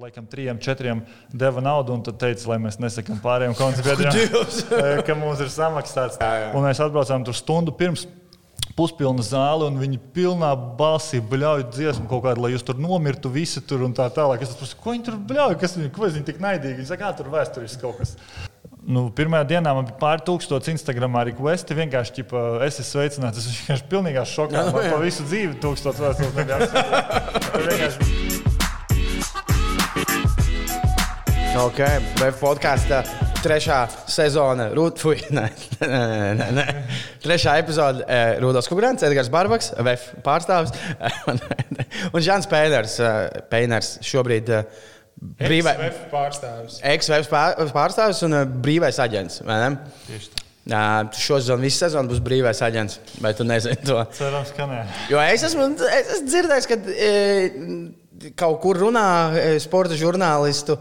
tur 0.00 0.08
laikam 0.08 0.26
trijiem, 0.26 0.58
četriem 0.58 1.02
deva 1.32 1.60
naudu, 1.60 1.92
un 1.92 2.02
tad 2.02 2.16
teica, 2.16 2.48
lai 2.48 2.56
mēs 2.58 2.78
nesakām 2.80 3.18
pārējiem 3.20 3.54
koncertiem, 3.58 4.08
ka 5.06 5.16
mums 5.18 5.42
ir 5.44 5.50
samaksāts. 5.52 6.16
Jā, 6.20 6.46
jā. 6.46 6.48
Un 6.56 6.64
mēs 6.64 6.80
atbraucām 6.80 7.26
tur 7.26 7.36
stundu 7.36 7.74
pirms. 7.76 8.06
Puspilna 8.78 9.22
zāle, 9.26 9.66
un 9.66 9.76
viņi 9.76 9.98
pilnā 10.14 10.54
balsī 10.78 11.18
bļauj 11.20 11.66
dziesmu 11.74 12.06
kaut 12.08 12.22
kādu, 12.24 12.44
lai 12.44 12.52
jūs 12.54 12.64
tur 12.64 12.78
nomirtu, 12.80 13.32
visi 13.34 13.60
tur 13.60 13.82
un 13.84 13.92
tā 13.96 14.06
tālāk. 14.14 14.44
Es 14.46 14.54
saprotu, 14.54 14.78
ko 14.80 14.94
viņi 14.94 15.04
tur 15.08 15.18
bļauj, 15.28 15.56
kas 15.60 15.74
viņi, 15.76 15.90
ko 15.96 16.06
viņi 16.06 16.22
tik 16.30 16.38
naidīgi. 16.40 16.78
Viņi 16.78 16.88
saka, 16.88 17.10
tur 17.18 17.28
vēsturiski 17.34 17.82
kaut 17.82 17.98
kas. 17.98 18.14
Nu, 18.80 19.08
pirmajā 19.12 19.50
dienā 19.50 19.74
man 19.76 19.90
bija 19.90 19.98
pāri 20.00 20.24
tūkstoši 20.30 20.72
Instagramā 20.78 21.26
arī 21.26 21.36
kvesti. 21.36 21.76
Vienkārši, 21.76 22.16
ķipa, 22.22 22.46
es 22.70 22.78
esmu 22.78 22.88
sveicināts. 22.94 23.42
Es 23.42 23.58
vienkārši 23.58 23.88
pilnīgā 23.90 24.24
šokā. 24.32 24.64
Man 24.70 24.90
pa 24.94 25.02
visu 25.02 25.28
dzīvi 25.28 25.60
tūkstoši 25.60 26.06
vēstules. 26.06 28.20
Ok, 31.58 31.80
podkāstā 32.38 33.00
trešā 33.42 33.80
sezona, 34.10 34.68
Rūtfuj, 34.76 35.24
nē, 35.36 35.46
nē, 35.80 36.30
nē, 36.38 36.46
nē. 36.56 36.64
Trešā 37.24 37.56
epizode 37.60 38.04
eh,- 38.06 38.36
Rudolf 38.42 38.68
Kungrants, 38.70 39.02
Edgars 39.06 39.30
Barbaks, 39.32 39.72
VF 39.80 40.06
pārstāvis 40.24 40.70
un 42.14 42.22
Žants 42.22 42.48
Pēners. 42.50 42.94
eh, 43.02 43.40
Pēners 43.50 43.96
šobrīd 44.06 44.52
eh, 44.54 44.84
brīvai. 45.42 45.74
XVF 45.80 46.04
pārstāvis. 46.12 46.78
Ex-VF 46.92 47.74
pārstāvis 47.74 48.22
un 48.28 48.38
eh, 48.40 48.46
brīvais 48.68 49.00
aģents. 49.02 49.42
Šo 51.18 51.40
sezonu, 51.40 51.64
visu 51.64 51.82
sezonu 51.82 52.12
būs 52.12 52.22
brīvais 52.22 52.62
aģents. 52.62 53.00
Vai 53.24 53.34
tu 53.34 53.48
nezini 53.48 53.80
to? 53.82 53.98
Cerams, 54.14 54.54
ka 54.54 54.68
nē. 54.70 54.84
Jo 55.10 55.18
es 55.24 55.42
esmu, 55.48 55.66
es 55.88 56.14
esmu 56.14 56.30
dzirdējis, 56.30 56.68
ka 56.70 56.76
e, 56.94 58.32
kaut 58.38 58.60
kur 58.62 58.78
runā 58.84 59.06
e, 59.34 59.46
sporta 59.64 59.96
žurnālistu, 59.98 60.76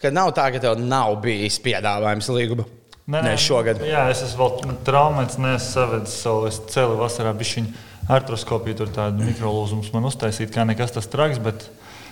ka 0.00 0.12
nav 0.14 0.32
tā, 0.36 0.48
ka 0.54 0.62
tev 0.62 0.80
nav 0.80 1.16
bijis 1.24 1.60
piedāvājums 1.62 2.30
līguma. 2.34 2.66
Nē, 3.10 3.24
Nē, 3.26 3.34
šogad. 3.42 3.80
Jā, 3.82 4.04
es 4.12 4.22
esmu 4.22 4.46
vēl 4.46 4.74
traumēts, 4.86 5.38
neesmu 5.40 5.66
savedis 5.66 6.16
savu 6.22 6.50
celi 6.70 6.98
vasarā. 7.00 7.32
Bišķiņu 7.34 7.86
artroskopiju 8.10 8.78
tur 8.82 8.92
tādu 8.94 9.26
mikrolūzumu 9.26 9.88
man 9.96 10.06
uztaisīt, 10.10 10.52
kā 10.54 10.66
nekas 10.68 10.96
tas 10.98 11.10
traks. 11.10 11.42
Bet... 11.42 11.70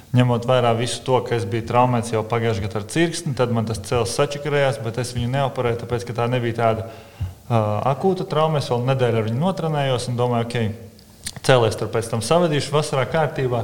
Ņemot 0.09 0.47
vērā 0.49 0.71
visu 0.73 1.03
to, 1.05 1.19
ka 1.21 1.35
es 1.37 1.43
biju 1.45 1.67
traumēts 1.69 2.15
jau 2.15 2.23
pagājušajā 2.25 2.65
gadā 2.65 2.79
ar 2.81 2.85
cirkstni, 2.89 3.35
tad 3.37 3.51
man 3.53 3.67
tas 3.69 3.83
cels 3.85 4.15
sačakarējās, 4.17 4.79
bet 4.81 5.01
es 5.03 5.11
viņu 5.13 5.29
neoperēju, 5.35 5.83
tāpēc 5.83 6.07
ka 6.09 6.15
tā 6.17 6.29
nebija 6.33 6.57
tāda 6.63 6.87
uh, 6.87 7.59
akūta 7.91 8.25
trauma. 8.31 8.63
Es 8.63 8.71
vēl 8.73 8.87
nedēļu 8.89 9.21
ar 9.21 9.27
viņu 9.27 9.43
notrenējos 9.43 10.09
un 10.09 10.17
domāju, 10.17 10.47
ok, 10.49 11.43
cēlēs 11.45 11.77
tur 11.77 11.93
pēc 11.93 12.09
tam 12.09 12.25
savadīšu 12.25 12.73
vasarā 12.73 13.05
kārtībā. 13.13 13.61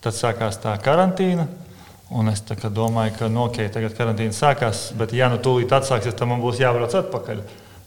Tad 0.00 0.16
sākās 0.16 0.56
tā 0.64 0.72
karantīna. 0.80 1.44
Un 2.14 2.30
es 2.30 2.44
domāju, 2.46 3.16
ka 3.18 3.28
nu, 3.28 3.48
okay, 3.48 3.66
tagad 3.74 3.96
karantīna 3.98 4.34
sākās, 4.34 4.92
bet 4.98 5.12
ja 5.16 5.26
nu 5.32 5.40
tūlīt 5.42 5.72
atsāksies, 5.74 6.14
tad 6.14 6.30
man 6.30 6.42
būs 6.44 6.60
jābrauc 6.62 6.94
atpakaļ. 6.94 7.40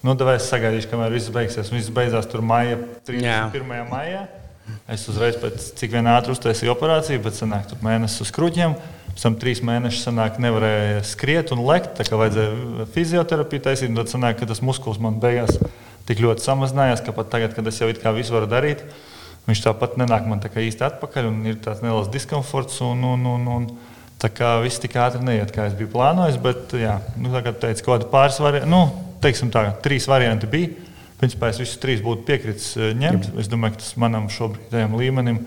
Nu, 0.04 0.14
tad 0.20 0.34
es 0.36 0.50
sagaidīšu, 0.52 0.90
kamēr 0.92 1.16
viss 1.16 1.32
beigsies. 1.34 1.72
Un 1.72 1.80
viss 1.80 1.94
beidzās 1.94 2.28
tur 2.30 2.44
maija, 2.46 2.76
31. 3.08 3.88
maijā. 3.88 4.28
Es 4.92 5.06
uzreiz 5.08 5.38
pēc 5.40 5.72
cik 5.80 5.94
vien 5.96 6.10
ātri 6.12 6.34
uztaisīju 6.36 6.74
operāciju, 6.74 7.22
bet 7.24 7.38
sanāk 7.40 7.70
tur 7.70 7.80
mēnesis 7.86 8.26
uz 8.26 8.32
kruķiem. 8.36 8.76
Pēc 9.14 9.24
tam 9.24 9.38
trīs 9.40 9.64
mēnešus 9.66 10.10
sanāk, 10.10 10.38
nevarēja 10.44 11.02
skriet 11.08 11.54
un 11.56 11.64
lekt, 11.66 11.96
tā 11.98 12.06
kā 12.08 12.20
vajadzēja 12.20 12.88
fizioterapiju 12.94 13.64
taisīt. 13.64 13.96
Tad 13.96 14.12
sanāk, 14.12 14.42
ka 14.42 14.50
tas 14.52 14.62
muskulis 14.66 15.00
man 15.04 15.22
beigās 15.24 15.56
tik 16.08 16.22
ļoti 16.24 16.44
samazinājās, 16.44 17.04
ka 17.04 17.16
pat 17.16 17.32
tagad, 17.32 17.56
kad 17.56 17.68
es 17.68 17.80
jau 17.82 17.90
it 17.92 18.04
kā 18.04 18.14
visu 18.16 18.36
varu 18.36 18.48
darīt, 18.52 18.84
viņš 19.48 19.64
tāpat 19.66 19.96
nenāk 20.00 20.28
man 20.28 20.44
tā 20.44 20.52
kā 20.52 20.64
īsti 20.64 20.86
atpakaļ 20.88 21.32
un 21.32 21.40
ir 21.48 21.60
tāds 21.64 21.84
neliels 21.84 22.12
diskomforts. 22.12 22.80
Un, 22.84 23.04
un, 23.08 23.26
un, 23.34 23.48
un, 23.56 23.68
tā 24.22 24.30
kā 24.34 24.56
viss 24.64 24.80
tik 24.82 24.96
ātri 24.98 25.22
neiet, 25.24 25.52
kā 25.54 25.68
es 25.70 25.76
biju 25.78 25.92
plānojis, 25.94 26.40
bet, 26.42 26.74
jā, 26.80 26.98
nu, 27.22 27.30
tā 27.36 27.44
kā 27.46 27.54
teicu, 27.54 27.84
kaut 27.86 28.00
kādi 28.02 28.12
pāris 28.12 28.40
varianti, 28.42 28.70
nu, 28.72 28.82
teiksim 29.22 29.52
tā, 29.54 29.68
trīs 29.86 30.08
varianti 30.10 30.50
bija. 30.50 30.70
Principā 31.18 31.50
es 31.50 31.58
visus 31.58 31.80
trīs 31.82 32.02
būtu 32.06 32.28
piekritis 32.28 32.76
eh, 32.78 32.92
ņemt. 32.94 33.32
Es 33.42 33.48
domāju, 33.50 33.74
ka 33.74 33.82
tas 33.82 33.96
manam 33.98 34.28
šobrīdējam 34.30 34.92
līmenim 35.00 35.40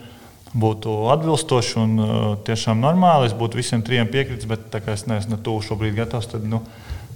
būtu 0.51 0.91
atbilstoši 1.13 1.77
un 1.79 1.93
uh, 2.03 2.15
tiešām 2.43 2.81
normāli. 2.83 3.29
Es 3.31 3.37
būtu 3.39 3.55
visiem 3.61 3.85
trim 3.87 4.09
piekritis, 4.11 4.49
bet 4.51 4.65
tā 4.73 4.81
kā 4.83 4.97
es 4.99 5.05
neesmu 5.07 5.37
ne 5.37 5.39
tuvu 5.47 5.63
šobrīd 5.63 5.95
gatavs, 5.95 6.27
tad 6.33 6.43
nu, 6.43 6.59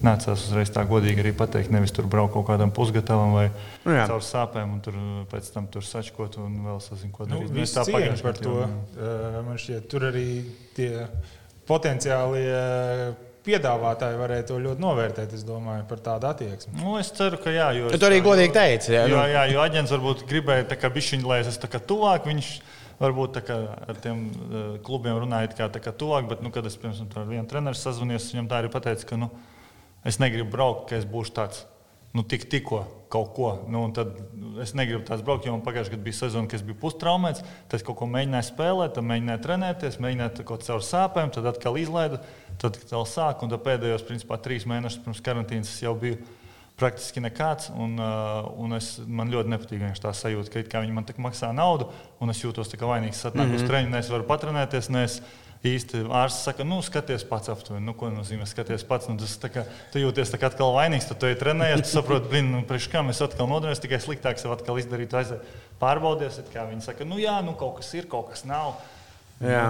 nācās 0.07 0.45
uzreiz 0.47 0.71
tā 0.71 0.85
godīgi 0.87 1.19
arī 1.25 1.33
pateikt. 1.35 1.73
Nevis 1.75 1.91
tur 1.97 2.07
braukt 2.07 2.37
kaut 2.37 2.47
kādam 2.53 2.71
pusgatavam 2.71 3.35
vai 3.35 3.49
Nu 3.83 3.97
jā. 3.97 4.05
caur 4.07 4.23
sāpēm 4.23 4.77
un 4.77 4.81
tur 4.87 4.95
uh, 5.01 5.25
pēc 5.35 5.51
tam 5.51 5.67
tur 5.67 5.83
sačkot 5.83 6.39
un 6.39 6.61
vēl 6.69 6.79
sazinu, 6.87 7.11
ko 7.17 7.27
Nu, 7.27 7.41
darīt. 7.41 7.51
Viss 7.59 7.59
Mēs 7.59 7.75
tā 7.75 7.87
cieņa 7.89 7.99
pagājušajā 7.99 8.23
par 8.29 8.39
to. 8.39 8.55
jau- 8.61 8.71
Uh, 8.95 9.43
Man 9.49 9.59
šķiet, 9.59 9.89
tur 9.91 10.07
arī 10.13 10.29
tie 10.79 10.93
potenciālie 11.69 13.15
piedāvātāji 13.45 14.17
varēja 14.19 14.47
to 14.49 14.59
ļoti 14.63 14.81
novērtēt. 14.81 15.35
Es 15.37 15.45
domāju 15.45 15.85
par 15.89 16.01
tādu 16.05 16.29
attieksmi. 16.31 16.79
Nu, 16.81 16.95
es 17.01 17.11
ceru, 17.13 17.37
ka 17.43 17.53
jā. 17.53 17.67
Jo, 17.77 17.91
Tu 17.93 18.01
to 18.01 18.09
arī 18.09 18.23
godīgi 18.25 18.55
teici. 18.57 18.95
Jā, 18.97 19.05
Jo, 19.11 19.19
nu. 19.21 19.27
jā, 19.35 19.43
jo 19.53 19.61
aģents 19.65 19.93
varbūt 19.93 20.25
gribēja, 20.31 20.69
tā 20.71 20.79
kā 20.81 20.89
bišķiņ, 20.95 21.27
lai 21.29 21.43
es 21.43 21.51
esmu 21.53 21.67
tā 21.67 21.71
kā 21.75 21.83
tuvāk. 21.93 22.29
Viņš 22.31 22.49
varbūt 23.03 23.35
tā 23.37 23.43
kā 23.45 23.59
ar 23.91 24.01
tiem 24.01 24.23
uh, 24.31 24.63
klubiem 24.87 25.19
runājot, 25.25 25.57
kā, 25.59 25.69
tā 25.69 25.83
kā 25.83 25.93
tuvāk, 25.93 26.29
bet, 26.31 26.45
nu, 26.47 26.53
kad 26.55 26.65
es 26.71 26.77
pirms 26.81 27.03
tam 27.03 27.25
ar 27.25 27.29
vienu 27.29 27.45
treneru 27.51 27.77
sazvanījos, 27.77 28.31
viņam 28.33 28.49
tā 28.49 28.63
arī 28.63 28.71
pateica, 28.73 29.09
ka 29.11 29.19
nu, 29.21 29.29
es 30.07 30.21
negribu 30.23 30.49
braukt, 30.55 30.89
ka 30.93 31.01
es 31.01 31.05
būšu 31.09 31.35
tāds. 31.37 31.65
Nu, 32.15 32.23
tik, 32.23 32.45
tikko 32.47 32.85
kaut 33.11 33.33
ko. 33.35 33.49
Nu, 33.71 33.81
tad 33.95 34.15
es 34.63 34.71
negribu 34.79 35.03
tāds 35.07 35.25
braukt, 35.27 35.47
jo 35.47 35.55
man 35.55 35.65
pagājušajā 35.67 35.97
gadā 35.97 36.05
bija 36.07 36.19
sezona, 36.21 36.47
kad 36.51 36.61
es 36.61 36.67
biju 36.67 36.79
pustraumēts. 36.83 37.43
Tad 37.71 37.83
kaut 37.87 37.99
ko 37.99 38.07
mēģināju 38.11 38.47
spēlēt, 38.53 38.95
tad 38.95 39.07
mēģināju 39.09 39.43
trenēties, 39.43 39.99
mēģināju 40.03 40.47
kaut 40.47 40.67
caur 40.67 40.85
sāpēm, 40.87 41.33
tad 41.35 41.51
atkal 41.51 41.79
izlaidu, 41.81 42.21
tad 42.63 42.79
atkal 42.79 43.07
sāku. 43.11 43.47
Un 43.47 43.55
tad 43.55 43.65
pēdējos, 43.67 44.07
principā, 44.07 44.39
trīs 44.43 44.67
mēnešus 44.71 45.03
pirms 45.03 45.23
karantīnas 45.27 45.75
jau 45.83 45.95
biju 45.99 46.21
praktiski 46.79 47.23
nekāds. 47.23 47.73
Un, 47.75 47.99
uh, 47.99 48.47
un 48.63 48.79
es, 48.79 48.95
man 49.07 49.35
ļoti 49.35 49.51
nepatīk 49.51 49.83
tā 50.03 50.15
sajūta, 50.15 50.63
ka 50.71 50.83
viņi 50.87 50.95
man 50.95 51.07
tā 51.07 51.19
maksā 51.19 51.51
naudu, 51.55 51.91
un 52.23 52.31
es 52.31 52.43
jūtos 52.43 52.71
tā 52.71 52.79
kā 52.79 52.91
vainīgs. 52.91 53.19
Es 53.19 53.31
atnāku 53.31 53.51
mm 53.51 53.57
-hmm. 53.57 53.65
uz 53.65 53.71
treniņu, 53.71 53.91
ne 53.91 54.03
es 54.03 54.11
varu 54.11 54.31
patrenēties. 54.31 54.91
Ne 54.91 55.05
es 55.11 55.21
īsti 55.69 56.03
ārsts 56.13 56.45
saka, 56.49 56.65
nu, 56.69 56.81
skaties 56.85 57.25
pats 57.29 57.51
aptuveni. 57.53 57.85
Nu, 57.87 57.95
ko 57.99 58.11
nozīmē 58.13 58.47
skaties 58.49 58.85
pats? 58.89 59.09
Nu, 59.11 59.17
tas, 59.21 59.37
kā, 59.53 59.65
tu 59.93 60.03
jūties 60.03 60.33
tā 60.33 60.41
kā 60.41 60.51
atkal 60.51 60.75
vainīgs, 60.77 61.09
tad 61.09 61.21
tu 61.23 61.29
ej 61.31 61.39
trenējies, 61.41 61.85
tu 61.87 61.95
saproti, 61.97 62.31
blin, 62.33 62.51
nu, 62.53 62.65
priekš 62.69 62.91
kā 62.93 63.05
mēs 63.07 63.23
atkal 63.25 63.49
nodarbojamies, 63.51 63.83
tikai 63.85 64.01
sliktāk 64.05 64.41
sev 64.41 64.53
atkal 64.55 64.81
izdarīt, 64.83 65.17
aiziet 65.17 65.55
pārbaudies. 65.81 66.41
Viņi 66.55 66.85
saka, 66.85 67.09
nu 67.09 67.21
jā, 67.23 67.39
nu, 67.47 67.57
kaut 67.59 67.79
kas 67.81 67.93
ir, 67.97 68.09
kaut 68.11 68.33
kas 68.33 68.45
nav. 68.49 68.77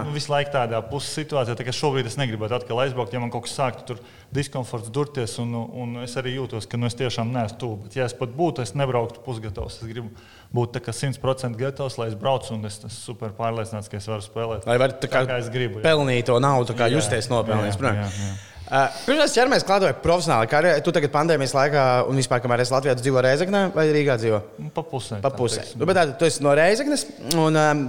Nu, 0.07 0.13
visu 0.15 0.31
laiku 0.33 0.53
tādā 0.55 0.79
puses 0.87 1.13
situācijā, 1.19 1.57
tā 1.59 1.67
kā 1.67 1.73
šobrīd 1.75 2.07
es 2.07 2.17
negribētu 2.21 2.55
atkal 2.59 2.81
aizbraukt, 2.85 3.13
ja 3.13 3.21
man 3.23 3.33
kaut 3.35 3.47
kas 3.49 3.57
sāktu 3.59 3.85
tur 3.89 4.01
diskomforts 4.35 4.91
durties, 4.95 5.35
un, 5.43 5.53
un 5.55 5.97
es 6.05 6.15
arī 6.21 6.37
jūtos, 6.37 6.67
ka 6.71 6.79
nu, 6.81 6.87
es 6.91 6.97
tiešām 6.99 7.31
neesmu 7.35 7.59
tuvu. 7.61 7.77
Bet, 7.85 7.99
ja 7.99 8.07
es 8.09 8.15
pat 8.19 8.33
būtu, 8.35 8.63
es 8.63 8.75
nebrauktu 8.79 9.23
pusgatavs. 9.27 9.81
Es 9.83 9.91
gribu 9.91 10.11
būt 10.55 10.75
tā 10.77 10.83
kā 10.85 10.95
100% 10.95 11.59
gatavs, 11.59 11.99
lai 11.99 12.09
es 12.13 12.17
braucu, 12.19 12.55
un 12.55 12.65
es 12.71 12.79
esmu 12.81 12.91
super 12.95 13.35
pārliecināts, 13.37 13.91
ka 13.91 13.99
es 13.99 14.09
varu 14.11 14.23
spēlēt. 14.27 14.67
Lai 14.71 14.79
varētu 14.79 15.03
tā 15.05 15.11
kā, 15.13 15.23
tā, 15.27 15.35
kā 15.35 15.39
es 15.43 15.51
gribu. 15.55 15.81
jā. 15.81 15.87
pelnīt 15.91 16.27
to 16.31 16.39
naudu, 16.43 16.75
kā 16.79 16.87
Jā, 16.91 16.99
justies 16.99 17.31
nopelnījis. 17.31 17.79
jā, 17.83 17.95
jā, 18.03 18.11
jā. 18.25 18.35
Uh, 18.65 18.89
Pirms 19.05 19.35
ķeramies 19.37 19.65
klāt 19.69 19.83
pie 19.85 19.91
profesionāla 20.01 20.47
karjeras, 20.49 20.81
tu 20.87 20.93
tagad 20.97 21.11
pandēmijas 21.13 21.53
laikā 21.53 21.83
un 22.09 22.17
vispār, 22.17 22.41
kamēr 22.41 22.63
esi 22.65 22.73
Latvijā, 22.73 22.95
dzīvo 22.97 23.21
Reizeknē 23.27 23.61
vai 23.75 23.85
Rīgā 23.93 24.15
dzīvo? 24.23 24.39
Nu, 24.57 24.71
Pa 24.73 24.81
pusē. 24.89 25.19
Pa 25.21 25.29
tā 25.29 25.37
pusē. 25.37 25.61
teiksim. 25.61 25.83
Nu, 25.83 25.89
bet 25.91 25.99
tā, 25.99 26.05
tu 26.17 26.25
esi 26.25 26.41
no 26.43 26.55
Reizeknes. 26.57 27.05
Un, 27.37 27.59
um, 27.61 27.83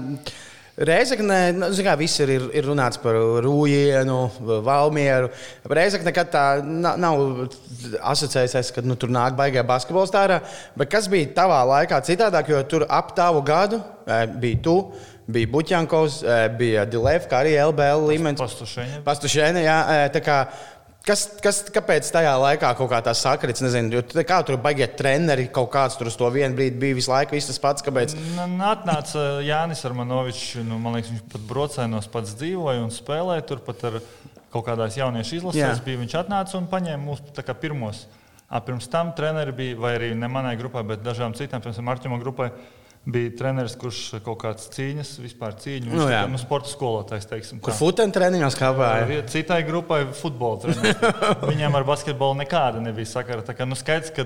Reizekne, 0.75 1.53
nu, 1.55 1.69
kā, 1.87 1.93
viss 1.95 2.19
ir, 2.19 2.33
ir, 2.35 2.65
runāts 2.67 2.99
par 2.99 3.15
Rūjienu, 3.45 4.17
Valmieru. 4.65 5.29
Reizekne 5.71 6.09
nekad 6.09 6.33
tā 6.33 6.43
na- 6.59 6.97
nav 6.99 7.47
asociējusies, 8.03 8.73
ka 8.75 8.83
nu, 8.83 8.97
tur 8.99 9.07
nāk 9.07 9.37
baigā 9.39 9.63
basketbols 9.63 10.11
tārā. 10.11 10.41
Bet 10.75 10.91
kas 10.91 11.07
bija 11.07 11.31
tavā 11.31 11.61
laikā 11.63 12.01
citādāk, 12.03 12.49
jo 12.51 12.61
tur 12.63 12.85
ap 12.89 13.15
tavu 13.15 13.41
gadu 13.41 13.79
eh, 14.05 14.25
bija 14.27 14.61
tu, 14.61 14.91
bija 15.31 15.47
Buķankovs, 15.47 16.23
eh, 16.27 16.49
bija 16.49 16.83
Dilevka, 16.85 17.39
arī 17.39 17.55
LBL 17.55 18.03
līmenis. 18.11 18.43
Pastušeņa. 18.43 18.99
Pastušēna, 19.07 19.63
jā. 19.63 19.79
e, 19.87 20.09
tā 20.11 20.19
kā, 20.19 20.41
Kas, 21.05 21.27
kas, 21.37 21.59
kāpēc 21.69 22.07
tajā 22.09 22.31
laikā 22.41 22.71
kaut 22.79 22.89
kā 22.89 22.97
tā 23.05 23.11
sakrits? 23.13 23.61
Nezinu, 23.61 24.01
kā 24.25 24.39
tur 24.45 24.57
baigiet 24.61 24.95
treneri, 24.97 25.45
kaut 25.53 25.69
kāds 25.75 25.99
tur 25.99 26.09
uz 26.09 26.17
to 26.17 26.29
vienu 26.33 26.57
brīdi 26.57 26.79
bija 26.81 26.97
visu 26.97 27.11
laiku 27.11 27.37
viss 27.37 27.51
tas 27.51 27.61
pats. 27.61 27.85
Kāpēc? 27.85 28.15
Atnāca 28.65 29.25
Jānis 29.45 29.85
Armanovičs, 29.85 30.63
nu, 30.65 30.79
man 30.81 30.97
liekas, 30.97 31.11
viņš 31.13 31.27
pat 31.35 31.43
brocēnos 31.51 32.09
pats 32.09 32.33
dzīvoja 32.39 32.81
un 32.81 32.89
spēlēja 32.93 33.45
tur 33.51 33.61
pat 33.67 33.85
ar 33.91 33.99
kaut 34.55 34.65
kādās 34.65 34.97
jauniešu 34.97 35.41
izlasēs. 35.41 35.83
Bija, 35.85 36.01
viņš 36.01 36.17
atnāca 36.23 36.57
un 36.57 36.69
paņēma 36.73 37.03
mūs 37.03 37.21
tā 37.37 37.45
kā 37.45 37.53
pirmos. 37.59 38.07
A, 38.49 38.61
pirms 38.65 38.89
tam 38.89 39.11
treneri 39.17 39.53
bija, 39.53 39.77
vai 39.81 39.95
arī 39.99 40.09
ne 40.17 40.29
manai 40.31 40.55
grupai, 40.57 40.81
bet 40.89 41.05
dažām 41.05 41.37
citām, 41.37 41.61
piemēram, 41.61 41.93
Arčūna 41.93 42.19
grupai. 42.21 42.49
Bija 43.05 43.29
treneris, 43.37 43.75
kurš 43.77 43.99
kaut 44.25 44.39
kādas 44.41 44.65
cīņas, 44.73 45.11
vispār 45.21 45.53
cīņu. 45.61 45.91
Viņš 45.91 45.99
Nu, 45.99 46.07
jā. 46.09 46.23
nu, 46.29 46.39
sporta 46.41 46.71
skolotājs, 46.71 47.27
teiksim. 47.29 47.59
Kur 47.61 47.75
futbola 47.77 48.09
treniņos 48.15 48.57
kāpāja? 48.57 49.19
Citai 49.29 49.59
grupai 49.67 49.99
futbola 50.17 50.63
treneris. 50.63 51.03
Viņiem 51.51 51.77
ar 51.77 51.85
basketbolu 51.85 52.39
nekāda 52.41 52.81
nebija 52.81 53.11
sakara. 53.11 53.45
Tā 53.45 53.53
kā, 53.53 53.67
nu, 53.69 53.77
skaidrs, 53.77 54.09
ka 54.15 54.25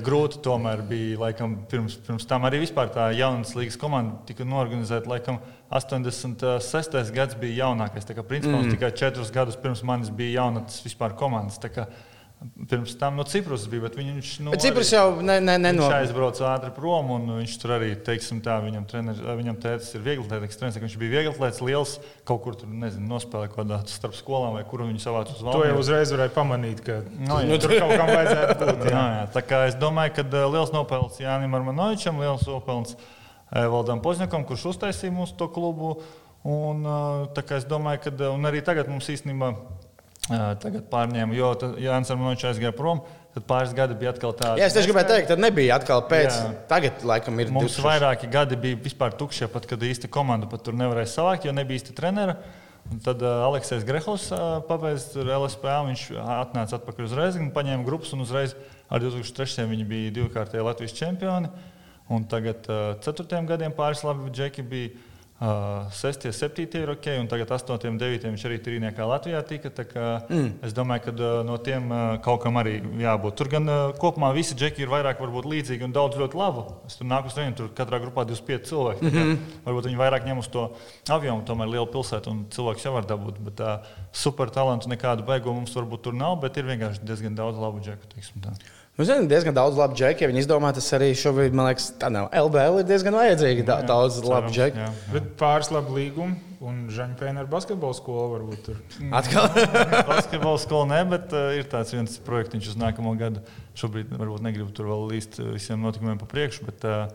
grūti 0.00 0.38
tomēr 0.44 0.80
bija. 0.86 1.18
Laikam, 1.24 1.58
pirms, 1.70 1.96
pirms 2.06 2.24
tam 2.30 2.44
arī 2.46 2.62
vispār 2.62 2.92
tā 2.94 3.10
jaunas 3.16 3.52
līgas 3.58 3.78
komanda 3.80 4.20
tika 4.28 4.46
norganizēta. 4.46 5.10
Laikam, 5.10 5.40
86. 5.68 7.12
gads 7.16 7.36
bija 7.40 7.66
jaunākais. 7.66 8.06
Tā 8.06 8.14
kā, 8.16 8.24
principā, 8.26 8.60
mm. 8.60 8.76
tikai 8.76 8.92
četrus 8.96 9.32
gadus 9.34 9.58
pirms 9.60 9.82
manis 9.86 10.12
bija 10.14 10.40
jaunatnes 10.44 10.80
vispār 10.86 11.16
komandas. 11.18 11.58
Tā 11.62 11.72
kā, 11.74 11.88
Pirms 12.40 12.94
tam 12.96 13.18
no 13.20 13.24
Cipras 13.28 13.66
bija, 13.68 13.82
bet 13.84 13.96
viņš, 13.98 14.28
nu, 14.40 14.52
bet 14.54 14.62
Cipras 14.64 14.88
jau 14.94 15.18
ne, 15.20 15.34
ne, 15.44 15.58
ne 15.60 15.72
viņš 15.76 15.92
aizbrauca 15.92 16.46
ātri 16.54 16.70
prom. 16.72 17.10
Viņš 17.34 17.56
tur 17.60 17.74
arī, 17.76 17.90
teiksim, 18.06 18.38
tā, 18.44 18.54
viņam, 18.64 18.86
treneris, 18.88 19.20
viņam 19.20 19.58
tēvs 19.60 19.90
ir 19.98 20.04
vieglatlētīgs 20.06 20.56
treneris. 20.56 20.78
Viņš 20.86 20.94
bija 21.02 21.14
vieglatlētīgs, 21.18 21.60
liels, 21.68 21.92
kaut 22.28 22.40
kur 22.46 22.56
tur, 22.56 22.70
nezinu, 22.72 23.04
nospēlēja 23.10 23.52
kaut 23.52 23.60
kādā 23.60 23.82
starp 23.92 24.16
skolām 24.16 24.56
vai 24.56 24.62
kur 24.70 24.86
viņi 24.86 25.04
savāca 25.04 25.34
uz 25.34 25.42
valsts. 25.44 25.60
To 25.60 25.68
jau 25.68 25.82
uzreiz 25.82 26.14
varēja 26.16 26.32
pamanīt, 26.38 26.80
ka 26.86 26.96
no, 27.10 27.42
jā. 27.42 27.50
nu, 27.50 27.60
tur 27.60 27.76
kaut 27.76 27.92
kam 27.92 28.14
vajadzētu 28.14 28.56
būt. 28.62 28.86
Jā. 28.88 28.94
Jā, 28.94 29.04
jā. 29.18 29.28
Tā 29.36 29.44
kā 29.50 29.60
es 29.68 29.76
domāju, 29.82 30.16
ka 30.16 30.46
liels 30.54 30.72
nopelns 30.72 31.20
Jānim 31.20 31.60
Armanovičam, 31.60 32.24
liels 32.24 32.48
nopelns 32.48 32.96
Valdam 33.50 34.00
Pozņakam, 34.00 34.48
kurš 34.48 34.70
uztaisīja 34.72 35.12
mūsu 35.12 35.36
to 35.36 35.50
klubu. 35.52 35.98
Un, 36.48 36.86
tā 37.36 37.44
kā 37.44 37.60
es 37.60 37.68
domāju, 37.68 38.06
ka 38.06 38.32
arī 38.48 38.64
tagad 38.64 38.88
mums 38.88 39.10
īstenībā 39.12 39.52
tagad 40.30 40.84
pārņēma, 40.92 41.34
jo 41.34 41.50
Jānis 41.82 42.12
Armanovičs 42.14 42.52
aizgāja 42.52 42.74
prom. 42.76 43.02
Tad 43.34 43.44
pāris 43.46 43.72
gadi 43.74 43.94
bija 43.98 44.10
atkal 44.10 44.32
tādi. 44.34 44.58
Jā, 44.58 44.66
es 44.66 44.74
tieši 44.74 44.90
gribēju 44.90 45.08
teikt, 45.12 45.28
tad 45.30 45.42
nebija 45.42 45.76
atkal 45.78 46.00
pēc. 46.10 46.30
Jā. 46.34 46.48
Tagad, 46.70 47.04
laikam, 47.06 47.36
ir. 47.38 47.52
Mums 47.54 47.76
2000. 47.76 47.84
vairāki 47.86 48.30
gadi 48.30 48.58
bija 48.58 48.78
vispār 48.82 49.14
tukšie, 49.18 49.46
pat 49.52 49.68
kad 49.70 49.82
īsti 49.86 50.10
komandu 50.10 50.48
pat 50.50 50.64
tur 50.66 50.74
nevarēja 50.78 51.12
savākt, 51.12 51.46
jo 51.46 51.54
nebija 51.54 51.78
īsti 51.78 51.94
trenera. 51.94 52.40
Un 52.90 52.98
tad 53.04 53.22
uh, 53.22 53.44
Aleksis 53.46 53.84
Grehls 53.86 54.26
uh, 54.34 54.58
pabeidza 54.66 55.22
LSPA. 55.22 55.76
Viņš 55.86 56.06
atnāca 56.18 56.80
atpakaļ 56.80 57.06
uz 57.06 57.14
Reizeknu, 57.14 57.52
paņēma 57.54 57.86
grupas 57.86 58.10
un 58.16 58.24
uzreiz 58.24 58.56
ar 58.90 59.04
2003. 59.04 59.68
viņi 59.70 59.86
bija 59.86 60.16
divkārtēji 60.18 60.66
Latvijas 60.66 60.96
čempioni. 60.98 61.52
Un 62.10 62.26
tagad 62.26 62.66
uh, 62.66 62.96
ceturtajiem 63.04 63.46
gadiem 63.46 63.76
pāris 63.76 64.02
labi 64.06 64.34
džeki 64.34 64.66
bija. 64.66 65.06
Uh, 65.40 65.88
6, 65.90 66.32
7 66.32 66.74
ir 66.76 66.90
ok, 66.92 67.06
un 67.16 67.28
tagad 67.30 67.48
8, 67.56 67.78
9 67.96 68.26
viņš 68.28 68.42
arī 68.44 68.58
trīniekā 68.60 69.06
Latvijā 69.08 69.38
tika. 69.48 69.70
Mm. 70.28 70.50
Es 70.66 70.74
domāju, 70.76 71.06
ka 71.06 71.14
uh, 71.14 71.38
no 71.48 71.54
tiem 71.64 71.86
uh, 71.88 72.18
kaut 72.20 72.42
kam 72.42 72.58
arī 72.60 72.74
jābūt. 73.00 73.38
Tur 73.40 73.48
gan 73.48 73.64
uh, 73.64 73.94
kopumā 73.96 74.34
visi 74.36 74.52
džeki 74.52 74.84
ir 74.84 74.92
vairāk 74.92 75.22
līdzīgi 75.24 75.86
un 75.86 75.94
daudz 75.96 76.20
ļoti 76.20 76.36
labu. 76.36 76.66
Es 76.84 76.98
tur 77.00 77.08
nāku 77.08 77.32
uz 77.32 77.38
treniņu, 77.38 77.56
tur 77.56 77.70
katrā 77.78 78.02
grupā 78.02 78.26
25 78.28 78.68
cilvēki. 78.68 79.06
Mm 79.06 79.16
-hmm. 79.16 79.38
Varbūt 79.64 79.88
viņi 79.88 80.00
vairāk 80.02 80.28
ņem 80.28 80.42
uz 80.44 80.50
to 80.52 80.66
avionu, 81.08 81.40
tomēr 81.48 81.72
liela 81.72 81.88
pilsēta 81.88 82.28
un 82.28 82.44
cilvēks 82.52 82.84
jau 82.84 82.92
var 82.98 83.08
dabūt. 83.08 83.40
Bet 83.48 83.64
uh, 83.64 83.88
super 84.12 84.52
talantu 84.52 84.92
nekādu 84.92 85.24
beigu 85.24 85.56
mums 85.56 85.72
varbūt 85.72 86.04
tur 86.04 86.12
nav, 86.12 86.36
bet 86.44 86.60
ir 86.60 86.68
vienkārši 86.68 87.00
diezgan 87.00 87.34
daudz 87.34 87.56
labu 87.56 87.80
džeku. 87.80 88.12
Nu, 89.00 89.04
zinu, 89.08 89.24
diezgan 89.24 89.54
daudz 89.56 89.78
labu 89.80 89.96
džeku. 89.96 90.20
Ja 90.20 90.28
viņi 90.28 90.42
izdomā, 90.42 90.74
tas 90.76 90.84
arī 90.92 91.06
šobrīd, 91.16 91.54
man 91.56 91.70
liekas, 91.70 91.86
tā 91.96 92.10
nav. 92.12 92.26
LBL 92.36 92.82
ir 92.82 92.84
diezgan 92.90 93.14
vajadzīgi 93.16 93.64
da, 93.64 93.78
daudz 93.88 94.18
jā, 94.20 94.26
labu 94.28 94.52
džeku. 94.52 94.88
Bet 95.14 95.30
pāris 95.40 95.70
labu 95.72 95.96
līgumu 95.96 96.36
un 96.68 96.82
Žaņpēna 96.92 97.40
ar 97.40 97.48
basketbalu 97.48 97.96
skolu 97.96 98.26
varbūt 98.34 98.60
tur. 98.66 98.76
Atkal? 99.22 99.48
basketbalu 100.10 100.60
skolu 100.60 100.90
ne, 100.92 101.00
bet 101.14 101.32
uh, 101.32 101.48
ir 101.56 101.72
tāds 101.72 101.96
viens 101.96 102.20
projekts 102.28 102.74
uz 102.74 102.76
nākamo 102.76 103.16
gadu. 103.16 103.40
Šobrīd 103.80 104.12
varbūt 104.20 104.44
negribu 104.44 104.68
tur 104.76 104.92
vēl 104.92 105.08
līst 105.14 105.40
visiem 105.48 105.80
notikumiem 105.80 106.20
pa 106.20 106.28
priekšu, 106.28 106.68
bet 106.68 106.84
uh, 106.84 107.08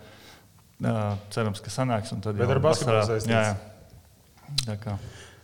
uh, 0.82 1.00
cerams, 1.38 1.62
ka 1.62 1.70
sanāks. 1.70 2.18
Bet 2.26 2.48
ar 2.50 2.66
basketbolu 2.66 3.06
saistīts. 3.14 4.64
Tā 4.66 4.82
kā. 4.82 4.98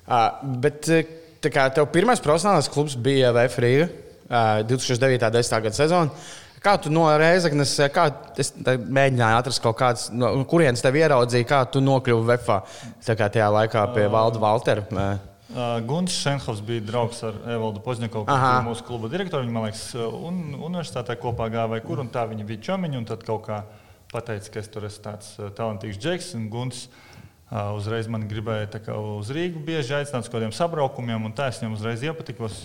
Uh, 0.09 0.55
bet 0.65 0.89
tā 0.89 1.53
kā 1.53 1.69
tev 1.69 1.93
pirmais 1.93 2.25
profesionālais 2.25 2.73
klubs 2.73 2.97
bija 2.97 3.29
VF 3.37 3.61
Rīga. 3.61 3.93
2009. 4.31 5.19
un 5.19 5.35
2010. 5.35 5.61
gada 5.67 5.75
sezonu. 5.75 6.23
Kā 6.61 6.75
tu 6.77 6.91
no 6.93 7.07
Reizeknas, 7.17 7.73
kā 7.89 8.03
es 8.39 8.51
mēģināju 8.53 9.37
atrast 9.39 9.63
kaut 9.63 9.79
kādas, 9.79 10.11
no 10.13 10.29
kurienes 10.45 10.83
tev 10.85 10.99
ieraudzīja, 10.99 11.47
kā 11.49 11.63
tu 11.73 11.81
nokļuvi 11.81 12.27
VFā 12.27 12.59
tajā 13.01 13.47
laikā 13.49 13.87
pie 13.95 14.05
Valda 14.13 14.41
Valtera? 14.43 14.85
Uh, 15.51 15.81
Gunts 15.83 16.15
Šenhovs 16.15 16.61
bija 16.63 16.83
draugs 16.85 17.17
ar 17.27 17.35
Evaldu 17.49 17.81
Pozņakovu, 17.83 18.23
kurš 18.23 18.43
bija 18.45 18.59
mūsu 18.63 18.85
kluba 18.87 19.09
direktors. 19.11 19.43
Viņa, 19.43 19.55
man 19.55 19.65
liekas, 19.67 19.81
un, 19.97 20.37
universitātē 20.53 21.17
kopā 21.19 21.49
gāja 21.51 21.65
vai 21.73 21.81
kur, 21.83 21.99
un 21.99 22.13
tā 22.13 22.23
viņi 22.29 22.45
bija 22.47 22.61
čomiņi. 22.69 23.01
Tad 23.09 23.25
kaut 23.27 23.41
kā 23.49 23.57
pateica, 24.13 24.53
ka 24.53 24.61
es 24.61 24.69
tur 24.71 24.85
esmu 24.87 25.03
tāds 25.09 25.33
talantīgs 25.57 25.99
džeks. 25.99 26.29
Un 26.37 26.45
Gunts 26.53 26.85
uh, 26.85 27.73
uzreiz 27.73 28.07
man 28.07 28.29
gribēja 28.29 28.69
uz 29.01 29.33
Rīgu 29.33 29.65
bieži 29.65 29.97
aicināt 29.97 30.23
uz 30.23 30.31
kaut 30.31 30.37
kādiem 30.37 30.55
sabraukumiem, 30.55 31.25
un 31.25 31.35
tā 31.35 31.49
es 31.51 31.59
viņam 31.59 31.75
uzreiz 31.75 32.05
iepatikos. 32.05 32.61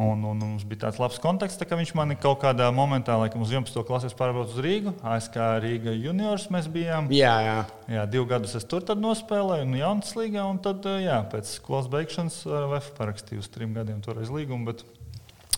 Un, 0.00 0.22
un 0.24 0.38
mums 0.40 0.62
bija 0.64 0.86
tāds 0.86 0.96
labs 0.96 1.18
konteksts, 1.20 1.60
ka 1.68 1.76
viņš 1.76 1.90
man 1.98 2.14
kaut 2.16 2.38
kādā 2.40 2.70
momentā, 2.72 3.18
laikam, 3.20 3.42
uz 3.44 3.50
11. 3.52 3.82
klases 3.84 4.14
pārbrauca 4.16 4.54
uz 4.54 4.62
Rīgu. 4.64 4.94
ASK 5.04 5.34
Rīga 5.60 5.92
juniors 5.92 6.46
mēs 6.48 6.70
bijām. 6.72 7.10
Jā, 7.12 7.34
jā. 7.44 7.58
jā 7.98 8.04
divus 8.08 8.30
gadus 8.30 8.54
es 8.56 8.64
tur 8.64 8.86
nospēlēju, 8.96 9.66
un 9.68 9.76
jaunas 9.76 10.14
līgā. 10.16 10.46
Un 10.48 10.62
tad, 10.64 10.88
jā, 11.04 11.18
pēc 11.28 11.52
skolas 11.58 11.90
beigšanas 11.92 12.38
VF 12.48 12.88
parakstīju 12.96 13.44
uz 13.44 13.50
trim 13.52 13.76
gadiem 13.76 14.00
toreiz 14.00 14.32
līgumu. 14.32 14.72
Bet 14.72 14.86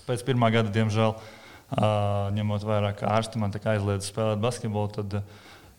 pēc 0.08 0.26
pirmā 0.26 0.50
gada, 0.56 0.74
diemžēl, 0.74 1.14
ņemot 2.34 2.66
vērā, 2.66 2.90
ka 2.98 3.14
ārsti 3.14 3.38
man 3.38 3.54
aizliedza 3.54 4.08
spēlēt 4.08 4.42
basketbolu, 4.42 4.90
tad 4.98 5.20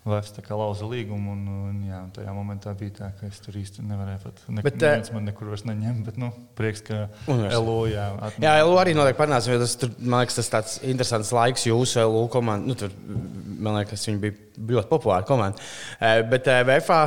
Vēsts 0.03 0.49
lauza 0.51 0.83
līgumu, 0.83 1.31
un, 1.31 1.43
un 1.69 1.75
jā, 1.87 2.01
tajā 2.11 2.33
momentā 2.35 2.73
bija 2.75 2.91
tā, 2.97 3.07
ka 3.15 3.29
es 3.29 3.37
tur 3.39 3.55
īsti 3.55 3.85
nevarēju 3.87 4.19
pat. 4.25 4.41
Ne, 4.49 4.63
bet, 4.65 4.75
neviens 4.81 5.13
man 5.15 5.29
nekur 5.29 5.53
vairs 5.53 5.63
neņem, 5.63 6.01
bet 6.03 6.17
nu, 6.19 6.27
prieks, 6.59 6.83
ka 6.83 7.05
LO 7.29 7.77
jā. 7.87 8.09
Atnāk. 8.17 8.43
Jā, 8.43 8.57
LO 8.67 8.75
arī 8.81 8.97
notiek 8.97 9.15
parunāsim, 9.15 9.53
jo 9.55 9.61
tas, 9.63 9.77
tur, 9.79 9.93
man 10.01 10.25
liekas, 10.25 10.41
tas 10.41 10.51
tāds 10.51 10.75
interesants 10.83 11.31
laiks 11.31 11.63
jūsu 11.69 12.03
LO 12.03 12.25
komandai. 12.33 12.73
Nu, 12.73 12.75
tur, 12.83 12.91
man 13.63 13.79
liekas, 13.79 14.03
viņi 14.09 14.21
bija 14.25 14.75
ļoti 14.75 14.91
populāri 14.91 15.29
komanda. 15.29 15.71
Bet 16.33 16.51
VFA 16.51 17.01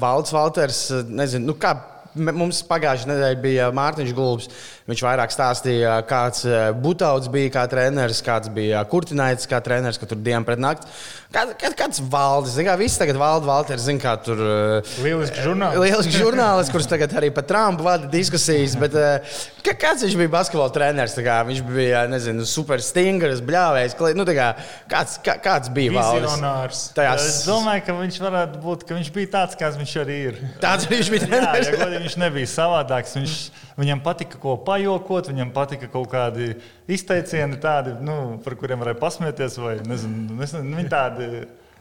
Valds 0.00 0.32
Valters, 0.32 0.84
nezinu, 1.12 1.52
nu 1.52 1.58
kā 1.60 1.76
mums 2.14 2.64
pagājušajā 2.66 3.10
nedēļā 3.12 3.40
bija 3.42 3.68
Mārtiņš 3.74 4.14
Gulbs. 4.16 4.48
Viņš 4.90 5.04
vairāk 5.06 5.30
stāstīja, 5.30 6.00
kāds 6.08 6.42
Butauts 6.82 7.30
bija 7.30 7.52
kā 7.54 7.64
treneris, 7.70 8.22
kāds 8.26 8.50
bija 8.52 8.82
Kurtināits 8.90 9.46
kā 9.50 9.60
treneris, 9.62 10.00
ka 10.00 10.08
tur 10.10 10.18
dienu 10.18 10.42
pret 10.48 10.58
nakti. 10.58 10.90
Kā, 11.30 11.44
kā, 11.54 11.68
kāds 11.78 12.00
valdis, 12.10 12.56
kā 12.66 12.72
viss 12.74 12.98
tagad 12.98 13.14
valda 13.20 13.46
Valters, 13.46 13.84
zina, 13.86 14.00
kā 14.02 14.16
tur. 14.18 14.40
Eh, 14.42 14.88
lieliski 15.04 15.44
žurnālists. 15.44 15.82
Lieliski 15.84 16.18
žurnālists, 16.18 16.72
kurš 16.74 16.88
tagad 16.90 17.14
arī 17.20 17.28
par 17.34 17.44
Trumpu 17.46 17.86
vada 17.86 18.08
diskusijas. 18.10 18.74
Bet, 18.80 18.96
eh, 18.98 19.36
kā, 19.62 19.76
kāds 19.78 20.02
viņš 20.02 20.16
bija 20.18 20.32
basketbola 20.32 20.74
treneris? 20.74 21.14
Kā, 21.22 21.36
viņš 21.46 21.62
bija, 21.68 22.02
nezinu, 22.10 22.42
super 22.50 22.82
stingrs, 22.82 23.44
bļāvējs. 23.46 23.94
Nu, 24.18 24.26
kā, 24.26 24.48
kāds, 24.90 25.20
kā, 25.22 25.36
kāds 25.44 25.70
bija 25.70 25.94
valdis? 26.00 26.82
Tajās... 26.98 27.28
Es 27.28 27.40
domāju, 27.46 27.86
ka 27.86 27.98
viņš 28.00 28.20
varētu 28.26 28.64
būt, 28.66 28.82
ka 28.88 28.98
viņš 28.98 29.14
bija 29.14 29.34
tāds, 29.38 29.60
kāds 29.62 29.78
viņš 29.78 29.96
arī 30.02 30.20
ir. 30.32 30.44
Tāds 30.58 30.90
viņš 30.90 31.14
bija. 31.14 31.30
Jā, 31.40 31.54
ja 31.62 31.76
godīgi, 31.78 32.04
viņš 32.08 32.18
nebija 32.24 32.50
savādāks. 32.50 33.14
Viņš, 33.20 33.38
viņam 33.80 34.02
patika 34.04 34.38
ko 34.40 34.56
pajokot, 34.66 35.30
viņam 35.32 35.52
patika 35.56 35.88
kaut 35.90 36.10
kādi 36.12 36.54
izteicieni, 36.90 37.58
tādi, 37.62 37.96
nu, 38.04 38.38
par 38.44 38.56
kuriem 38.60 38.82
varēja 38.82 39.00
pasmieties, 39.00 39.58
vai 39.62 39.78
nezinu, 39.86 40.36
nezinu, 40.38 40.76
viņi 40.78 40.92
tādi 40.92 41.30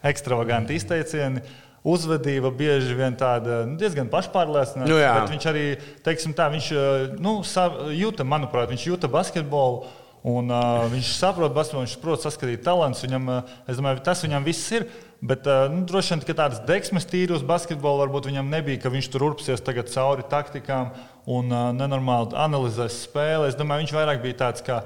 ekstravaganti 0.09 0.79
izteicieni. 0.79 1.43
Uzvedība 1.89 2.49
bieži 2.51 2.91
vien 2.91 3.13
tāda 3.15 3.61
nu, 3.63 3.77
diezgan 3.79 4.09
pašpārliecināta. 4.11 4.89
Nu, 5.23 5.31
viņš 5.31 5.45
arī, 5.47 5.63
teiksim, 6.03 6.33
tā, 6.35 6.49
viņš 6.51 6.67
nu, 7.23 7.37
jūta, 7.95 8.27
manuprāt, 8.27 8.67
viņš 8.73 8.83
jūta 8.89 9.11
basketbolu. 9.11 9.87
Un, 10.27 10.49
uh, 10.51 10.83
viņš 10.91 11.13
saprot, 11.15 11.53
basketbolu, 11.55 11.85
viņš 11.85 11.99
prot 12.01 12.23
saskatīt 12.25 12.63
talantus. 12.65 13.05
Viņam, 13.05 13.29
uh, 13.31 13.53
es 13.71 13.79
domāju, 13.79 14.01
tas 14.03 14.23
viņam 14.25 14.43
viss 14.43 14.73
ir. 14.75 14.87
Bet 15.23 15.47
uh, 15.47 15.67
nu, 15.71 15.85
droši 15.87 16.17
vien 16.17 16.35
tādas 16.35 16.59
deksmes 16.67 17.07
tīri 17.07 17.35
uz 17.35 17.45
basketbolu 17.47 18.03
varbūt 18.03 18.27
viņam 18.27 18.51
nebija, 18.51 18.81
ka 18.83 18.91
viņš 18.91 19.09
tur 19.13 19.29
urpsies 19.29 19.63
cauri 19.63 20.27
taktikām 20.27 20.91
un 21.27 21.51
uh, 21.51 21.69
nenormāli 21.75 22.35
analizēs 22.35 23.05
spēli. 23.05 23.47
Es 23.47 23.55
domāju, 23.59 23.85
viņš 23.85 23.95
vairāk 23.95 24.21
bija 24.25 24.41
tāds 24.47 24.65
kā 24.65 24.83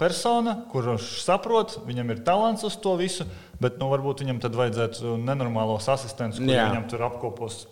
persona, 0.00 0.54
kurš 0.72 1.20
saprot, 1.20 1.74
viņam 1.84 2.08
ir 2.14 2.22
talants 2.24 2.64
uz 2.64 2.72
to 2.80 2.94
visu, 2.96 3.26
bet 3.60 3.76
nu, 3.76 3.90
varbūt 3.92 4.24
viņam 4.24 4.40
tad 4.40 4.56
vajadzētu 4.56 5.18
nenormālos 5.20 5.90
asistentus, 5.92 6.40
kuriem 6.40 6.72
viņam 6.72 6.86
tur 6.88 7.04
apkopos 7.04 7.66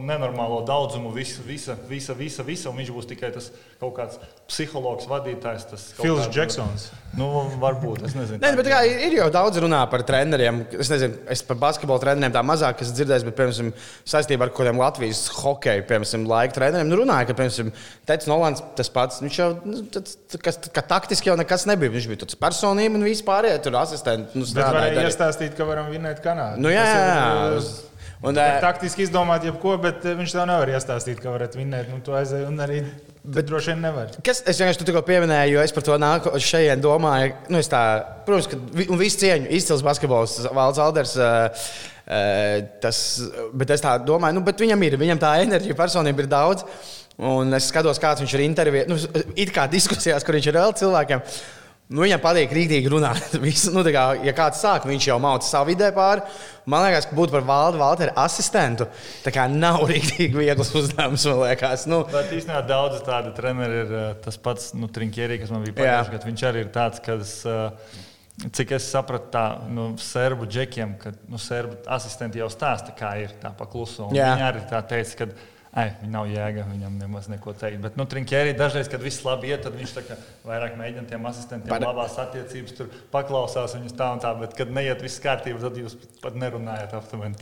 nenormālo 0.00 0.62
daudzumu, 0.66 1.10
visa, 1.12 1.42
visa, 1.44 1.74
visa, 1.88 2.14
visa, 2.16 2.44
visa 2.46 2.70
un 2.70 2.78
viņš 2.80 2.92
būs 2.94 3.08
tikai 3.10 3.28
tas 3.34 3.50
kaut 3.80 3.92
kāds 3.98 4.20
psihologs, 4.48 5.08
vadītājs. 5.10 5.66
Fils 5.98 6.30
Džeksons. 6.32 6.86
Nu, 7.16 7.28
varbūt, 7.60 8.04
es 8.08 8.14
nezinu. 8.16 8.40
Nē, 8.42 8.52
bet 8.58 8.68
kā, 8.68 8.80
ir 8.86 9.16
jau 9.18 9.26
daudz 9.32 9.60
runā 9.62 9.82
par 9.92 10.04
treneriem. 10.08 10.62
Es 10.76 10.90
nezinu, 10.92 11.18
es 11.32 11.42
par 11.46 11.58
basketbola 11.60 12.02
treneriem 12.02 12.34
tā 12.34 12.42
mazāk 12.44 12.80
esmu 12.84 12.96
dzirdējis, 12.98 13.26
bet, 13.28 13.36
piemēram, 13.38 13.72
saistībā 14.08 14.46
ar 14.46 14.52
kaut 14.52 14.62
kādiem 14.62 14.80
Latvijas 14.80 15.22
hokeja, 15.38 15.84
piemēram, 15.88 16.26
laika 16.30 16.56
treneriem, 16.58 16.90
nu, 16.90 17.00
runāja, 17.02 17.30
ka, 17.30 17.36
piemēram, 17.40 17.72
Tets 18.08 18.28
Nolans 18.30 18.64
tas 18.78 18.92
pats, 18.92 19.20
viņš 19.24 19.40
jau, 19.40 19.50
nu, 19.68 19.82
tāds, 19.92 20.16
kas, 20.44 20.60
ka 20.72 20.84
taktiski 20.88 21.32
jau 21.32 21.36
nekas 21.40 21.66
nebija. 21.68 21.92
Viņš 21.96 22.08
bija 22.12 22.24
tāds 22.24 22.40
personība 22.40 23.00
un 23.00 23.08
vispārējie 23.08 23.60
tur 23.64 23.80
asistenti. 23.80 24.36
Nu, 24.36 24.48
bet 24.48 24.64
varēja 24.64 25.08
iestāstīt, 25.08 25.56
ka 25.58 25.68
varam 25.68 25.92
vinēt 25.92 26.24
Kanādu. 26.24 26.64
Nu, 26.64 26.72
jā, 26.72 26.84
jā, 26.84 27.04
jā. 27.12 27.94
Un, 28.22 28.32
uh, 28.32 28.56
taktiski 28.62 29.04
izdomāt, 29.04 29.44
jebko, 29.44 29.76
bet 29.82 30.06
viņš 30.06 30.32
tev 30.32 30.46
nevar 30.48 30.72
iestāstīt, 30.72 31.20
ka 31.20 31.34
varat 31.34 31.58
vinēt. 31.58 31.90
Nu, 31.92 32.00
tu 32.04 32.16
aizēji 32.16 32.48
un 32.48 32.64
arī 32.64 32.80
Bet 33.26 33.48
droši 33.48 33.72
vien 33.72 33.80
nevar. 33.82 34.12
Kas, 34.22 34.38
es 34.46 34.60
vienkārši 34.60 34.84
tikko 34.86 35.00
pieminēju, 35.06 35.56
jo 35.56 35.62
es 35.66 35.72
par 35.74 35.82
to 35.86 35.96
nāku 35.98 36.30
šeit 36.42 36.78
domāju. 36.78 37.32
Nu, 37.50 37.58
tā, 37.66 37.82
protams, 38.26 38.46
ka 38.52 38.58
vi, 38.70 38.86
visu 39.00 39.18
cieņu 39.24 39.50
izcils 39.56 39.82
basketbols, 39.82 40.36
Valds 40.54 40.78
Alders. 40.82 41.16
Uh, 41.18 41.64
uh, 42.06 42.60
tas, 42.82 43.00
bet 43.50 43.74
es 43.74 43.82
tā 43.82 43.96
domāju, 43.98 44.38
nu, 44.38 44.44
viņam 44.46 44.86
ir, 44.86 44.98
viņam 45.00 45.22
tā 45.24 45.32
enerģija, 45.42 45.78
personība 45.78 46.22
ir 46.22 46.30
daudz. 46.30 46.62
Un 47.16 47.56
es 47.56 47.66
skatos, 47.72 47.98
kāds 47.98 48.22
viņš 48.22 48.36
ir 48.36 48.44
intervijā, 48.44 48.86
nu, 48.90 48.98
it 49.34 49.50
kā 49.56 49.64
diskusijās, 49.72 50.22
kur 50.22 50.36
viņš 50.36 50.50
ir 50.50 50.58
vēl 50.60 50.76
cilvēkiem. 50.84 51.22
Nu, 51.86 52.02
viņam 52.02 52.18
patīk 52.18 52.50
rīktīgi 52.50 52.90
runāt. 52.90 53.36
Visu, 53.44 53.70
nu, 53.74 53.84
kā, 53.94 54.08
ja 54.26 54.32
kāds 54.34 54.58
sāk, 54.62 54.88
viņš 54.90 55.06
jau 55.06 55.18
māca 55.22 55.46
savu 55.46 55.70
vidē 55.70 55.92
pāri. 55.94 56.24
Man 56.66 56.82
liekas, 56.82 57.06
ka 57.06 57.14
būt 57.14 57.30
par 57.34 57.46
valdu 57.46 57.78
Valteru 57.78 58.14
asistentu. 58.18 58.88
Nav 59.54 59.84
rīktīgi 59.92 60.34
viegls 60.34 60.72
uzdevums, 60.74 61.28
man 61.30 61.44
liekas. 61.44 61.86
Nu. 61.90 62.02
Bet 62.10 62.34
īstenībā 62.34 62.64
daudz 62.66 62.98
tādu 63.06 63.30
treneru 63.36 63.84
ir 63.84 63.94
eh, 64.00 64.10
tas 64.24 64.40
pats 64.42 64.72
nu, 64.74 64.90
Trinkierī, 64.90 65.38
kas 65.42 65.54
man 65.54 65.62
bija 65.62 65.78
pagājušajā 65.78 66.16
gadā. 66.16 66.30
Viņš 66.32 66.44
arī 66.50 66.66
ir 66.66 66.74
tāds, 66.74 67.02
kas. 67.06 67.38
Uh, 67.46 68.04
Cik 68.36 68.74
es 68.76 68.84
sapratu, 68.92 69.30
tā 69.32 69.42
nu, 69.72 69.86
serbu 69.96 70.44
džekiem, 70.44 70.90
ka 71.00 71.14
nu, 71.24 71.38
serbu 71.40 71.78
asistenti 71.88 72.36
jau 72.36 72.50
stāsta, 72.52 72.92
kā 72.92 73.14
ir 73.22 73.30
tā 73.40 73.48
pakluso. 73.56 74.10
Viņi 74.10 74.44
arī 74.44 74.60
tā 74.68 74.82
teica, 74.84 75.22
ka 75.22 75.55
Ai, 75.76 75.90
nav 76.08 76.24
jēga, 76.32 76.62
viņam 76.70 76.94
nemaz 76.96 77.26
neko 77.28 77.52
teikt. 77.52 77.82
Bet, 77.82 77.98
nu, 78.00 78.06
Trinkēri 78.08 78.54
dažreiz, 78.56 78.88
kad 78.88 79.02
viss 79.04 79.20
labi 79.26 79.50
iet, 79.50 79.60
tad 79.66 79.74
viņš 79.76 79.90
vairāk 80.46 80.78
mēģina 80.78 81.04
tiem 81.10 81.28
asistentiem 81.28 81.68
Par... 81.68 81.84
labās 81.84 82.14
attiecības, 82.22 82.72
tur 82.78 82.88
paklausās 83.12 83.74
viņus 83.76 83.96
tā 83.98 84.06
un 84.14 84.22
tā. 84.24 84.30
Bet, 84.40 84.54
kad 84.56 84.72
neiet 84.72 85.04
viss 85.04 85.20
kārtībā, 85.20 85.60
tad 85.60 85.76
jūs 85.76 85.98
pat 86.22 86.38
nerunājat 86.40 86.96
aptuveni. 86.96 87.36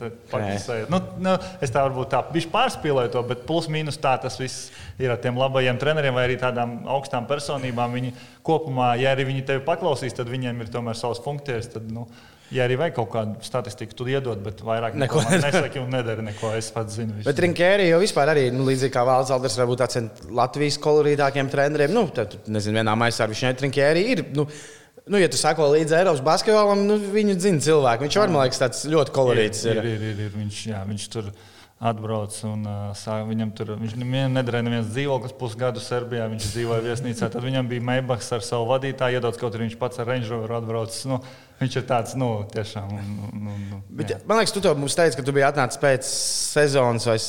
Nu, 0.91 0.99
nu, 1.23 1.37
es 1.63 1.71
tā 1.71 1.85
varbūt 1.87 2.11
tā 2.11 2.25
bišķi 2.35 2.51
pārspīlēju 2.57 3.15
to, 3.15 3.23
bet 3.31 3.47
plus 3.47 3.71
mīnus 3.71 4.01
tā 4.03 4.17
tas 4.19 4.35
viss 4.41 4.67
ir 4.99 5.15
ar 5.15 5.23
tiem 5.23 5.39
labajiem 5.39 5.79
treneriem 5.79 6.19
vai 6.19 6.27
arī 6.27 6.35
tādām 6.43 6.81
augstām 6.91 7.31
personībām. 7.31 7.95
Viņi 7.95 8.11
kopumā, 8.43 8.97
ja 8.99 9.15
arī 9.15 9.29
viņi 9.31 9.47
tevi 9.47 9.63
paklausīs, 9.63 10.19
tad 10.19 10.27
viņiem 10.27 10.59
ir 10.59 10.75
tomēr 10.75 10.99
savas 10.99 11.23
funkcijas. 11.23 11.71
Tad, 11.77 11.87
nu, 11.87 12.09
Ja 12.53 12.67
arī 12.67 12.77
vajag 12.77 12.93
kaut 12.99 13.09
kādu 13.15 13.45
statistiku, 13.45 13.95
tad 13.97 14.09
iedod, 14.13 14.41
bet 14.45 14.61
vairāk 14.65 14.93
neko 15.01 15.23
nesaki 15.31 15.81
un 15.81 15.89
nedara 15.95 16.21
neko. 16.25 16.51
Es 16.59 16.69
pats 16.73 16.99
zinu. 16.99 17.17
Visu. 17.17 17.25
Bet 17.25 17.41
Rinkēri 17.41 17.89
jau 17.89 17.99
vispār 18.03 18.35
arī, 18.35 18.47
nu, 18.53 18.67
līdzīgi 18.69 18.93
kā 18.93 19.01
Vālds 19.07 19.33
Alders, 19.33 19.57
varbūt 19.57 19.81
tāds 19.81 20.29
Latvijas 20.29 20.77
kolorītākiem 20.83 21.49
treneriem. 21.51 21.95
Nu, 21.95 22.05
tad, 22.13 22.37
nezinu, 22.45 22.77
vienā 22.83 22.93
maisā 22.99 23.25
viņš 23.31 23.45
ir 23.49 23.63
Rinkēri. 23.65 24.09
Ir, 24.13 24.25
nu, 24.37 24.49
Nu, 25.05 25.19
ja 25.21 25.27
tu 25.29 25.37
sako 25.37 25.67
līdzi 25.69 25.99
Eiropas 25.99 26.21
basketbolam, 26.25 26.79
nu, 26.87 26.95
viņu 26.97 27.35
zina 27.37 27.61
cilvēki. 27.61 28.07
Viņš 28.07 28.15
var, 28.17 28.31
man 28.33 28.41
liekas, 28.41 28.61
tāds 28.63 28.79
ļoti 28.89 29.13
kolorīts. 29.13 29.59
Ir, 29.67 29.77
ir, 29.77 29.89
ir, 29.91 30.05
ir, 30.07 30.21
ir. 30.25 30.31
Viņš, 30.33 30.61
jā, 30.71 30.79
viņš 30.87 31.05
tur 31.13 31.27
atbrauc 31.85 32.33
un 32.47 32.63
uh, 32.65 32.87
sāk, 32.97 33.27
viņam 33.29 33.51
tur 33.53 33.75
viņš 33.77 33.93
nedarīja 33.99 34.65
neviens 34.65 34.89
dzīvoklis 34.89 35.35
pusgadu 35.37 35.83
Serbijā. 35.83 36.25
Viņš 36.31 36.47
dzīvoja 36.55 36.81
viesnīcā. 36.87 37.29
Tad 37.29 37.45
viņam 37.45 37.69
bija 37.69 37.85
Maybachs 37.85 38.31
ar 38.33 38.45
savu 38.47 38.65
vadītāju, 38.71 39.19
iedodas 39.19 39.37
kaut 39.41 39.53
arī 39.53 39.67
viņš 39.67 39.77
pats 39.83 40.01
ar 40.01 40.09
Range 40.09 40.31
Rover 40.31 40.55
atbraucis. 40.57 41.05
Nu, 41.11 41.21
viņš 41.61 41.77
ir 41.79 41.85
tāds, 41.89 42.15
nu, 42.19 42.29
tiešām. 42.53 42.93
Nu, 42.93 43.31
nu, 43.33 43.57
nu, 43.71 43.81
Bet, 43.95 44.17
man 44.27 44.41
liekas, 44.41 44.55
tu 44.55 44.63
to 44.63 44.73
mums 44.77 44.97
teici, 44.97 45.17
ka 45.17 45.25
tu 45.25 45.35
biji 45.35 45.47
atnācis 45.47 45.81
pēc 45.81 46.07
sezonas, 46.07 47.07
vai, 47.07 47.19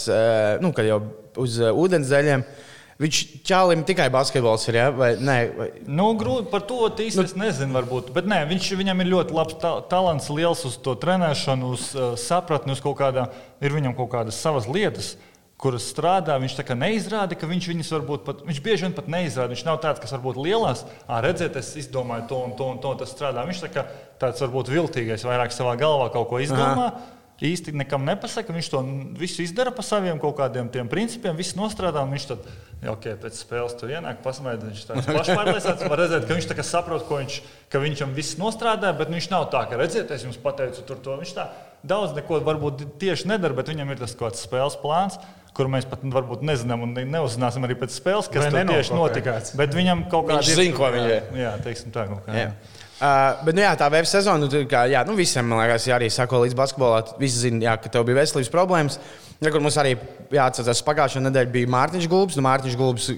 nu, 0.64 0.72
kad 0.76 0.88
jau 0.88 1.02
uz 1.42 1.60
uh, 1.62 1.74
ūdenszeļiem. 1.84 2.46
Uh, 2.46 2.64
Viņš 2.96 3.18
čālim 3.44 3.82
tikai 3.84 4.06
basketbols 4.12 4.62
ir. 4.70 4.78
Ja? 4.78 4.86
Vai, 4.94 5.10
nē, 5.20 5.36
vai... 5.56 5.66
Nu, 5.84 6.08
grūti 6.16 6.48
par 6.48 6.62
to 6.64 6.88
īsti 6.88 7.20
nu, 7.20 7.42
nezinu, 7.42 7.76
varbūt. 7.76 8.08
Bet 8.16 8.28
nē, 8.30 8.40
viņš, 8.48 8.70
viņam 8.78 9.02
ir 9.04 9.10
ļoti 9.12 9.36
labs 9.36 9.58
ta 9.60 9.74
talants, 9.90 10.30
liels 10.32 10.64
uz 10.64 10.78
to 10.80 10.94
trenēšanu, 11.02 11.74
uz 11.76 11.90
uh, 11.92 12.14
sapratni, 12.20 12.72
uz 12.72 12.80
kaut 12.84 12.96
kādā, 13.02 13.28
ir 13.60 13.76
viņam 13.76 13.96
kaut 13.98 14.14
kādas 14.14 14.40
savas 14.40 14.68
lietas. 14.70 15.12
Kuras 15.56 15.86
strādā, 15.88 16.34
viņš 16.36 16.58
tā 16.58 16.66
kā 16.68 16.74
neizrāda, 16.76 17.36
ka 17.38 17.48
viņš 17.48 17.70
viņas 17.70 17.92
varbūt 17.94 18.24
pat, 18.26 18.42
viņš 18.44 18.58
bieži 18.60 18.84
vien 18.84 18.96
pat 18.96 19.06
neizrāda. 19.08 19.54
Viņš 19.54 19.64
nav 19.64 19.78
tāds, 19.80 20.02
kas 20.02 20.12
varbūt 20.12 20.36
lielās, 20.44 20.84
ah, 21.08 21.22
redziet, 21.24 21.56
es 21.56 21.72
izdomāju 21.80 22.26
to 22.28 22.40
un 22.44 22.52
to 22.58 22.70
un 22.74 22.80
to, 22.84 22.92
tas 23.00 23.14
strādā. 23.14 23.46
Viņš 23.48 23.62
tā 23.64 23.70
kā 23.72 23.86
tāds 24.20 24.44
varbūt 24.44 24.68
viltīgais, 24.74 25.24
vairāk 25.24 25.56
savā 25.56 25.72
galvā 25.80 26.10
kaut 26.12 26.28
ko 26.28 26.42
izdomā. 26.44 26.90
Aha 26.92 27.16
īsti 27.44 27.74
nekam 27.76 28.04
nepasaka. 28.06 28.54
Viņš 28.54 28.70
to 28.72 28.80
visu 29.20 29.42
izdara 29.44 29.72
pa 29.74 29.84
saviem 29.84 30.18
kaut 30.20 30.36
kādiem 30.38 30.70
principiem, 30.88 31.36
viss 31.36 31.56
nostrādā. 31.58 32.04
Viņš 32.08 32.26
tad, 32.30 32.48
ja, 32.82 32.94
okay, 32.94 33.16
pēc 33.20 33.40
spēles 33.42 33.76
tur 33.76 33.92
ienāk, 33.92 34.22
pasmaida. 34.24 34.70
Viņš 34.70 34.84
tāds 34.88 35.10
pašpārliecināts, 35.16 35.86
var 35.90 36.00
redzēt, 36.00 36.26
ka 36.28 36.36
viņš 36.38 36.66
saprot, 36.66 37.06
ko 37.08 37.20
viņš, 37.20 37.40
ka 37.72 37.82
viņam 37.82 38.14
viss 38.16 38.38
nostrādā, 38.40 38.92
bet 38.96 39.12
viņš 39.12 39.30
nav 39.32 39.48
tā, 39.52 39.66
ka 39.68 39.80
redziet, 39.80 40.10
es 40.10 40.24
jums 40.24 40.40
pateicu 40.40 40.84
tur 40.88 41.00
to. 41.04 41.16
Viņš 41.20 41.34
tā 41.36 41.50
daudz 41.86 42.16
neko 42.16 42.40
varbūt 42.46 42.86
tieši 43.00 43.28
nedara, 43.30 43.56
bet 43.56 43.72
viņam 43.72 43.92
ir 43.92 44.00
tas 44.00 44.16
kaut 44.16 44.32
kāds 44.32 44.46
spēles 44.46 44.80
plāns. 44.80 45.20
Kur 45.56 45.70
mēs 45.72 45.86
pat 45.88 46.02
varbūt 46.12 46.42
nezinām, 46.44 46.82
un 46.84 46.96
neuzzināsim 46.96 47.64
arī 47.64 47.78
pēc 47.80 47.94
spēles, 47.96 48.30
kas 48.32 48.50
tur 48.52 48.72
tieši 48.72 48.96
notika. 48.96 49.38
Bet 49.56 49.76
viņam 49.76 50.06
kaut 50.12 50.28
kādā 50.28 50.42
veidā 50.44 50.56
zina, 50.58 50.76
ko 50.76 50.90
viņš 50.92 51.12
ir. 51.14 51.30
Jā, 51.40 51.52
teiksim 51.64 51.94
tā. 51.94 52.04
Kaut 52.10 52.26
kā, 52.26 52.36
jā. 52.36 52.50
Jā. 52.50 52.82
Uh, 52.96 53.42
bet, 53.44 53.52
nu, 53.52 53.60
jā, 53.60 53.74
tā 53.76 53.90
VF 53.92 54.08
sezona, 54.08 54.40
nu, 54.40 54.60
kā, 54.70 54.86
jā, 54.88 55.02
nu, 55.04 55.12
visiem, 55.18 55.44
man 55.44 55.60
liekas, 55.60 55.84
jā, 55.84 55.98
arī 55.98 56.06
sako 56.08 56.38
līdz 56.46 56.56
basketbolā. 56.56 57.02
Visi 57.20 57.42
zina, 57.42 57.58
jā, 57.66 57.74
ka 57.76 57.90
tev 57.92 58.06
bija 58.08 58.22
veselības 58.22 58.48
problēmas. 58.52 58.96
Ja, 59.36 59.50
kur 59.52 59.60
mums 59.60 59.76
arī 59.76 59.90
jāatcerās, 60.32 60.80
pagājušā 60.86 61.20
nedēļa 61.26 61.52
bija 61.52 61.68
Mārtiņš 61.74 62.06
Gulbs. 62.08 62.38
Nu, 62.38 62.44
Mārtiņš 62.46 62.78
Gulbs 62.80 63.10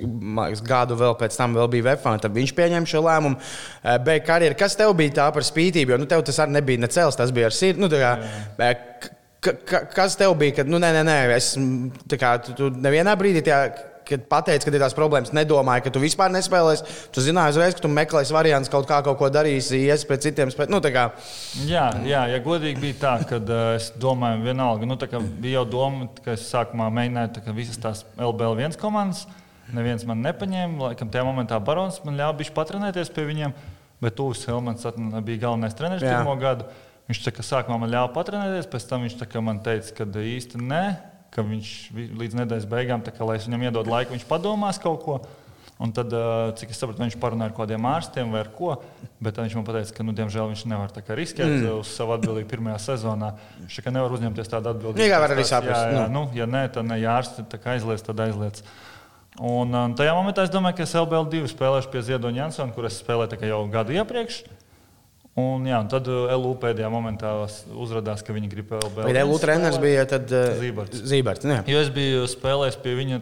gadu 0.66 0.96
vēl 0.98 1.14
pēc 1.20 1.38
tam 1.38 1.54
vēl 1.54 1.70
bija 1.76 1.92
VF, 1.92 2.08
tad 2.24 2.34
viņš 2.34 2.54
pieņēma 2.58 2.90
šo 2.90 3.04
lēmumu. 3.06 3.38
Uh, 3.38 3.92
beig 4.02 4.26
karjeru. 4.26 4.58
Kas 4.58 4.74
tev 4.78 4.96
bija 4.98 5.14
tā 5.20 5.28
par 5.36 5.46
spītību? 5.46 5.94
Jo 5.94 6.00
nu, 6.02 6.10
tev 6.10 6.26
tas 6.26 6.42
arī 6.42 6.58
nebija 6.58 6.82
necēls, 6.82 7.20
tas 7.20 7.30
bija 7.34 7.46
ar 7.52 7.54
sirdi. 7.54 7.84
Nu, 7.84 7.92
kā, 7.92 8.16
ka, 9.44 9.84
kas 9.94 10.16
tev 10.18 10.34
bija? 10.40 10.60
Kad, 10.60 10.70
nu, 10.70 10.80
nē, 10.82 10.92
nē, 10.98 11.04
nē, 11.06 11.20
es, 11.36 11.54
kā, 12.18 12.36
tu, 12.44 12.56
tu 12.58 12.72
nevienā 12.74 13.14
brīdī 13.18 13.44
tajā 13.46 13.62
kad 14.08 14.24
pateici, 14.28 14.64
ka 14.64 14.72
ir 14.72 14.80
tās 14.80 14.96
problēmas, 14.96 15.34
nedomāju, 15.36 15.84
ka 15.84 15.92
tu 15.92 16.00
vispār 16.02 16.32
nespēlēsi. 16.32 16.94
Tu 17.12 17.24
zināji 17.26 17.54
uzreiz, 17.54 17.76
ka 17.76 17.84
tu 17.84 17.90
meklēsi 17.92 18.34
variantus, 18.34 18.70
kaut 18.72 18.88
kā 18.88 19.00
kaut 19.04 19.18
ko 19.20 19.28
darīsi, 19.32 19.82
ies 19.88 20.04
pēc 20.08 20.28
citiem 20.28 20.52
spēlēm. 20.52 20.72
Nu, 20.72 20.80
kā... 20.94 21.10
Jā, 21.68 21.88
jā, 22.08 22.24
ja 22.32 22.38
godīgi 22.44 22.80
bija 22.86 22.98
tā, 23.02 23.14
ka 23.28 23.40
uh, 23.42 23.58
es 23.76 23.90
domāju, 24.00 24.40
vienalga, 24.46 24.88
nu, 24.88 24.96
bija 25.42 25.60
jau 25.60 25.66
doma, 25.76 26.08
ka 26.24 26.32
es 26.36 26.46
sākumā 26.48 26.88
mēģināju 27.00 27.34
tā, 27.36 27.44
visas 27.56 27.82
tās 27.82 28.04
LBL1 28.16 28.78
komandas. 28.80 29.26
Neviens 29.76 30.06
man 30.08 30.22
nepaņēma, 30.24 30.80
laikam, 30.86 31.10
tajā 31.12 31.26
momentā 31.28 31.58
Barons 31.60 32.00
man 32.06 32.16
ļāva 32.16 32.46
patrenēties 32.56 33.12
pie 33.12 33.26
viņiem, 33.28 33.52
bet 34.00 34.16
Tūs 34.16 34.46
Helmans 34.48 34.86
bija 35.26 35.42
galvenais 35.42 35.76
treneris 35.76 36.06
pirmo 36.06 36.32
gadu. 36.40 36.64
Viņš 37.08 37.22
tā, 37.24 37.32
sākumā 37.44 37.78
man 37.80 37.92
ļāva 37.92 38.12
patrenēties, 38.12 38.68
pēc 38.68 38.88
tam 38.88 39.06
viņš 39.06 39.20
man 39.40 39.62
teica, 39.64 39.94
ka 39.96 40.08
īsti 40.20 40.60
nē 40.60 40.82
ka 41.34 41.44
viņš 41.44 41.74
līdz 42.18 42.40
nedēļas 42.42 42.70
beigām, 42.70 43.04
kā, 43.04 43.26
lai 43.26 43.36
es 43.38 43.46
viņam 43.48 43.68
iedod 43.68 43.90
laiku, 43.90 44.16
viņš 44.16 44.26
padomās 44.28 44.80
kaut 44.82 45.04
ko. 45.04 45.20
Un 45.78 45.92
tad, 45.94 46.10
cik 46.58 46.72
es 46.74 46.80
saprotu, 46.80 47.04
viņš 47.04 47.14
parunāja 47.22 47.52
ar 47.52 47.54
kādiem 47.54 47.84
ārstiem 47.86 48.32
vai 48.34 48.40
ar 48.42 48.48
ko. 48.50 48.72
Bet 49.22 49.36
viņš 49.38 49.54
man 49.54 49.66
teica, 49.68 49.92
ka, 49.94 50.06
nu, 50.06 50.14
diemžēl, 50.18 50.48
viņš 50.50 50.64
nevar 50.66 50.90
riskēt 50.90 51.46
mm. 51.46 51.68
uz 51.76 51.92
savu 51.94 52.16
atbildību 52.16 52.50
pirmajā 52.50 52.80
sezonā. 52.88 53.28
Viņš 53.60 53.78
tikai 53.78 53.92
nevar 53.94 54.16
uzņemties 54.16 54.50
tādu 54.50 54.72
atbildību. 54.72 55.06
Jā, 55.06 55.20
var 55.22 55.36
arī 55.36 55.46
saprast. 55.46 55.92
Nu. 55.94 56.02
nu, 56.16 56.24
ja 56.34 56.48
nē, 56.50 56.64
tad 56.74 56.88
ne, 56.88 56.98
ja 56.98 57.14
ārsti 57.20 57.46
aizliedz, 57.76 58.02
tad 58.08 58.24
aizliedz. 58.26 58.64
Un, 59.38 59.70
un 59.70 59.94
tajā 59.94 60.18
momentā 60.18 60.48
es 60.48 60.50
domāju, 60.50 60.80
ka 60.80 60.88
es 60.88 60.98
LBL2 60.98 61.52
spēlēšu 61.52 61.92
pie 61.94 62.02
Ziedoņa 62.10 62.42
Jansona, 62.42 62.74
kur 62.74 62.90
es 62.90 62.98
spēlēju 62.98 63.38
jau 63.46 63.62
gadu 63.70 63.94
iepriekš. 63.94 64.42
Un, 65.38 65.66
jā, 65.68 65.78
un 65.82 65.88
tad 65.92 66.08
uh, 66.10 66.28
LU 66.34 66.54
pēdējā 66.62 66.88
momentā 66.90 67.32
uzrādījās, 67.44 68.24
ka 68.26 68.34
viņi 68.34 68.50
grib 68.52 68.72
vēl 68.74 68.86
spēlēt. 68.90 69.18
LU 69.28 69.40
treneris 69.42 69.80
bija 69.82 70.06
tad, 70.08 70.30
uh, 70.34 70.54
Zīberts. 70.58 71.02
Zīberts 71.10 71.48
jā. 71.48 71.60
jo 71.68 71.82
es 71.84 71.90
biju 71.94 72.24
spēlējis 72.30 72.80
pie 72.84 72.96
viņa. 73.02 73.20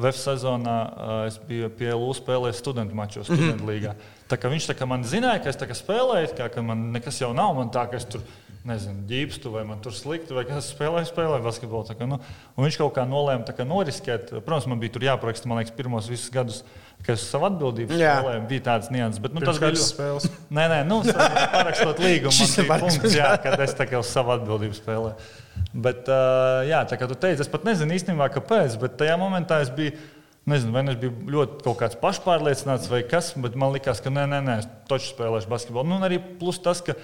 VF 0.00 0.16
sezonā 0.16 0.76
uh, 0.86 1.14
es 1.28 1.36
biju 1.44 1.68
pie 1.76 1.90
LU 1.92 2.12
spēlējis 2.16 2.60
studentu 2.62 2.96
mačos, 2.96 3.28
mhm. 3.28 3.36
studentu 3.36 3.64
mm 3.64 3.68
-hmm. 3.68 3.72
līgā. 3.74 4.20
Tā 4.30 4.38
kā 4.40 4.50
viņš 4.52 4.70
tā 4.70 4.76
kā 4.78 4.86
man 4.86 5.04
zināja, 5.04 5.42
ka 5.42 5.50
es 5.50 5.82
spēlēju, 5.82 6.30
kā, 6.38 6.48
ka 6.54 6.62
man 6.62 6.92
nekas 6.94 7.20
jau 7.20 7.32
nav, 7.34 7.54
man 7.56 7.72
tā, 7.74 7.84
ka 7.90 7.98
es 7.98 8.06
tur 8.06 8.22
nezinu, 8.68 9.06
ģipstu, 9.08 9.52
vai 9.54 9.62
man 9.68 9.80
tur 9.84 9.94
slikti, 9.96 10.34
vai 10.36 10.44
kas 10.48 10.68
spēlēja, 10.74 11.08
spēlēja 11.08 11.44
basketbolu. 11.44 11.96
Kā, 11.96 12.08
nu, 12.08 12.20
viņš 12.60 12.78
kaut 12.82 12.92
kā 12.98 13.06
nolēma 13.08 13.56
kā 13.56 13.66
noriskēt. 13.66 14.34
Protams, 14.38 14.68
man 14.70 14.82
bija 14.82 14.94
tur 14.96 15.06
jāapraksta, 15.08 15.48
man 15.48 15.62
liekas, 15.62 15.76
pirmos 15.78 16.10
visus 16.12 16.32
gadus 16.34 16.60
kas 17.06 17.22
savu 17.30 17.48
atbildību 17.48 17.96
spēlēja, 17.96 18.40
bija 18.50 18.64
tāds 18.66 18.90
nianses. 18.92 19.20
Bet 19.24 19.34
nu, 19.36 19.42
tas 19.44 19.58
bija 19.60 19.72
ļoti 19.72 19.86
spēles. 19.86 20.28
Nē, 20.56 20.66
nē, 20.72 20.80
nu, 20.88 21.00
parakstot 21.56 22.00
līgumu, 22.04 22.36
man 22.36 22.54
bija 22.56 22.78
punkts, 22.84 23.16
jā, 23.16 23.32
kad 23.44 23.64
es 23.64 23.76
tā 23.78 23.88
kā 23.88 24.00
uz 24.02 24.12
savu 24.12 24.34
atbildību 24.36 24.76
spēlēju. 24.76 25.30
Bet, 25.86 26.08
uh, 26.08 26.62
jā, 26.68 26.82
tā 26.88 26.98
kā 27.00 27.08
tu 27.08 27.16
teici, 27.20 27.44
es 27.44 27.52
pat 27.52 27.66
nezinu 27.68 27.96
īstenībā, 27.96 28.30
kāpēc, 28.34 28.76
bet 28.82 28.98
tajā 29.00 29.16
momentā 29.20 29.62
es 29.64 29.72
biju. 29.74 29.96
Nezinu, 30.48 30.72
vai 30.72 30.80
nu 30.82 30.90
es 30.94 30.96
biju 30.98 31.12
ļoti 31.30 31.58
kaut 31.66 31.76
kāds 31.82 31.98
pašpārliecināts 32.00 32.88
vai 32.90 33.02
kas, 33.06 33.28
bet 33.38 33.58
man 33.60 33.74
liekas, 33.74 34.00
ka 34.02 34.10
nē, 34.10 34.22
nē, 34.32 34.38
nē 34.46 34.54
es 34.62 34.68
taču 34.88 35.10
spēlēšu 35.12 35.50
basketbolu. 35.52 35.86
Nu, 35.86 35.98
un 36.00 36.06
arī 36.08 36.16
plus 36.40 36.56
tas, 36.64 36.80
ka 36.82 36.96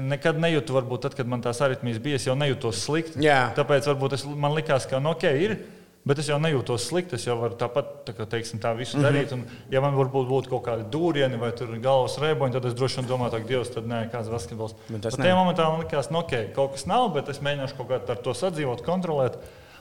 nekad 0.00 0.38
nejūtu, 0.40 0.72
varbūt 0.76 1.06
tad, 1.06 1.16
kad 1.18 1.28
man 1.28 1.42
tās 1.44 1.60
aritmijas 1.64 1.98
bija, 2.02 2.20
es 2.20 2.26
jau 2.28 2.36
nejūtos 2.38 2.84
slikti. 2.86 3.20
Jā. 3.24 3.50
Tāpēc 3.56 3.88
varbūt 3.90 4.16
es, 4.16 4.24
man 4.24 4.54
likās, 4.56 4.88
ka 4.88 5.02
nu, 5.02 5.12
ok, 5.16 5.26
ir 5.46 5.58
Bet 6.06 6.20
es 6.22 6.28
jau 6.30 6.36
nejūtos 6.38 6.84
slikti. 6.86 7.18
Es 7.18 7.24
jau 7.26 7.34
varu 7.40 7.56
tāpat 7.58 7.88
tā, 8.06 8.12
kā, 8.14 8.28
teiksim, 8.30 8.60
tā 8.62 8.70
visu 8.78 8.94
mm 8.94 9.02
-hmm. 9.02 9.06
darīt. 9.08 9.32
Un, 9.34 9.40
ja 9.74 9.80
man 9.82 9.96
varbūt 9.98 10.28
būtu 10.30 10.50
kaut 10.52 10.62
kādi 10.68 10.84
dūrieni 10.90 11.38
vai 11.38 11.50
galvas 11.82 12.18
rēboņi, 12.22 12.52
tad 12.52 12.64
es 12.64 12.74
droši 12.74 13.00
vien 13.00 13.08
domāju, 13.08 13.30
ka 13.32 13.48
Dievs, 13.48 13.72
tad 13.74 13.86
nē, 13.90 14.10
kāds 14.12 14.30
basketbols. 14.30 14.74
Tajā 15.02 15.34
momentā 15.34 15.68
man 15.70 15.80
likās, 15.80 16.10
nu, 16.10 16.18
ok, 16.18 16.52
kaut 16.54 16.72
kas 16.72 16.86
nav, 16.86 17.12
bet 17.14 17.28
es 17.28 17.40
mēģināšu 17.40 17.76
kaut 17.76 17.88
kā 17.88 18.00
ar 18.08 18.22
to 18.22 18.34
sadzīvot, 18.34 18.84
kontrolēt. 18.86 19.38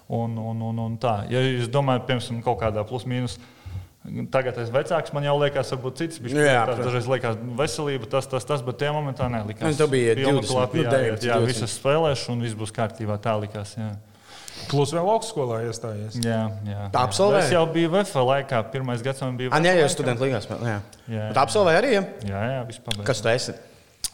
Un, 0.07 0.37
un, 0.37 0.61
un, 0.61 0.79
un 0.79 0.97
tā. 0.97 1.25
Ja 1.29 1.39
es 1.39 1.69
domāju, 1.69 2.05
piemēram, 2.05 2.43
kaut 2.43 2.59
kādā 2.59 2.83
plus 2.83 3.05
mīnus 3.05 3.39
Tagad 4.31 4.57
es 4.62 4.69
vecāks, 4.74 5.13
man 5.15 5.25
jau 5.25 5.35
liekas, 5.41 5.71
varbūt 5.74 6.01
cits 6.01 6.19
bija. 6.21 6.43
Jā, 6.45 6.63
tas 6.69 6.81
dažreiz 6.83 7.07
liekas, 7.09 7.38
veselība, 7.57 8.09
tas, 8.12 8.27
tas, 8.29 8.45
tas, 8.45 8.62
bet 8.65 8.77
tajā 8.81 8.91
momentā 8.93 9.29
nelikās. 9.31 9.65
Nu, 9.74 9.79
tev 9.79 9.89
bija 9.93 10.13
Pilna 10.19 10.41
20, 10.43 10.51
klapa, 10.51 10.77
nu, 10.77 10.83
jā, 10.85 10.91
19, 10.93 11.25
jā, 11.25 11.38
20. 11.41 11.50
visas 11.50 11.77
spēlēšu 11.79 12.33
un 12.35 12.43
viss 12.45 12.57
būs 12.59 12.74
kārtībā. 12.75 13.17
Tā 13.24 13.33
likās. 13.41 13.74
Jā, 13.79 13.93
Plus 14.69 14.93
vēl 14.95 15.09
augstskolā 15.12 15.59
iestājies. 15.67 16.15
jā. 16.24 16.41
jā 16.65 16.88
Tā 16.93 17.01
jā. 17.01 17.05
absolvēji? 17.09 17.43
Es 17.43 17.53
jau 17.53 17.65
biju 17.74 17.91
VF 17.97 18.15
laikā, 18.29 18.62
pirmais 18.74 19.03
gads 19.05 19.21
man 19.25 19.38
bija. 19.38 19.51
Nē, 19.51 19.74
VF 19.74 19.81
jau 19.81 19.85
laikā. 19.85 19.93
studentu 19.97 20.25
līgās. 20.25 20.47
Jā. 20.50 20.77
Jā, 21.12 21.29
Tā 21.35 21.43
apsolvēja 21.43 21.81
arī. 21.81 21.95
Ja? 21.97 22.03
Jā, 22.29 22.43
jā, 22.53 22.62
vispār. 22.69 23.01
Kas 23.05 23.21
tu 23.21 23.29
esi? 23.33 23.57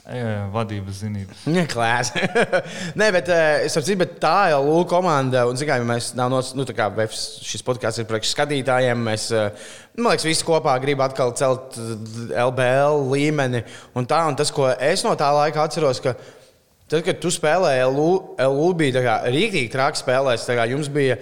Jā, 0.01 0.48
vadības 0.50 1.03
zinības. 1.03 1.43
Jā, 1.55 1.63
klāts. 1.70 2.10
Nē, 3.00 3.12
bet 3.13 3.27
eh, 3.29 3.67
es 3.67 3.75
saprotu, 3.75 4.00
bet 4.01 4.15
tā 4.24 4.50
jau 4.50 4.63
Lūk, 4.65 4.88
komanda. 4.89 5.43
Un, 5.50 5.60
zināmā 5.60 5.84
mērā, 5.84 5.89
mēs 5.93 6.08
nav 6.17 6.31
nos, 6.34 6.50
nu, 6.58 6.65
tā 6.65 6.74
kā 6.77 6.88
šis 7.13 7.62
podkāsts 7.67 8.01
ir 8.01 8.08
priekš 8.10 8.31
skatītājiem. 8.34 9.03
Mēs, 9.05 9.27
eh, 9.38 9.70
man 10.00 10.15
liekas, 10.15 10.25
visi 10.25 10.48
kopā 10.48 10.74
grib 10.81 11.03
atkal 11.05 11.36
celt 11.38 11.77
eh, 11.77 12.34
LBL 12.48 13.05
līmeni. 13.13 13.62
Un 13.93 14.10
tā, 14.10 14.24
un 14.25 14.39
tas, 14.39 14.50
ko 14.53 14.72
es 14.74 15.05
no 15.05 15.13
tā 15.20 15.29
laika 15.38 15.67
atceros, 15.67 16.01
ka 16.01 16.15
tad, 16.17 17.05
kad 17.05 17.22
tu 17.22 17.29
spēlēji 17.31 17.86
LU, 17.93 18.10
LU 18.50 18.74
bija 18.81 19.22
rīktīgi 19.29 19.70
traki 19.72 20.01
spēlēs, 20.01 20.50
jums 20.74 20.89
bija. 20.91 21.22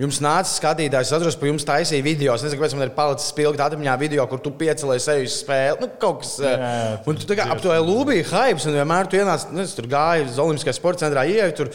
Jums 0.00 0.16
nāca 0.24 0.48
skatītājs, 0.48 1.10
es 1.10 1.12
atceros, 1.12 1.36
ka 1.36 1.48
jums 1.50 1.66
taisīja 1.68 2.04
video. 2.06 2.32
Es 2.32 2.44
nezinu, 2.46 2.56
kāpēc 2.62 2.74
man 2.78 2.86
ir 2.86 2.92
palicis 2.96 3.28
spilgti 3.34 3.60
atmiņā 3.60 3.96
video, 4.00 4.24
kur 4.30 4.40
tu 4.40 4.52
piecēlies 4.56 5.04
seju 5.10 5.26
uz 5.28 5.34
spēli. 5.42 5.76
Nu, 5.82 5.90
kaut 6.00 6.22
kas. 6.22 6.38
eh, 6.40 6.54
Jā, 6.54 6.70
jā, 6.70 6.94
un 7.10 7.18
tu 7.20 7.28
tā 7.28 7.36
kā 7.36 7.44
ap 7.52 7.60
to 7.60 7.68
lūbīji 7.68 8.24
hype, 8.30 8.62
un 8.70 8.78
vienmēr 8.80 9.10
tu 9.12 9.18
ienāc, 9.20 9.44
nezinu, 9.52 9.76
tur 9.82 9.90
gāji 9.92 10.24
uz 10.30 10.38
Olimpiskajā 10.40 10.76
sporta 10.78 11.04
centrā, 11.04 11.26
ieeja. 11.28 11.50
Tur, 11.58 11.68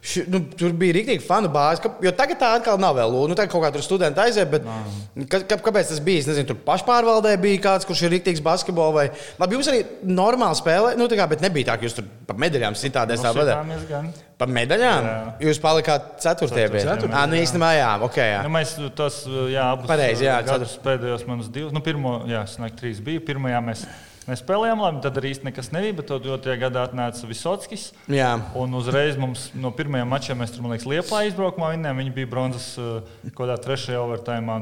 ši, 0.00 0.22
nu, 0.32 0.40
tur 0.56 0.72
bija 0.76 0.94
rīktīgi 0.96 1.22
fanu 1.26 1.50
bāze. 1.52 1.82
ka- 1.84 1.92
Jo 2.00 2.12
tagad 2.16 2.38
tā 2.40 2.48
atkal 2.56 2.78
nav 2.80 2.96
vēl. 2.96 3.16
Nu, 3.28 3.34
tā 3.36 3.44
kaut 3.50 3.62
kā 3.64 3.70
tur 3.74 3.82
studenti 3.84 4.20
aiziet. 4.22 4.48
Bet, 4.50 4.64
ka, 5.28 5.40
ka, 5.44 5.58
kāpēc 5.68 5.90
tas 5.92 6.00
bija? 6.00 6.22
Es 6.24 6.26
nezinu, 6.30 6.46
tur 6.48 6.56
pašpārvaldē 6.66 7.34
bija 7.40 7.60
kāds, 7.66 7.84
kurš 7.88 8.02
ir 8.06 8.14
rīktīgs 8.16 8.42
basketbols. 8.42 8.94
Vai... 8.96 9.06
Labi, 9.38 9.56
jūs 9.58 9.68
arī 9.72 9.84
normāli 10.08 10.56
spēlējāt, 10.60 10.96
nu, 11.00 11.08
kā, 11.12 11.28
bet 11.28 11.44
nebija 11.44 11.72
tā, 11.72 11.78
ka 11.78 11.88
jūs 11.88 11.98
tur 12.00 12.08
pa 12.26 12.34
medaļām 12.34 12.76
sitādēs. 12.80 13.20
Nu, 13.20 13.28
tā 13.28 13.34
vadē. 13.36 13.56
sitāmies 13.58 13.86
gan. 13.90 14.10
Pa 14.40 14.46
medaļām? 14.48 15.04
Jā. 15.04 15.16
Jūs 15.50 15.58
palikāt 15.60 16.14
ceturtie. 16.24 16.68
bija? 16.72 16.86
Ceturtie, 16.94 17.12
Ā, 17.12 17.26
nu, 17.28 17.36
jā. 17.36 17.44
īstenībā, 17.44 17.72
jā, 17.76 17.90
ok. 18.08 18.16
Jā. 18.24 18.38
Nu, 18.46 18.52
mēs 18.56 18.72
tos 18.96 19.26
jā, 19.52 19.66
abus 19.74 19.90
Pareizi, 19.90 20.24
jā, 20.24 20.38
gadus 20.48 20.78
pēdējos 20.80 21.26
manus 21.28 21.50
divus, 21.52 21.74
nu, 21.76 21.82
pirmo, 21.84 22.22
jā, 22.30 22.46
snāk, 22.48 22.72
trīs 22.80 23.02
bija. 23.04 23.20
Pirmajā 23.20 23.60
mēs 23.60 23.84
nespēlējām 24.28 24.82
labi, 24.84 25.00
tad 25.04 25.16
arī 25.20 25.32
īsti 25.34 25.48
nekas 25.48 25.70
nebija, 25.74 25.96
bet 26.00 26.12
otrajā 26.16 26.58
gadā 26.60 26.84
atnāca 26.88 27.30
Visockis. 27.30 27.90
jā. 28.10 28.34
Un 28.58 28.74
uzreiz 28.78 29.18
mums 29.20 29.48
no 29.54 29.72
pirmajiem 29.76 30.10
mačiem 30.10 30.38
mēs 30.40 30.54
tur, 30.54 30.64
man 30.64 30.74
liekas, 30.74 30.88
Liepā 30.90 31.24
izbraukumā 31.30 31.72
vinnējām. 31.74 32.04
Viņi 32.04 32.14
bija 32.18 32.30
bronzas 32.30 32.68
uh, 32.80 33.00
kaut 33.30 33.44
kādā 33.44 33.58
trešajā 33.64 34.04
overtājumā. 34.04 34.60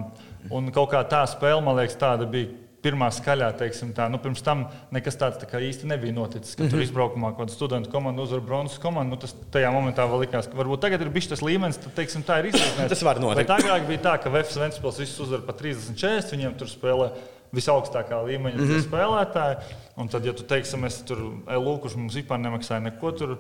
Un 0.55 0.73
kaut 0.75 0.93
kā 0.95 1.03
tā 1.09 1.25
spēle, 1.29 1.61
man 1.65 1.79
liekas, 1.81 1.99
tāda 2.01 2.29
bija. 2.31 2.55
Pirmā 2.79 3.09
skaļā, 3.11 3.49
teiksim, 3.59 3.89
tā. 3.91 4.05
Nu, 4.07 4.21
pirms 4.23 4.39
tam 4.47 4.61
nekas 4.95 5.17
tāds 5.19 5.41
tā 5.41 5.61
īsti 5.67 5.89
nebija 5.91 6.15
noticis. 6.15 6.55
Kad 6.55 6.61
mm 6.61 6.69
-hmm. 6.69 6.77
tur 6.77 6.83
izbraukumā 6.85 7.31
kaut 7.33 7.41
kāda 7.41 7.55
studentu 7.57 7.91
komanda 7.91 8.23
uzvar 8.23 8.41
bronzas 8.41 8.79
komandu. 8.79 9.11
Nu, 9.11 9.17
tas 9.17 9.35
tajā 9.51 9.73
momentā 9.75 10.07
vēl 10.07 10.21
likās, 10.23 10.47
ka 10.47 10.55
varbūt 10.55 10.81
tagad 10.81 11.03
ir 11.03 11.11
bijis 11.11 11.29
tas 11.29 11.43
līmenis, 11.43 11.81
tad 11.83 11.95
teiksim, 11.97 12.23
tā 12.23 12.39
ir 12.39 12.47
izsmeļota. 12.55 12.89
Tas 12.89 13.03
var 13.03 13.19
notikt. 13.21 13.49
Bet 13.49 13.57
agrāk 13.59 13.87
bija 13.89 13.99
tā, 13.99 14.15
ka 14.23 14.31
Vēfs 14.31 14.61
Ventspils 14.61 14.99
visus 14.99 15.21
uzvar 15.21 15.41
pa 15.41 15.53
30, 15.53 15.99
40. 15.99 16.31
Viņiem 16.31 16.55
tur 16.55 16.69
spēlē 16.69 17.11
visaugstākā 17.55 18.19
līmeņa 18.27 18.57
mm 18.59 18.67
-hmm. 18.71 18.83
spēlētāji. 18.87 19.77
Un 19.99 20.09
tad, 20.09 20.27
ja 20.27 20.33
tu 20.33 20.45
teiksi, 20.49 20.77
mēs 20.77 21.01
tur 21.07 21.23
LU, 21.47 21.79
kurš 21.83 21.97
mums 21.97 22.17
vispār 22.19 22.41
nemaksāja 22.43 22.81
neko 22.85 23.13
tur. 23.13 23.39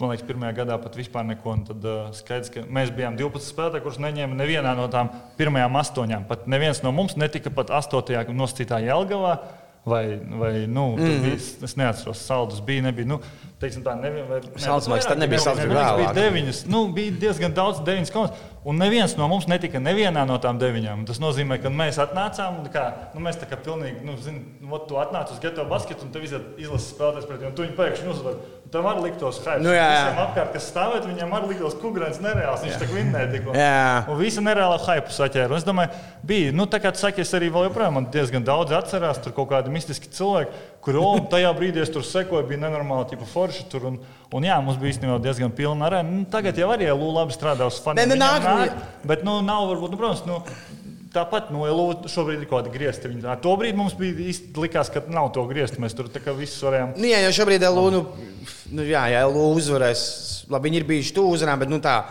Man 0.00 0.12
liekas, 0.12 0.26
pirmajā 0.26 0.54
gadā 0.60 0.76
pat 0.78 0.96
vispār 0.96 1.24
neko. 1.26 1.50
Un 1.50 1.64
Tad 1.66 1.84
uh, 1.84 2.12
skaidrs, 2.14 2.50
ka 2.54 2.62
mēs 2.70 2.92
bijām 2.94 3.16
12 3.18 3.50
spēlētāji, 3.50 3.82
kurus 3.82 3.98
neņēma 3.98 4.38
nevienā 4.38 4.76
no 4.78 4.86
tām 4.88 5.10
pirmajām 5.36 5.76
astoņām. 5.80 6.26
Pat 6.28 6.46
neviens 6.46 6.82
no 6.82 6.92
mums 6.92 7.16
netika 7.16 7.50
pat 7.50 7.70
astotajā 7.70 8.28
nosacītā 8.30 8.78
Jelgavā. 8.86 9.38
Vai, 9.84 10.20
vai 10.38 10.66
nu, 10.66 10.96
mm 10.96 11.02
-hmm. 11.02 11.22
bija, 11.22 11.34
es 11.64 11.76
neatceros, 11.76 12.26
saldus 12.26 12.60
bija, 12.60 12.82
nebija. 12.82 13.06
Nu, 13.06 13.20
teiksim, 13.62 13.84
tā, 13.86 13.96
vairāk 14.90 15.08
tad 15.08 15.22
nebija, 15.22 15.38
bija, 15.38 15.44
saldus 15.46 15.68
bija 16.00 16.14
deviņas. 16.18 16.64
Nu, 16.70 16.84
bija 16.94 17.14
diezgan 17.26 17.54
daudz 17.56 17.82
deviņas 17.86 18.14
komandas. 18.14 18.48
Un 18.62 18.78
neviens 18.78 19.16
no 19.18 19.26
mums 19.26 19.48
netika 19.50 19.80
nevienā 19.82 20.22
no 20.28 20.36
tām 20.38 20.60
deviņām. 20.62 21.00
Tas 21.08 21.18
nozīmē, 21.18 21.56
ka 21.62 21.70
mēs 21.74 21.98
atnācām, 22.02 22.60
un 22.60 22.68
kā, 22.70 22.84
nu, 23.16 23.22
mēs 23.24 23.40
tā 23.40 23.48
kā 23.50 23.58
pilnīgi, 23.58 24.04
nu, 24.06 24.14
zini, 24.22 24.44
nu, 24.62 24.78
tu 24.86 25.00
atnāc 25.02 25.32
uz 25.34 25.40
geto 25.42 25.64
basketu, 25.70 26.06
un 26.06 26.12
tev 26.14 26.28
izlases 26.28 26.92
spēlētājs 26.92 27.26
pret, 27.26 27.42
un 27.48 27.56
tu 27.58 27.66
viņu 27.66 27.74
pēkšņi 27.80 28.12
uzvar. 28.12 28.36
Tam 28.72 28.86
arī 28.88 29.08
liktos 29.08 29.40
hype. 29.42 29.60
Nu, 29.66 29.72
jā, 29.74 29.82
jā. 29.82 29.96
Visiem 29.98 30.20
apkārt, 30.22 30.52
kas 30.54 30.68
stāvēt, 30.70 31.08
viņam 31.10 31.34
arī 31.36 31.50
liktos 31.50 31.74
kukurēns 31.82 32.22
nereāls. 32.24 32.62
Viņš 32.64 32.78
tā 32.80 32.86
kā 32.86 32.94
vinnēja 32.96 33.32
tikko. 33.34 33.56
Un 34.08 34.16
visi 34.22 34.44
nereāli 34.46 34.78
hype 34.86 35.12
saķēra. 35.12 35.50
Un 35.52 35.60
Es 35.62 35.66
domāju, 35.66 35.92
bija, 36.26 36.54
nu, 36.56 36.64
tā 36.70 36.80
kā 36.82 36.90
tu 36.94 36.98
saki, 37.02 37.22
es 37.22 37.34
arī 37.36 37.50
vēl 37.52 37.68
joprojām 37.68 37.98
man 37.98 38.08
diezgan 38.14 38.46
daudz 38.46 38.72
atcerās, 38.74 39.20
tur 39.22 39.34
kaut 39.36 39.50
kādi 39.52 39.70
mistiski 39.74 40.10
cilvēki, 40.10 40.56
kuri 40.82 40.98
oh, 40.98 41.18
tajā 41.30 41.50
brīdī 41.56 41.82
es 41.84 41.92
tur 41.94 42.04
sekoju, 42.06 42.46
bija 42.48 42.64
nenormāli 42.64 43.12
tipa 43.12 43.26
forši 43.28 43.66
tur. 43.70 43.86
Un, 43.92 43.98
un 44.34 44.46
jā, 44.46 44.56
mums 44.64 44.80
bija 44.80 44.96
īstenībā 44.96 45.18
diezgan 45.22 45.54
pilna 45.54 45.88
arēna. 45.88 46.10
Nu, 46.10 46.24
tagad 46.30 46.58
jau 46.58 46.70
arī 46.74 46.90
LU 46.90 47.12
labi 47.14 47.36
strādā 47.36 47.68
uz 47.70 47.78
faniem. 47.84 48.08
Ne, 48.10 48.16
Viņiem 48.16 48.46
nāk- 48.46 49.06
Bet 49.06 49.22
nu, 49.26 49.40
nav, 49.46 49.68
varbūt, 49.70 49.94
nu, 49.94 50.00
protams, 50.00 50.24
nu, 50.26 50.40
tāpat 51.14 51.52
no 51.52 51.66
LU 51.68 52.08
šobrīd 52.10 52.42
ir 52.42 52.48
kaut 52.48 52.64
kāda 52.64 52.72
griezta. 52.74 53.10
Ar 53.30 53.40
To 53.44 53.54
brīdi 53.60 53.78
mums 53.78 53.94
bija 53.98 54.16
īsti 54.32 54.52
likās, 54.58 54.90
ka 54.92 55.04
nav 55.12 55.30
to 55.36 55.44
griezt. 55.50 55.78
Mēs 55.78 55.94
tur 55.96 56.08
tā 56.10 56.22
kā 56.24 56.34
visus 56.36 56.62
varējām. 56.64 56.96
Nu, 56.96 57.06
jā, 57.06 57.22
jau 57.26 57.32
šobrīd 57.42 57.66
LU, 57.68 57.86
nu, 57.94 58.02
nu, 58.72 58.82
jā, 58.88 59.06
ja 59.12 59.24
LU 59.28 59.52
uzvarēs, 59.60 60.04
labi, 60.50 60.70
viņi 60.70 60.82
ir 60.82 60.88
bijuši 60.88 61.14
tuvu 61.14 61.36
uzvarām, 61.36 61.62
bet 61.62 61.72
nu, 61.72 61.78
tā. 61.84 62.02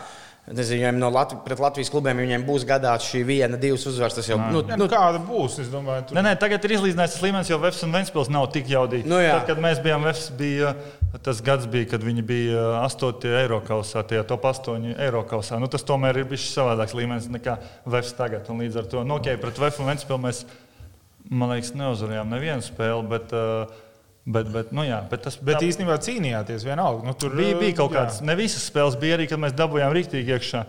Nezinu, 0.49 0.89
no 0.97 1.09
Latvi, 1.13 1.37
pret 1.45 1.59
Latvijas 1.61 1.91
klubiem 1.93 2.17
viņiem 2.17 2.41
būs 2.47 2.63
gadā 2.67 2.95
šī 2.99 3.21
viena, 3.27 3.59
divas 3.61 3.83
uzvaras. 3.87 4.15
Tas 4.17 4.25
jau 4.27 4.39
nu, 4.41 4.63
Nu, 4.65 4.77
nu, 4.79 4.87
kāda 4.89 5.19
būs? 5.21 5.59
Es 5.61 5.69
domāju, 5.69 6.07
tur 6.09 6.17
Nē, 6.17 6.23
nē, 6.25 6.31
tagad 6.41 6.65
ir 6.65 6.73
izlīdzinājis 6.79 7.13
tas 7.13 7.21
līmenis, 7.23 7.51
jo 7.51 7.59
Vēfs 7.61 7.83
un 7.85 7.93
Ventspils 7.93 8.31
nav 8.33 8.47
tik 8.55 8.71
jaudīgi. 8.71 9.05
Nu, 9.07 9.19
jā. 9.21 9.35
Tad, 9.37 9.51
kad 9.51 9.61
mēs 9.61 9.79
bijām 9.85 10.01
Vēfs, 10.07 10.31
bija 10.39 10.73
tas 11.21 11.43
gads, 11.45 11.69
bija, 11.71 11.91
kad 11.93 12.01
viņi 12.03 12.25
bija 12.25 12.65
8. 12.81 13.29
Eiropausā, 13.43 14.01
tie 14.09 14.23
top 14.27 14.49
8 14.49 14.95
Eiropausā. 14.95 15.61
Nu, 15.61 15.69
tas 15.71 15.85
tomēr 15.87 16.23
ir 16.23 16.27
bijis 16.33 16.49
savādāks 16.55 16.97
līmenis 16.97 17.29
nekā 17.31 17.59
Vēfs 17.85 18.17
tagad. 18.17 18.49
Un 18.49 18.65
līdz 18.65 18.81
ar 18.81 18.89
to, 18.89 19.05
nu, 19.05 19.21
okay, 19.21 19.37
pret 19.39 19.61
Vēfs 19.61 19.79
un 19.79 19.93
Ventspilu 19.93 20.19
mēs, 20.25 20.41
man 21.29 21.53
liekas, 21.53 21.75
neuzvarējām 21.77 22.33
nevienu 22.33 22.65
spēli. 22.65 23.07
Bet, 23.13 23.37
uh, 23.37 23.90
Bet, 24.31 24.49
bet, 24.53 24.73
nu 24.75 24.85
jā, 24.85 25.01
bet 25.11 25.25
tas 25.25 25.37
Bet 25.41 25.59
tā- 25.59 25.67
īstenībā 25.67 25.97
cīnījāties 26.05 26.65
vienalga. 26.67 27.05
Nu, 27.07 27.13
tur 27.17 27.33
bija, 27.35 27.57
bija 27.59 27.77
kaut 27.81 27.95
kādas, 27.95 28.21
ne 28.23 28.35
visas 28.39 28.63
spēles 28.69 28.99
bija 29.01 29.17
arī, 29.17 29.27
kad 29.31 29.41
mēs 29.41 29.55
dabūjām 29.57 29.95
rīktīgi 29.97 30.35
iekšā. 30.37 30.65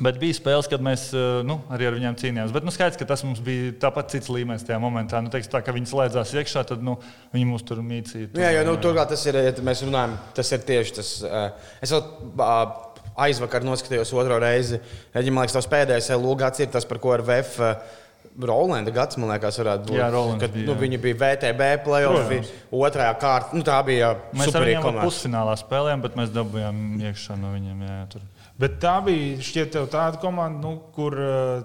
Bet 0.00 0.16
bija 0.16 0.32
spēles, 0.32 0.68
kad 0.70 0.80
mēs 0.80 1.10
eh, 1.12 1.42
nu, 1.44 1.58
arī 1.72 1.90
ar 1.90 1.96
viņiem 1.98 2.14
cīnījāmies. 2.20 2.52
Bet 2.56 2.64
nu, 2.64 2.72
skaidrs, 2.72 2.96
ka 2.96 3.04
tas 3.08 3.24
mums 3.26 3.42
bija 3.44 3.74
tāpat 3.82 4.14
cits 4.14 4.30
līmenis 4.32 4.64
tajā 4.64 4.78
momentā. 4.80 5.20
Nu, 5.20 5.28
teiks, 5.32 5.50
tā, 5.52 5.60
ka 5.64 5.74
viņi 5.76 5.90
slēdzās 5.90 6.32
iekšā, 6.40 6.62
tad 6.70 6.84
nu, 6.84 6.94
viņi 7.34 7.48
mūs 7.50 7.66
tur 7.68 7.82
mīcīja. 7.84 8.30
Nu, 8.32 8.40
jā, 8.40 8.54
jo 8.56 8.62
nu, 8.70 8.78
turklāt 8.80 9.12
tas 9.12 9.26
ir, 9.28 9.36
ja 9.44 9.52
mēs 9.66 9.84
runājam, 9.84 10.16
tas 10.38 10.52
ir 10.56 10.64
tieši 10.70 10.96
tas. 11.00 11.10
Uh, 11.26 11.74
es 11.84 11.92
vēl 11.92 12.06
aizvakar 13.20 13.66
noskatījos 13.66 14.14
otro 14.16 14.38
reizi. 14.40 14.80
Reģi, 15.12 15.34
man 15.34 15.44
liekas, 15.44 15.58
tas 15.58 15.68
pēdējais 15.68 16.12
LU 16.16 16.36
gads 16.40 16.64
ir 16.64 16.72
tas, 16.72 16.88
par 16.88 17.02
ko 17.02 17.12
ar 17.18 17.24
VF. 17.26 17.58
Rolanda 18.38 18.92
gads, 18.94 19.18
man 19.20 19.32
liekas, 19.34 19.58
varētu 19.60 19.88
būt. 19.90 19.96
Jā, 19.98 20.08
Rolands 20.14 20.40
kad, 20.44 20.52
bija, 20.54 20.66
nu, 20.68 20.74
jā. 20.76 20.80
viņi 20.84 20.98
bija 21.02 21.18
VTB 21.20 21.70
play-offi, 21.84 22.38
otrajā 22.70 23.14
kārtā. 23.20 23.56
Nu, 23.58 23.64
tā 23.66 23.78
bija 23.86 24.12
Mēs 24.32 24.46
ar 24.46 24.52
superīga 24.52 24.66
viņiem 24.66 24.82
vēl 24.82 24.86
komanda. 24.86 25.08
pusfinālā 25.08 25.56
spēlējām, 25.60 26.04
bet 26.06 26.18
mēs 26.20 26.30
dabūjām 26.36 26.84
iekšā 27.10 27.36
no 27.40 27.50
viņiem. 27.56 27.82
Jā, 27.88 27.98
tur. 28.12 28.22
Bet 28.60 28.74
tā 28.76 28.94
bija 29.00 29.40
šķiet, 29.40 29.76
tāda 29.88 30.18
komanda, 30.20 30.60
nu, 30.60 30.74
kur 30.92 31.14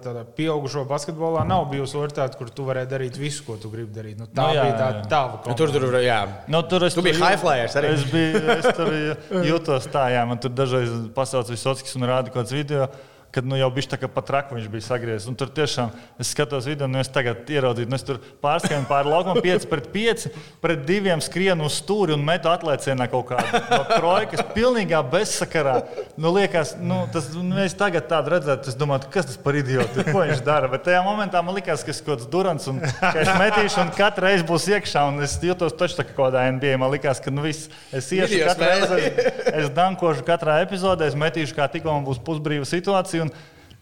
tādā 0.04 0.22
pieaugušo 0.38 0.86
basketbolā 0.88 1.42
nav 1.48 1.66
bijusi 1.74 1.98
orientēta, 2.00 2.38
kur 2.40 2.48
tu 2.56 2.64
varēji 2.70 2.88
darīt 2.94 3.18
visu, 3.20 3.44
ko 3.44 3.58
tu 3.60 3.68
gribi 3.74 3.92
darīt. 3.92 4.16
Nu, 4.22 4.30
tā 4.32 4.46
Nu, 4.48 4.54
jā, 4.56 4.64
bija 4.64 4.78
tā 4.80 4.88
jā. 4.94 5.02
tava 5.12 5.34
Nu, 5.34 5.42
komanda. 5.44 5.58
tur 5.60 5.74
tur 5.76 5.98
jā. 6.00 6.20
Nu, 6.48 6.62
tur 6.64 6.86
es 6.88 6.96
Tu 6.96 7.04
biji 7.04 7.20
high 7.20 7.36
flyers 7.42 7.76
arī. 7.76 7.92
Es, 7.98 8.06
biju, 8.08 8.44
es 8.56 8.70
tur 8.80 8.94
jutos 9.52 9.90
tā, 9.92 10.06
jā, 10.16 10.24
man 10.26 10.40
tur 10.40 10.56
dažreiz 10.56 10.94
pasauc 11.14 11.52
Visockis 11.52 12.00
un 12.00 12.08
rāda 12.08 12.32
kaut 12.32 12.46
kāds 12.46 12.56
video. 12.56 12.88
Kad 13.36 13.48
nu, 13.48 13.58
jau 13.60 13.70
bija 13.76 13.92
tā, 13.92 14.00
ka 14.00 14.10
pat 14.12 14.32
raku 14.38 14.58
viņš 14.58 14.70
bija 14.72 14.88
sagriezis. 14.88 15.28
Un 15.30 15.36
Tur 15.36 15.52
tiešām 15.52 15.92
es 16.22 16.32
skatos 16.32 16.70
video, 16.70 16.88
nu 16.88 17.02
es 17.02 17.12
tagad 17.12 17.50
ieraudzīju, 17.52 17.92
nu 17.92 18.00
es 18.00 18.06
tur 18.08 18.22
pārskrēju 18.44 18.88
pāri 18.90 19.12
laukumam, 19.12 19.42
5 19.44 19.68
pret 19.70 19.90
5, 19.94 20.28
pret 20.64 20.86
2 20.88 21.20
skrienu 21.26 21.68
uz 21.68 21.82
stūri 21.82 22.16
un 22.16 22.24
metu 22.26 22.50
atlēcienā 22.50 23.10
kaut 23.12 23.28
kādu 23.34 23.62
no 23.70 23.82
trojkas, 23.92 24.46
pilnīgā 24.56 25.02
bezsakarā. 25.12 25.76
Nu, 26.16 26.32
liekas, 26.36 26.76
nu, 26.80 27.04
tas, 27.12 27.28
nu, 27.36 27.60
es 27.66 27.76
tagad 27.78 28.08
tādu 28.10 28.36
redzētu, 28.38 28.72
es 28.72 28.80
domāju, 28.80 29.12
kas 29.14 29.28
tas 29.30 29.40
par 29.42 29.58
idiotu 29.60 30.06
ko 30.16 30.24
viņš 30.24 30.44
dara. 30.46 30.70
Bet 30.72 30.86
tajā 30.88 31.02
momentā 31.06 31.42
man 31.46 31.58
likās, 31.58 31.84
ka 31.86 31.94
es 31.94 32.02
kaut 32.02 32.20
kāds 32.20 32.30
durants 32.32 32.68
un 32.72 32.80
ka 32.84 33.14
es 33.22 33.32
metīšu 33.40 33.82
un 33.84 33.92
katru 33.96 34.26
reizi 34.28 34.46
būs 34.48 34.68
iekšā. 34.72 35.06
Un 35.10 35.24
es 35.26 35.36
jutos 35.44 35.76
taču 35.78 36.00
kā 36.02 36.16
kādā 36.18 36.46
NBA. 36.56 36.78
Man 36.82 36.94
likās, 36.94 37.22
ka 37.24 37.34
nu, 37.34 37.44
viss, 37.46 37.70
es 37.96 38.10
iešu 38.16 38.42
katru 38.48 38.70
reizi, 38.70 39.00
es, 39.10 39.40
es 39.64 39.72
dankošu 39.76 40.26
katrā 40.28 40.60
epizodē, 40.64 41.10
es 41.10 41.18
metīšu, 41.20 41.56
kā 41.58 41.68
tikko 41.72 41.94
man 41.94 42.08
būs 42.08 42.22
pusbrīva 42.26 42.68
situācija. 42.70 43.25
Un, 43.26 43.34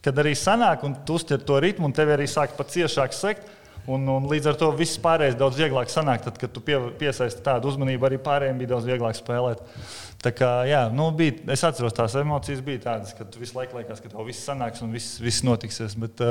kad 0.04 0.20
arī 0.20 0.34
sanāk, 0.38 0.84
un 0.88 0.96
tu 1.08 1.18
uztver 1.20 1.44
to 1.44 1.60
ritmu, 1.64 1.88
un 1.90 1.96
tev 1.96 2.12
arī 2.16 2.28
sāk 2.30 2.58
pat 2.58 2.74
ciešāk 2.74 3.16
sekt. 3.16 3.52
Un, 3.84 4.06
un 4.08 4.30
līdz 4.32 4.48
ar 4.48 4.56
to 4.56 4.70
viss 4.80 5.00
pārējais 5.04 5.36
daudz 5.36 5.58
vieglāk 5.60 5.90
sanāk. 5.92 6.22
Tad, 6.24 6.38
kad 6.40 6.54
tu 6.56 6.62
pie, 6.64 6.78
piesaisti 7.02 7.44
tādu 7.44 7.68
uzmanību, 7.68 8.08
arī 8.08 8.20
pārējiem 8.24 8.62
bija 8.62 8.72
daudz 8.76 8.88
vieglāk 8.88 9.18
spēlēt. 9.18 9.60
Tā 10.24 10.32
kā, 10.32 10.52
jā, 10.70 10.86
nu, 10.96 11.10
bija, 11.12 11.36
es 11.52 11.66
atceros, 11.68 11.92
tās 11.96 12.16
emocijas 12.16 12.62
bija 12.64 12.80
tādas, 12.86 13.12
ka 13.18 13.28
tu 13.28 13.42
visu 13.42 13.58
laiku 13.58 13.82
liekas, 13.82 14.00
ka 14.00 14.08
tev 14.08 14.24
viss 14.24 14.48
sanāks 14.48 14.80
un 14.86 14.94
viss, 14.96 15.18
viss 15.20 15.44
notiksies. 15.44 15.98
Bet, 16.00 16.24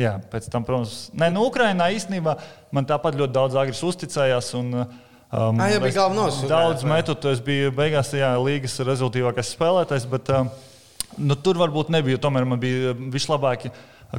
jā, 0.00 0.14
pēc 0.32 0.48
tam, 0.48 0.64
protams, 0.64 1.10
ne, 1.12 1.28
nu, 1.34 1.44
Ukrainā 1.50 1.90
īstenībā 1.92 2.38
man 2.72 2.88
tāpat 2.88 3.20
ļoti 3.20 3.36
daudz 3.36 3.60
agri 3.60 3.76
uzticējās. 3.92 4.54
Un, 4.62 4.86
Um, 5.34 5.58
jā, 5.58 5.80
bija 5.82 5.96
galvenais. 5.96 6.36
Daudz 6.46 6.84
metodu, 6.86 7.32
es 7.34 7.40
biju 7.42 7.72
beigās 7.74 8.12
tajā 8.12 8.28
līgas 8.38 8.76
rezultātīvākais 8.86 9.48
spēlētājs, 9.56 10.04
bet 10.06 10.30
um, 10.30 10.50
nu, 11.18 11.36
tur 11.36 11.58
varbūt 11.60 11.92
nebija. 11.94 12.20
Tomēr 12.22 12.46
man 12.48 12.60
bija 12.62 12.94
vislabākie 12.94 13.72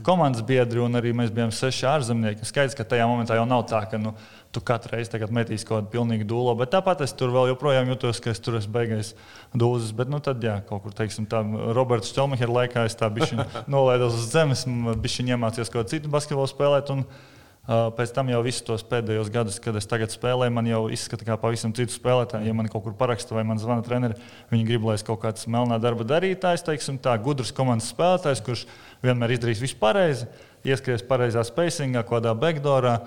komandas 0.03 0.43
biedri, 0.45 0.81
un 0.84 0.97
arī 0.97 1.13
mēs 1.15 1.31
bijām 1.34 1.51
seši 1.55 1.86
ārzemnieki. 1.88 2.47
Skaidrs, 2.47 2.75
ka 2.75 2.86
tajā 2.88 3.05
momentā 3.08 3.38
jau 3.38 3.45
nav 3.47 3.63
tā, 3.69 3.81
ka 3.89 3.99
nu, 4.01 4.13
tu 4.55 4.62
katru 4.63 4.95
reizi 4.95 5.19
metīsi 5.36 5.67
kaut 5.67 5.81
kādu 5.81 5.91
pilnīgu 5.93 6.27
dūlo, 6.27 6.55
bet 6.60 6.71
tāpat 6.73 7.03
es 7.05 7.13
tur 7.15 7.31
vēl 7.34 7.51
joprojām 7.51 7.89
jutos, 7.91 8.19
ka 8.23 8.31
es 8.31 8.41
tur 8.43 8.58
esmu 8.60 8.73
beigais 8.75 9.13
dūzis. 9.53 9.93
Bet 9.95 10.12
nu, 10.12 10.19
tad, 10.23 10.43
jā, 10.43 10.58
kaut 10.67 10.84
kur, 10.84 10.95
teiksim, 10.95 11.27
tā 11.31 11.43
Roberts 11.75 12.13
Čelmehera 12.15 12.60
laikā 12.62 12.86
es 12.89 12.97
tā 12.99 13.12
bišķiņu 13.12 13.47
nolaidos 13.75 14.17
uz 14.19 14.27
zemes, 14.34 14.65
bišķiņu 14.67 15.36
iemācījos 15.36 15.71
kaut 15.71 15.86
ko 15.86 15.93
citu 15.95 16.12
basketbolu 16.12 16.51
spēlēt. 16.51 16.91
Un, 16.95 17.05
Pēc 17.65 18.12
tam 18.13 18.28
jau 18.30 18.43
visus 18.45 18.62
tos 18.62 18.84
pēdējos 18.86 19.32
gadus, 19.34 19.56
kad 19.58 19.73
es 19.80 19.88
tagad 19.89 20.12
spēlēju, 20.13 20.54
man 20.54 20.67
jau 20.69 20.84
izskata 20.93 21.25
kā 21.25 21.38
pavisam 21.41 21.71
citu 21.73 21.95
spēlētāju. 21.95 22.45
Ja 22.45 22.54
man 22.54 22.69
kaut 22.69 22.84
kur 22.86 22.93
paraksta 22.97 23.34
vai 23.34 23.41
man 23.47 23.58
zvana 23.58 23.82
treneri, 23.86 24.19
viņi 24.51 24.67
grib, 24.67 24.86
lai 24.86 24.99
es 24.99 25.06
kaut 25.06 25.23
kāds 25.23 25.47
melnā 25.49 25.80
darba 25.82 26.06
darītājs, 26.06 26.62
teiksim, 26.67 26.99
tā 27.01 27.15
gudrs 27.17 27.49
komandas 27.58 27.89
spēlētājs, 27.89 28.43
kurš 28.45 28.67
vienmēr 29.01 29.34
izdarīs 29.34 29.63
visu 29.65 29.80
pareizi, 29.82 30.30
ieskries 30.62 31.01
pareizā 31.10 31.41
kaut 31.45 32.12
kādā 32.12 32.36
backdoorā 32.38 32.99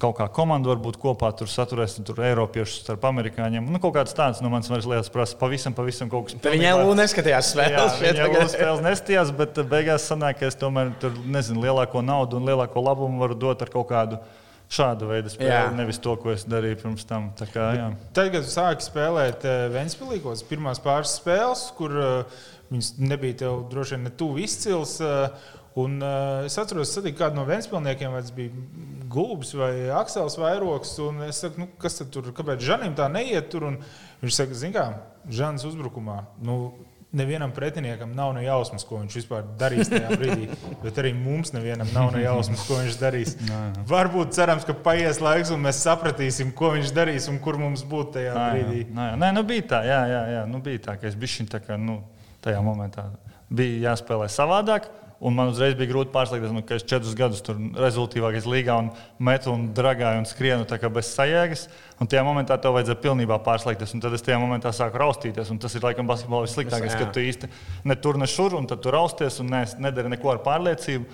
kaut 0.00 0.16
kā 0.16 0.26
komanda 0.32 0.70
varbūt 0.70 0.96
kopā 1.00 1.28
tur 1.36 1.50
saturēs, 1.50 1.98
tur 2.06 2.22
Eiropiešus 2.24 2.80
starp 2.86 3.04
amerikāņiem. 3.10 3.66
Nu, 3.68 3.80
kaut 3.82 3.94
kādas 3.98 4.16
tādas 4.16 4.40
no 4.44 4.50
manas 4.52 4.70
lietas 4.70 5.12
prasa 5.12 5.36
pavisam, 5.40 5.76
pavisam 5.76 6.08
kaut 6.12 6.28
kas 6.28 6.38
tāds. 6.38 6.56
Viņa 6.56 6.72
jau 6.72 6.96
neskatījās 6.96 7.52
spēles. 7.52 8.00
Jā, 8.00 8.14
viņa 8.16 8.26
jau 8.32 8.48
spēles 8.54 8.84
neskatījās, 8.86 9.32
bet 9.36 9.62
beigās 9.68 10.08
sanāk, 10.08 10.40
ka 10.40 10.48
es 10.48 10.56
tomēr 10.58 10.94
tur 11.02 11.16
nezinu 11.28 11.66
lielāko 11.66 12.02
naudu 12.04 12.40
un 12.40 12.48
lielāko 12.48 12.84
labumu 12.84 13.20
varu 13.20 13.36
dot 13.46 13.64
ar 13.64 13.72
kaut 13.74 13.90
kādu. 13.92 14.20
Šāda 14.68 15.06
veida 15.08 15.30
spēle, 15.32 15.48
jā. 15.48 15.68
nevis 15.72 15.96
to, 16.04 16.12
ko 16.20 16.28
es 16.34 16.42
darīju 16.44 16.76
pirms 16.82 17.06
tam. 17.08 17.30
Kā, 17.40 17.70
jā. 17.72 17.86
Tad, 18.12 18.28
kad 18.34 18.44
sāki 18.44 18.84
spēlēt 18.84 19.46
eh, 19.48 19.62
Vēnspilsīs, 19.72 20.42
pirmās 20.44 20.82
pāris 20.84 21.14
spēles, 21.16 21.62
kur 21.78 21.94
uh, 21.96 22.42
viņas 22.68 22.90
nebija 23.00 23.38
tev 23.46 23.62
droši 23.72 23.96
vien 23.96 24.04
ne 24.04 24.12
tuvu 24.20 24.42
izcils, 24.44 24.98
uh, 25.00 25.56
Un, 25.78 25.98
uh, 26.02 26.46
es 26.48 26.58
atceros, 26.58 26.94
ka 26.96 27.14
kādu 27.22 27.38
no 27.38 27.46
Vēnspilsniekiem 27.48 28.18
bija 28.34 28.66
Gulbis 29.08 29.54
vai 29.56 29.72
Aksels 29.94 30.38
Vairoks. 30.40 30.96
Es 31.28 31.42
saku, 31.44 31.64
nu, 31.64 31.70
kas 31.80 32.00
tur, 32.12 32.32
kāpēc 32.34 32.64
Žanim 32.64 32.96
tā 32.98 33.06
neiet 33.12 33.50
tur? 33.52 33.68
Un 33.70 33.80
viņš 34.22 34.38
saka, 34.40 34.58
zini, 34.58 34.74
kā 34.76 34.88
Žanis 35.30 35.66
uzbrukumā. 35.68 36.22
Nu, 36.42 36.60
Nevienam 37.08 37.54
pretiniekam 37.56 38.10
nav 38.12 38.34
ne 38.36 38.42
jausmas, 38.44 38.82
ko 38.84 38.98
viņš 39.00 39.14
vispār 39.16 39.46
darīs 39.56 39.88
tajā 39.88 40.10
brīdī. 40.12 40.50
Bet 40.82 40.98
arī 41.00 41.14
mums 41.16 41.54
nevienam 41.54 41.88
nav 41.94 42.10
ne 42.12 42.20
jausmas, 42.20 42.66
ko 42.68 42.82
viņš 42.82 42.98
darīs. 43.00 43.32
Nā, 43.48 43.60
nā. 43.72 43.84
Varbūt 43.88 44.36
cerams, 44.36 44.66
ka 44.68 44.76
paies 44.76 45.22
laiks, 45.24 45.48
un 45.54 45.64
mēs 45.64 45.80
sapratīsim, 45.86 46.52
ko 46.52 46.74
viņš 46.74 46.92
darīs 46.92 47.30
un 47.32 47.40
kur 47.40 47.56
mums 47.56 47.86
būtu 47.88 48.18
tajā 48.18 48.34
nā, 48.36 48.44
brīdī. 48.52 48.82
Nā, 48.92 49.06
nā. 49.14 49.16
Nē, 49.22 49.32
nu 49.38 49.46
bija 49.48 49.64
tā, 49.72 49.80
jā, 49.88 50.02
jā, 50.12 50.22
jā. 50.34 50.44
Nu, 50.52 50.60
bija 50.66 50.84
tā 50.90 50.98
ka 51.00 51.08
es 51.08 51.16
biju 51.16 51.32
šim 51.38 51.48
tā 51.48 51.62
kā 51.64 51.80
nu, 51.80 52.02
tajā 52.44 52.60
momentā. 52.66 53.06
Bija 53.48 53.94
jāspēlē 53.94 54.28
savādāk. 54.28 54.92
Un 55.18 55.34
man 55.34 55.48
uzreiz 55.50 55.72
bija 55.74 55.90
grūti 55.90 56.12
pārslēgties, 56.14 56.52
nu, 56.54 56.60
ka 56.62 56.76
es 56.78 56.84
četrus 56.86 57.16
gadus 57.18 57.40
tur 57.42 57.56
rezultātīvākais 57.74 58.44
līgā 58.46 58.76
un 58.78 58.92
metu 59.18 59.50
un 59.50 59.64
dragāju 59.74 60.20
un 60.22 60.28
skrienu 60.30 60.90
bez 60.94 61.10
sajēgas. 61.16 61.64
Un 61.98 62.06
tajā 62.06 62.22
momentā 62.22 62.54
tev 62.62 62.76
vajadzēja 62.76 63.00
pilnībā 63.02 63.40
pārslēgties. 63.42 63.96
Un 63.96 64.04
tad 64.04 64.14
es 64.14 64.22
tajā 64.22 64.38
momentā 64.38 64.70
sāku 64.70 65.02
raustīties. 65.02 65.50
Tas 65.58 65.74
ir 65.74 65.82
laikam 65.82 66.06
basketbolā 66.06 66.46
vissliktākais, 66.46 66.94
ka 66.94 67.10
tu 67.10 67.24
īsti 67.26 67.50
ne 67.90 67.98
tur, 67.98 68.20
ne 68.20 68.30
šur, 68.30 68.54
un 68.60 68.70
tad 68.70 68.84
tu 68.84 68.94
rausties 68.94 69.40
un 69.42 69.50
ne, 69.56 69.64
nedari 69.82 70.14
neko 70.14 70.36
ar 70.36 70.42
pārliecību. 70.46 71.10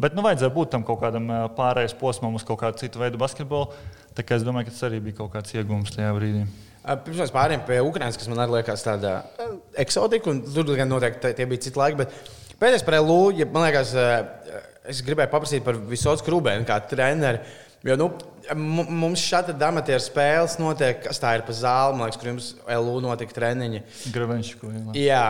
Bet 0.00 0.16
nu, 0.16 0.24
vajadzēja 0.24 0.56
būt 0.56 0.72
tam 0.72 0.88
kaut 0.88 1.02
kādam 1.04 1.28
pārējais 1.52 1.98
posmam 2.00 2.40
uz 2.40 2.48
kaut 2.48 2.62
kādu 2.64 2.80
citu 2.80 3.04
veidu 3.04 3.20
basketbolu. 3.20 3.68
Tā 4.16 4.24
kā 4.24 4.40
es 4.40 4.48
domāju, 4.48 4.70
ka 4.70 4.78
tas 4.78 4.86
arī 4.88 5.04
bija 5.04 5.20
kaut 5.20 5.34
kāds 5.36 5.52
iegūms 5.52 5.92
tajā 5.92 6.12
brīdī. 6.16 6.46
Pirms 6.82 7.20
mēs 7.20 7.30
pārējām 7.30 7.60
pie 7.68 7.82
Ukraiņas, 7.84 8.16
kas 8.18 8.30
man 8.32 8.40
arī 8.42 8.56
liekas 8.56 8.82
tāda 8.82 9.18
eksotika, 9.78 10.32
un 10.32 10.40
tur 10.48 10.72
gan 10.74 10.88
noteikti 10.90 11.30
tie 11.38 11.46
bija 11.46 11.68
citi 11.68 11.78
laiki. 11.78 12.00
Bet 12.00 12.16
Pēdējais 12.62 12.84
par 12.86 12.94
LU, 13.00 13.32
ja, 13.34 13.46
man 13.50 13.64
liekas, 13.66 13.90
eh, 13.98 14.60
es 14.92 15.00
gribēju 15.02 15.32
paprasīt 15.32 15.64
par 15.66 15.80
Visotu 15.90 16.22
Krūbēnu 16.28 16.66
kā 16.68 16.76
treneru. 16.86 17.42
Jo, 17.82 17.96
nu, 17.98 18.06
mums 18.54 19.24
šāda 19.26 19.56
amatieru 19.66 20.02
spēles 20.04 20.54
notiek, 20.62 21.00
kas 21.02 21.18
tā 21.18 21.32
ir 21.34 21.42
pa 21.42 21.56
zāli, 21.58 21.96
man 21.98 22.06
liekas, 22.06 22.20
kur 22.20 22.30
jums 22.30 22.52
LU 22.70 23.00
notika 23.02 23.34
treniņi. 23.34 23.82
Gravenčiko. 24.14 24.70
Jā. 24.94 24.94
jā. 24.94 25.24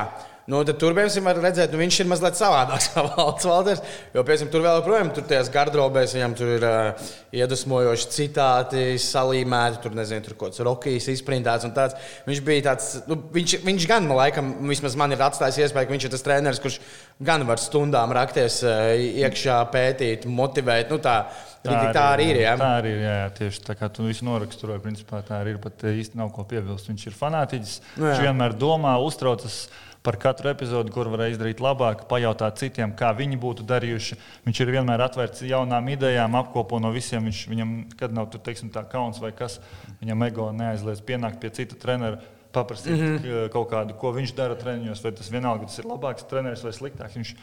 Nu, 0.50 0.59
tad 0.66 0.78
tur 0.83 0.94
mēs 0.96 1.14
varam 1.22 1.44
redzēt, 1.44 1.70
ka 1.70 1.76
nu, 1.76 1.81
viņš 1.85 1.96
ir 2.02 2.09
mazliet 2.11 2.35
savādāks 2.35 2.88
kā 2.90 3.05
valsts 3.12 3.46
valders. 3.46 3.83
Jo, 4.11 4.24
piemēram, 4.26 4.48
tur 4.50 4.64
vēl 4.64 4.78
joprojām 4.81 5.12
tur 5.14 5.26
tajās 5.31 5.50
gardrobēs 5.55 6.14
viņam 6.16 6.35
tur 6.38 6.50
ir 6.57 6.66
uh, 6.66 7.12
iedvesmojoši 7.38 8.09
citāti, 8.16 8.83
salīmēti, 9.02 9.78
tur 9.85 9.94
nezinu, 9.94 10.24
tur 10.26 10.35
kaut 10.35 10.50
kāds 10.50 10.64
rokijas 10.66 11.07
izprintēts 11.14 11.68
un 11.68 11.76
tāds. 11.76 11.94
Viņš 12.26 12.42
bija 12.48 12.66
tāds, 12.72 12.90
nu, 13.07 13.20
viņš, 13.38 13.57
viņš 13.68 13.87
gan, 13.92 14.11
man 14.11 14.18
laikam, 14.18 14.50
vismaz 14.66 14.98
man 14.98 15.14
ir 15.14 15.22
atstājis 15.22 15.62
iespēju, 15.68 15.88
ka 15.88 15.94
viņš 15.94 16.09
ir 16.09 16.14
tas 16.16 16.26
treneris, 16.26 16.62
kurš 16.64 16.81
gan 17.22 17.46
var 17.46 17.62
stundām 17.62 18.11
rakties 18.18 18.59
uh, 18.66 18.90
iekšā, 19.22 19.62
pētīt, 19.70 20.26
motivēt. 20.26 20.90
Nu, 20.90 20.98
tā, 21.02 21.20
Tā, 21.62 21.76
tā 21.94 22.05
arī 22.16 22.24
ir. 22.33 22.40
Jā. 22.42 22.57
Tā 22.59 22.68
arī 22.81 22.90
ir. 22.96 23.02
Jā, 23.05 23.12
jā, 23.20 23.26
tieši 23.37 23.61
tā 23.62 23.76
kā 23.78 23.87
tu 23.94 24.02
visu 24.02 24.26
noraksturoji, 24.26 24.83
principā 24.83 25.20
tā 25.22 25.37
arī 25.44 25.52
ir. 25.55 25.61
Pat 25.62 25.85
īsti 25.87 26.18
nav 26.18 26.33
ko 26.35 26.42
piebilst. 26.50 26.88
Viņš 26.90 27.05
ir 27.07 27.14
fanātiķis. 27.14 27.76
Nu, 28.00 28.09
jā. 28.09 28.16
viņš 28.16 28.24
vienmēr 28.26 28.57
domā, 28.59 28.96
uztraucas 29.07 29.61
par 30.02 30.18
katru 30.18 30.50
epizodi, 30.50 30.90
kur 30.94 31.06
varēja 31.12 31.36
izdarīt 31.36 31.62
labāk, 31.62 32.04
pajautāt 32.10 32.58
citiem, 32.58 32.92
kā 32.98 33.12
viņi 33.14 33.38
būtu 33.40 33.66
darījuši. 33.66 34.18
Viņš 34.46 34.60
ir 34.64 34.72
vienmēr 34.74 35.04
atvērts 35.06 35.44
jaunām 35.46 35.88
idejām, 35.94 36.34
apkopo 36.40 36.80
no 36.82 36.90
visiem. 36.94 37.28
Viņš, 37.30 37.42
viņam 37.52 37.74
nekad 37.92 38.16
nav 38.16 38.28
tur, 38.32 38.42
teiksim, 38.42 38.72
tā 38.74 38.82
kauns 38.90 39.22
vai 39.22 39.30
kas. 39.36 39.60
Viņam 40.00 40.26
ego 40.26 40.48
neaizliedz 40.58 41.04
pienākt 41.06 41.38
pie 41.42 41.52
cita 41.54 41.78
trenera. 41.78 42.18
Paprasīt 42.52 42.92
mm 42.92 43.12
-hmm. 43.16 43.48
kaut 43.48 43.70
kādu, 43.70 43.94
ko 43.96 44.10
viņš 44.12 44.34
dara 44.36 44.54
treniņos, 44.54 45.00
vai 45.04 45.12
tas 45.16 45.30
vienalga, 45.32 45.64
tas 45.64 45.78
ir 45.78 45.86
labāks 45.88 46.26
treneris 46.28 46.64
vai 46.64 46.72
sliktāks. 46.72 47.16
Viņš 47.16 47.34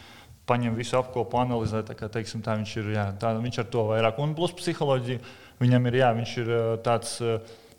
paņem 0.45 0.75
visu 0.75 0.97
apkopu, 0.97 1.37
analizē. 1.37 1.81
Tā 1.85 1.95
kā, 1.95 2.09
teiksim, 2.09 2.43
tā, 2.45 2.57
viņš, 2.59 2.75
ir, 2.77 2.91
jā, 2.93 3.05
tā, 3.19 3.33
viņš 3.39 3.59
ar 3.59 3.65
to 3.65 3.87
vairāk. 3.87 4.19
Un 4.19 4.35
plus 4.35 4.51
psiholoģija 4.51 5.19
viņam 5.59 5.87
ir, 5.87 5.95
jā, 5.95 6.13
viņš 6.13 6.37
ir 6.37 6.53
tāds 6.83 7.21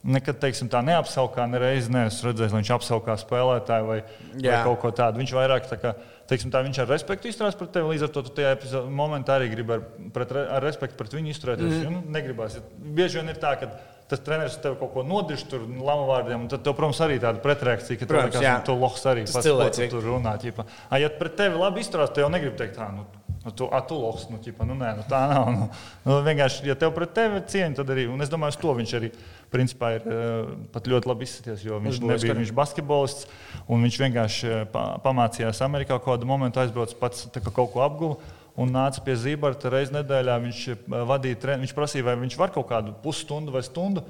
nekad 0.04 0.38
teiksim, 0.40 0.70
tā 0.72 0.80
neapsaukā, 0.84 1.44
nereiz 1.50 1.90
neesmu 1.92 2.30
redzējis, 2.30 2.54
lai 2.54 2.62
viņš 2.62 2.72
apsaukā 2.76 3.16
spēlētāju 3.20 3.88
vai, 3.88 3.98
Jā. 4.32 4.54
vai 4.54 4.62
kaut 4.68 4.80
ko 4.84 4.92
tādu. 4.96 5.20
Viņš 5.20 5.34
vairāk 5.36 5.68
tā 5.68 5.78
kā, 5.80 5.94
teiksim, 6.30 6.52
tā, 6.54 6.62
viņš 6.64 6.82
ar 6.84 6.90
respektu 6.94 7.30
izturās 7.30 7.58
pret 7.58 7.72
tevi. 7.76 7.92
Līdz 7.92 8.06
ar 8.06 8.12
to 8.14 8.24
tajā 8.38 8.82
momentā 8.88 9.36
arī 9.36 9.50
gribi 9.52 9.76
ar, 9.76 9.86
pret, 10.14 10.34
ar 10.40 10.64
respektu 10.64 10.98
pret 11.00 11.16
viņu 11.18 11.34
izturēties. 11.34 11.72
Mm. 11.72 11.80
-hmm. 11.84 11.96
Nu, 11.98 12.16
negribās. 12.16 12.58
Bieži 12.80 13.20
vien 13.20 13.28
ir 13.34 13.40
tā, 13.42 13.56
ka 13.60 13.70
tas 14.10 14.22
treneris 14.26 14.56
tev 14.62 14.74
kaut 14.80 14.92
ko 14.94 15.04
nodirž, 15.06 15.44
tur 15.50 15.62
lama 15.62 16.06
vārdiem, 16.08 16.40
un 16.42 16.48
tad, 16.50 16.64
tev, 16.66 16.74
protams, 16.78 16.98
arī 17.04 17.20
tāda 17.22 17.38
pretreakcija, 17.44 18.00
ka 18.00 18.08
protams, 18.10 18.34
tev 18.34 18.42
liekas, 18.42 18.58
nu, 18.58 18.66
tu 18.66 18.74
lohs 18.80 19.06
arī 19.06 19.22
pats, 19.28 19.46
ko 19.46 19.68
tu 19.76 19.88
tur 19.92 20.08
runā. 20.08 20.34
Ķipa. 20.42 20.66
A, 20.88 20.98
ja 20.98 21.10
pret 21.14 21.36
tevi 21.38 21.60
labi 21.60 21.84
izturās, 21.84 22.10
tad 22.10 22.24
jau 22.24 22.30
negribu 22.32 22.58
teikt, 22.58 22.74
tā, 22.80 22.88
nu, 22.94 23.06
Nu, 23.40 23.50
tu 23.56 23.64
atulos, 23.72 24.26
nu, 24.28 24.36
ķipa, 24.36 24.66
nu, 24.68 24.74
nē, 24.76 24.90
nu, 24.98 25.04
tā 25.08 25.18
nav. 25.30 25.46
Nu, 25.48 25.68
nu, 26.04 26.16
vienkārši, 26.26 26.66
ja 26.68 26.74
tev 26.76 26.90
pret 26.92 27.14
tevi 27.16 27.38
ir 27.40 27.46
cieņa, 27.48 27.78
tad 27.78 27.92
arī, 27.94 28.04
un 28.12 28.20
es 28.20 28.28
domāju, 28.28 28.58
to 28.60 28.74
viņš 28.76 28.92
arī 28.98 29.08
principā 29.48 29.94
ir 29.96 30.04
uh, 30.04 30.50
pat 30.74 30.90
ļoti 30.92 31.08
labi 31.08 31.24
izskaties, 31.24 31.62
jo 31.64 31.78
viņš 31.80 32.02
nebija 32.04 32.36
viņš 32.36 32.52
basketbolists, 32.58 33.30
un 33.64 33.86
viņš 33.86 33.96
vienkārši 34.02 34.50
uh, 34.50 34.82
pamācījās 35.06 35.62
Amerikā 35.64 35.96
kādu 36.04 36.28
momentu 36.28 36.60
aizbrauc 36.60 36.92
pats 37.00 37.30
kā 37.32 37.48
kaut 37.48 37.72
ko 37.72 37.86
apguva. 37.86 38.36
Un 38.60 38.74
nāca 38.74 39.00
pie 39.00 39.14
Zībarta 39.16 39.70
reizes 39.72 39.94
nedēļā. 39.94 40.34
Viņš 40.44 40.60
uh, 40.74 40.98
vadīja, 41.08 41.56
viņš 41.62 41.72
prasīja, 41.72 42.10
vai 42.10 42.18
viņš 42.20 42.36
var 42.36 42.52
kaut 42.52 42.68
kādu 42.68 42.92
pusstundu 43.00 43.56
vai 43.56 43.64
stundu 43.64 44.04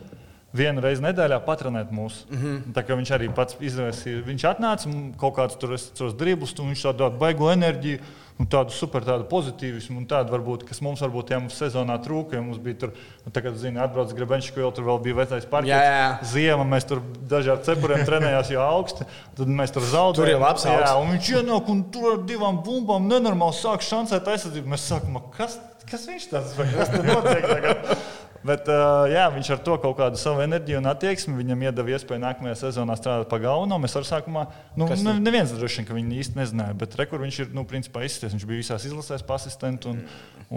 vienu 0.57 0.83
reizi 0.83 1.05
nedēļā 1.05 1.41
patronēt 1.47 1.93
mūs. 1.95 2.25
Mm 2.31 2.41
-hmm. 2.41 2.73
Tā 2.75 2.83
kā 2.87 2.97
viņš 2.99 3.13
arī 3.17 3.29
pats 3.35 3.57
izvēlējās, 3.61 4.25
viņš 4.27 4.49
atnāca 4.51 4.91
kaut 5.21 5.37
kādus 5.37 5.91
tur 5.95 6.13
driblus, 6.13 6.57
un 6.59 6.73
viņš 6.73 6.89
tādu 6.91 7.11
baigo 7.19 7.53
enerģiju 7.53 8.01
un 8.41 8.49
tādu 8.49 8.73
super 8.73 9.05
tādu 9.05 9.27
pozitīvismu, 9.29 9.99
un 10.01 10.07
tādu 10.09 10.33
varbūt, 10.33 10.65
kas 10.69 10.81
mums 10.81 11.03
varbūt 11.05 11.29
tajā 11.29 11.41
mums 11.43 11.59
sezonā 11.61 11.99
trūka. 12.01 12.39
Ja 12.39 12.45
mums 12.45 12.61
bija 12.63 12.79
tur, 12.85 12.95
nu, 13.27 13.33
tagad, 13.37 13.59
zini, 13.61 13.81
atbrauc 13.85 14.15
Grebenčs, 14.17 14.49
ko 14.55 14.63
jau 14.65 14.71
tur 14.73 14.87
vēl 14.89 15.03
bija 15.05 15.19
vecais 15.19 15.45
parķis. 15.51 16.31
Ziema 16.33 16.65
mēs 16.65 16.89
tur 16.89 17.03
daži 17.29 17.53
ar 17.53 17.61
cepuriem 17.67 18.07
trenējās 18.09 18.53
jau 18.55 18.63
augsti, 18.65 19.05
tad 19.37 19.53
mēs 19.61 19.75
tur 19.77 19.85
zaudējām. 19.85 20.23
Tur 20.23 20.33
jau 20.33 20.41
labs 20.41 20.65
jā, 20.65 20.95
un 21.03 21.13
viņš 21.19 21.33
ienāk 21.37 21.69
un 21.75 21.85
tur 21.93 22.15
ar 22.15 22.25
divām 22.33 22.63
bumbām 22.65 23.11
nenormāli 23.13 23.59
sāk 23.61 23.85
šancēt 23.85 24.33
aizsardzību. 24.33 24.73
Mēs 24.73 24.89
sākam, 24.89 25.21
kas, 25.37 25.61
kas 25.91 26.09
viņš 26.09 26.31
tāds 26.33 26.57
vai 26.57 26.71
kas 26.73 26.97
tur 26.97 27.05
notiek 27.13 27.45
tagad? 27.45 27.95
Bet, 28.41 28.69
uh, 28.73 29.05
jā, 29.11 29.27
viņš 29.35 29.51
ar 29.53 29.59
to 29.65 29.75
kaut 29.83 29.99
kādu 29.99 30.17
savu 30.21 30.41
enerģiju 30.41 30.79
un 30.81 30.89
attieksmi 30.89 31.35
viņam 31.37 31.65
iedeva 31.67 31.93
iespēju 31.93 32.23
nākamajā 32.23 32.57
sezonā 32.63 32.97
strādāt 32.97 33.29
pa 33.29 33.37
galveno. 33.43 33.77
Mēs 33.83 33.99
ar 34.01 34.07
sākumā, 34.09 34.47
nu, 34.81 34.89
Kas 34.89 35.05
ne, 35.05 35.19
neviens 35.21 35.53
droši 35.53 35.83
vien, 35.83 35.89
ka 35.91 35.97
viņi 35.99 36.21
īsti 36.23 36.41
nezināja, 36.41 36.77
bet 36.81 36.97
rekur 36.97 37.21
viņš 37.21 37.41
ir, 37.45 37.51
nu, 37.57 37.67
principā 37.69 38.07
izsties. 38.09 38.33
Viņš 38.33 38.49
bija 38.49 38.63
visās 38.63 38.89
izlasēs 38.89 39.27
pa 39.29 39.37
asistentu 39.37 39.93
un, 39.93 40.01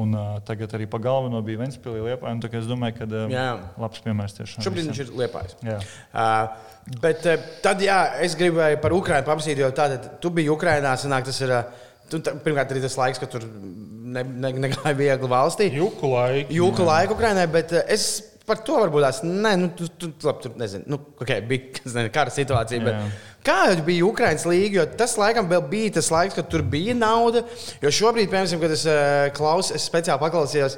un 0.06 0.15
uh, 0.15 0.34
tagad 0.48 0.78
arī 0.78 0.88
pa 0.88 1.02
galveno 1.04 1.43
bija 1.43 1.60
Ventspīlī 1.65 2.08
liepā. 2.08 2.32
Un, 2.32 2.39
tā, 2.43 2.54
kā 2.54 2.62
es 2.63 2.72
domāju, 2.72 3.02
ka 3.02 3.10
uh, 3.10 3.28
Jā. 3.34 3.48
labs 3.84 4.04
piemērs 4.08 4.39
tiešām. 4.39 4.63
Šobrīd 4.63 4.88
visam. 4.88 4.96
viņš 4.96 5.04
ir 5.04 5.15
liepājis. 5.19 5.60
Uh, 5.67 6.93
bet 7.04 7.28
uh, 7.28 7.50
tad, 7.65 7.84
jā, 7.84 8.00
es 8.24 8.39
gribēju 8.39 8.80
par 8.86 8.96
Ukrajinu 8.96 9.28
paprasīt, 9.28 9.60
jo 9.60 9.74
tātad 9.76 10.13
tu 10.24 10.32
biji 10.32 10.56
Ukrajinā. 10.56 10.96
Sanāk, 11.04 11.28
tas 11.28 11.43
ir, 11.43 11.52
uh, 11.52 11.91
tu, 12.13 12.21
tā, 12.23 12.36
pirmkārt, 12.45 12.71
arī 12.73 12.84
tas 12.84 12.97
laiks, 12.99 13.21
kad 13.21 13.32
tur 13.34 13.47
ne, 13.47 14.23
ne, 14.23 14.54
negāja 14.67 14.93
viegli 14.97 15.32
valstī. 15.32 15.71
Juku 15.73 16.13
laiku. 16.13 16.54
Jūka 16.54 16.86
laiku 16.88 17.17
Ukrajinai, 17.17 17.47
bet 17.52 17.73
uh, 17.76 17.84
es 17.91 18.08
par 18.47 18.60
to 18.67 18.76
varbūt 18.76 19.06
tās, 19.06 19.21
nē, 19.23 19.54
nu, 19.60 19.69
tu, 19.78 19.88
tu, 19.95 20.10
labi, 20.28 20.43
tur 20.43 20.58
nezinu, 20.60 20.84
nu, 20.91 20.99
okay, 21.23 21.39
bija 21.47 21.71
nezinu, 21.86 22.12
kara 22.15 22.34
situācija. 22.34 22.84
Bet, 22.84 23.21
kā 23.47 23.60
bija 23.86 24.08
Ukraiņas 24.10 24.47
līga? 24.49 24.82
Jo 24.82 24.88
tas 24.99 25.15
laikam 25.19 25.49
vēl 25.52 25.63
bija 25.71 25.95
tas 25.99 26.12
laiks, 26.13 26.38
kad 26.38 26.52
tur 26.52 26.65
bija 26.67 26.95
nauda. 26.97 27.45
Jo 27.84 27.93
šobrīd, 27.93 28.32
piemēram, 28.32 28.63
kad 28.63 28.78
es 28.78 28.86
uh, 28.89 29.32
klausos, 29.38 29.73
es 29.80 29.89
speciāli 29.89 30.21
paklausījos. 30.23 30.78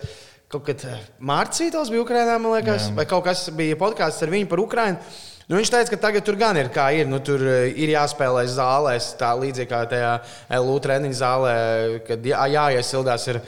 Kaut 0.51 0.67
kad 0.67 0.83
Mārcis 1.25 1.73
bija 1.73 2.03
Ukraiņā, 2.03 2.35
man 2.37 2.53
liekas, 2.53 2.91
Jā. 2.91 2.97
vai 2.99 3.07
kaut 3.09 3.25
kas 3.25 3.47
bija 3.57 3.77
podkāsts 3.79 4.21
ar 4.23 4.29
viņu 4.31 4.47
par 4.51 4.61
Ukraiņu. 4.61 5.15
Nu, 5.45 5.59
viņš 5.59 5.69
teica, 5.69 5.91
ka 5.93 5.97
tagad 6.07 6.23
tur 6.25 6.35
gan 6.41 6.57
ir 6.57 6.71
kā 6.73 6.87
ir. 6.97 7.05
Nu, 7.05 7.19
tur 7.21 7.37
eh, 7.45 7.67
ir 7.77 7.91
jāspēlē 7.93 8.47
zālēs, 8.49 9.11
tā 9.19 9.29
līdzīgi 9.37 9.69
kā 9.69 9.83
tajā 9.91 10.13
LU 10.57 10.79
treniņa 10.81 11.17
zālē, 11.19 11.53
kad 12.07 12.25
jā, 12.25 12.39
jāiesildās 12.55 13.27
ir 13.29 13.39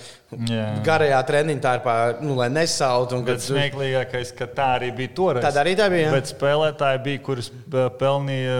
Jā. 0.51 0.65
garajā 0.85 1.21
treniņā, 1.25 1.61
tā 1.63 1.71
ir 1.79 1.83
pār, 1.85 2.17
nu, 2.21 2.35
lai 2.37 2.49
nesaut. 2.53 3.13
un 3.17 3.23
Bet 3.25 3.39
kad- 3.39 3.47
smieklīgākais, 3.47 4.35
ka 4.37 4.45
tā 4.45 4.67
arī 4.77 4.91
bija 4.95 5.13
toreiz. 5.17 5.41
Tad 5.47 5.57
arī 5.63 5.73
tā 5.79 5.89
bija, 5.89 6.09
jā. 6.09 6.15
Bet 6.19 6.29
spēlētāji 6.29 7.03
bija, 7.07 7.23
kurus 7.25 7.49
uh, 7.49 7.87
pelnīja 7.97 8.59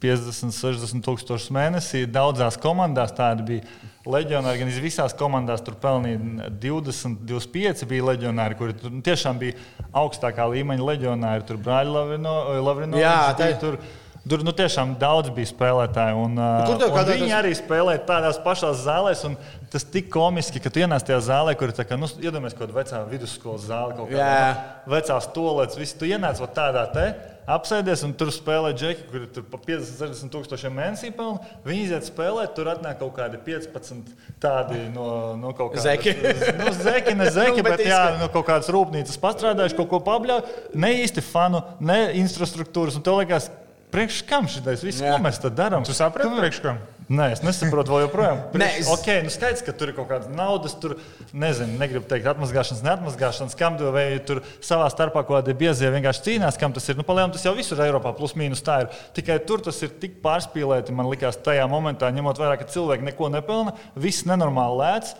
50, 0.00 0.54
60 0.54 1.04
tūkstošus 1.04 1.50
mēnesī. 1.52 2.06
Daudzās 2.08 2.56
komandās 2.60 3.12
tādi 3.16 3.44
bija. 3.50 3.90
Leģionāri 4.04 4.60
gan 4.60 4.68
visās 4.84 5.14
komandās 5.16 5.62
tur 5.64 5.74
pelnīja 5.80 6.50
20, 6.60 7.22
25 7.24 7.86
bija 7.88 8.04
leģionāri, 8.10 8.56
kuri 8.58 8.74
tur, 8.76 8.92
nu, 8.92 9.00
tiešām 9.04 9.38
bija 9.40 9.56
augstākā 9.96 10.44
līmeņa 10.52 10.88
leģionāri. 10.90 11.46
Tur 11.48 11.56
brāļi 11.64 11.94
Lavrino, 11.94 12.34
Lavrino 12.60 13.00
Jā, 13.00 13.34
tā- 13.38 13.58
tur. 13.60 13.78
Tur 14.24 14.40
nu, 14.40 14.52
tiešām 14.56 14.94
daudz 14.96 15.28
bija 15.36 15.50
spēlētāji. 15.50 16.14
Un, 16.16 16.38
kur 16.64 16.78
tev 16.80 16.88
un 16.88 16.96
kādā 16.96 17.12
viņi 17.12 17.28
tas- 17.28 17.42
arī 17.42 17.50
spēlēja 17.58 18.06
tādās 18.08 18.38
pašās 18.40 18.80
zālēs. 18.86 19.24
un 19.28 19.36
Tas 19.74 19.82
tik 19.84 20.08
komiski, 20.08 20.62
ka 20.62 20.70
tu 20.70 20.78
ienāc 20.78 21.02
tajā 21.02 21.18
zālē, 21.18 21.58
kur 21.58 21.66
ir 21.68 21.74
kā, 21.74 21.98
nu, 21.98 22.06
iedomājies, 22.06 22.54
kaut 22.56 22.70
kāda 22.70 22.84
vecā 22.84 23.08
vidusskolas 23.10 23.66
zāle, 23.66 23.96
kaut 23.96 24.08
kāda 24.08 24.56
nu, 24.86 25.26
toaletes. 25.34 25.76
Visi 25.76 25.98
tu 25.98 26.04
ienāc 26.06 26.38
tādā 26.54 26.92
te. 26.92 27.33
Apsēdies, 27.44 28.00
un 28.06 28.14
tur 28.16 28.30
spēlē 28.32 28.70
džeki, 28.72 29.02
kuri 29.10 29.26
tur 29.28 29.44
pa 29.50 29.58
50, 29.60 29.98
60 30.00 30.32
tūkstošiem 30.32 30.72
mēnesī 30.72 31.10
pelna. 31.12 31.42
Viņi 31.66 31.82
iziet 31.90 32.06
spēlēt, 32.08 32.54
tur 32.56 32.70
atnāk 32.72 32.96
kaut 33.02 33.12
kādi 33.18 33.40
15 33.44 34.14
tādi 34.40 34.78
no, 34.94 35.08
no 35.36 35.52
kaut 35.56 35.74
kādas 35.74 35.84
Zeki. 35.84 36.14
Nu, 36.60 36.72
zeki, 36.72 37.12
ne 37.18 37.28
zeki, 37.34 37.60
Nu, 37.60 37.66
bet 37.66 37.76
bet, 37.82 37.84
jā, 37.90 38.00
no 38.22 38.30
kaut 38.32 38.48
kādas 38.48 38.70
rūpnīcas 38.72 39.20
pastrādājuši, 39.20 39.76
kaut 39.76 39.90
ko 39.92 40.00
pabļauj. 40.06 40.56
Ne 40.80 40.94
īsti 41.02 41.24
fanu, 41.26 41.60
ne 41.84 41.98
infrastruktūras. 42.22 42.96
Un 42.96 43.04
tev 43.04 43.20
liekas, 43.20 43.50
priekš 43.92 44.22
kam 44.28 44.48
šitais 44.50 44.82
viss, 44.86 45.04
Jā. 45.04 45.14
ko 45.14 45.24
mēs 45.26 45.42
tad 45.42 45.56
darām? 45.58 45.84
Tu 45.84 45.96
saprati, 45.96 46.32
priekš 46.40 46.62
kam? 46.64 46.80
Nē, 47.12 47.26
es 47.34 47.42
nesaprotu, 47.44 47.92
vēl 47.92 48.06
joprojām. 48.06 48.38
Nē, 48.56 48.68
es-. 48.80 48.88
Ok, 48.88 49.10
nu 49.26 49.32
skaidrs, 49.32 49.60
ka 49.66 49.74
tur 49.76 49.90
ir 49.90 49.96
kaut 49.96 50.08
kāda 50.08 50.30
naudas, 50.32 50.72
tur 50.80 50.94
nezinu, 51.36 51.76
negribu 51.80 52.08
teikt, 52.08 52.30
atmazgāšanas, 52.32 52.80
neatmazgāšanas, 52.86 53.56
kam 53.60 53.76
tu 53.80 53.90
vai 53.92 54.06
tur 54.24 54.40
savā 54.64 54.86
starpā 54.92 55.20
kaut 55.26 55.42
kādi 55.42 55.56
biezie 55.60 55.90
vienkārši 55.92 56.24
cīnās, 56.28 56.56
kam 56.60 56.72
tas 56.72 56.88
ir. 56.88 56.96
Nu, 56.96 57.04
palielam, 57.04 57.34
tas 57.34 57.44
jau 57.44 57.52
visur 57.58 57.82
Eiropā 57.84 58.14
plus 58.16 58.32
mīnus 58.40 58.64
tā 58.64 58.80
ir. 58.86 58.96
Tikai 59.18 59.36
tur 59.44 59.60
tas 59.66 59.82
ir 59.84 59.92
tik 60.00 60.16
pārspīlēti, 60.24 60.96
man 60.96 61.10
likās, 61.12 61.36
tajā 61.44 61.68
momentā, 61.68 62.08
ņemot 62.14 62.40
vērā, 62.40 62.56
ka 62.60 62.70
cilvēki 62.72 63.10
neko 63.10 63.28
nepelna, 63.36 63.76
viss 64.00 64.24
nenormāli 64.30 64.80
lēts. 64.80 65.16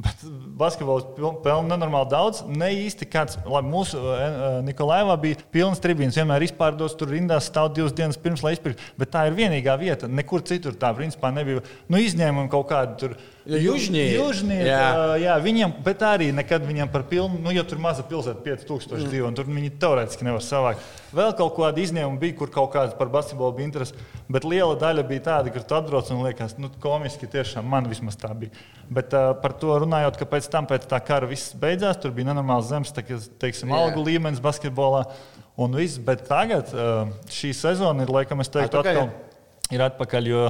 Bet 0.00 0.20
basketbols 0.54 1.08
pelna 1.42 1.74
nenormāli 1.74 2.10
daudz. 2.12 2.44
Ne 2.46 2.68
īsti 2.86 3.08
kāds, 3.10 3.40
labi, 3.42 3.72
mūsu 3.72 3.98
eh, 3.98 4.36
Nikolājā 4.62 5.16
bija 5.20 5.40
pilns 5.50 5.82
tribīns, 5.82 6.18
vienmēr 6.20 6.44
izpārdos, 6.46 6.94
tur 6.98 7.10
rindās 7.10 7.48
stāv 7.50 7.72
divas 7.74 7.94
dienas 7.96 8.20
pirms, 8.20 8.44
lai 8.46 8.54
izpirktu. 8.54 8.86
Bet 9.00 9.10
tā 9.16 9.26
ir 9.26 9.36
vienīgā 9.38 9.74
vieta, 9.80 10.06
nekur 10.06 10.44
citur 10.46 10.78
tā 10.78 10.92
principā 10.94 11.32
nebija. 11.34 11.64
Nu, 11.90 11.98
izņēmumi 11.98 12.52
kaut 12.52 12.70
kādi 12.70 12.96
tur. 13.02 13.18
Južņī, 13.50 14.58
Jā. 14.68 14.80
jā. 15.18 15.34
viņiem, 15.42 15.72
bet 15.82 16.02
arī 16.06 16.28
nekad 16.36 16.62
viņam 16.68 16.90
par 16.92 17.06
pilnu, 17.08 17.40
nu, 17.42 17.50
jo 17.56 17.64
tur 17.66 17.80
maza 17.82 18.04
pilsēta, 18.06 18.44
5000 18.44 19.08
dzīvo, 19.08 19.30
un 19.30 19.38
tur 19.38 19.48
viņi 19.48 19.72
teorētiski 19.80 20.26
nevar 20.28 20.44
savākt. 20.44 20.84
Vēl 21.16 21.32
kaut 21.38 21.56
kāda 21.56 21.80
izņēmuma 21.82 22.20
bija, 22.20 22.36
kur 22.38 22.52
kaut 22.52 22.70
kāds 22.76 22.94
par 22.98 23.10
basketbolu 23.10 23.56
bija 23.56 23.70
interesi, 23.70 23.96
bet 24.30 24.46
liela 24.46 24.76
daļa 24.78 25.06
bija 25.08 25.24
tāda, 25.32 25.54
kur 25.54 25.64
tu 25.66 25.78
atbrauc 25.78 26.12
un 26.12 26.22
liekas, 26.28 26.54
nu, 26.60 26.70
komiski 26.84 27.30
tiešām 27.32 27.66
man 27.66 27.88
vismaz 27.90 28.20
tā 28.20 28.30
bija. 28.36 28.52
Bet 28.92 29.16
uh, 29.16 29.32
par 29.40 29.56
to 29.58 29.69
runājot, 29.78 30.18
ka 30.18 30.26
pēc 30.26 30.48
tam, 30.50 30.66
pēc 30.66 30.88
tā 30.90 30.98
kara 31.04 31.28
viss 31.30 31.54
beidzās, 31.54 32.00
tur 32.02 32.10
bija 32.16 32.32
nenormāls 32.32 32.68
zemes, 32.72 32.90
tā, 32.96 33.04
teiksim, 33.40 33.70
Jā. 33.70 33.78
algu 33.84 34.02
līmenis 34.06 34.42
basketbolā 34.42 35.04
un 35.60 35.78
viss, 35.78 35.98
bet 36.02 36.26
tagad 36.28 36.74
uh, 36.74 37.08
šī 37.30 37.54
sezona 37.54 38.02
ir, 38.06 38.10
laikam, 38.10 38.40
es 38.42 38.48
teiktu, 38.50 38.80
Atpakaļ? 38.80 39.00
atkal 39.06 39.74
ir 39.76 39.88
atpakaļ. 39.90 40.30
Jo, 40.34 40.44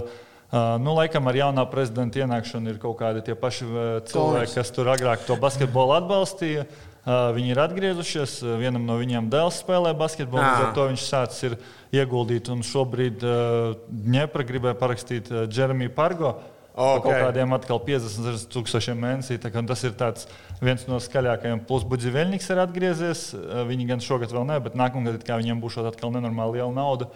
Uh, 0.50 0.74
nu, 0.82 0.96
laikam 0.98 1.28
ar 1.30 1.36
jaunā 1.38 1.62
prezidenta 1.70 2.18
ienākšanu 2.18 2.72
ir 2.72 2.78
kaut 2.82 2.96
kādi 2.98 3.20
tie 3.22 3.36
paši 3.38 3.66
uh, 3.70 3.82
cilvēki, 4.02 4.56
kas 4.56 4.72
tur 4.74 4.88
agrāk 4.90 5.22
to 5.22 5.36
basketbolu 5.38 5.92
atbalstīja. 5.94 6.64
Uh, 7.06 7.30
viņi 7.36 7.52
ir 7.52 7.60
atgriezušies. 7.62 8.32
uh, 8.42 8.56
Vienam 8.58 8.82
no 8.82 8.96
viņiem 8.98 9.28
dēls 9.30 9.60
spēlē 9.62 9.92
basketbolu. 9.94 10.42
Līdz 10.42 10.64
ar 10.64 10.72
to 10.74 10.88
viņš 10.90 11.04
sācis 11.06 11.54
ieguldīt. 11.94 12.50
Un 12.50 12.64
šobrīd 12.66 13.22
uh, 13.22 13.76
Dņepra 14.10 14.48
gribēja 14.50 14.74
parakstīt 14.82 15.30
uh, 15.30 15.44
Jeremiju 15.46 15.94
Pargo. 15.94 16.32
Par 16.34 16.59
Ok. 16.74 17.02
kaut 17.04 17.16
kādiem 17.18 17.52
atkal 17.56 17.80
50 17.82 18.46
tūkstošiem 18.52 19.00
mēnesī. 19.00 19.38
Tas 19.42 19.84
ir 19.84 19.96
tāds 19.98 20.28
viens 20.62 20.86
no 20.88 21.00
skaļākajiem. 21.02 21.64
Plus 21.68 21.84
Budževeļņiks 21.88 22.50
ir 22.52 22.62
atgriezies. 22.62 23.24
Uh, 23.34 23.64
Viņi 23.70 23.88
gan 23.90 24.04
šogad 24.04 24.32
vēl 24.34 24.46
ne, 24.48 24.60
bet 24.62 24.78
nākamgad 24.78 25.20
viņiem 25.26 25.60
būs 25.62 25.80
atkal 25.82 26.14
nenormāli 26.14 26.60
liela 26.60 26.72
nauda. 26.76 27.10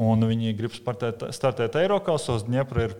Un 0.00 0.24
viņi 0.24 0.54
grib 0.56 0.72
startēt, 0.72 1.26
startēt 1.36 1.76
Eiropasos. 1.82 2.46
Dņepra 2.48 2.88
ir 2.88 2.96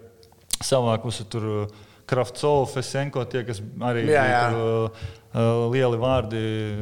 savākusi 0.62 1.26
tur 1.30 1.48
uh, 1.48 1.80
Kravcovs, 2.06 2.74
Fesenko, 2.74 3.24
tie, 3.30 3.44
kas 3.46 3.62
arī 3.88 4.02
Jā, 4.10 4.22
jā. 4.28 4.40
tur, 4.52 4.90
uh, 5.32 5.68
lieli 5.72 6.00
vārdi 6.02 6.40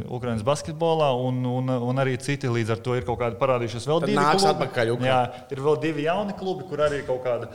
Ukraiņas 0.08 0.44
basketbolā, 0.46 1.10
un, 1.28 1.42
un, 1.46 1.70
un 1.90 2.02
arī 2.02 2.16
citi 2.18 2.50
līdz 2.50 2.74
ar 2.74 2.80
to 2.82 2.96
ir 2.98 3.06
kaut 3.06 3.20
kādi 3.20 3.38
parādījušies. 3.40 3.86
Vēl 3.90 4.00
Tad 4.02 4.10
divi 4.10 4.24
klubi. 4.24 4.48
atpakaļ 4.54 4.94
Ukraina. 4.96 5.12
Jā, 5.12 5.44
ir 5.54 5.62
vēl 5.66 5.78
divi 5.84 6.06
jauni 6.08 6.36
klubi, 6.40 6.66
kur 6.70 6.82
arī 6.88 7.02
kaut 7.06 7.22
kāda. 7.26 7.50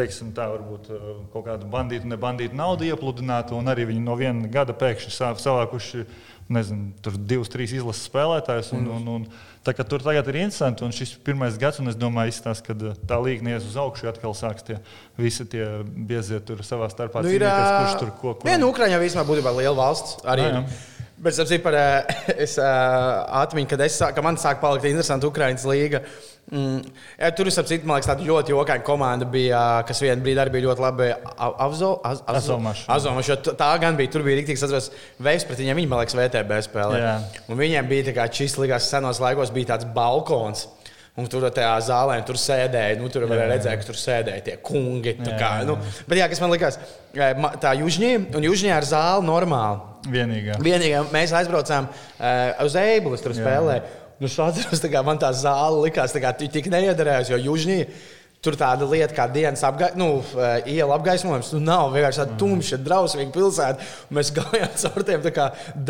Teiksim, 0.00 0.32
tā 0.36 0.48
varbūt 0.48 0.90
uh, 0.94 1.06
kaut 1.34 1.46
kāda 1.50 1.68
bandīta, 1.70 2.08
ne 2.08 2.18
bandīta 2.20 2.56
nauda 2.56 2.88
iepludināta, 2.88 3.56
un 3.58 3.70
arī 3.70 3.90
viņi 3.90 4.04
no 4.06 4.16
viena 4.18 4.50
gada 4.52 4.76
pēkšņi 4.76 5.12
savākuši 5.42 6.04
nezinu, 6.50 6.90
tur 7.04 7.14
divus, 7.14 7.50
trīs 7.52 7.72
izlases 7.76 8.08
spēlētājus. 8.08 8.72
Un, 8.74 8.88
un, 8.90 9.10
un, 9.14 9.26
tā 9.66 9.74
kā 9.76 9.84
tur 9.86 10.02
tagad 10.02 10.26
ir 10.32 10.40
interesanti, 10.40 10.82
un 10.86 10.94
šis 10.94 11.14
pirmais 11.26 11.58
gads, 11.60 11.78
un 11.82 11.92
es 11.92 11.98
domāju, 11.98 12.34
izstās, 12.34 12.62
ka 12.64 12.74
uh, 12.74 12.96
tā 13.06 13.20
līga 13.22 13.46
neies 13.46 13.68
uz 13.68 13.76
augšu, 13.80 14.06
jo 14.06 14.14
atkal 14.14 14.34
sāks 14.36 14.66
tie 14.66 14.80
visi 15.20 15.46
tie 15.50 15.66
biezie 15.84 16.40
tur 16.42 16.64
savā 16.66 16.90
starpā 16.92 17.22
Nu, 17.22 17.30
cīnīties, 17.30 17.76
kurš 17.76 18.00
tur 18.02 18.16
ko 18.16 18.34
ko. 18.40 18.48
Nē, 18.50 18.56
nu, 18.62 18.72
Ukraiņā 18.72 18.98
vispār 19.02 19.28
būtībā 19.28 19.54
liela 19.60 19.76
valsts. 19.78 20.18
Arī. 20.24 20.48
Jā. 20.48 20.64
Bet 21.20 21.34
es 21.36 21.40
saprotu, 21.44 21.76
ā, 21.76 22.34
es 22.40 22.54
atmiņu, 22.56 23.68
kad, 23.68 23.80
es, 23.84 23.96
sā- 24.00 24.08
ka 24.16 24.22
man 24.24 24.38
sāk 24.40 24.60
palikt 24.62 24.86
interesanti 24.88 25.28
Ukraiņas 25.28 25.66
līga. 25.68 26.00
Mm, 26.50 26.78
tur, 27.36 27.46
es 27.50 27.58
saprotu, 27.58 27.84
man 27.86 27.98
liekas, 27.98 28.08
tāda 28.08 28.24
ļoti 28.26 28.54
jokaina 28.54 28.82
komanda 28.86 29.26
bija, 29.28 29.58
ā, 29.60 29.82
kas 29.86 30.00
vienā 30.02 30.16
brīdī 30.24 30.40
arī 30.40 30.54
bija 30.56 30.66
ļoti 30.70 30.82
labi. 30.86 31.10
T- 33.44 33.54
tā 33.60 33.68
gan 33.84 33.98
bija. 34.00 34.10
Tur 34.16 34.24
bija 34.26 34.40
rīktīgi, 34.40 34.58
atceros, 34.64 34.88
veids 35.22 35.44
pret 35.46 35.60
viņiem. 35.60 35.76
Viņi, 35.82 35.90
man 35.92 36.00
liekas, 36.02 36.16
VTB 36.18 36.58
spēlē. 36.70 37.02
Viņiem 37.60 37.92
bija 37.92 38.08
tā 38.08 38.16
kā 38.16 38.26
šis 38.40 38.56
līgās 38.64 38.88
senos 38.90 39.20
laikos, 39.22 39.52
bija 39.54 39.74
tāds 39.74 39.86
balkons. 39.94 40.66
Un 41.20 41.26
tur 41.28 41.44
tajā 41.52 41.74
zālē 41.84 42.16
tur 42.24 42.38
sēdēja. 42.40 42.96
Nu, 43.02 43.10
tur 43.12 43.28
varēja 43.28 43.50
redzēt, 43.52 43.80
ka 43.82 43.90
tur 43.92 43.98
sēdēja 44.00 44.44
tie 44.46 44.56
kungi. 44.64 45.18
tā 45.20 45.34
Jā, 45.34 45.38
Kā, 45.42 45.52
jā, 45.60 45.68
nu, 45.68 45.76
bet, 46.08 46.16
jā, 46.22 46.28
kas 46.32 46.40
man 46.40 46.54
likās, 46.54 46.80
tā 47.60 47.76
južņī, 47.76 48.12
un 48.38 48.46
južņī 48.46 48.72
ar 48.72 48.86
zāli 48.88 49.26
normāli. 49.28 49.89
Vienīgā. 50.10 50.58
Vienīgā 50.64 51.02
mēs 51.14 51.34
aizbraucām 51.36 51.88
uh, 51.90 52.64
uz 52.64 52.76
Eibuli, 52.80 53.20
tur 53.22 53.36
spēlēja. 53.36 53.84
Nu, 54.20 54.28
es 54.28 54.36
atceros, 54.36 54.82
tā 54.84 54.90
kā 54.92 55.02
man 55.06 55.20
tā 55.20 55.32
zāle 55.36 55.86
likās, 55.86 56.14
tā 56.14 56.22
kā 56.22 56.32
tu 56.36 56.48
tik 56.52 56.68
neiedarējās, 56.72 57.32
jo 57.32 57.40
južņī. 57.48 57.80
Tur 58.40 58.56
tāda 58.56 58.86
lieta 58.88 59.12
kā 59.12 59.26
dienas 59.28 59.60
apga 59.68 59.90
nu, 60.00 60.22
eh, 60.32 60.70
iela 60.72 60.94
apgaismojums. 60.96 61.50
Nu, 61.52 61.58
nav 61.60 61.90
vienkārši 61.92 62.22
tāda 62.22 62.36
tumša, 62.40 62.78
drausmīga 62.80 63.34
pilsēta. 63.34 63.88
Mēs 64.16 64.30
gājām 64.32 64.70
caur 64.80 65.04
tiem 65.04 65.26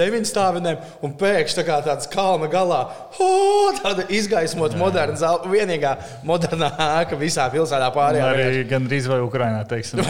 deviņstāvinēm, 0.00 0.80
un 1.06 1.14
pēkšņi 1.20 1.58
tā 1.60 1.64
kā 1.68 1.76
tāds 1.86 2.10
kalna 2.10 2.48
galā 2.50 2.80
oh,- 3.22 3.70
tāda 3.78 4.08
izgaismota, 4.10 4.74
moderna 4.80 5.14
zāle. 5.20 5.46
Vienīgā 5.52 5.94
modernā 6.26 6.72
ēka 7.04 7.20
visā 7.20 7.46
pilsētā 7.54 7.92
pārējā. 7.94 8.32
Arī 8.34 8.66
gandrīz 8.74 9.06
vai 9.06 9.20
Ukrainā, 9.22 9.62
teiksim. 9.70 10.02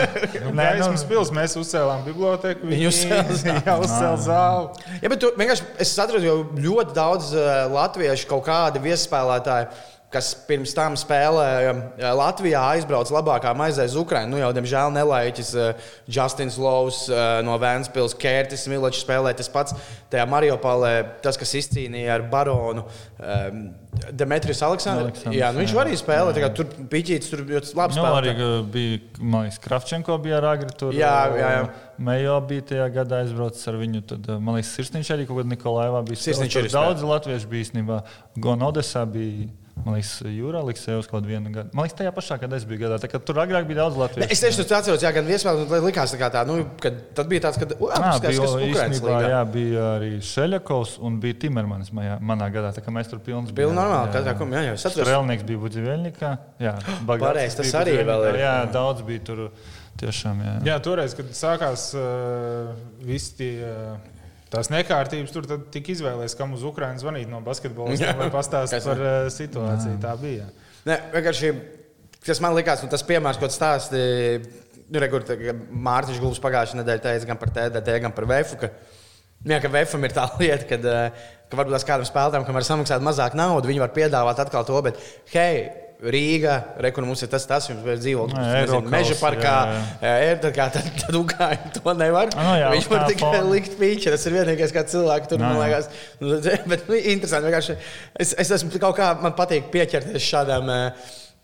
Nē, 0.58 0.70
nu, 0.78 0.94
pils, 1.10 1.34
mēs 1.34 1.58
uzcēlām 1.58 2.06
biblioteku. 2.06 2.70
Viņi 2.70 2.92
uzcēla 2.94 4.22
zāli. 4.30 4.88
Ja, 5.02 5.10
bet 5.10 5.26
tu, 5.26 5.34
es 5.82 5.98
atradu 5.98 6.40
ļoti 6.62 6.94
daudz 6.94 7.34
uh, 7.34 7.66
latviešu 7.74 8.30
kaut 8.30 8.46
kādu 8.46 8.86
viesspēlētāju 8.86 9.96
kas 10.12 10.30
pirms 10.48 10.72
tam 10.76 10.94
spēlēja 10.96 11.72
eh, 11.74 12.06
Latvijā, 12.16 12.62
aizbrauca 12.74 13.12
labākā 13.18 13.52
maizē 13.56 13.84
uz 13.88 13.96
Ukrajinu. 14.00 14.32
Nu, 14.34 14.40
jau, 14.40 14.48
diemžēl, 14.56 14.92
nelaiķis 14.94 15.50
uh, 15.56 15.90
Justins 16.08 16.56
Lovs 16.60 17.02
uh, 17.12 17.40
no 17.44 17.58
Vēncpils, 17.60 18.16
Kērtis 18.20 18.64
Miločs 18.72 19.02
spēlēja 19.04 19.40
tas 19.42 19.52
pats. 19.52 19.76
Tajā 20.08 20.24
Mariupolē 20.30 20.94
tas, 21.24 21.36
kas 21.40 21.52
izcīnīja 21.60 22.14
ar 22.16 22.24
baronu 22.32 22.86
um, 22.88 23.60
Demetrijus 24.16 24.62
Aleksandrs. 24.64 25.26
Jā, 25.34 25.52
nu, 25.52 25.60
viņš 25.60 25.76
jā, 25.76 25.82
arī 25.82 26.00
spēlēja. 26.00 26.46
Jā. 26.46 26.50
Tur 26.56 26.72
piķītis, 26.88 27.28
tur 27.28 27.44
ļoti 27.44 27.76
labi 27.76 27.98
spēlēja. 27.98 28.32
Nu, 28.38 28.48
arī 28.48 28.64
bija, 28.72 29.04
man 29.20 29.44
liekas, 29.44 29.60
Kravčenko 29.64 30.18
bija 30.24 30.40
ar 30.40 30.48
agri 30.54 30.72
tur. 30.80 30.96
Jā, 30.96 31.14
jā, 31.36 31.52
jā. 31.58 31.62
Mejo 32.08 32.40
bija 32.48 32.64
tajā 32.72 32.90
gadā 32.94 33.22
aizbraucis 33.26 33.68
ar 33.68 33.76
viņu. 33.76 34.04
Tad, 34.08 34.32
man 34.40 34.56
liekas, 34.56 34.72
Sirsniņš 34.78 35.14
arī 35.18 35.28
kaut 35.28 35.42
kādā 35.42 35.52
Nikolaevā 35.52 36.04
bija. 36.08 36.24
Sirsniņš 36.24 36.60
ir 36.62 36.72
daudz 36.72 37.04
latviešu 37.04 37.50
bija 37.50 37.68
īstenībā. 37.68 38.04
Gon 38.40 38.64
Odesā 38.64 39.04
bija. 39.10 39.50
Man 39.84 39.96
liekas, 39.96 40.10
Jūrā 40.26 40.60
Liksējos 40.66 41.08
kaut 41.08 41.22
kādā 41.22 41.30
vienā 41.32 41.52
gadā. 41.54 41.70
Man 41.76 41.86
liekas, 41.86 41.96
tajā 41.98 42.12
pašā 42.16 42.38
gadā 42.42 42.58
es 42.58 42.66
biju 42.68 42.82
gadā. 42.82 42.98
Tā, 43.02 43.20
tur 43.22 43.40
agrāk 43.42 43.68
bija 43.68 43.82
daudz 43.84 43.98
latviešu. 44.00 44.24
Ne, 44.24 44.28
es 44.34 44.42
tieši 44.42 44.66
to 44.68 44.76
atceros, 44.76 45.04
jā, 45.04 45.12
gan 45.14 45.28
viesmēl, 45.28 45.62
gan 45.70 45.84
likās 45.86 46.14
tā 46.14 46.30
tā, 46.34 46.42
nu, 46.48 46.58
kad 46.82 46.98
tad 47.16 47.30
bija 47.30 47.46
tāds, 47.46 47.60
kad, 47.62 47.74
uh, 47.78 48.18
īstenībā, 48.28 49.20
jā, 49.28 49.40
bija 49.54 49.86
arī 49.94 50.10
Šeļakovs 50.28 50.98
un 51.06 51.20
bija 51.22 51.38
Timermanis 51.46 51.92
manā, 51.94 52.18
manā 52.32 52.50
gadā. 52.54 52.74
Tā 52.76 52.84
kā 52.84 52.94
mēs 52.94 53.10
tur 53.12 53.22
pilns 53.24 53.52
bijām. 53.52 53.70
Pilni 53.70 53.80
normāli, 53.80 54.12
katrā 54.16 54.36
kum, 54.40 54.54
jā, 54.56 54.66
jā, 54.68 54.76
es 54.76 54.86
atceros. 54.88 55.08
Strelnieks 55.08 55.48
bija 55.48 55.64
Budziveļnikā. 55.64 56.34
Jā, 56.64 56.76
Pareiz, 57.08 57.58
tas 57.58 57.74
arī 57.80 57.98
vēl 58.02 58.28
ir. 58.32 58.42
Jā, 58.44 58.54
daudz 58.74 59.06
bija 59.06 59.26
tur. 59.30 59.48
Tiešām, 59.98 60.38
jā. 60.44 60.50
jā, 60.62 60.74
toreiz, 60.78 61.10
kad 61.18 61.32
sākās 61.34 61.88
uh, 61.98 62.68
visi 63.02 63.32
tie. 63.40 63.50
Uh, 63.66 64.17
Tās 64.52 64.70
nekārtības 64.72 65.32
tur 65.34 65.48
tika 65.72 65.92
izvēlēts, 65.92 66.36
kam 66.38 66.54
uz 66.56 66.62
Ukrainas 66.64 67.02
zvanīt 67.04 67.28
no 67.28 67.42
basketbolistiem, 67.44 68.16
lai 68.20 68.30
pastāstītu 68.38 68.88
par 68.88 69.02
uh, 69.02 69.16
situāciju. 69.32 69.96
Jā. 69.96 70.00
Tā 70.06 70.14
bija. 70.20 70.48
Ne, 70.88 70.96
vienkārši, 71.12 71.50
tas 72.24 72.40
man 72.44 72.56
likās, 72.56 72.80
nu, 72.84 72.88
tas 72.92 73.04
piemērs, 73.04 73.40
ko 73.40 73.50
stāstīja 73.52 74.40
nu, 74.88 75.02
Mārtiņš 75.84 76.22
Gulbs 76.22 76.40
pagājušajā 76.40 76.80
nedēļā 76.80 77.04
teica 77.04 77.28
gan 77.28 77.40
par 77.40 77.52
TDT, 77.52 77.98
gan 78.06 78.14
par 78.16 78.28
VF. 78.30 78.54
Ka, 78.60 78.70
jā, 79.52 79.58
ka 79.60 79.72
VFam 79.74 80.06
ir 80.08 80.16
tā 80.16 80.24
lieta, 80.40 80.64
kad, 80.70 80.88
ka 81.50 81.60
varbūt 81.60 81.76
tās 81.76 81.88
kādam 81.88 82.08
spēlētājam, 82.08 82.46
kam 82.48 82.56
var 82.56 82.68
samaksāt 82.68 83.04
mazāk 83.04 83.36
naudas, 83.38 83.68
viņi 83.68 83.84
var 83.84 83.92
piedāvāt 83.96 84.40
atkal 84.44 84.64
to, 84.68 84.80
bet 84.88 85.02
hei, 85.34 85.68
Rīga, 85.98 86.52
rekur 86.78 87.02
mums 87.02 87.24
ir 87.26 87.30
tas, 87.32 87.42
tas 87.50 87.64
jums 87.66 87.82
ir 87.82 87.98
dzīvot 87.98 88.30
meža 88.86 89.16
parkā. 89.18 89.54
Jā. 89.98 90.36
Tad, 90.38 90.78
tad, 90.78 91.16
Ukrāņi 91.18 91.72
to 91.74 91.94
nevar. 91.98 92.30
No, 92.38 92.54
jā, 92.54 92.70
Viņš 92.76 92.86
var 92.92 93.06
tikai 93.10 93.32
fona. 93.34 93.42
likt 93.50 93.74
pīķi. 93.80 94.12
Tas 94.14 94.26
ir 94.30 94.36
vienīgais, 94.38 94.74
kā 94.74 94.86
cilvēki 94.86 95.32
tur, 95.32 95.42
no, 95.42 95.50
man 95.50 95.64
liekas. 95.64 95.90
Nu, 96.22 96.38
bet, 96.70 96.86
nu, 96.86 96.98
interesanti, 97.02 97.50
vienkārši. 97.50 97.78
Es, 98.14 98.36
es 98.44 98.54
esmu 98.60 98.78
kaut 98.78 98.94
kā, 99.00 99.10
man 99.24 99.34
patīk 99.38 99.72
pieķerties 99.74 100.22
šādām. 100.22 100.70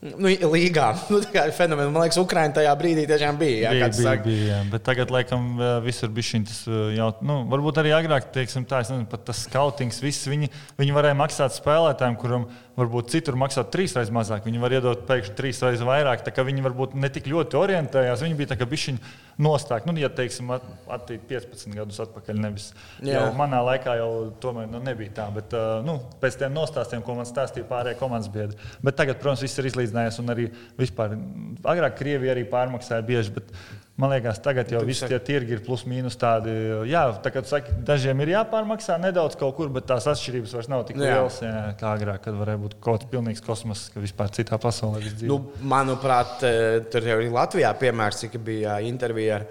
Nu, 0.05 0.29
līgām. 0.53 0.99
Nu, 1.11 1.19
tā 1.25 1.49
ir 1.49 1.55
fenomens. 1.57 1.91
Man 1.91 2.05
liekas, 2.05 2.19
Ukraiņa 2.21 2.59
tajā 2.61 2.73
brīdī 2.79 3.09
tiešām 3.09 3.39
bija. 3.41 3.73
Jā, 3.73 3.73
bija, 3.75 3.89
bija, 3.97 4.17
bija 4.23 4.49
jā. 4.51 4.59
Bet 4.71 4.85
tagad, 4.87 5.11
laikam, 5.15 5.55
visur 5.83 6.13
bija 6.15 6.31
šis 6.31 6.61
jautājums. 6.69 7.25
Nu, 7.27 7.39
varbūt 7.51 7.81
arī 7.83 7.95
agrāk, 7.97 8.29
teiksim, 8.35 8.67
tā, 8.69 8.85
nezinu, 8.85 9.09
tas 9.17 9.47
skautings, 9.49 10.03
viss 10.05 10.29
viņi, 10.29 10.51
viņi 10.79 10.95
varēja 10.95 11.19
maksāt 11.19 11.57
spēlētājiem, 11.57 12.19
kuram 12.21 12.47
varbūt 12.79 13.13
citur 13.15 13.37
maksāt 13.39 13.71
trīs 13.75 13.95
reizes 13.97 14.13
mazāk. 14.15 14.45
Viņi 14.49 14.63
var 14.63 14.75
iedot 14.75 15.05
pēkšņi 15.09 15.37
trīs 15.39 15.61
reizes 15.63 15.87
vairāk. 15.87 16.25
Viņi 16.25 16.65
varbūt 16.65 16.97
ne 16.99 17.11
tik 17.13 17.29
ļoti 17.31 17.59
orientējās. 17.59 18.25
Viņi 18.25 18.39
bija 18.39 18.53
tā 18.53 18.59
kā 18.61 18.69
bišķiņi 18.71 19.13
nostāti. 19.45 19.89
Nu, 19.89 19.95
ja 20.01 20.11
teiksim, 20.13 20.51
at, 20.55 20.67
attīt 20.97 21.25
15 21.31 21.79
gadus 21.79 22.01
atpakaļ, 22.05 22.41
nevis 22.43 22.71
Jā. 22.99 23.21
jau 23.21 23.31
manā 23.39 23.63
laikā 23.67 23.97
jau 24.01 24.11
tomēr 24.43 24.69
nu, 24.73 24.83
nebija 24.85 25.15
tā. 25.21 25.29
Bet 25.35 25.55
nu, 25.87 25.99
pēc 26.23 26.41
tiem 26.43 26.55
nostāstiem, 26.57 27.05
ko 27.07 27.19
man 27.19 27.31
stāstīja 27.31 27.69
pārējie 27.71 28.01
komandas 28.03 28.33
biedri. 28.35 28.59
Bet 28.85 28.99
tagad, 28.99 29.21
protams, 29.23 29.45
viss 29.47 29.63
ir 29.63 29.71
izlīdzinājies 29.71 30.21
un 30.23 30.35
arī 30.35 30.51
vispār 30.81 31.17
agrāk 31.63 31.99
Krievija 32.03 32.35
arī 32.35 32.47
pārmaksāja 32.51 33.07
bieži. 33.07 33.39
Bet, 33.39 33.55
Man 33.95 34.11
liekas, 34.11 34.41
tagad 34.43 34.73
jau 34.75 34.81
visi 34.83 35.07
tie 35.07 35.21
tirgi 35.23 35.55
ir 35.55 35.61
plus 35.63 35.85
mīnus 35.87 36.17
tādi. 36.19 36.51
Jā, 36.91 37.05
tā 37.23 37.31
kā 37.31 37.45
saki, 37.47 37.77
dažiem 37.87 38.25
ir 38.25 38.33
jāpārmaksā 38.33 38.97
nedaudz 38.99 39.37
kaut 39.39 39.55
kur, 39.55 39.69
bet 39.75 39.87
tās 39.87 40.09
atšķirības 40.11 40.55
vairs 40.57 40.71
nav 40.73 40.83
tik 40.89 40.99
lielas 40.99 41.37
kā 41.79 41.93
agrāk, 41.93 42.25
kad 42.25 42.35
varēja 42.41 42.59
būt 42.65 42.75
kaut 42.81 43.05
kāds 43.05 43.11
pilnīgs 43.13 43.45
kosmos, 43.47 43.85
ka 43.95 44.03
vispār 44.03 44.33
citā 44.35 44.59
pasaulē 44.59 44.99
viss 45.05 45.21
dzīvo. 45.21 45.37
Nu, 45.39 45.69
manuprāt, 45.71 46.43
eh, 46.43 46.81
tur 46.91 47.07
jau 47.07 47.21
ir 47.23 47.31
Latvijā 47.37 47.71
piemērs, 47.79 48.25
cik 48.25 48.35
bija 48.43 48.81
intervija 48.83 49.39
ar 49.39 49.47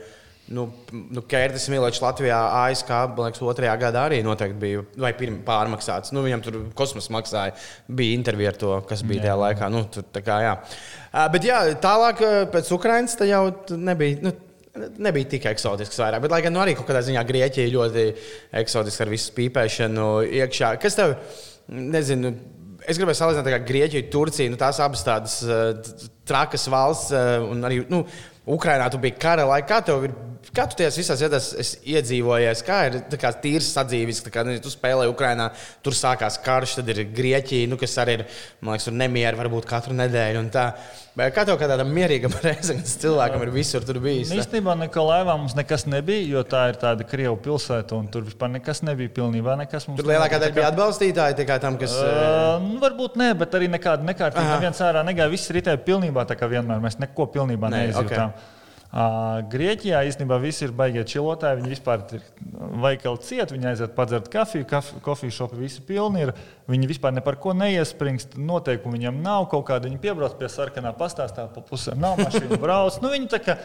Nu, 0.52 0.66
nu, 0.92 1.22
Kērtis 1.24 1.70
Milečs 1.72 2.02
Latvijā, 2.04 2.38
ASK, 2.66 2.90
liekas, 3.16 3.42
otrajā 3.48 3.74
gadā 3.80 4.02
arī 4.10 4.18
noteikti 4.26 4.60
bija 4.60 4.82
vai 5.00 5.14
pirmā 5.16 5.40
pārmaksāts. 5.48 6.12
Nu, 6.12 6.20
viņam 6.26 6.42
tur 6.44 6.58
kosmosa 6.76 7.14
maksāja, 7.16 7.54
bija 7.88 8.18
intervija 8.18 8.52
ar 8.52 8.58
to, 8.60 8.74
kas 8.90 9.06
bija 9.08 9.22
jā. 9.22 9.28
tajā 9.28 9.38
laikā. 9.40 9.70
Nu, 9.72 9.86
tur, 9.94 10.04
tā 10.12 10.24
kā, 10.26 10.42
jā. 10.44 10.58
Bet 11.32 11.48
jā, 11.48 11.62
tālāk 11.84 12.26
pēc 12.52 12.72
Ukrainas 12.76 13.16
tā 13.20 13.30
jau 13.30 13.46
nebija. 13.80 14.20
Nu, 14.26 14.34
nebija 14.74 15.30
tik 15.36 15.44
eksotisks 15.52 16.00
vairāk, 16.02 16.24
bet, 16.24 16.34
lai 16.34 16.42
gan 16.42 16.56
nu, 16.56 16.62
arī 16.64 16.74
kaut 16.74 16.88
kādā 16.88 17.04
ziņā 17.06 17.22
Grieķija 17.30 17.70
ļoti 17.76 18.06
eksotiska 18.58 19.06
ar 19.06 19.12
visu 19.14 19.36
pīpēšanu 19.38 20.08
iekšā. 20.42 20.72
Kas 20.82 20.98
tev, 20.98 21.14
nezinu, 21.70 22.34
es 22.82 22.98
gribēju 22.98 23.20
salīdzināt, 23.20 23.52
kā 23.54 23.62
Grieķija, 23.70 24.10
Turcija, 24.12 24.50
nu, 24.50 24.58
tās 24.60 24.82
abas 24.82 25.06
tādas 25.06 25.38
trakas 26.26 26.66
valsts, 26.74 27.14
un 27.54 27.62
arī 27.70 27.84
nu, 27.94 28.02
Ukrainā 28.50 28.90
tu 28.92 29.00
biji 29.00 29.20
kara 29.22 29.46
laikā. 29.48 29.70
Kā 29.70 29.80
tev 29.86 30.10
ir 30.10 30.18
Tajās 30.52 30.98
visās 31.00 31.22
vietās 31.24 31.48
iedzīvojies? 31.88 32.64
Kā 32.68 32.80
ir 32.90 32.98
kā 33.22 33.32
tīrs 33.44 33.70
sadzīves, 33.76 34.20
kā 34.34 34.44
nu, 34.46 34.58
tu 34.62 34.72
spēlēji 34.74 35.14
Ukrajinā, 35.14 35.48
tur 35.86 35.96
sākās 35.98 36.40
karš, 36.44 36.78
tad 36.80 36.92
ir 36.94 37.06
Grieķija, 37.16 37.70
nu, 37.72 37.80
kas 37.80 37.96
arī 38.02 38.20
ir, 38.20 38.26
liekas, 38.66 38.90
nemieri 38.92 39.40
varbūt 39.40 39.70
katru 39.70 39.96
nedēļu. 39.98 40.44
Kā 41.14 41.44
tev 41.46 41.60
kā 41.62 41.68
tādam 41.70 41.92
mierīgam 41.94 42.34
reizēm 42.46 42.80
cilvēkam 42.90 43.44
ir 43.46 43.52
visur 43.54 43.86
bijis? 44.02 44.32
Tā? 44.32 44.40
Īstenībā 44.42 44.74
Nikolaevā 44.80 45.36
mums 45.38 45.54
nekas 45.58 45.86
nebija, 45.86 46.26
jo 46.36 46.42
tā 46.50 46.66
ir 46.72 46.80
tāda 46.82 47.06
Krievu 47.06 47.38
pilsēta, 47.44 48.00
un 48.00 48.10
tur 48.14 48.26
vispār 48.26 48.50
nekas 48.56 48.82
nebija. 48.82 49.14
Pilnībā 49.14 49.54
nekas 49.60 49.86
mums. 49.88 50.02
Tur 50.02 50.10
lielākā 50.10 50.40
daļa 50.42 50.58
bija 50.58 50.72
atbalstītāji 50.74 51.38
tikai 51.44 51.60
tam, 51.62 51.78
kas. 51.82 51.94
Uh, 52.02 52.58
nu, 52.66 52.80
varbūt 52.82 53.20
ne, 53.22 53.30
bet 53.38 53.54
arī 53.60 53.70
nekāda 53.72 54.10
nekārtība. 54.10 54.56
Neviens 54.56 54.82
ārā 54.82 55.06
negāja, 55.06 55.30
viss 55.34 55.54
ritēja 55.54 55.82
pilnībā 55.86 56.26
tā 56.30 56.40
kā 56.40 56.50
vienmēr. 56.50 56.82
Mēs 56.82 56.98
neko 57.04 57.30
pilnībā 57.36 57.70
ne, 57.70 57.88
neizjūtām. 57.88 58.34
Okay. 58.34 58.53
Grieķijā 58.94 60.04
īstenībā 60.06 60.38
visi 60.38 60.68
ir 60.68 60.74
baigie 60.78 61.02
čilotāji. 61.10 61.64
Viņi 61.64 61.72
vispār 61.72 62.04
ir 62.14 62.26
veikali 62.84 63.22
cieti, 63.26 63.56
viņi 63.56 63.72
aiziet 63.72 63.96
padzert 63.98 64.28
kafiju, 64.30 64.68
kafiju 65.02 65.34
šopi 65.34 65.58
visi 65.58 65.82
pilni 65.82 66.28
ir. 66.28 66.34
Viņi 66.70 66.88
vispār 66.88 67.12
ne 67.12 67.24
par 67.26 67.40
ko 67.42 67.56
neiespringst. 67.58 68.38
Noteikumi 68.38 69.00
viņam 69.00 69.18
nav. 69.26 69.48
Kaut 69.52 69.66
kāda 69.68 69.90
viņi 69.90 69.98
piebrauc 70.04 70.36
pie 70.38 70.48
sarkanā 70.48 70.94
pastāstā, 70.96 71.48
pa 71.52 71.64
pusēm 71.66 71.98
nav 72.00 72.22
mašīna 72.22 72.60
brauc. 72.62 73.00
Nu, 73.02 73.10
viņi 73.12 73.32
tā 73.34 73.40
kā 73.44 73.56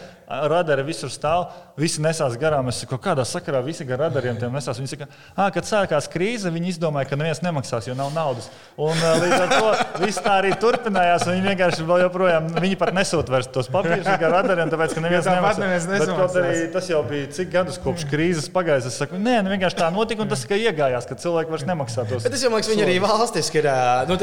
radari 0.49 0.87
visur 0.89 1.13
stāv, 1.13 1.53
visi 1.79 2.01
nesās 2.03 2.39
garām. 2.41 2.73
Es 2.73 2.81
saku, 2.81 2.97
kādā 3.05 3.29
sakarā 3.29 3.61
visi 3.67 3.85
gar 3.87 4.01
radariem 4.07 4.41
tiem 4.41 4.57
nesās. 4.57 4.81
Viņi 4.81 4.95
saka, 4.95 5.11
ah, 5.37 5.53
kad 5.55 5.69
sākās 5.69 6.09
krīze, 6.11 6.51
viņi 6.55 6.73
izdomāja, 6.73 7.13
ka 7.13 7.21
neviens 7.21 7.45
nemaksās, 7.45 7.87
jo 7.87 7.99
nav 7.99 8.11
naudas. 8.17 8.49
Un 8.81 8.97
līdz 8.97 9.39
ar 9.45 9.55
to 9.55 10.03
viss 10.07 10.25
tā 10.25 10.41
arī 10.41 10.57
turpinājās. 10.59 11.29
Viņi 11.29 11.47
vienkārši 11.53 11.87
vēl 11.87 12.07
joprojām, 12.07 12.51
viņi 12.57 12.81
pat 12.81 12.97
nesūta 12.97 13.37
vairs 13.37 13.53
tos 13.53 13.71
papīrus 13.71 14.09
gar 14.09 14.41
radariem, 14.41 14.73
tāpēc, 14.73 14.97
ka 14.97 15.05
neviens 15.05 15.18
Bet, 15.27 16.37
arī, 16.43 16.61
tas 16.73 16.89
jau 16.91 17.01
bija 17.09 17.29
cik 17.35 17.51
gadus 17.53 17.79
kopš 17.83 18.07
krīzes 18.11 18.49
pagājis. 18.53 18.89
Es 18.91 18.99
saku, 19.01 19.19
nē, 19.21 19.39
nu, 19.45 19.53
vienkārši 19.55 19.79
tā 19.81 19.89
notika 19.95 20.25
un 20.25 20.31
tas 20.31 20.45
tikai 20.45 20.61
iegājās, 20.63 21.09
ka 21.09 21.17
cilvēki 21.19 21.55
vairs 21.55 21.67
nemaksā 21.69 22.05
tos. 22.09 22.27
Bet 22.27 22.37
es 22.37 22.45
domāju, 22.47 22.77
arī 22.85 22.99
valstiski 23.03 23.63
ir 23.63 23.69
nu, 24.09 24.19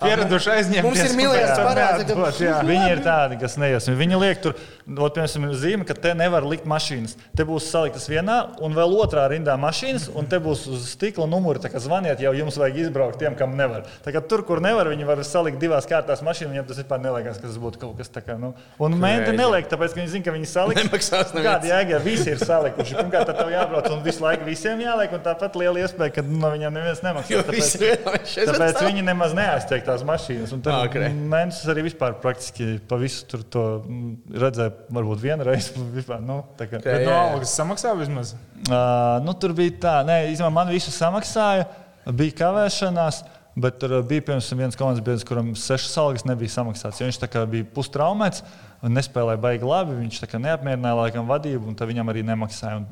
pieraduši 0.00 0.52
aizņemt. 0.56 0.86
Mums 0.86 1.02
ir 1.04 1.16
miljards 1.18 1.60
parāds. 1.60 2.40
Viņi 2.70 2.88
ir 2.94 3.02
tādi, 3.04 3.40
kas 3.42 3.56
neies. 3.60 3.88
Viņi 4.00 4.20
liek 4.20 4.42
tur, 4.44 4.56
ot, 4.56 5.16
piemēram, 5.18 5.50
zīme, 5.60 5.86
ka 5.88 5.96
te 5.98 6.14
nevar 6.18 6.46
likt 6.48 6.68
mašīnas. 6.70 7.16
Te 7.36 7.46
būs 7.48 7.68
saliktas 7.72 8.08
vienā 8.10 8.38
un 8.64 8.76
vēl 8.76 8.96
otrā 9.00 9.26
rindā 9.32 9.56
mašīnas, 9.60 10.08
un 10.16 10.28
te 10.30 10.40
būs 10.42 10.66
uz 10.70 10.88
stikla 10.94 11.28
numuri. 11.30 11.62
Zvaniet, 11.80 12.20
jau 12.22 12.32
jums 12.36 12.58
vajag 12.60 12.80
izbraukt 12.86 13.20
tiem, 13.20 13.36
kam 13.38 13.54
nevar. 13.58 13.86
Tagad 14.04 14.26
tur, 14.30 14.44
kur 14.46 14.62
nevar, 14.64 14.90
viņi 14.92 15.06
var 15.08 15.22
salikt 15.26 15.60
divās 15.62 15.88
kārtās 15.88 16.24
mašīnas. 16.26 16.52
Viņiem 16.54 16.68
tas 16.68 16.80
vispār 16.82 17.00
neliekas, 17.02 17.40
ka 17.40 17.48
tas 17.48 17.58
būtu 17.60 17.80
kaut 17.80 17.96
kas 18.00 18.12
tāds. 18.12 18.38
Nu. 18.40 18.52
Un 18.82 18.94
mēģināt 19.00 19.36
neliek, 19.38 19.68
tāpēc, 19.70 19.94
ka 19.94 20.00
viņi 20.00 20.12
zina, 20.12 20.24
ka 20.26 20.29
viņi 20.34 20.48
salika. 20.50 20.82
Nemaksās 20.84 21.32
neviens. 21.34 21.46
Kāda 21.46 21.68
jēga, 21.70 21.94
ja 21.94 22.00
visi 22.04 22.28
ir 22.32 22.40
salikuši? 22.40 22.96
Pirmkārt, 22.98 23.30
tad 23.30 23.38
tev 23.40 23.50
jābrauc 23.52 23.88
un 23.92 24.02
visu 24.04 24.24
laiku 24.24 24.46
visiem 24.48 24.82
jāliek, 24.84 25.14
un 25.16 25.24
tāpat 25.24 25.56
liela 25.60 25.82
iespēja, 25.84 26.14
ka 26.18 26.24
no 26.26 26.50
viņiem 26.54 26.76
neviens 26.78 27.02
nemaksā. 27.04 27.42
Vienkārši. 27.50 28.46
Tāpēc 28.50 28.80
viņi 28.86 29.04
nemaz 29.06 29.34
neaiztiek 29.36 29.84
tās 29.86 30.04
mašīnas. 30.06 30.54
Un 30.56 30.62
tad 30.66 30.86
Ok. 30.88 30.96
mēnesis 31.32 31.70
arī 31.72 31.86
vispār 31.88 32.16
praktiski 32.22 32.78
pa 32.90 32.98
visu 33.00 33.26
tur 33.30 33.42
to 33.56 33.64
mm, 33.80 34.14
redzēja, 34.44 34.76
varbūt 35.00 35.24
vienreiz. 35.24 35.72
Vispār, 35.98 36.22
nu, 36.24 36.42
tā 36.58 36.68
kā. 36.70 36.80
Bet 36.84 37.04
no 37.06 37.16
algas 37.16 37.52
samaksā 37.56 37.92
vismaz. 37.98 38.34
Uh, 38.68 39.18
nu, 39.26 39.34
tur 39.40 39.54
bija 39.56 39.76
tā, 39.82 39.98
nē, 40.06 40.22
īstenībā 40.30 40.52
man 40.54 40.72
visu 40.72 40.92
samaksāja, 40.94 41.68
bija 42.16 42.38
kavēšanās. 42.44 43.24
Bet 43.60 43.80
tur 43.82 43.96
bija 44.06 44.22
piemēram 44.24 44.60
viens 44.62 44.76
komandas 44.78 45.02
biedrs, 45.04 45.24
kuram 45.26 45.48
sešas 45.58 45.96
algas 45.98 46.22
nebija 46.24 46.52
samaksāts. 46.54 47.00
jo 47.00 47.08
Viņš 47.08 47.18
tā 47.18 47.28
kā 47.28 47.42
bija 47.50 47.66
pustraumēts 47.74 48.44
un 48.84 48.96
nespēlēja 48.96 49.40
baigi 49.42 49.68
labi. 49.68 49.98
Viņš 50.00 50.22
tā 50.24 50.40
neapmierināja 50.40 50.98
laikam 51.02 51.28
vadību, 51.30 51.68
un 51.70 51.78
tad 51.78 51.90
viņam 51.90 52.12
arī 52.12 52.24
nemaksāja. 52.26 52.80
Un 52.80 52.88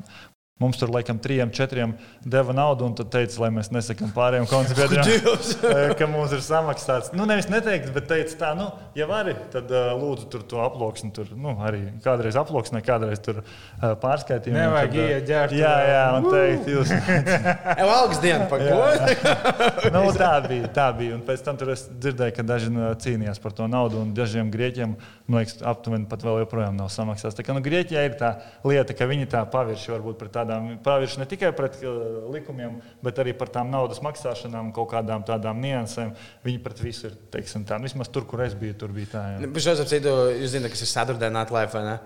Mums 0.59 0.75
tur 0.75 0.89
laikam 0.91 1.19
trijiem, 1.23 1.51
četriem 1.55 1.93
deva 2.19 2.51
naudu, 2.51 2.83
un 2.89 2.95
tad 2.97 3.07
teica, 3.13 3.37
lai 3.45 3.47
mēs 3.55 3.69
nesakām 3.71 4.09
pārējiem 4.11 4.47
biedriem, 4.75 5.05
eh, 5.69 5.93
ka 5.95 6.07
mums 6.11 6.33
ir 6.35 6.41
samaksāts. 6.43 7.13
Nu, 7.15 7.23
nevis 7.29 7.47
neteikt, 7.47 7.93
bet 7.95 8.09
teica 8.09 8.35
tā, 8.41 8.49
nu, 8.59 8.65
ja 8.97 9.07
vari, 9.07 9.37
tad 9.53 9.71
uh, 9.71 9.93
lūdzu 9.95 10.27
tur 10.33 10.43
to 10.51 10.59
aploksni. 10.59 11.13
Tur, 11.15 11.31
nu, 11.31 11.53
arī 11.63 11.85
kādreiz 12.03 12.35
aploksnē, 12.39 12.81
kādreiz 12.83 13.21
tur 13.23 13.39
uh, 13.39 13.93
pārskaitījumu. 14.01 14.59
Nevajag 14.59 14.91
Tad, 14.97 14.99
uh, 15.05 15.21
ģērt, 15.29 15.55
Jā, 15.61 15.71
jā, 15.87 16.03
un 16.17 16.27
teikt, 16.27 16.67
jūs. 16.73 16.91
Jau 17.79 17.87
algas 17.93 18.19
diena 18.25 18.49
pagājusi. 18.51 19.15
nu, 19.95 20.03
tā 20.19 20.33
bija. 20.43 20.73
Tā 20.75 20.89
bija. 20.99 21.15
Un 21.15 21.23
pēc 21.31 21.47
tam 21.47 21.61
tur 21.63 21.71
es 21.77 21.85
dzirdēju, 21.87 22.35
ka 22.35 22.47
daži 22.51 22.73
nu, 22.75 22.83
cīnījās 22.99 23.39
par 23.39 23.55
to 23.55 23.69
naudu, 23.71 24.03
un 24.03 24.11
dažiem 24.17 24.51
grieķiem, 24.51 24.99
man 25.29 25.39
liekas, 25.39 25.61
aptuveni 25.71 26.09
pat 26.11 26.27
vēl 26.27 26.43
joprojām 26.43 26.75
nav 26.75 26.91
samaksāts. 26.91 27.39
Tā 27.39 27.47
kā 27.47 27.55
nu, 27.55 27.63
Grieķijā 27.63 28.05
ir 28.09 28.19
tā 28.19 28.35
lieta, 28.67 28.95
ka 28.97 29.07
viņi 29.07 29.31
tā 29.31 29.47
pavirši 29.47 29.95
varbūt 29.95 30.19
pret 30.19 30.35
tādām, 30.49 30.69
pavirši 30.83 31.21
ne 31.21 31.27
tikai 31.29 31.51
pret 31.55 31.79
uh, 31.85 32.29
likumiem, 32.33 32.79
bet 33.05 33.21
arī 33.21 33.35
par 33.37 33.51
tām 33.53 33.69
naudas 33.73 34.01
maksāšanām, 34.05 34.73
kaut 34.75 34.91
kādām 34.93 35.25
tādām 35.27 35.61
niansēm. 35.63 36.15
Viņi 36.45 36.61
pret 36.65 36.81
visu 36.83 37.09
ir, 37.09 37.17
teiksim, 37.33 37.65
tā. 37.69 37.77
Nu, 37.79 37.89
Vismaz 37.89 38.09
tur, 38.13 38.25
kur 38.29 38.43
es 38.45 38.55
biju, 38.57 38.77
tur 38.79 38.93
bija 38.95 39.13
tā. 39.13 39.25
Jā. 39.35 39.51
Šos 39.69 39.83
apsīdu, 39.85 40.15
jūs 40.41 40.55
zināt, 40.55 40.73
kas 40.73 40.83
ir 40.85 40.91
Saturday 40.91 41.33
Night 41.33 41.53
Live, 41.53 41.71
vai 41.75 41.85
ne? 41.85 41.97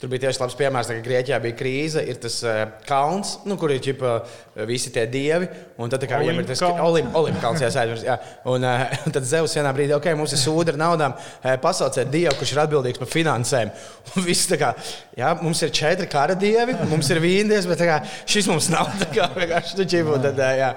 Tur 0.00 0.10
bija 0.10 0.24
tieši 0.24 0.40
labs 0.42 0.56
piemērs, 0.58 0.88
ka 0.90 1.02
Grieķijā 1.04 1.38
bija 1.42 1.56
krīze, 1.58 2.02
ir 2.08 2.18
tas 2.22 2.38
uh, 2.46 2.62
kalns, 2.88 3.36
nu, 3.48 3.56
kur 3.60 3.70
ir 3.74 3.82
ģipa, 3.84 4.14
uh, 4.22 4.64
visi 4.68 4.90
tie 4.94 5.04
dievi. 5.10 5.48
Un 5.78 5.92
tad, 5.92 6.04
kā 6.10 6.18
viņiem 6.22 6.42
ir 6.42 6.48
tas 6.48 6.62
olimpiskais, 6.64 7.62
jā, 7.76 7.84
aizmirst. 7.84 8.08
Jā. 8.08 8.16
Un, 8.50 8.66
uh, 8.66 8.96
un 9.06 9.16
tad 9.16 9.28
Zeus 9.28 9.54
vienā 9.58 9.74
brīdī, 9.76 9.96
ok, 9.98 10.10
mums 10.18 10.34
ir 10.34 10.42
sūda 10.42 10.74
ar 10.74 10.80
naudām, 10.80 11.14
pasauciet 11.62 12.10
dievu, 12.12 12.34
kurš 12.40 12.56
ir 12.56 12.62
atbildīgs 12.64 13.02
par 13.02 13.12
finansēm. 13.12 13.72
Un 14.16 14.26
viss 14.26 14.50
tā 14.50 14.58
kā, 14.60 14.72
jā, 15.18 15.30
mums 15.44 15.62
ir 15.62 15.72
četri 15.74 16.08
kara 16.10 16.34
dievi, 16.38 16.76
mums 16.90 17.08
ir 17.14 17.22
vīndies, 17.22 17.68
bet 17.70 17.86
kā, 17.86 18.02
šis 18.28 18.50
mums 18.50 18.72
nav 18.72 18.90
tā 19.00 19.12
kā 19.14 19.30
vienkārši 19.36 19.78
tu 19.78 19.88
ģipu. 19.94 20.18
Tad, 20.26 20.38
uh, 20.42 20.58
jā. 20.58 20.74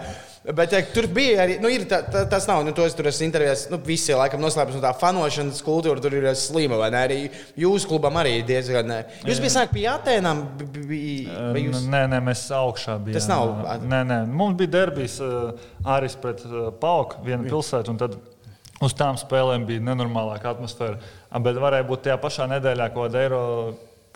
Bet 0.54 0.74
eh, 0.78 0.84
tur 0.93 1.08
bija 1.10 1.39
arī, 1.41 1.56
nu, 1.58 1.70
ir 1.74 1.88
tā, 1.89 2.04
tā, 2.06 2.22
tas 2.30 2.46
nav, 2.46 2.60
nu, 2.68 2.70
to 2.78 2.84
es 2.86 2.93
tur 2.93 3.08
esmu 3.10 3.26
intervijās, 3.26 3.64
nu, 3.72 3.80
visi 3.82 4.14
laikam 4.14 4.38
noslēpums 4.43 4.76
no 4.78 4.82
tā 4.84 4.91
fanošanas 5.00 5.64
kultūra, 5.66 5.98
tur 6.04 6.14
ir 6.14 6.28
slima, 6.38 6.78
vai 6.78 6.91
ne? 6.93 7.00
Arī 7.08 7.18
jūsu 7.58 7.89
klubam 7.89 8.20
arī 8.22 8.36
diezgan. 8.46 8.91
eh, 8.93 9.16
Jūs 9.26 9.41
bijat 9.41 9.56
sāk 9.56 9.74
pie 9.74 9.88
Atēnām, 9.89 10.43
jūs? 11.66 11.88
Nē, 11.89 12.04
nē, 12.14 12.20
mēs 12.28 12.43
augšā 12.54 13.00
bijām. 13.02 13.18
Tas 13.18 13.28
nav- 13.32 13.56
Nē, 13.89 14.04
nē. 14.12 14.20
Mums 14.30 14.58
bija 14.62 14.74
derbijas 14.78 15.18
uh, 15.26 15.52
Āris 15.84 16.16
pret 16.22 16.46
uh, 16.46 16.70
Pauku, 16.80 17.24
viena 17.26 17.43
pilsēta. 17.50 17.89
un 17.89 17.98
tad 17.98 18.18
Uz 18.84 18.91
tām 18.93 19.16
spēlēm 19.16 19.64
bija 19.66 19.80
nenormālāka 19.80 20.52
atmosfēra. 20.52 20.98
Bet 21.41 21.56
varēja 21.64 21.86
būt 21.88 22.02
tajā 22.06 22.18
pašā 22.20 22.46
nedēļā, 22.52 22.89
ko 22.93 23.06
Eiro 23.08 23.39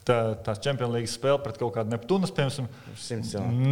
tā, 0.04 0.36
tās 0.44 0.60
Champions 0.60 0.92
League 0.94 1.08
spēle 1.08 1.40
pret 1.42 1.58
kaut 1.58 1.74
kādu 1.78 1.96
Neptūnas, 1.96 2.34
piemēram. 2.36 2.68
Simts 3.00 3.32
cilvēku. 3.34 3.72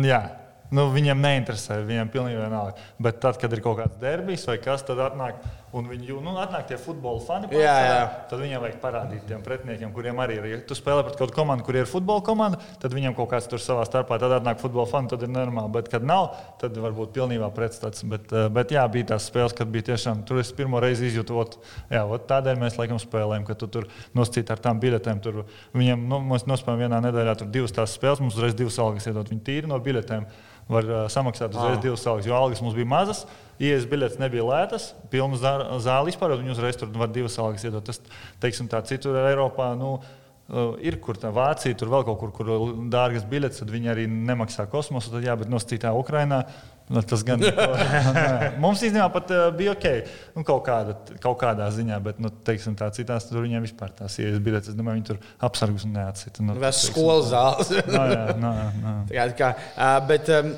Nu, 0.75 0.89
viņiem 0.91 1.21
neinteresē, 1.23 1.79
viņiem 1.87 2.09
pilnīgi 2.11 2.41
vienalga. 2.41 2.87
Bet 2.99 3.21
tad, 3.23 3.37
kad 3.39 3.53
ir 3.55 3.61
kaut 3.63 3.77
kāds 3.79 3.99
derbijs 4.01 4.43
vai 4.49 4.57
kas, 4.59 4.83
tad 4.87 4.99
atnāk, 5.05 5.39
un 5.77 5.87
viņi 5.91 6.07
jū- 6.09 6.21
nu, 6.23 6.31
atnāk 6.41 6.67
tie 6.67 6.77
futbola 6.77 7.19
fani. 7.21 7.47
Jā, 7.47 7.57
pārsvarā, 7.57 7.87
jā. 7.87 8.27
Tad 8.29 8.39
viņiem 8.39 8.61
vajag 8.65 8.79
parādīt 8.81 9.25
tiem 9.27 9.41
pretiniekiem, 9.45 9.93
kuriem 9.93 10.15
arī 10.23 10.37
ir. 10.37 10.45
Ja 10.51 10.57
tu 10.67 10.73
spēlē 10.75 11.03
pret 11.07 11.17
kādu 11.19 11.33
komandu, 11.35 11.63
kur 11.63 11.75
ir 11.75 11.85
futbola 11.85 12.21
komanda, 12.21 12.59
tad 12.79 12.91
viņiem 12.91 13.15
kaut 13.15 13.29
kāds 13.29 13.47
tur 13.47 13.59
savā 13.59 13.85
starpā, 13.87 14.19
tad 14.19 14.31
atnāk 14.41 14.59
futbola 14.59 14.87
fani, 14.87 15.07
tad 15.09 15.21
ir 15.23 15.29
normāli. 15.29 15.71
Bet, 15.71 15.89
kad 15.89 16.03
nav, 16.03 16.35
tad 16.59 16.73
varbūt 16.75 17.13
pilnībā 17.13 17.51
pretstats. 17.53 18.03
Bet, 18.07 18.31
eh, 18.33 18.49
bet 18.49 18.69
jā, 18.69 18.83
bija 18.91 19.05
tās 19.13 19.29
spēles, 19.29 19.55
kad 19.55 19.67
bija 19.67 19.83
tiešām, 19.93 20.25
tur 20.25 20.39
es 20.39 20.51
pirmo 20.51 20.79
reizi 20.81 21.07
izjūtu, 21.11 21.37
ot, 21.39 21.57
jā, 21.91 22.03
ot, 22.09 22.27
tādēļ 22.27 22.57
mēs 22.57 22.77
laikam 22.77 22.97
spēlējam, 22.99 23.45
ka 23.45 23.53
tu 23.55 23.67
tur 23.67 23.87
noscīt 24.15 24.49
ar 24.51 24.57
tām 24.57 24.79
biļetēm. 24.79 25.21
Tur 25.21 25.45
viņiem, 25.75 26.07
nu, 26.07 26.19
mēs 26.19 26.45
nospēlējam 26.45 26.89
vienā 26.89 27.01
nedēļā 27.11 27.51
divas 27.51 27.71
tās 27.71 27.97
spēles, 27.97 28.19
mums 28.19 28.35
uzreiz 28.35 28.53
divas 28.55 28.77
algas 28.79 29.05
iedot. 29.07 29.27
Viņi 29.29 29.41
tīri 29.43 29.67
no 29.67 29.79
biļetēm 29.79 30.25
var 30.69 30.83
uh, 30.83 31.07
samaksāt 31.07 31.49
uzreiz 31.55 31.77
Ah. 31.77 31.81
divas 31.81 32.05
algas, 32.07 32.25
jo 32.25 32.33
algas 32.35 32.61
mums 32.61 32.73
bija 32.75 32.85
mazas. 32.85 33.25
Ielas 33.59 33.87
biļetes 33.89 34.19
nebija 34.21 34.43
lētas, 34.45 34.91
pilna 35.09 35.39
zā- 35.41 35.79
zāle 35.81 36.11
vispār, 36.11 36.35
un 36.35 36.43
viņi 36.45 36.53
uzreiz 36.53 36.77
tur 36.77 36.91
var 36.93 37.09
divas 37.09 37.37
algas 37.41 37.65
iedot. 37.65 37.83
Tas, 37.89 37.99
teiksim, 38.43 38.69
tā 38.69 38.83
citur 38.85 39.17
Eiropā. 39.25 39.71
Nu, 39.79 39.95
uh, 39.97 40.75
Ir 40.79 40.95
kur 41.03 41.17
tā 41.19 41.27
Vācija, 41.33 41.75
tur 41.75 41.89
vēl 41.91 42.05
kaut 42.07 42.19
kur, 42.21 42.31
kur 42.31 42.51
dārgas 42.93 43.25
biļetes, 43.27 43.59
tad 43.63 43.73
viņi 43.73 43.89
arī 43.91 44.05
nemaksā 44.07 44.67
kosmosu. 44.71 45.11
Tad, 45.11 45.25
jā, 45.25 45.33
bet 45.41 45.49
no 45.51 45.57
citā 45.59 45.91
Ukrainā 45.97 46.43
nu, 46.87 47.01
tas 47.03 47.25
gan. 47.27 47.41
Mums 48.63 48.79
īstenībā 48.85 49.09
pat 49.11 49.33
uh, 49.35 49.49
bija 49.57 49.73
ok. 49.73 49.89
Nu, 50.37 50.45
kaut, 50.47 50.61
kāda, 50.69 50.95
kaut 51.19 51.35
kādā 51.41 51.67
ziņā, 51.75 51.97
bet 52.05 52.21
nu, 52.23 52.29
teiksim, 52.47 52.77
tā 52.79 52.87
citās 52.95 53.27
tur 53.27 53.41
viņiem 53.43 53.65
vispār 53.67 53.91
tās 53.97 54.15
ielas 54.23 54.39
biļetes. 54.45 54.71
Es 54.71 54.77
domāju, 54.79 55.01
viņi 55.01 55.09
tur 55.09 55.19
apsargus 55.49 55.83
neatsita. 55.89 56.45
Nu, 56.47 56.55
Vēl 56.61 56.77
skolas 56.77 57.33
zāles. 57.33 57.73
No, 57.97 58.05
jā, 58.13 58.23
no, 58.39 58.53
no. 58.85 58.95
Tā 59.09 59.17
kā, 59.17 59.27
tā 59.33 59.37
kā, 59.41 59.51
ā, 59.75 59.91
bet 60.13 60.31
um, 60.37 60.53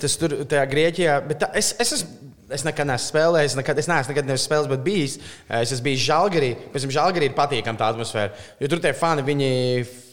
tas 0.00 0.16
tur, 0.20 0.34
tajā 0.50 0.64
Grieķijā, 0.70 1.16
bet 1.28 1.42
tā, 1.44 1.52
es, 1.60 1.74
es 1.82 1.96
esmu. 1.98 2.16
Es 2.50 2.64
nekad 2.66 2.82
neesmu 2.82 3.12
spēlējis, 3.12 3.52
nekad, 3.54 3.78
es 3.78 3.86
neesmu 3.86 4.10
nekad 4.10 4.26
neesmu 4.26 4.42
spēlējis, 4.42 4.70
bet 4.72 4.80
bijis. 4.82 5.12
Es 5.54 5.70
esmu 5.70 5.84
bijis 5.84 6.00
Žalgarī. 6.02 6.48
Pēc 6.72 6.82
tam 6.82 6.92
Žalgarī 6.96 7.28
ir 7.28 7.36
patīkama 7.36 7.78
tā 7.78 7.90
atmosfēra. 7.92 8.32
Jo 8.58 8.70
tur 8.72 8.80
tie 8.82 8.90
fani, 8.90 9.22
viņi 9.22 9.50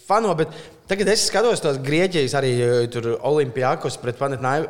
fano, 0.06 0.36
bet 0.38 0.54
tagad 0.86 1.10
es 1.10 1.24
skatos 1.32 1.64
tos 1.66 1.80
Grieķijas 1.82 2.36
arī 2.38 2.52
Olimpijākos 3.26 3.98
pret 4.04 4.22
Panetnāju. 4.22 4.70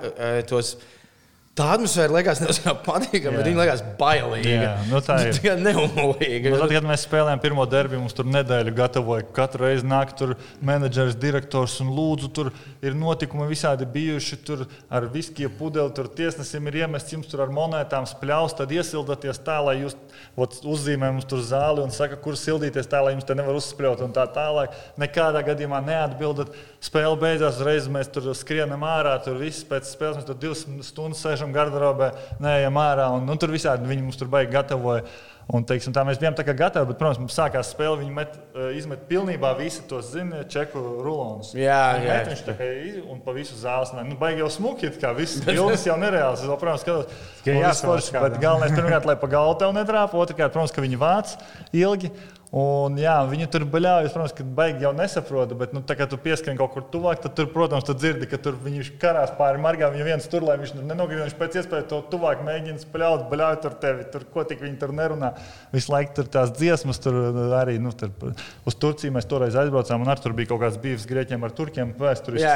Tā 1.58 1.72
atmosfēra 1.74 2.14
liekas 2.14 2.38
nevis 2.44 2.60
patīkama, 2.86 3.40
bet 3.40 3.48
viņa 3.50 3.58
liekas 3.64 3.80
bailīga. 3.98 4.50
Jā, 4.52 4.74
nu 4.92 5.00
tā 5.02 5.16
ir. 5.26 5.38
Tā 5.42 5.56
neumolīga. 5.58 6.52
Nu, 6.54 6.60
tad, 6.62 6.74
kad 6.76 6.86
mēs 6.86 7.06
spēlējām 7.08 7.42
pirmo 7.42 7.64
derbi, 7.70 7.98
mums 7.98 8.14
tur 8.14 8.28
nedēļu 8.30 8.74
gatavoja. 8.78 9.26
Katru 9.34 9.66
reizi 9.66 9.88
nāk 9.90 10.12
tur 10.20 10.36
menedžers, 10.62 11.18
direktors 11.18 11.80
un 11.82 11.90
lūdzu, 11.98 12.30
tur 12.38 12.52
ir 12.86 12.94
notikumi 12.98 13.48
visādi 13.50 13.88
bijuši. 13.90 14.38
Tur 14.46 14.68
ar 14.94 15.08
viskiju 15.10 15.50
pudeli, 15.58 15.96
tur 15.98 16.12
tiesnesim 16.20 16.70
ir 16.70 16.84
iemests 16.84 17.16
jums 17.16 17.32
tur 17.32 17.42
ar 17.48 17.54
monētām 17.56 18.06
spļaus, 18.06 18.54
tad 18.60 18.76
iesildaties 18.78 19.42
tā, 19.42 19.58
lai 19.66 19.80
jūs 19.80 19.98
ot, 20.38 20.60
uzzīmē 20.62 21.10
mums 21.16 21.26
tur 21.26 21.42
zāli 21.42 21.82
un 21.82 21.94
saka, 21.96 22.20
kur 22.22 22.38
sildīties 22.38 22.92
tā, 22.92 23.02
lai 23.02 23.16
jums 23.16 23.26
te 23.26 23.34
nevar 23.38 23.58
uzspļaut 23.58 24.06
un 24.06 24.14
tā 24.14 24.28
tālāk. 24.38 24.78
Nekādā 25.02 25.42
gadījumā 25.50 25.82
neatbildat. 25.90 26.54
Spēle 26.86 27.18
beidzās, 27.18 27.58
uzreiz 27.58 27.90
mēs 27.90 28.14
tur 28.14 28.30
skrienam 28.38 28.86
ārā, 28.86 29.18
tur 29.26 29.42
viss 29.42 29.66
pēc 29.66 29.90
spēles 29.90 30.20
mēs 30.20 30.28
tur 30.30 30.38
divas 30.38 30.62
stundas 30.86 31.26
sēžam 31.26 31.47
garderobē, 31.56 32.12
neejam 32.44 32.78
ārā 32.82 33.10
un 33.16 33.26
nu, 33.28 33.36
tur 33.40 33.54
visādi 33.54 33.90
viņi 33.90 34.06
mums 34.06 34.20
tur 34.20 34.32
baigi 34.32 34.56
gatavoja. 34.56 35.08
Un, 35.48 35.64
teiksim, 35.64 35.94
tā 35.96 36.02
mēs 36.04 36.18
bijām 36.20 36.36
tā 36.36 36.44
kā 36.44 36.52
gatavi, 36.60 36.90
bet, 36.90 36.98
protams, 37.00 37.22
mums 37.22 37.36
sākās 37.38 37.70
spēle. 37.72 38.02
Viņi 38.02 38.12
met, 38.12 38.34
eh, 38.52 38.74
izmet 38.76 39.06
pilnībā 39.08 39.54
visu 39.56 39.86
tos, 39.88 40.10
zina, 40.12 40.42
čeku 40.44 40.82
rulonus. 41.06 41.54
Jā, 41.56 41.96
jā. 42.04 42.18
Viņš 42.28 42.42
tā 42.44 42.56
kā 42.58 42.68
un 43.08 43.22
pa 43.24 43.32
visu 43.32 43.56
zāles. 43.56 43.94
Nu, 43.96 44.18
baigi 44.20 44.44
jau 44.44 44.50
smuki, 44.52 44.92
kā 45.00 45.14
viss 45.16 45.40
bildes 45.48 45.86
jau 45.88 45.96
nereāls. 45.96 46.44
Es, 46.44 46.52
protams, 46.52 46.84
skatos, 46.84 47.08
Tikai 47.46 47.56
un 47.56 47.64
viss 47.64 47.80
jāsavāc 47.80 47.94
forši, 47.94 48.12
kādam. 48.12 48.28
bet 48.28 48.42
galvenais, 48.44 48.76
pirmkārt, 48.76 49.08
lai 49.08 49.16
pa 49.16 49.28
galvu 49.32 49.56
tev 49.64 49.72
netrāpa, 49.72 50.20
otrkārt, 50.20 50.52
protams, 50.52 50.76
ka 50.76 50.84
viņi 50.84 51.00
vāc 51.00 51.38
ilgi. 51.72 52.12
Un, 52.56 52.96
jā, 52.96 53.18
viņi 53.28 53.50
tur 53.52 53.66
baļājas, 53.68 54.14
protams, 54.16 54.34
ka 54.38 54.46
baigi 54.56 54.86
jau 54.86 54.94
nesaprota, 54.96 55.56
bet, 55.60 55.74
nu, 55.76 55.82
tā 55.84 55.98
kā 56.00 56.06
tu 56.08 56.16
pieskrien 56.22 56.56
kaut 56.56 56.72
kur 56.72 56.86
tuvāk, 56.94 57.20
tad, 57.20 57.34
tur, 57.36 57.50
protams, 57.52 57.84
tu 57.84 57.92
dzirdi, 57.92 58.30
ka 58.32 58.40
tur 58.40 58.56
viņš 58.64 58.94
karās 59.02 59.34
pāri 59.36 59.60
margām. 59.60 59.92
Viņa 59.92 60.06
viens 60.08 60.30
tur, 60.32 60.46
lai 60.48 60.56
viņš 60.62 60.78
nenogriež, 60.80 61.26
viņš 61.26 61.36
pēc 61.42 61.58
iespējas 61.60 61.90
to 61.92 62.00
tuvāk 62.14 62.46
mēģina 62.48 62.80
spēlēt, 62.86 63.26
baļājas 63.34 63.60
tur 63.66 63.76
tevi, 63.84 64.08
tur, 64.14 64.24
ko 64.32 64.46
tik 64.48 64.64
viņi 64.64 64.80
tur 64.80 64.96
nerunā. 64.96 65.34
Visu 65.76 65.92
laiku 65.92 66.16
tur 66.22 66.32
tās 66.38 66.56
dziesmas, 66.56 67.02
tur 67.04 67.20
arī, 67.60 67.76
nu, 67.84 67.92
tur, 67.92 68.16
uz 68.64 68.80
Turciju 68.80 69.18
mēs 69.18 69.28
toreiz 69.28 69.60
aizbraucām, 69.60 70.08
un 70.08 70.16
ar 70.16 70.24
tur 70.24 70.38
bija 70.38 70.54
kaut 70.54 70.64
kāds 70.64 70.80
bijis 70.80 71.10
grieķiem 71.10 71.44
ar 71.44 71.56
turkiem 71.58 71.92
vēsturiski. 72.00 72.48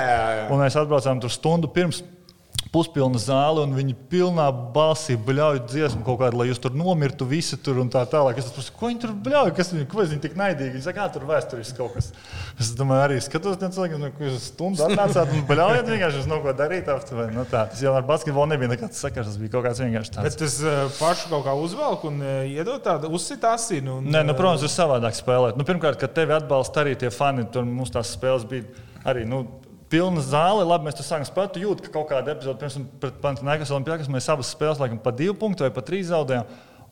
Un 0.47 0.63
mēs 0.63 0.79
atbraucām 0.79 1.19
tur 1.19 1.35
stundu 1.35 1.67
pirms. 1.75 1.99
Puspilna 2.71 3.19
zāle, 3.19 3.65
un 3.65 3.73
viņi 3.75 3.93
pilnā 4.11 4.45
balsī 4.73 5.17
bļauj 5.19 5.59
dziesmu 5.67 6.05
kaut 6.07 6.21
kādu, 6.21 6.39
lai 6.39 6.47
jūs 6.47 6.61
tur 6.63 6.75
nomirtu 6.77 7.25
visi 7.27 7.57
tur 7.59 7.81
un 7.83 7.89
tā 7.91 8.05
tālāk. 8.07 8.39
Es 8.39 8.47
saprotu, 8.47 8.71
ko 8.79 8.87
viņi 8.87 9.01
tur 9.03 9.15
bļauj, 9.25 9.51
kas 9.57 9.73
viņi, 9.73 9.87
ko 9.91 10.05
viņi 10.05 10.19
tik 10.23 10.37
naidīgi. 10.39 10.71
Viņi 10.77 10.85
saka, 10.85 11.09
tur 11.11 11.25
vēsturiski 11.27 11.75
kaut 11.75 11.97
kas. 11.97 12.11
Es 12.61 12.71
domāju, 12.79 13.03
arī 13.09 13.17
skatos, 13.23 13.57
ne 13.59 13.71
cilvēki, 13.75 13.99
nu, 13.99 14.11
jūs 14.23 14.47
stundu 14.53 14.85
atnācāt 14.87 15.33
un 15.35 15.43
bļaujat 15.49 15.91
vienkārši 15.91 16.21
uz 16.23 16.29
no 16.31 16.39
ko 16.45 16.53
darīt. 16.55 16.87
Aptuveni. 16.91 17.35
Nu, 17.35 17.43
tā, 17.49 17.65
tas 17.71 17.81
jau 17.83 17.91
ar 17.97 18.07
basketbolu 18.07 18.53
nebija 18.53 18.71
nekāds 18.71 19.03
sakars, 19.03 19.33
tas 19.33 19.41
bija 19.41 19.55
kaut 19.57 19.67
kāds 19.67 19.83
vienkārši 19.83 20.15
tāds. 20.15 20.29
Bet 20.29 20.39
tas 20.39 20.55
uh, 20.63 20.85
pašu 20.95 21.31
kaut 21.33 21.43
kā 21.47 21.55
uzvelk 21.59 22.05
un 22.07 22.23
uh, 22.23 22.31
iedod 22.47 22.79
tādu 22.85 23.11
uzsit 23.15 23.43
asinu. 23.47 23.99
Un, 23.99 24.07
Nē, 24.11 24.23
nu, 24.27 24.35
protams, 24.37 24.63
ir 24.63 24.71
savādāk 24.71 25.17
spēlēt. 25.19 25.59
Nu, 25.59 25.67
pirmkārt, 25.67 25.99
kad 25.99 26.15
tevi 26.15 26.35
atbalsta 26.35 26.85
arī 26.85 26.95
tie 26.99 27.11
fani, 27.11 27.47
tur 27.51 27.67
mums 27.67 27.91
tās 27.91 28.15
spēles 28.15 28.47
bija 28.47 28.67
arī. 29.07 29.27
Nu, 29.27 29.43
pilna 29.91 30.23
zāle. 30.25 30.65
Labi, 30.67 30.87
mēs 30.87 30.97
tur 30.97 31.07
sākam 31.07 31.27
spēlēt. 31.27 31.53
Tu 31.55 31.63
jūti, 31.65 31.85
ka 31.85 31.93
kaut 31.99 32.09
kāda 32.11 32.33
epizode, 32.33 32.59
piemēram, 32.61 32.89
pret 33.03 33.21
Panathinaikos 33.23 33.71
Olimpijākas, 33.75 34.11
mēs 34.11 34.29
abas 34.31 34.51
spēles 34.55 34.81
laikam 34.81 34.99
pa 35.03 35.13
divu 35.15 35.35
punktu 35.39 35.67
vai 35.67 35.71
pa 35.75 35.83
trīs 35.85 36.09
zaudējām. 36.11 36.49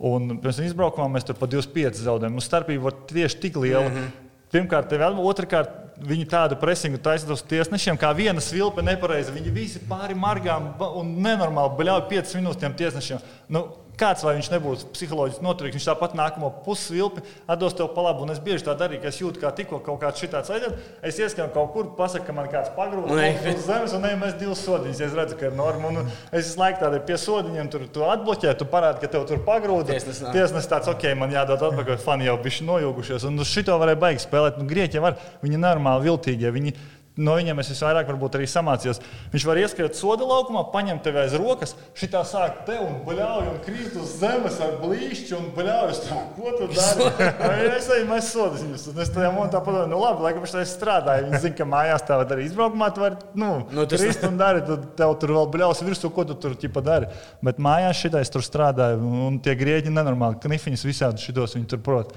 Un 0.09 0.37
pirms 0.39 0.61
izbraukumā 0.63 1.09
mēs 1.11 1.27
tur 1.27 1.35
pa 1.39 1.49
25 1.51 2.03
zaudējām. 2.05 2.35
Mums 2.37 2.47
starpība 2.47 2.87
var 2.87 2.97
tieši 3.09 3.39
tik 3.43 3.59
liela. 3.59 3.89
Mm 3.89 3.95
-hmm. 3.95 4.27
Pirmkārt, 4.49 4.87
tev 4.89 5.03
atbalsta, 5.05 5.29
otrkārt, 5.29 5.75
viņi 6.09 6.25
tādu 6.29 6.55
presingu 6.59 6.97
taisīja 6.97 7.35
uz 7.35 7.43
tiesnešiem, 7.45 7.97
kā 7.99 8.09
viena 8.15 8.41
svilpe 8.41 8.81
nepareizi. 8.81 9.33
Viņi 9.35 9.51
visi 9.53 9.81
pāri 9.89 10.15
margām 10.15 10.71
un 10.95 11.11
nenormāli 11.23 11.75
bļauj 11.77 12.07
5 12.09 12.35
minūtes 12.39 12.61
tiem 12.63 12.73
tiesnešiem. 12.73 13.19
Nu, 13.49 13.67
kāds 13.99 14.23
vai 14.25 14.35
viņš 14.37 14.49
nebūs 14.53 14.85
psiholoģiski 14.95 15.45
noturīgs, 15.45 15.77
viņš 15.77 15.87
tāpat 15.89 16.15
nākamo 16.17 16.49
pusvilpi 16.65 17.23
atdos 17.49 17.75
tev 17.77 17.91
pa 17.95 18.05
labu. 18.07 18.25
Un 18.25 18.33
es 18.33 18.41
bieži 18.43 18.65
tā 18.67 18.75
darīju, 18.79 19.01
ka 19.03 19.11
es 19.11 19.19
jūtu, 19.21 19.41
kā 19.41 19.51
tikko 19.55 19.81
kaut 19.85 19.99
kāds 20.01 20.21
šitāds 20.23 20.51
aiziet. 20.55 20.77
Es 21.05 21.19
ieskatu 21.19 21.51
kaut 21.55 21.73
kur, 21.75 21.91
pasaku, 21.97 22.27
ka 22.29 22.35
man 22.37 22.49
kāds 22.51 22.71
pagrūda 22.77 23.15
uz 23.53 23.65
zemes, 23.67 23.95
un 23.97 24.07
mēs 24.23 24.37
divas 24.39 24.63
sodiņas. 24.65 25.03
Es 25.09 25.15
redzu, 25.17 25.39
ka 25.39 25.49
ir 25.49 25.57
norma. 25.57 25.91
Un 25.91 26.11
es 26.31 26.47
visu 26.49 26.59
laiku 26.61 26.83
tādiem 26.83 27.05
pie 27.07 27.19
sodiņiem 27.19 27.71
tur 27.73 27.87
tu 27.93 28.05
atbloķē, 28.07 28.53
tu 28.59 28.67
parādi, 28.69 29.03
ka 29.03 29.11
tev 29.15 29.27
tur 29.29 29.43
pagrūda. 29.47 29.99
Tiesnes 30.33 30.69
tāds, 30.71 30.91
ok, 30.91 31.09
man 31.19 31.33
jādod 31.35 31.63
atpakaļ, 31.69 31.99
fani 32.03 32.29
jau 32.29 32.37
bišķi 32.43 32.69
nojūgušies. 32.69 33.27
Un 33.29 33.43
uz 33.43 33.51
šito 33.51 33.75
varēja 33.81 34.01
baigi 34.05 34.25
spēlēt. 34.25 34.59
Nu, 34.59 34.67
Grieķi 34.69 35.03
var, 35.03 35.19
viņi 35.43 35.61
normāli 35.61 36.09
viltīgie. 36.09 36.53
Viņi, 36.55 36.75
no 37.19 37.35
viņiem 37.37 37.59
es 37.61 37.71
visvairāk 37.73 38.09
arī 38.09 38.47
samācījos. 38.49 39.01
Viņš 39.33 39.45
var 39.47 39.59
ieskriet 39.61 39.97
soda 39.97 40.27
laukumā, 40.27 40.65
paņemt 40.73 41.03
tevi 41.05 41.21
aiz 41.23 41.35
rokas, 41.39 41.75
šitā 41.97 42.23
sāk 42.27 42.63
te 42.67 42.77
un 42.79 42.99
bļauj, 43.05 43.49
un 43.51 43.59
krīt 43.65 43.97
uz 43.99 44.15
zemes 44.21 44.59
ar 44.63 44.77
blīšķi 44.81 45.35
un 45.37 45.49
bļauj. 45.57 45.95
Ko 46.37 46.53
tu 46.57 46.69
dari? 46.73 47.09
es 47.77 47.89
eju, 47.91 48.07
mēs 48.09 48.31
sodas 48.33 48.63
viņus. 48.63 48.87
Es 49.05 49.13
tajā 49.15 49.31
momentā 49.35 49.61
padomāju, 49.65 49.91
nu 49.91 50.01
labi, 50.01 50.25
laikam 50.27 50.45
viņš 50.45 50.55
tā 50.55 50.65
strādāja. 50.69 51.27
Viņi 51.27 51.43
zina, 51.45 51.57
ka 51.59 51.69
mājās 51.69 52.05
tā 52.07 52.19
var 52.21 52.29
darīt. 52.29 52.49
Izbraukumā 52.51 52.91
tu 52.95 53.03
vari, 53.03 53.19
nu, 53.39 53.51
nu 53.75 53.85
tas 53.89 54.03
krist 54.03 54.25
un 54.27 54.39
dari, 54.39 54.63
tu 54.67 54.79
tev 54.99 55.15
tur 55.21 55.35
vēl 55.37 55.51
bļaus 55.53 55.83
virsū, 55.85 56.11
ko 56.15 56.25
tu 56.29 56.37
tur 56.39 56.57
ķipa 56.59 56.83
dari. 56.85 57.11
Bet 57.45 57.61
mājās 57.61 58.03
šitais 58.05 58.33
tur 58.33 58.45
strādāja, 58.45 58.99
un 58.99 59.39
tie 59.43 59.55
grieķi 59.59 59.93
nenormāli, 59.93 60.39
knifiņus 60.43 60.87
visādi 60.87 61.23
šitos 61.23 61.57
viņi 61.57 61.71
tur 61.73 61.83
prot. 61.85 62.15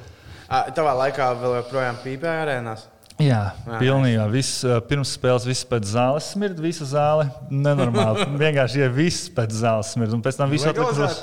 Tavā 0.76 0.92
laikā 1.06 1.30
vēl 1.40 1.62
joprojām 1.62 2.00
pīpēja 2.02 2.42
arēnās? 2.44 2.88
Jā, 3.22 3.40
pilnībā. 3.78 4.24
Viss, 4.32 4.62
pirms 4.88 5.12
spēles 5.16 5.44
viss 5.46 5.66
pēc 5.68 5.86
zāles 5.92 6.30
smird, 6.32 6.58
visa 6.62 6.86
zāle. 6.88 7.28
Nenormāli. 7.52 8.26
Vienkārši 8.42 8.82
ja 8.82 8.88
viss 8.92 9.28
pēc 9.34 9.54
zāles 9.62 9.92
smird. 9.94 10.14
Un 10.16 10.24
pēc 10.24 10.38
tam 10.40 10.52
viss 10.52 10.66
atliks. 10.68 11.22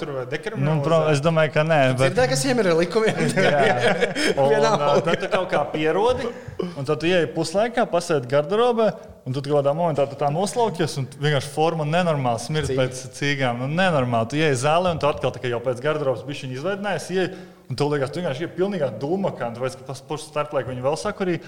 Nu, 0.60 0.78
pro, 0.86 1.02
es 1.12 1.24
domāju, 1.24 1.54
ka 1.58 1.66
nē. 1.68 1.80
Bet... 2.00 2.16
Tā, 2.18 2.30
kas 2.32 2.46
ir 2.48 2.72
likumiem. 2.80 3.20
un, 4.40 5.04
tad 5.06 5.16
tu 5.20 5.32
kaut 5.32 5.50
kā 5.52 5.64
pierodi, 5.74 6.30
un 6.70 6.88
tad 6.88 7.02
tu 7.02 7.10
ieej 7.10 7.30
puslaikā, 7.36 7.88
pasēdi 7.90 8.30
garderobē. 8.32 8.92
Un 9.28 9.36
tu 9.36 9.44
kādā 9.46 9.76
momentā 9.76 10.08
tu 10.10 10.16
tā 10.18 10.30
noslaukies, 10.34 10.96
un 10.98 11.06
vienkārši 11.20 11.52
forma 11.54 11.86
nenormāli 11.86 12.42
smird 12.42 12.70
Cīg. 12.72 12.80
pēc 12.80 13.02
cīgām. 13.14 13.60
Nu, 13.62 13.68
nenormāli. 13.70 14.32
Tu 14.32 14.40
ieej 14.40 14.56
zālē, 14.64 14.96
un 14.96 15.02
tu 15.02 15.06
atkal 15.06 15.36
jau 15.52 15.60
pēc 15.62 15.84
garderobas 15.84 16.24
bišķiņa 16.26 16.56
izveidinājies. 16.58 17.36
Un 17.70 17.78
tu 17.78 17.86
liekas, 17.86 18.10
tu 18.10 18.24
vienkārši 18.24 18.48
ir 18.48 18.56
pilnīgā 18.56 18.88
dūma, 18.98 19.30
kā 19.38 19.52
tu 19.54 19.68
esi 19.68 19.78
pats 19.86 20.24
starplaiks, 20.26 20.72
viņi 20.72 20.82
vēl 20.82 20.96
sakurīja. 20.98 21.44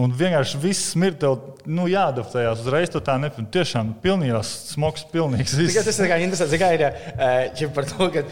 Un 0.00 0.12
vienkārši 0.16 0.56
viss 0.56 0.94
ir 0.96 1.16
tev 1.20 1.34
nu, 1.68 1.84
jāadaptējas. 1.90 2.62
Uzreiz 2.64 2.88
tu 2.90 3.00
tā 3.04 3.18
nepilnīgi. 3.20 3.50
Tiešām 3.52 3.90
pilnīgās 4.00 4.48
smogs, 4.70 5.04
pilnīgs. 5.12 5.52
Tikai 5.58 5.82
tas 5.84 5.98
ir 6.00 6.08
kā 6.08 6.16
interesanti. 6.24 6.60
Kā 6.62 6.70
ir 6.72 6.84
ja 7.60 7.68
par 7.76 7.84
to, 7.90 8.08
ka 8.14 8.22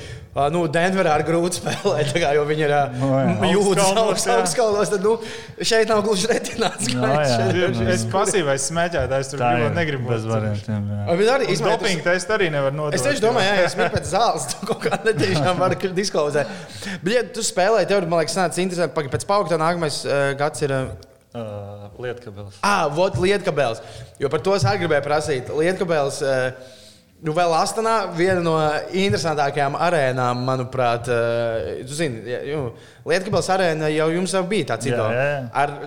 nu, 0.54 0.62
Denverā 0.72 1.18
ir 1.20 1.24
grūti 1.28 1.60
spēlēt, 1.60 2.14
kā, 2.16 2.30
jo 2.38 2.46
viņi 2.48 2.64
ir 2.64 2.72
no, 2.96 3.10
jūtas 3.50 3.92
augstskalos. 4.00 4.92
Tad 4.94 5.04
nu, 5.04 5.12
šeit 5.60 5.92
nav 5.92 6.00
gluži 6.06 6.30
retināts. 6.32 6.88
No, 6.96 7.12
es 7.92 8.06
pasīvais 8.10 8.70
smēķētājs 8.70 9.34
tur 9.34 9.44
ļoti 9.44 9.76
negribu. 9.76 10.08
Bez 10.14 10.24
variantiem. 10.30 10.88
Arī 11.12 11.60
dopingu 11.60 12.06
testu 12.08 12.38
arī 12.38 12.48
nevar 12.56 12.72
nodot. 12.74 12.96
Es 12.96 13.04
tieši 13.04 13.24
domāju, 13.26 13.52
ja 13.52 13.68
es 13.68 13.76
smēķēju 13.76 13.98
pēc 13.98 14.10
zāles, 14.14 14.48
tu 14.54 14.72
kaut 14.72 14.88
kā 14.88 15.02
netiešām 15.04 15.60
vari 15.60 15.92
diskvalificēt. 16.00 16.98
Bet, 17.04 17.14
ja 17.18 17.22
tu 17.36 17.44
spēlēji, 17.44 17.92
tev, 17.92 18.08
man 18.08 18.24
liekas, 18.24 18.40
nāca 18.40 18.64
interesanti. 18.64 19.08
Pēc 19.12 19.28
paugta 19.28 19.60
nākamais 19.60 20.02
uh, 20.08 20.32
gads 20.40 20.64
ir. 20.66 20.76
Uh, 21.30 21.86
Lietkabels. 22.02 22.58
Ah, 22.66 22.88
vot 22.90 23.14
Lietkabels. 23.22 23.78
Jo 24.18 24.30
par 24.32 24.42
to 24.42 24.56
es 24.56 24.66
arī 24.66 24.84
gribēju 24.84 25.06
prasīt. 25.06 25.50
Lietkabels. 25.54 26.20
Uh, 26.26 26.76
Nu, 27.20 27.34
vēl 27.36 27.52
Astanā 27.52 28.14
viena 28.16 28.40
no 28.40 28.54
interesantākajām 28.96 29.74
arēnām, 29.76 30.38
manuprāt, 30.46 31.10
uh, 31.12 31.82
zini, 31.84 32.22
Lietkabels 33.04 33.50
arēna 33.52 33.90
jau 33.92 34.06
jums 34.14 34.32
jau 34.32 34.40
bija 34.48 34.70
tāds 34.70 34.88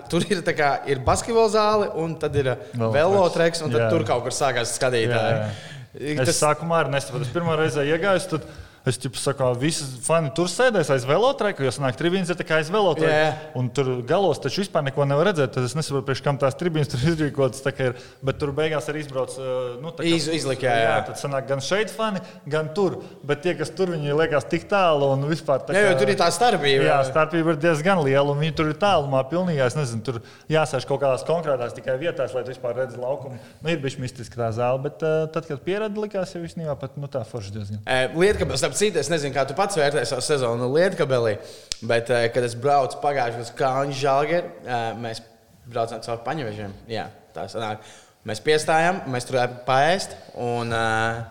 -tur 0.12 0.28
ir, 0.30 0.44
kā, 0.54 0.70
ir 0.86 1.02
basketbola 1.02 1.50
zāle, 1.50 1.88
un 1.98 2.14
tad 2.22 2.38
ir 2.38 2.52
velotreks, 2.78 3.64
un 3.66 3.74
tad 3.74 3.82
jā. 3.82 3.90
tur 3.90 4.06
kaut 4.06 4.22
kur 4.28 4.36
sākās 4.38 4.76
skatītāji. 4.78 5.34
Jā, 5.34 5.50
jā. 5.50 6.20
Es 6.22 6.30
tas... 6.30 6.44
sākumā 6.44 6.84
arī 6.84 6.94
nesaprotu. 6.94 7.26
Es 7.26 7.34
pirmā 7.34 7.58
reize 7.58 7.82
iegāju. 7.82 8.30
Tad... 8.36 8.46
Es 8.84 8.98
tipu, 9.00 9.16
saku, 9.16 9.46
visi 9.56 9.86
fani 10.04 10.28
tur 10.36 10.50
sēdēs 10.52 10.90
aiz 10.92 11.06
velotreika, 11.08 11.64
jo 11.64 11.72
sanāk, 11.72 11.96
tribīns 11.96 12.28
ir 12.28 12.42
aiz 12.52 12.68
velotreika. 12.68 13.12
Yeah. 13.14 13.38
Un 13.56 13.70
tur 13.72 14.02
galos 14.04 14.42
taču 14.44 14.60
vispār 14.60 14.84
neko 14.84 15.06
nevar 15.08 15.30
redzēt. 15.30 15.54
Tad 15.56 15.70
es 15.70 15.76
nesaprotu, 15.78 16.04
priekš 16.10 16.22
kam 16.26 16.40
tās 16.42 16.58
tribīnas 16.60 16.92
tur 16.92 17.06
izrīkotas. 17.14 17.64
Ir, 17.80 17.96
bet 18.28 18.42
tur 18.42 18.52
beigās 18.56 18.90
arī 18.92 19.06
izbrauc. 19.06 19.38
Nu, 19.80 19.94
kā, 19.96 20.04
Iz, 20.04 20.28
izlikt, 20.28 20.66
jā, 20.68 20.74
jā. 20.84 20.98
Tad 21.08 21.22
sanāk 21.22 21.48
gan 21.48 21.64
šeit 21.64 21.94
fani, 21.96 22.20
gan 22.44 22.74
tur. 22.76 23.00
Bet 23.24 23.46
tie, 23.46 23.54
kas 23.56 23.72
tur, 23.72 23.94
viņi 23.96 24.18
liekas 24.20 24.50
tik 24.52 24.68
tālu 24.72 25.14
un 25.16 25.24
vispār. 25.32 25.64
Tā 25.64 25.78
kā, 25.78 25.86
jā, 25.88 25.96
tur 26.02 26.12
ir 26.12 26.20
tā 26.20 26.28
starpība. 26.36 26.84
Jā, 26.90 27.00
starpība 27.08 27.56
ir 27.56 27.62
diezgan 27.64 28.04
liela. 28.04 28.36
Viņi 28.36 28.58
tur 28.60 28.74
ir 28.74 28.78
tālumā 28.84 29.24
pilnīgi. 29.32 29.64
Es 29.64 29.80
nezinu, 29.80 30.04
tur 30.04 30.20
jāsēž 30.52 30.90
kaut 30.92 31.00
kādās 31.06 31.24
konkrētās 31.28 31.80
tikai 31.80 31.96
vietās, 32.04 32.36
lai 32.36 32.44
tu 32.44 32.52
vispār 32.52 32.76
redzētu 32.82 33.00
laukumu. 33.00 33.40
Nu, 33.64 33.72
ir 33.72 33.80
bijis 33.80 33.96
mistiski 34.04 34.44
tā 34.44 34.52
zāle, 34.56 34.84
bet 34.84 35.08
uh, 35.08 35.24
tad, 35.32 35.48
kad 35.48 35.64
pieredzi, 35.64 36.04
likās 36.04 36.36
jau 36.36 36.44
īstenībā 36.44 36.76
pat 36.84 37.00
nu, 37.00 37.08
tā 37.12 37.24
forši 37.28 37.56
diezgan. 37.56 37.82
E, 37.88 38.12
lieta, 38.12 38.44
ka, 38.44 38.73
starp 38.74 38.90
citu, 38.90 39.00
es 39.00 39.10
nezinu, 39.12 39.34
kā 39.36 39.44
tu 39.46 39.54
pats 39.54 39.78
vērtēji 39.78 40.10
savu 40.10 40.24
sezonu 40.26 40.70
Lietkabelī, 40.74 41.38
bet, 41.86 42.10
eh, 42.10 42.30
kad 42.34 42.44
es 42.44 42.56
braucu 42.56 42.98
pagājušajā 43.02 43.38
gadā 43.38 43.42
uz 43.42 43.52
Kalnu 43.56 43.94
Žalgeru, 43.94 44.50
eh, 44.66 44.94
mēs 44.98 45.22
braucām 45.70 46.02
caur 46.02 46.18
paņevežiem. 46.26 46.72
Jā, 46.88 47.08
tā 47.34 47.46
sanāk. 47.46 47.78
Mēs 48.26 48.42
piestājām, 48.42 49.06
mēs 49.08 49.26
tur 49.26 49.38
paēst, 49.68 50.16
un 50.36 50.72
uh, 50.72 51.24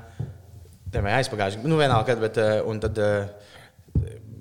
aizpagājuši, 0.92 1.64
nu 1.64 1.78
vienalga, 1.78 2.14
bet, 2.20 2.36
uh, 2.36 2.68
un 2.68 2.78
tad 2.80 2.98
uh, 2.98 3.26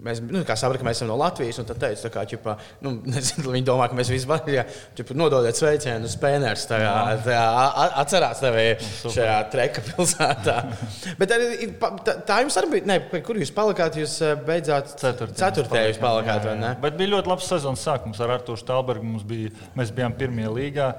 Mēs 0.02 0.18
nu, 0.24 0.42
sapratām, 0.42 0.80
ka 0.82 0.86
mēs 0.88 0.98
esam 0.98 1.12
no 1.12 1.16
Latvijas. 1.20 1.60
Tad 1.70 1.78
teicu, 1.82 2.10
ka 2.14 2.24
ķipa, 2.30 2.56
nu, 2.86 2.96
nezinu, 3.06 3.52
viņi 3.54 3.68
domā, 3.68 3.86
ka 3.92 3.98
mēs 3.98 4.10
visi 4.10 4.30
varam 4.30 5.20
nodot 5.20 5.46
sveicienu 5.58 6.10
uz 6.10 6.16
Pēners. 6.22 6.66
Atcerās 6.72 8.42
tevi 8.42 8.66
nu, 8.80 9.12
šajā 9.14 9.36
treka 9.54 9.84
pilsētā. 9.92 10.58
Bet 11.22 11.36
arī, 11.36 11.70
tā, 11.78 12.18
tā 12.28 12.40
jums 12.42 12.58
arī 12.58 12.72
bija. 12.76 12.88
Ne, 12.90 12.98
kur 13.28 13.38
jūs 13.38 13.54
palikāt? 13.54 14.00
Jūs 14.02 14.18
eh, 14.26 14.34
beidzāt 14.48 14.96
ceturtajā. 14.98 15.86
Jūs 15.92 16.02
palikāt, 16.02 16.50
vai 16.50 16.58
ne? 16.58 16.74
Bet 16.82 16.98
bija 16.98 17.14
ļoti 17.14 17.34
labs 17.36 17.54
sezonas 17.54 17.86
sākums 17.86 18.22
ar 18.26 18.38
Arthuru 18.40 18.62
Stalbergu. 18.62 19.22
Bija, 19.30 19.54
mēs 19.78 19.94
bijām 19.94 20.18
pirmie 20.18 20.50
līgā. 20.50 20.92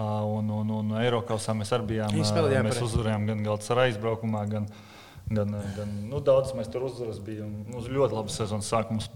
Un, 0.00 0.52
un, 0.54 0.68
un 0.70 0.94
Eiropā 1.00 1.40
mēs 1.56 1.72
arī 1.74 1.94
bijām. 1.96 2.14
Mēs 2.14 2.84
uzvarējām 2.84 3.26
gan 3.32 3.42
Galtas 3.48 3.72
aizbraukumā, 3.88 4.44
gan 4.52 4.68
arī 4.68 4.89
Gan, 5.30 5.52
gan 5.76 5.90
nu, 6.10 6.18
daudz 6.26 6.54
mēs 6.58 6.70
tur 6.72 6.88
uzvaras 6.88 7.20
bijām. 7.22 7.50
Mums 7.70 7.90
ļoti 7.90 8.16
labs 8.16 8.38
sezonas 8.40 8.70
sākums. 8.70 9.10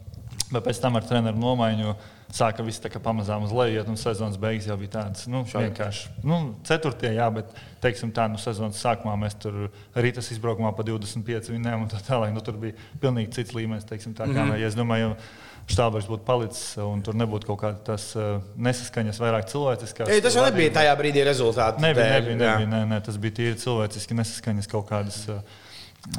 Bet 0.53 0.63
pēc 0.67 0.79
tam 0.83 0.95
ar 0.99 1.07
treneru 1.07 1.39
nomaiņu 1.41 1.95
sāka 2.35 2.65
viss 2.67 2.83
tā 2.83 2.91
kā 2.91 3.01
pamazām 3.03 3.47
uz 3.47 3.53
leju, 3.55 3.83
un 3.91 3.99
sezonas 3.99 4.37
beigas 4.41 4.67
jau 4.69 4.77
bija 4.79 4.93
tādas 4.97 5.27
nu, 5.31 5.45
vienkārši. 5.47 6.13
Nu, 6.27 6.39
ceturtie, 6.67 7.13
jā, 7.17 7.27
bet 7.35 7.51
teiksim, 7.83 8.13
tā, 8.15 8.27
nu, 8.31 8.39
sezonas 8.43 8.79
sākumā 8.83 9.15
mēs 9.19 9.39
tur 9.43 9.69
rītas 9.95 10.31
izbraukumā 10.35 10.71
pa 10.77 10.87
25 10.87 11.51
vinējām, 11.55 11.87
un 11.87 11.91
tā 11.91 12.03
tālāk. 12.07 12.35
Nu, 12.35 12.43
tur 12.45 12.59
bija 12.63 12.79
pilnīgi 13.03 13.35
cits 13.39 13.57
līmenis. 13.57 13.87
Teiksim, 13.89 14.15
tā, 14.15 14.29
mm 14.29 14.37
-hmm. 14.37 14.55
kā, 14.55 14.61
ja 14.63 14.71
es 14.71 14.79
domāju, 14.79 15.17
Štābers 15.65 16.05
būtu 16.05 16.27
palicis 16.27 16.77
un 16.77 17.01
tur 17.01 17.15
nebūtu 17.17 17.47
kaut 17.49 17.61
kāda 17.63 17.79
tas, 17.87 18.11
uh, 18.19 18.43
nesaskaņas, 18.61 19.21
vairāk 19.23 19.47
cilvēciskās. 19.49 20.11
Ja, 20.13 20.21
tas 20.21 20.35
jau 20.37 20.45
nebija 20.45 20.75
tajā 20.77 20.93
brīdī 20.99 21.23
rezultāts. 21.25 21.81
Nebija, 21.81 22.05
nebija, 22.19 22.37
nebija, 22.37 22.67
nebija, 22.67 22.89
nē, 22.91 22.99
tas 23.07 23.17
bija 23.17 23.33
tīri 23.39 23.57
cilvēciski 23.63 24.19
nesaskaņas 24.19 24.69
kaut 24.69 24.91
kādas. 24.91 25.23
Uh, 25.25 25.41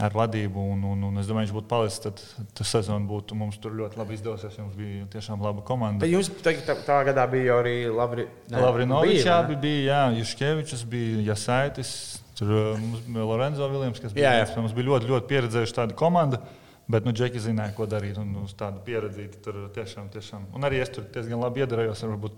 ar 0.02 0.16
vadību. 0.16 0.66
Un, 0.74 0.84
un, 0.92 1.06
un 1.10 1.22
es 1.22 1.30
domāju, 1.30 1.48
viņš 1.48 1.56
būtu 1.56 1.70
palicis. 1.72 2.02
Tad 2.04 2.22
tas 2.58 2.74
sezona 2.78 3.06
būtu 3.10 3.38
mums 3.38 3.60
tur 3.62 3.76
ļoti 3.78 4.00
labi 4.02 4.18
izdosies. 4.18 4.58
Jums 4.60 4.76
bija 4.80 5.06
tiešām 5.14 5.44
laba 5.46 5.64
komanda. 5.66 6.04
Bet 6.04 6.14
jums 6.14 6.32
tā, 6.42 6.56
tā, 6.66 7.00
gadā 7.08 7.26
bija 7.32 7.60
arī 7.62 7.78
Lavri, 7.94 8.28
Lavrinovičs, 8.52 9.26
jā, 9.28 9.40
bija, 9.54 9.82
jā, 9.92 10.04
Juškevičs, 10.20 10.86
bija 10.90 11.26
Jasaitis. 11.32 11.96
Tur 12.36 12.52
uh, 12.52 12.80
mums 12.80 13.06
bija 13.08 13.26
Lorenzo 13.30 13.68
Viljams, 13.72 14.02
kas 14.04 14.12
Jā, 14.12 14.16
bija, 14.18 14.32
jā. 14.34 14.40
viens, 14.44 14.58
mums 14.60 14.74
bija 14.76 14.90
ļoti, 14.90 15.08
ļoti 15.08 15.30
pieredzējuši 15.30 15.76
tāda 15.78 15.96
komanda. 15.96 16.42
Bet 16.92 17.06
nu, 17.08 17.14
Džeki 17.16 17.40
zināja, 17.42 17.74
ko 17.78 17.88
darīt. 17.90 18.18
Un 18.22 18.34
uz 18.44 18.52
tādu 18.58 18.82
pieredzīti 18.86 19.40
tur 19.46 19.62
tiešām, 19.74 20.10
tiešām. 20.14 20.50
Un 20.54 20.68
arī 20.68 20.84
es 20.84 20.92
tur 20.94 21.08
diezgan 21.16 21.40
labi 21.42 21.64
iedarījos. 21.64 22.04
Varbūt 22.06 22.36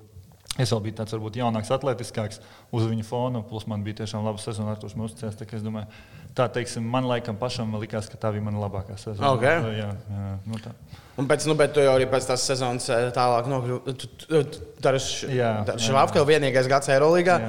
es 0.61 0.71
vēl 0.71 0.83
biju 0.85 0.97
tāds 1.01 1.15
varbūt 1.17 1.39
jaunāks, 1.41 1.71
atletiskāks 1.73 2.39
uz 2.71 2.85
viņa 2.87 3.07
fona. 3.09 3.41
Plus 3.49 3.67
man 3.67 3.83
bija 3.83 4.03
tiešām 4.03 4.23
laba 4.23 4.39
sezona, 4.39 4.77
ar 4.77 4.79
to. 4.79 4.87
Tā, 5.19 5.33
kā 5.49 5.57
es 5.57 5.65
domāju, 5.65 5.89
tā 6.37 6.45
teiksim, 6.53 6.85
man 6.93 7.07
laikam 7.09 7.37
pašam 7.39 7.73
likās, 7.81 8.07
ka 8.11 8.19
tā 8.21 8.31
bija 8.35 8.45
mana 8.45 8.61
labākā 8.61 8.97
sezona. 9.01 9.33
Ok. 9.35 9.43
Jā, 9.43 9.89
jā, 10.13 10.29
nu 10.45 10.61
tā. 10.61 10.73
Un 11.17 11.25
pēc, 11.29 11.47
nu, 11.49 11.55
bet 11.57 11.73
tu 11.73 11.81
jau 11.81 11.95
arī 11.97 12.05
pēc 12.11 12.27
tās 12.29 12.43
sezonas 12.45 12.85
eh, 12.93 13.07
tālāk 13.15 13.49
nokļuvi. 13.49 13.95
Tu- 13.97 14.09
tu- 14.13 14.43
tu- 14.53 14.65
Darus 14.85 15.07
Jā, 15.25 15.51
jā. 15.65 15.77
Švabka 15.87 16.21
vienīgais 16.29 16.69
gads 16.69 16.91
Eirolandā. 16.93 17.39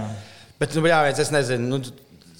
Bet, 0.58 0.72
nu, 0.74 0.86
jā, 0.88 1.02
viens, 1.04 1.20
es 1.20 1.30
nezinu, 1.30 1.68
nu, 1.76 1.82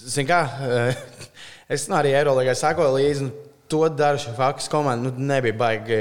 zini 0.01 0.27
kā, 0.31 0.41
eh, 0.65 1.29
es 1.77 1.85
nu, 1.91 1.99
arī 2.01 2.15
Eirolandā 2.17 2.57
sakoju 2.57 2.97
līdzi. 2.97 3.29
Nu, 3.29 3.45
to 3.69 3.83
Darus 3.93 4.25
Švabkas 4.25 4.71
komanda 4.73 5.11
nu, 5.11 5.27
nebija 5.29 5.53
baigi 5.61 6.01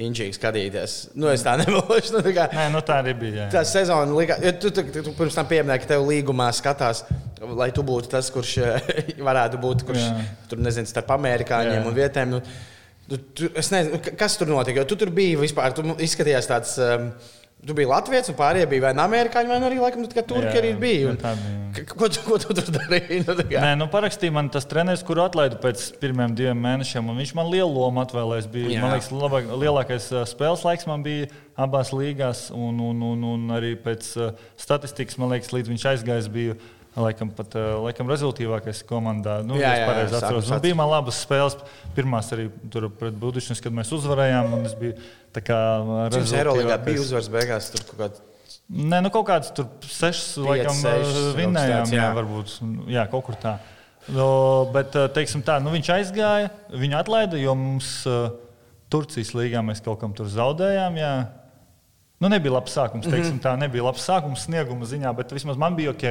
inčīgi 0.00 0.32
skatīties. 0.38 0.92
Nu, 1.20 1.28
es 1.32 1.42
tā 1.44 1.52
nemelošu. 1.60 2.14
Nu, 2.16 2.22
tā 2.24 2.32
kā, 2.36 2.46
Nē, 2.56 2.68
nu, 2.72 2.80
tā 2.86 3.00
arī 3.02 3.12
bija. 3.18 3.48
Tā 3.52 3.60
Jā. 3.60 3.68
sezona 3.68 4.14
likās, 4.16 4.40
ja 4.44 4.52
tu, 4.56 4.70
tu, 4.72 4.84
tu, 4.88 5.02
tu 5.10 5.12
pirms 5.18 5.36
tam 5.36 5.48
pieminēji, 5.50 5.82
ka 5.84 5.90
tev 5.94 6.06
līgumā 6.08 6.48
skatās, 6.56 7.04
lai 7.42 7.68
tu 7.76 7.84
būtu 7.84 8.08
tas, 8.14 8.30
kurš 8.32 8.54
eh, 8.64 8.90
varētu 9.28 9.60
būt, 9.60 9.84
kurš 9.90 10.00
Jā. 10.06 10.24
tur 10.48 10.62
nezinu, 10.64 10.88
starp 10.88 11.12
amerikāņiem 11.18 11.80
Jā. 11.82 11.84
un 11.90 11.98
vietējiem. 12.00 12.32
Nu, 12.38 12.40
tu, 13.10 13.20
tu, 13.36 13.52
es 13.60 13.68
nezinu, 13.74 14.00
ka- 14.06 14.16
kas 14.24 14.38
tur 14.40 14.48
notika. 14.48 14.80
Jo 14.80 14.88
tu 14.88 14.96
tur 15.04 15.12
biji 15.12 15.36
vispār, 15.44 15.76
tu 15.76 15.84
izskaties 16.00 16.48
tāds. 16.50 16.78
Um, 16.80 17.12
Tu 17.62 17.76
biji 17.78 17.86
Latvijas, 17.86 18.26
un 18.26 18.34
pārējie 18.34 18.66
bija 18.66 18.82
vai 18.88 18.90
nu 18.98 19.04
amerikāņi, 19.04 19.46
vai 19.46 19.56
nu 19.62 19.66
arī 19.68 19.76
laikam, 19.78 20.02
tā 20.10 20.16
kā 20.16 20.22
turki 20.26 20.48
Jā, 20.48 20.56
arī 20.58 20.72
bija. 20.82 21.12
Un, 21.12 21.14
jā, 21.14 21.20
tā 21.22 21.30
bija. 21.38 21.61
Ko, 21.72 22.08
ko 22.26 22.36
tu 22.40 22.52
tur 22.52 22.68
darīji? 22.74 23.22
Nu, 23.24 23.36
Nē, 23.48 23.72
nu, 23.80 23.86
parakstīja 23.92 24.34
man 24.34 24.50
tas 24.52 24.66
treneris, 24.68 25.04
kuru 25.06 25.24
atlaidu 25.24 25.58
pēc 25.62 25.84
pirmiem 26.02 26.34
diviem 26.36 26.58
mēnešiem. 26.60 27.08
Viņš 27.16 27.32
man 27.38 27.48
lielu 27.52 27.70
lomu 27.70 28.02
atvēlēja. 28.02 28.44
Es 28.44 28.50
biju, 28.52 28.72
Jā. 28.74 28.82
man 28.84 28.94
liekas, 28.94 29.08
labāk, 29.14 29.48
lielākais 29.62 30.10
spēles 30.30 30.64
laiks 30.66 30.88
man 30.90 31.04
bija 31.06 31.30
abās 31.56 31.92
līgās. 31.96 32.46
Un, 32.52 32.80
un, 32.90 33.02
un, 33.12 33.26
un 33.34 33.56
arī 33.56 33.72
pēc 33.80 34.10
statistikas, 34.60 35.18
man 35.20 35.32
liekas, 35.32 35.52
līdz 35.54 35.72
viņš 35.72 35.86
aizgājis, 35.94 36.30
bija 36.32 36.58
laikam, 36.98 37.30
pat, 37.32 37.56
laikam 37.86 38.10
rezultātīvākais 38.12 38.82
komandā. 38.88 39.38
Nu, 39.46 39.56
Jā, 39.60 39.72
jā, 39.80 39.86
jā, 39.88 40.08
atceros. 40.18 40.50
Un 40.52 40.60
bija 40.64 40.76
man 40.76 40.92
labas 40.92 41.22
spēles. 41.24 41.56
Pirmās 41.96 42.28
arī 42.36 42.50
tur 42.72 42.90
pret 42.98 43.16
Budušņus, 43.22 43.64
kad 43.64 43.72
mēs 43.76 43.94
uzvarējām. 43.96 44.58
un 44.58 44.68
Es 44.68 44.76
biju 44.76 44.98
tā 45.32 45.44
kā 45.44 45.62
Jums 46.12 46.36
Eirolandā 46.36 46.76
bija 46.84 47.00
uzvaras 47.04 47.32
beigās. 47.32 47.72
Tur 47.72 47.88
kaut 47.88 48.04
kāda 48.04 48.31
Nē, 48.72 49.02
nu 49.04 49.10
kaut 49.12 49.26
kādas 49.28 49.50
tur 49.52 49.66
sešas, 49.84 50.38
laikam, 50.40 50.72
tāds, 50.80 51.10
Jā, 51.92 51.98
jā. 51.98 52.06
varbūt 52.16 52.54
jā, 52.88 53.04
kaut 53.12 53.26
kur 53.26 53.36
tā. 53.40 53.58
No, 54.10 54.28
bet, 54.72 54.96
teiksim 55.14 55.44
tā, 55.46 55.58
nu, 55.62 55.70
viņš 55.74 55.90
aizgāja, 55.94 56.48
viņu 56.72 56.96
atlaida, 56.98 57.38
jo 57.38 57.52
mums 57.58 57.90
uh, 58.08 58.32
Turcijas 58.92 59.34
līgā 59.36 59.60
mēs 59.64 59.84
kaut 59.84 60.00
kam 60.00 60.16
tur 60.16 60.30
zaudējām. 60.32 60.96
Jā. 60.98 61.12
Nu, 62.22 62.30
nebija 62.32 62.56
labs 62.56 62.74
sākums, 62.74 63.08
teiksim, 63.10 63.38
tā 63.42 63.52
nebija 63.60 63.84
labs 63.86 64.04
sākums 64.08 64.46
snieguma 64.46 64.88
ziņā, 64.88 65.12
bet 65.20 65.36
vismaz 65.36 65.60
man 65.60 65.76
bija 65.78 65.92
ok. 65.92 66.06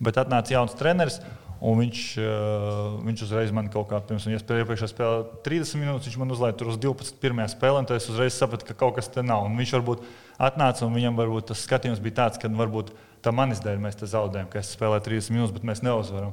Bet 0.00 0.18
atnāca 0.22 0.54
jauns 0.54 0.76
treneris, 0.78 1.20
un 1.60 1.76
viņš, 1.82 2.04
uh, 2.20 2.96
viņš 3.04 3.26
uzreiz 3.26 3.52
man 3.52 3.68
kaut 3.72 3.90
kā, 3.90 4.00
pirms 4.08 4.24
viņa 4.28 4.40
iepriekšējā 4.40 4.90
spēlē 4.94 5.20
30 5.44 5.82
minūtes, 5.82 6.08
viņš 6.08 6.18
man 6.22 6.32
uzlaida 6.32 6.56
tur 6.60 6.72
uz 6.72 6.80
12. 6.80 7.20
pirmajā 7.20 7.52
spēlē, 7.52 7.82
un 7.82 7.90
tad 7.90 8.00
es 8.00 8.08
uzreiz 8.12 8.36
sapratu, 8.36 8.68
ka 8.68 8.78
kaut 8.80 8.96
kas 8.96 9.12
te 9.12 9.24
nav. 9.24 9.44
Un 9.48 9.60
viņš 9.60 9.76
varbūt 9.76 10.04
atnāca, 10.40 10.86
un 10.86 10.96
viņam 10.96 11.20
varbūt 11.20 11.50
tas 11.52 11.64
skatījums 11.66 12.00
bija 12.00 12.22
tāds, 12.22 12.40
ka 12.40 12.48
varbūt 12.48 12.94
tā 13.20 13.32
manis 13.36 13.60
dēļ 13.60 13.80
mēs 13.82 13.98
te 14.00 14.08
zaudējam, 14.08 14.48
ka 14.48 14.60
es 14.62 14.70
spēlēju 14.72 15.04
30 15.04 15.34
minūtes, 15.34 15.52
bet 15.52 15.66
mēs 15.68 15.82
neuzvaram. 15.84 16.30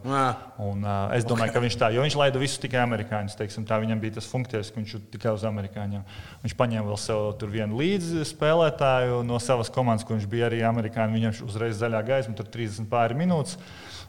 Un, 0.64 0.86
uh, 0.86 1.12
es 1.18 1.28
domāju, 1.28 1.52
ka 1.56 1.64
viņš 1.64 1.76
tā, 1.82 1.90
jo 1.92 2.06
viņš 2.06 2.16
laida 2.20 2.40
visus 2.40 2.62
tikai 2.64 2.80
amerikāņus. 2.86 3.36
Teiksim, 3.40 3.66
tā, 3.68 3.80
viņam 3.84 4.00
bija 4.04 4.16
tas 4.18 4.30
funkcijas, 4.32 4.72
ka 4.72 4.80
viņš 4.80 4.96
tikai 5.12 5.34
uz 5.36 5.44
amerikāņiem. 5.50 6.06
Viņš 6.46 6.56
paņēma 6.62 6.88
vēl 6.88 7.02
sev 7.04 7.26
tur 7.42 7.52
vienu 7.52 7.82
līdzi 7.82 8.24
spēlētāju 8.32 9.20
no 9.28 9.42
savas 9.44 9.72
komandas, 9.74 10.08
kurš 10.08 10.30
bija 10.32 10.48
arī 10.48 10.64
amerikāņi. 10.70 11.20
Viņam 11.20 11.38
uzreiz 11.50 11.76
zaļā 11.82 12.04
gaisma, 12.08 12.38
tur 12.40 12.48
30 12.56 12.88
pāri 12.92 13.20
minūtes. 13.20 13.60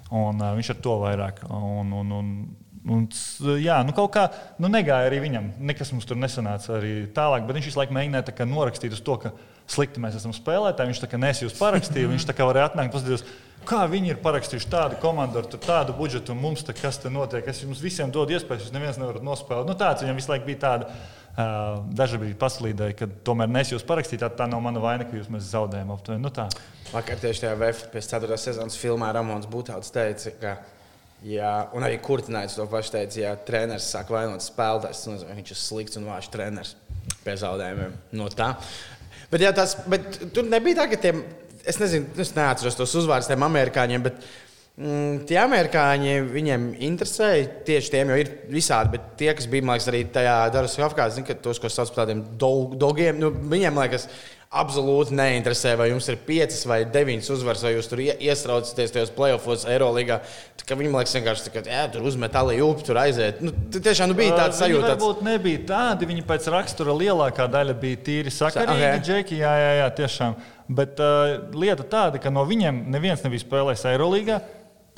Un, 0.09 0.41
uh, 0.41 0.55
viņš 0.57 0.73
ar 0.73 0.81
to 0.85 0.97
vairāk. 1.05 1.45
Un, 1.53 1.93
un, 2.01 2.17
un, 2.21 2.33
Un, 2.89 3.05
jā, 3.61 3.75
nu 3.85 3.93
kaut 3.93 4.15
kā 4.15 4.23
nu, 4.63 4.69
negāja 4.73 5.11
arī 5.11 5.19
viņam. 5.21 5.51
Nekas 5.69 5.91
mums 5.93 6.07
tur 6.09 6.17
nesanāca 6.17 6.79
arī 6.79 6.93
tālāk, 7.13 7.45
bet 7.45 7.59
viņš 7.59 7.67
visu 7.69 7.81
laiku 7.81 7.93
mēģināja 7.97 8.29
tā 8.31 8.35
kā 8.39 8.47
norakstīt 8.49 8.95
uz 8.97 9.03
to, 9.05 9.19
ka 9.21 9.33
slikti 9.69 10.01
mēs 10.01 10.17
esam 10.17 10.33
spēlētāji. 10.33 10.93
Viņš 10.93 11.03
tā 11.03 11.11
kā 11.11 11.21
nesijūs 11.21 11.59
parakstīja, 11.59 12.09
viņš 12.09 12.29
tā 12.31 12.37
kā 12.39 12.47
varēja 12.49 12.71
atnākt 12.71 12.95
paskatīties, 12.95 13.27
kā 13.69 13.83
viņi 13.93 14.15
ir 14.15 14.23
parakstījuši 14.25 14.71
tādu 14.73 15.01
komandu 15.03 15.43
ar 15.43 15.51
tādu 15.53 15.97
budžetu, 15.99 16.33
un 16.33 16.43
mums 16.47 16.65
te 16.65 16.77
kas 16.77 17.01
te 17.03 17.13
notiek. 17.13 17.45
Es 17.51 17.61
jums 17.65 17.83
visiem 17.85 18.15
dodu 18.15 18.39
iespēju, 18.39 18.65
jūs 18.65 18.77
neviens 18.77 19.01
nevarat 19.01 19.27
nospēlēt. 19.27 19.69
Nu, 19.69 19.77
tāds 19.79 20.07
viņam 20.07 20.21
visu 20.23 20.33
laiku 20.33 20.49
bija 20.49 20.65
tāda. 20.65 20.93
Daži 21.39 22.19
bija 22.19 22.35
paslīdēji, 22.41 22.97
ka 22.99 23.07
tomēr 23.27 23.51
nesijūs 23.53 23.85
parakstīt, 23.87 24.25
tā, 24.35 24.47
nav 24.51 24.63
mana 24.65 24.81
vaina, 24.83 25.05
ka 25.07 25.15
jūs 25.15 25.29
mēs 25.31 25.53
zaudējam 25.53 25.93
aptuveni. 25.95 26.25
Nu, 26.25 26.33
tā. 26.35 26.49
Vakar 26.91 27.21
tieši 27.23 27.45
tajā 27.45 27.53
VF 27.61 27.85
pēc 27.93 28.09
4. 28.11 28.39
sezonas 28.43 28.79
filmā 28.81 29.13
Ramons 29.15 29.47
Butāts 29.51 29.93
teica, 29.95 30.33
ka, 30.41 30.55
ja, 31.23 31.53
un 31.79 31.87
arī 31.87 32.01
Kurtinājs 32.03 32.59
to 32.59 32.67
pašu 32.73 32.97
teica, 32.97 33.21
ja 33.23 33.37
treneris 33.39 33.87
sāk 33.93 34.11
vainot 34.11 34.43
spēlētājs, 34.43 35.05
ka 35.29 35.37
viņš 35.39 35.55
ir 35.55 35.61
slikts 35.63 36.01
un 36.01 36.11
vājš 36.11 36.33
treneris 36.35 36.75
pie 37.23 37.37
zaudējumiem. 37.39 37.95
No 38.19 38.27
tā. 38.35 38.57
Bet, 39.31 39.45
jā, 39.45 39.55
tas, 39.55 39.77
bet 39.87 40.19
tur 40.35 40.49
nebija 40.49 40.81
tā, 40.81 40.89
ka 40.91 40.99
tiem, 41.07 41.23
es 41.69 41.79
nezinu, 41.79 42.11
es 42.19 42.35
neatceros 42.35 42.81
tos 42.81 42.99
uzvārdus 42.99 43.31
tiem 43.31 43.47
amerikāņiem, 43.47 44.11
bet 44.11 44.19
tie 44.79 45.39
amerikāņi 45.43 46.17
viņiem 46.31 46.67
interesēja 46.87 47.47
tieši 47.67 47.93
tiem, 47.95 48.13
jo 48.13 48.19
ir 48.23 48.33
visādi, 48.53 48.95
bet 48.95 49.13
tie, 49.19 49.33
kas 49.35 49.49
bija, 49.51 49.67
liekas, 49.67 49.89
arī 49.91 50.05
tajā 50.15 50.39
Darus 50.55 50.79
Hafkā, 50.79 51.09
zina, 51.11 51.27
ka 51.27 51.39
tos, 51.43 51.59
ko 51.59 51.71
sauc 51.73 51.91
par 51.91 52.05
tādiem 52.05 52.23
dog, 52.39 52.77
dogiem, 52.79 53.19
nu, 53.19 53.33
viņiem, 53.51 53.81
liekas, 53.83 54.07
absolūti 54.49 55.13
neinteresē, 55.13 55.75
vai 55.77 55.91
jums 55.91 56.07
ir 56.09 56.17
piecas 56.25 56.63
vai 56.69 56.79
deviņas 56.89 57.27
uzvaras, 57.35 57.65
vai 57.67 57.75
jūs 57.75 57.89
tur 57.91 58.01
ie- 58.01 58.15
iestraucaties 58.31 58.95
tajos 58.95 59.11
playoffs, 59.13 59.67
Eirolandā. 59.69 60.23
Viņam 60.69 60.97
liekas, 60.97 61.15
vienkārši 61.17 61.45
tā, 61.49 61.53
ka 61.65 61.83
tur 61.93 62.07
uzmet 62.09 62.33
alī 62.37 62.59
upi, 62.65 62.85
tur 62.85 63.01
aiziet. 63.01 63.43
Nu, 63.45 63.53
tiešām 63.73 64.09
nu, 64.09 64.17
bija 64.17 64.37
tāds 64.37 64.61
sajūta. 64.61 64.95
varbūt 64.95 65.23
nebija 65.25 65.65
tādi, 65.69 66.09
viņi 66.09 66.25
pēc 66.29 66.49
rakstura 66.53 66.97
lielākā 66.97 67.49
daļa 67.49 67.77
bija 67.81 68.01
tīri 68.05 68.33
sakarīgi. 68.33 68.73
Ok. 68.73 68.85
Okay. 68.85 69.05
Džeki, 69.05 69.41
jā, 69.43 69.53
jā, 69.65 69.73
jā, 69.83 69.91
tiešām. 70.01 70.37
Bet 70.69 71.01
uh, 71.01 71.49
lieta 71.57 71.85
tāda, 71.89 72.21
ka 72.21 72.33
no 72.33 72.45
viņiem 72.45 72.87
neviens 72.93 73.25
nebija 73.25 73.45
spēlējis 73.45 73.87
Eirolandā. 73.93 74.41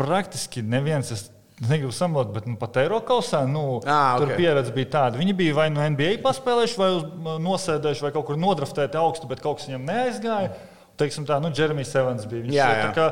Praktiski 0.00 0.64
neviens. 0.64 1.12
Es, 1.14 1.28
Negribu 1.60 1.92
samot, 1.92 2.30
bet 2.32 2.46
nu, 2.48 2.54
pat 2.56 2.78
Eiropasā 2.80 3.42
nu, 3.44 3.82
Ā, 3.84 4.16
tur 4.16 4.30
ok. 4.30 4.38
pieredze 4.40 4.72
bija 4.72 4.88
tāda. 4.94 5.18
Viņi 5.20 5.34
bija 5.36 5.52
vai 5.58 5.66
nu 5.68 5.82
NBA 5.92 6.14
paspēlējuši, 6.24 6.78
vai 6.80 6.86
uz, 6.96 7.02
nosēdējuši, 7.44 8.04
vai 8.06 8.12
kaut 8.14 8.24
kur 8.30 8.38
nodraftēti 8.40 8.96
augstu, 8.96 9.28
bet 9.28 9.42
kaut 9.44 9.58
kas 9.60 9.68
viņam 9.68 9.84
neaizgāja. 9.90 10.54
Teiksim 11.00 11.26
tā, 11.28 11.36
nu, 11.40 11.50
Jeremijs 11.52 11.92
Evans 12.00 12.24
bija. 12.28 12.46
Viņš 12.46 12.56
Jā, 12.56 12.64
ir 12.72 12.80
jā. 12.80 12.88
kā 12.96 13.06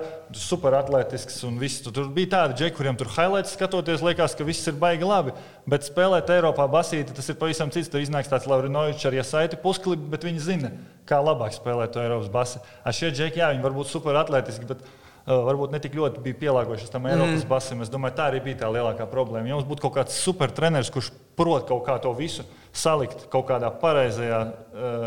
superatletisks 0.59 1.39
un 1.49 1.59
viss. 1.61 1.83
Tu- 1.85 1.93
Tur 1.95 2.09
bija 2.13 2.31
tādi 2.35 2.57
džeki, 2.59 2.77
kuriem 2.77 2.97
tur 3.01 3.09
highlights 3.15 3.53
skatoties, 3.57 4.03
liekas, 4.05 4.35
ka 4.37 4.45
viss 4.49 4.67
ir 4.69 4.77
baigi 4.81 5.05
labi. 5.09 5.33
Bet 5.69 5.85
spēlēt 5.89 6.29
Eiropā 6.33 6.67
basīti, 6.73 7.15
tas 7.17 7.29
ir 7.29 7.37
pavisam 7.41 7.71
cits. 7.73 7.89
Tur 7.93 8.01
iznāks 8.05 8.29
tāds 8.33 8.49
Lavrinovičs 8.49 9.05
ar 9.09 9.17
iesaiti 9.17 9.61
pusklibi, 9.61 10.09
bet 10.13 10.25
viņi 10.25 10.41
zina, 10.45 10.73
kā 11.09 11.21
labāk 11.21 11.53
spēlēt 11.57 11.93
to 11.93 12.01
Eiropas 12.05 12.29
basi. 12.33 12.61
Ar 12.85 12.93
šie 12.97 13.13
džeki, 13.13 13.41
jā, 13.45 13.53
viņi 13.55 13.65
var 13.65 13.77
būt 13.77 13.93
superatletiski. 13.93 14.69
Bet... 14.73 14.85
Varbūt 15.29 15.75
ne 15.75 15.81
tik 15.85 15.97
ļoti 15.99 16.23
bija 16.25 16.39
pielāgojušies 16.41 16.93
tam 16.93 17.05
Eiropas 17.11 17.43
mm. 17.43 17.49
basim. 17.51 17.83
Es 17.85 17.91
domāju, 17.93 18.17
tā 18.17 18.31
arī 18.31 18.39
bija 18.47 18.63
tā 18.63 18.71
lielākā 18.73 19.05
problēma. 19.11 19.51
Ja 19.51 19.59
mums 19.59 19.69
būtu 19.69 19.85
kaut 19.85 19.99
kāds 19.99 20.17
supertreneris, 20.25 20.89
kurš 20.95 21.11
prot 21.37 21.67
kaut 21.69 21.85
kā 21.85 21.99
to 22.01 22.15
visu 22.17 22.47
salikt 22.73 23.27
kaut 23.33 23.47
kādā 23.51 23.69
pareizajā, 23.83 24.41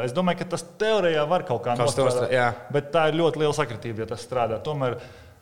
es 0.06 0.14
domāju, 0.14 0.42
ka 0.42 0.52
tas 0.54 0.64
teorijā 0.82 1.26
var 1.30 1.46
kaut 1.48 1.64
kā 1.66 1.76
nostrādāt. 1.80 2.30
Bet 2.74 2.94
tā 2.94 3.08
ir 3.10 3.18
ļoti 3.18 3.42
liela 3.42 3.58
sakritība, 3.58 4.04
ja 4.04 4.12
tas 4.14 4.24
strādā. 4.28 4.62
Tomēr 4.62 5.00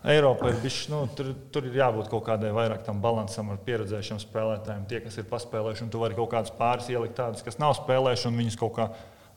Eiropa 0.10 0.48
ir 0.48 0.60
bijusi, 0.64 0.88
nu, 0.94 1.04
tur, 1.12 1.34
tur 1.52 1.66
ir 1.68 1.76
jābūt 1.82 2.08
kaut 2.08 2.24
kādai 2.30 2.54
vairāk 2.56 2.86
tam 2.86 3.02
balansam 3.04 3.50
ar 3.52 3.60
pieredzējušiem 3.66 4.22
spēlētājiem. 4.24 4.86
Tie, 4.88 5.02
kas 5.04 5.20
ir 5.20 5.28
paspēlējuši, 5.28 5.84
un 5.84 5.92
tu 5.92 6.00
vari 6.00 6.16
kaut 6.16 6.32
kādus 6.32 6.56
pāris 6.56 6.88
ielikt 6.94 7.18
tādus, 7.20 7.44
kas 7.44 7.60
nav 7.60 7.76
spēlējuši, 7.82 8.30
un 8.30 8.40
viņus 8.40 8.60
kaut 8.62 8.78
kā 8.78 8.88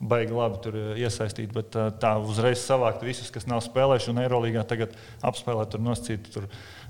baigi 0.02 0.34
labi 0.34 0.58
tur 0.64 0.76
eh, 0.78 0.92
iesaistīt. 1.04 1.52
Bet 1.54 1.76
eh, 1.78 1.90
tā 2.02 2.14
uzreiz 2.22 2.62
savākt 2.66 3.04
visus, 3.06 3.30
kas 3.34 3.46
nav 3.50 3.62
spēlējuši, 3.64 4.10
un 4.12 4.22
Eirolandā 4.24 4.64
tagad 4.68 4.96
apspēlēt, 5.22 5.70
tur 5.74 5.84
noscīt. 5.84 6.30
Tur 6.34 6.48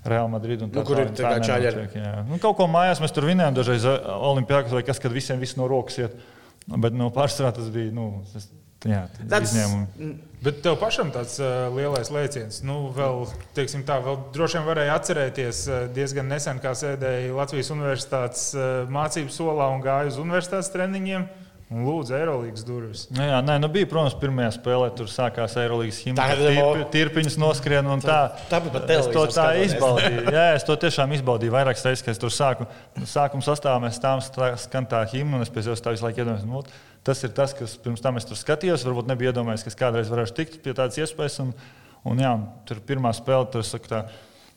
Real 0.08 0.30
Madrid 0.32 0.64
un 0.64 0.72
tā 0.72 0.80
Nu, 0.80 0.86
kur 0.88 0.98
ir 0.98 1.12
tā 1.14 1.28
kā 1.36 1.44
čaļi 1.46 1.68
ar- 1.70 2.24
Nu, 2.26 2.40
kaut 2.42 2.56
ko 2.58 2.66
mājās 2.70 3.02
mēs 3.04 3.12
tur 3.14 3.28
vinējām, 3.28 3.54
dažreiz 3.54 3.84
Olimpijākos 3.86 4.74
vai 4.74 4.82
kas, 4.86 4.98
kad 4.98 5.14
visiem 5.14 5.38
viss 5.42 5.54
no 5.60 5.68
rokas 5.70 6.00
iet. 6.02 6.16
Bet 6.66 6.94
no 6.94 7.10
pārsvarā 7.14 7.52
tas 7.54 7.68
bija 7.74 7.92
nu, 7.94 8.08
tas, 8.32 8.48
jā, 8.86 9.04
Tāds- 9.30 9.52
izņēmums. 9.52 10.18
Bet 10.42 10.58
tev 10.62 10.74
pašam 10.80 11.12
tāds 11.14 11.36
uh, 11.38 11.68
lielais 11.70 12.08
lēciens, 12.10 12.64
nu, 12.66 12.88
vēl, 12.96 13.28
teiksim 13.54 13.84
tā, 13.86 14.00
vēl 14.02 14.16
droši 14.34 14.58
vien 14.58 14.66
varēja 14.66 14.96
atcerēties 14.98 15.60
uh, 15.70 15.76
diezgan 15.94 16.26
nesen, 16.26 16.58
kā 16.58 16.72
sēdēja 16.74 17.30
Latvijas 17.36 17.70
Universitātes 17.70 18.48
uh, 18.58 18.64
mācību 18.90 19.30
solā 19.30 19.68
un 19.70 19.84
gāja 19.84 20.10
uz 20.10 20.18
universitātes 20.18 20.72
treniņiem. 20.74 21.28
Un 21.72 21.86
lūdzu, 21.86 22.12
Eirolandes 22.18 22.64
durvis. 22.68 23.02
Nu, 23.14 23.22
jā, 23.24 23.38
nē, 23.40 23.54
nu 23.62 23.68
bija, 23.72 23.86
protams, 23.88 24.12
pirmajā 24.20 24.50
spēlē 24.58 24.90
tur 24.98 25.06
sākās 25.08 25.54
Eirolandes 25.56 26.00
himna. 26.04 26.18
Tagad 26.20 26.42
Tirpi, 26.42 26.58
jau- 26.58 26.88
tirpiņas 26.92 27.36
noskrien 27.40 27.86
un 27.88 28.02
tā. 28.04 28.18
tāpat 28.50 28.74
pat 28.74 28.90
es 28.92 29.06
to 29.14 29.22
tā 29.32 29.46
izbaudīju. 29.64 30.26
Jā, 30.36 30.44
es 30.58 30.66
to 30.68 30.76
tiešām 30.76 31.14
izbaudīju 31.16 31.54
vairākas 31.54 31.84
reizes, 31.88 32.04
kad 32.04 32.12
es 32.12 32.20
tur 32.20 32.28
sāku. 32.34 32.66
Sākuma 33.08 33.40
sastāvā 33.46 33.80
mēs 33.86 33.96
stā- 33.96 34.58
skan 34.60 34.84
tā 34.90 35.00
himna, 35.08 35.36
un 35.40 35.42
es 35.46 35.48
pēc 35.54 35.70
tam 35.80 35.94
visu 35.96 36.04
laiku 36.04 36.20
iedomājos. 36.20 36.44
Nu, 36.44 36.62
tas 37.02 37.24
ir 37.24 37.30
tas, 37.30 37.54
kas 37.56 37.78
pirms 37.80 38.02
tam 38.04 38.16
es 38.20 38.24
tur 38.28 38.36
skatījos. 38.36 38.84
Varbūt 38.84 39.08
nebija 39.08 39.32
iedomājies, 39.32 39.64
ka 39.64 39.86
kādreiz 39.86 40.12
varēšu 40.12 40.36
tikt 40.36 40.60
pie 40.62 40.74
tādas 40.76 41.00
iespējas. 41.00 41.40
Un, 41.40 41.54
un, 42.04 42.18
jā, 42.18 42.34
tur 42.68 42.76
pirmā 42.84 43.14
spēle, 43.16 43.48
tur 43.50 43.64
es 43.64 43.72
saku, 43.72 43.88
tā, 43.88 44.04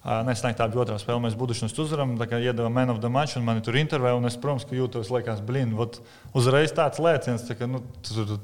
Nesnāk 0.06 0.54
tā 0.54 0.68
bija 0.70 0.84
otrā 0.84 1.00
spēle. 1.02 1.24
Mēs 1.24 1.34
budušus 1.38 1.74
uzvaram, 1.82 2.14
tā 2.20 2.28
kā 2.30 2.38
iedeva 2.38 2.70
man 2.70 2.94
of 2.94 3.02
the 3.02 3.10
match, 3.10 3.40
un 3.40 3.46
man 3.48 3.62
tur 3.66 3.78
intervēja. 3.80 4.20
Un 4.20 4.30
es, 4.30 4.38
protams, 4.38 4.68
ka 4.70 4.78
jūtos, 4.78 5.10
liekas, 5.10 5.42
blīn, 5.46 5.74
uzreiz 6.38 6.74
tāds 6.78 7.02
lēciens, 7.02 7.46
tā 7.48 7.58
kā, 7.58 7.66
nu, 7.70 7.82
tu 8.06 8.14
tur 8.14 8.36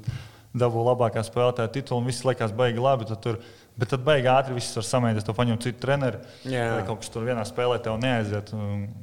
dabū 0.58 0.82
labākā 0.84 1.22
spēlētāja 1.24 1.70
titulu, 1.72 2.02
un 2.02 2.08
viss 2.10 2.26
liekas 2.26 2.50
baigi 2.56 2.82
labi. 2.82 3.06
Tad 3.08 3.22
tur, 3.24 3.38
bet 3.78 3.92
tad 3.94 4.02
baigi 4.04 4.28
ātri 4.32 4.56
viss 4.56 4.74
var 4.76 4.88
samēģināt, 4.88 5.26
to 5.28 5.34
paņemt 5.38 5.66
citu 5.68 5.80
treneri. 5.84 6.20
Jā. 6.50 6.64
Kaut 6.88 7.04
kas 7.04 7.12
tur 7.14 7.28
vienā 7.28 7.44
spēlē 7.48 7.78
tev 7.84 8.00
neaiziet. 8.02 8.50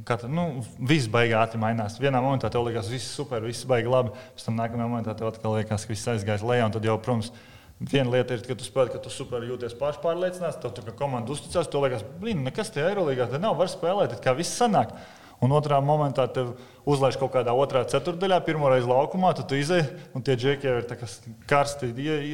Katra, 0.09 0.29
nu, 0.29 0.65
viss 0.91 1.09
baigi 1.11 1.37
ātri 1.39 1.61
mainās. 1.61 1.95
Vienā 2.01 2.19
momentā 2.21 2.51
tev 2.51 2.67
liekas, 2.67 2.91
viss 2.91 3.15
super, 3.15 3.39
viss 3.47 3.63
baigi 3.69 3.89
labi. 3.89 4.11
Pēc 4.35 4.49
tam 4.49 4.59
nākamajā 4.59 4.91
momentā 4.91 5.15
tev 5.15 5.31
atkal 5.31 5.57
liekas, 5.57 5.87
ka 5.87 5.95
viss 5.95 6.11
aizgājis 6.11 6.45
lejā. 6.45 6.67
un 6.67 6.75
Tad 6.75 6.91
jau, 6.91 6.99
protams, 7.01 7.31
Viena 7.79 8.11
lieta 8.11 8.35
ir, 8.35 8.41
ka 8.43 8.57
tu 8.59 8.65
spēlē, 8.67 8.91
ka 8.91 8.99
tu 8.99 9.11
super 9.13 9.43
jūties 9.47 9.71
pašpārliecināts, 9.79 10.57
tad 10.59 10.73
tu 10.75 10.83
kā 10.83 10.91
komanda 10.99 11.31
uzticās, 11.31 11.69
tu 11.71 11.79
liekas, 11.79 12.03
blīn, 12.19 12.41
nekas 12.43 12.73
te 12.75 12.83
Eirolandā, 12.83 13.29
te 13.31 13.39
nav, 13.39 13.55
var 13.55 13.71
spēlēt, 13.71 14.17
kā 14.23 14.33
viss 14.35 14.59
sanāk. 14.59 14.91
Un 15.39 15.53
otrā 15.55 15.77
momentā 15.79 16.25
tev 16.35 16.49
uzlaiž 16.83 17.15
kaut 17.21 17.31
kādā 17.31 17.53
otrā 17.55 17.85
ceturdaļā, 17.87 18.41
pirmo 18.43 18.67
reizi 18.67 18.89
laukumā, 18.89 19.31
tad 19.37 19.47
tu 19.47 19.55
izēji, 19.55 19.85
un 20.11 20.25
tie 20.27 20.35
džeki 20.35 20.67
jau 20.67 20.73
ir 20.81 20.89
kā 20.89 21.07
karsti 21.47 21.93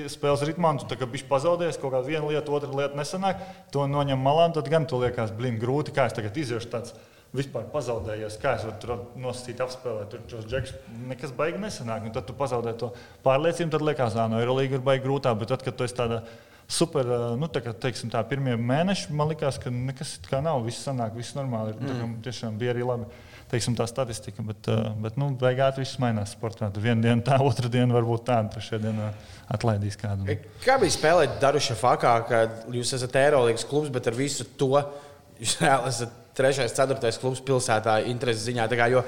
spēles 0.09 0.45
ritmā, 0.49 0.71
un 0.73 0.81
tu 0.81 0.97
kā 0.97 1.05
bišķi 1.11 1.29
pazaudējies, 1.29 1.77
kaut 1.77 1.93
kāda 1.93 2.09
viena 2.09 2.25
lieta, 2.25 2.49
otra 2.49 2.71
lieta 2.73 2.97
nesanāk, 2.97 3.45
to 3.69 3.85
noņem 3.85 4.25
malā, 4.25 4.47
un 4.49 4.57
tad 4.57 4.71
gan 4.73 4.89
tu 4.89 4.97
liekas, 5.03 5.35
blīn, 5.37 5.61
grūti, 5.61 5.93
kā 5.93 6.07
es 6.09 6.17
tagad 6.17 6.41
iziešu 6.41 6.71
tāds 6.73 6.97
vispār 7.37 7.67
pazaudējies. 7.73 8.39
Kā 8.41 8.55
es 8.57 8.65
varu 8.67 8.79
tur 8.81 8.95
nosacīt, 9.21 9.61
apspēlēt, 9.63 10.09
tur 10.11 10.25
tos 10.31 10.47
džekus 10.49 10.73
nekas 11.09 11.35
baigi 11.35 11.61
nesanāk. 11.61 12.07
Un 12.07 12.15
tad 12.15 12.27
tu 12.29 12.35
pazaudē 12.37 12.75
to 12.79 12.91
pārliecību, 13.25 13.71
tad 13.75 13.85
liekas, 13.85 14.17
ka 14.17 14.27
no 14.31 14.41
Eirolandes 14.41 14.79
ir 14.79 14.83
baigi 14.85 15.05
grūtāk. 15.05 15.37
Bet 15.41 15.53
tad, 15.53 15.65
kad 15.65 15.77
tu 15.77 15.87
esi 15.87 15.97
tādā 15.97 16.23
super, 16.67 17.07
nu, 17.39 17.49
tā 17.51 17.61
kā 17.65 17.75
teiksim, 17.85 18.09
tā 18.13 18.23
pirmie 18.27 18.55
mēneši, 18.57 19.13
man 19.15 19.29
liekas, 19.31 19.59
ka 19.61 19.71
nekas 19.73 20.17
it 20.19 20.27
kā 20.31 20.41
nav, 20.43 20.63
viss 20.65 20.85
sanāk, 20.85 21.13
viss 21.17 21.37
normāli. 21.37 21.75
Ir, 21.75 21.81
tā 21.83 21.97
kā 21.99 22.09
tiešām 22.29 22.59
bija 22.61 22.73
arī 22.75 22.85
labi. 22.87 23.07
Teiksim, 23.45 23.75
tā 23.77 23.85
statistika, 23.85 24.41
bet, 24.41 24.67
bet 25.03 25.19
nu, 25.21 25.29
beigās 25.37 25.77
viss 25.77 25.99
mainās 26.01 26.33
sportā. 26.33 26.71
Tur 26.73 26.81
viena 26.87 27.03
diena 27.03 27.21
tā, 27.25 27.37
otra 27.49 27.69
diena 27.71 27.93
varbūt 27.93 28.25
tāda, 28.31 28.55
trešā 28.55 28.81
diena 28.81 29.11
atlaidīs 29.53 29.99
kādu. 30.01 30.25
Kā 30.65 30.79
bija 30.81 30.95
spēlēt 30.97 31.37
Daruša 31.43 31.77
Fakā, 31.77 32.15
kad 32.29 32.63
jūs 32.73 32.95
esat 32.97 33.19
Eirolandes 33.21 33.67
klubs, 33.69 33.93
bet 33.93 34.09
ar 34.09 34.17
visu 34.17 34.47
to 34.57 34.73
jūs 35.37 35.59
esat 35.93 36.24
trešais, 36.37 36.75
ceturtais 36.75 37.17
klubs 37.21 37.41
pilsētā 37.45 37.99
intereses 38.11 38.45
ziņā. 38.47 38.67
Kā, 38.71 38.89
jo, 38.91 39.01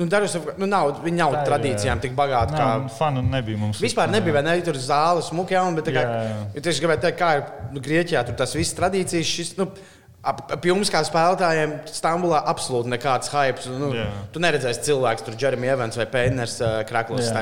nu, 0.00 0.08
Daruša, 0.10 0.42
nu, 0.60 0.68
nav, 0.70 0.92
viņi 1.04 1.20
nav 1.20 1.36
Tā 1.38 1.46
tradīcijām 1.50 2.02
tik 2.02 2.16
bagāti. 2.18 2.56
Kā... 2.58 2.68
Nē, 2.82 2.92
fanu 2.98 3.24
nebija 3.26 3.60
mums. 3.60 3.80
Vispār 3.82 4.12
nebija, 4.12 4.38
vai 4.38 4.44
ne? 4.48 4.58
Tur 4.66 4.78
zāles, 4.80 5.30
smuki 5.32 5.56
jauni, 5.58 5.78
bet 5.80 5.90
kā, 5.92 6.04
Jā, 6.04 6.20
jā. 6.28 6.44
ja 6.56 6.66
tieši 6.68 6.84
gribētu 6.84 7.06
teikt, 7.06 7.18
kā 7.20 7.32
ir 7.38 7.74
nu, 7.74 7.82
Grieķijā, 7.84 8.24
tur 8.28 8.38
tas 8.42 8.54
viss 8.58 8.78
tradīcijas, 8.78 9.34
šis, 9.36 9.54
nu, 9.60 9.68
ap, 10.22 10.44
ap 10.56 10.66
jums 10.66 10.90
kā 10.92 11.02
spēlētājiem 11.06 11.78
Stambulā 11.92 12.42
absolūti 12.52 12.92
nekāds 12.92 13.32
hype. 13.34 13.64
Nu, 13.78 13.92
Jā. 13.96 14.08
tu 14.34 14.42
neredzēsi 14.42 14.84
cilvēks, 14.90 15.26
tur 15.26 15.38
Jeremy 15.38 15.72
Evans 15.74 15.98
vai 16.00 16.08
Pēners 16.10 16.60
uh, 16.62 16.80
Kraklos 16.88 17.26
Jā. 17.28 17.34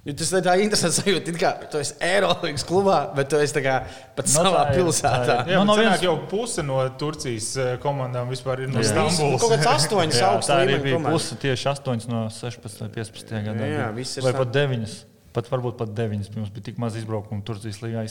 Jo 0.00 0.14
Tas 0.16 0.30
ir 0.32 0.40
tā 0.46 0.54
interesants 0.64 0.96
sajūta, 1.02 1.28
it 1.28 1.36
kā 1.36 1.50
tu 1.68 1.76
esi 1.76 1.92
Eirolandes 2.00 2.62
klubā, 2.64 3.00
bet 3.14 3.28
tu 3.28 3.36
esi 3.36 3.60
kā 3.60 3.74
pat 4.16 4.24
Nu, 4.24 4.32
savā 4.32 4.62
tā 4.70 4.78
pilsētā. 4.78 5.34
Jā, 5.44 5.58
Nu, 5.58 5.64
nu, 5.64 5.64
no 5.66 5.74
no 5.74 5.76
vienas- 5.82 6.00
jau 6.06 6.14
puse 6.30 6.62
no 6.64 6.78
Turcijas 6.96 7.50
eh, 7.60 7.74
komandām 7.82 8.30
vispār 8.32 8.62
ir 8.64 8.68
no 8.72 8.80
Jā. 8.80 8.94
Nu, 8.96 9.10
Stambulas. 9.10 9.42
Kaut 9.44 9.52
kāds 9.52 9.68
astoņas 9.74 10.16
Jā, 10.22 10.30
augsts 10.32 10.48
tā 10.48 10.56
arī 10.64 10.78
bija 10.86 11.02
puse 11.04 11.36
tieši 11.36 11.68
8 11.74 12.08
no 12.08 12.22
16 12.32 12.80
vai 12.80 12.88
15 12.96 13.44
gadā. 13.44 13.60
Jā, 13.60 13.76
bija. 13.90 13.94
viss 14.00 14.16
ir 14.16 14.24
vai 14.24 14.32
pat 14.32 14.48
9. 14.56 15.04
Pat 15.30 15.46
varbūt 15.46 15.76
pat 15.78 15.92
9. 15.94 16.24
Mums 16.34 16.50
bija 16.50 16.64
tik 16.66 16.78
maz 16.82 16.96
izbraukumu 16.98 17.44
Turcijas 17.46 17.76
līnijā 17.84 18.02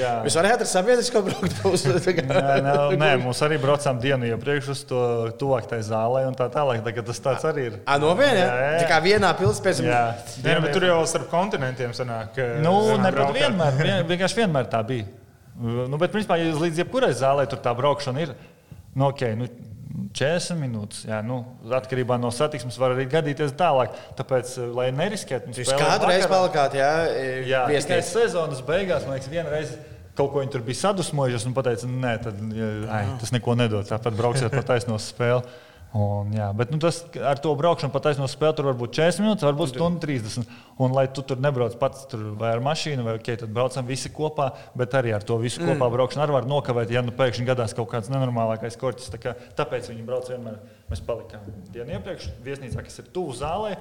Jā. 0.00 0.14
Jūs 0.26 0.36
varētu 0.40 0.66
ar 0.66 0.70
sabiedrisko 0.70 1.22
braukt 1.28 1.60
uz 1.70 1.84
Nē, 1.86 2.96
nē, 2.98 3.10
mums 3.22 3.38
arī 3.46 3.58
braucām 3.62 4.00
dienu 4.02 4.26
iepriekš 4.32 4.72
uz 4.74 4.82
to 4.90 5.02
tuvāk 5.38 5.68
tai 5.70 5.78
zālē 5.86 6.24
un 6.26 6.34
tā 6.38 6.48
tālāk. 6.50 6.82
Tagad 6.86 7.06
tas 7.12 7.22
tāds 7.22 7.46
arī 7.46 7.68
ir. 7.68 7.78
Ah, 7.86 8.00
no 8.02 8.10
viena? 8.18 8.42
Jā, 8.42 8.58
jā. 8.66 8.82
Tā 8.82 8.90
kā 8.90 8.98
vienā 9.04 9.30
pilsētā. 9.38 9.76
Jā, 9.86 10.02
Jā, 10.42 10.58
bet 10.64 10.74
tur 10.74 10.88
jau 10.88 10.98
starp 11.06 11.30
kontinentiem 11.30 11.94
sanāk. 11.94 12.42
Nu, 12.66 12.74
ne 12.98 13.14
pat 13.14 13.30
vienmēr, 13.38 13.78
vien, 13.84 13.96
vienkārši 14.10 14.42
vienmēr 14.42 14.70
tā 14.74 14.82
bija. 14.90 15.06
Nu, 15.60 15.98
bet, 16.00 16.10
principā, 16.10 16.38
līdz 16.40 16.82
jebkurai 16.82 17.12
zālē 17.14 17.46
tur 17.50 17.60
tā 17.62 17.74
braukšana 17.76 18.22
ir, 18.24 18.34
nu, 18.96 19.10
ok, 19.10 19.26
nu, 19.38 19.48
40 20.16 20.58
minūtes. 20.58 21.04
Jā, 21.06 21.20
nu, 21.22 21.38
atkarībā 21.76 22.16
no 22.18 22.32
satiksmes 22.34 22.78
var 22.80 22.96
arī 22.96 23.06
gadīties 23.10 23.54
tālāk. 23.58 23.94
Tāpēc, 24.18 24.56
eh, 24.58 24.72
lai 24.74 24.88
neriskētu, 24.96 25.54
Jūs 25.54 25.70
kādu 25.78 26.10
reizi 26.10 26.28
palikāt, 26.30 26.74
jā, 26.74 26.90
Jā, 27.46 27.62
tikai 27.70 28.02
sezonas 28.02 28.62
beigās, 28.66 29.06
man 29.06 29.16
liekas, 29.16 29.30
viena 29.30 29.50
reize. 29.54 29.78
Kaut 30.18 30.32
ko 30.32 30.42
viņi 30.42 30.50
tur 30.52 30.64
bija 30.66 30.80
sadusmojušies 30.82 31.46
un 31.46 31.54
teica, 31.54 31.86
nē, 31.86 32.14
tad, 32.24 32.40
ai, 32.90 33.04
tas 33.22 33.30
neko 33.32 33.54
nedod. 33.56 33.86
Tāpat 33.86 34.16
brauksiet 34.18 34.50
pa 34.50 34.64
taisno 34.66 34.98
spēli. 34.98 35.46
Un, 35.90 36.28
jā, 36.30 36.46
bet 36.54 36.70
nu, 36.70 36.78
tas 36.78 37.00
ar 37.26 37.40
to 37.42 37.50
braukšanu 37.58 37.90
pa 37.90 37.98
taisno 38.04 38.28
spēli 38.30 38.54
tur 38.54 38.68
var 38.68 38.76
būt 38.78 38.92
40 38.94 39.24
minūtes, 39.24 39.46
varbūt 39.48 39.72
stundu 39.72 39.98
30. 40.04 40.52
Un, 40.78 40.94
lai 40.94 41.08
tu 41.10 41.24
tur 41.26 41.40
nebrauc 41.42 41.74
pats 41.80 42.04
tur 42.12 42.28
vai 42.38 42.52
ar 42.54 42.62
mašīnu, 42.62 43.02
vai 43.02 43.16
okay, 43.18 43.34
tad 43.40 43.50
braucam 43.56 43.88
visi 43.88 44.12
kopā, 44.14 44.52
bet 44.78 44.94
arī 44.94 45.16
ar 45.16 45.26
to 45.26 45.40
visu 45.42 45.58
kopā 45.58 45.88
mm. 45.88 45.96
braukšanu 45.96 46.22
arī 46.22 46.36
var 46.36 46.46
nokavēt, 46.52 46.94
ja 46.94 47.02
nu 47.02 47.14
pēkšņi 47.18 47.48
gadās 47.48 47.74
kaut 47.74 47.90
kāds 47.90 48.12
nenormālākais 48.14 48.78
korķis. 48.78 49.10
Tā 49.16 49.18
kā, 49.24 49.34
tāpēc 49.58 49.90
viņi 49.90 50.06
brauc 50.06 50.30
vienmēr. 50.30 50.62
Mēs 50.92 51.02
palikām 51.10 51.50
dienu 51.74 51.98
iepriekš 51.98 52.30
viesnīcā, 52.46 52.86
kas 52.86 53.02
ir 53.02 53.10
tuvu 53.10 53.34
zālē. 53.42 53.74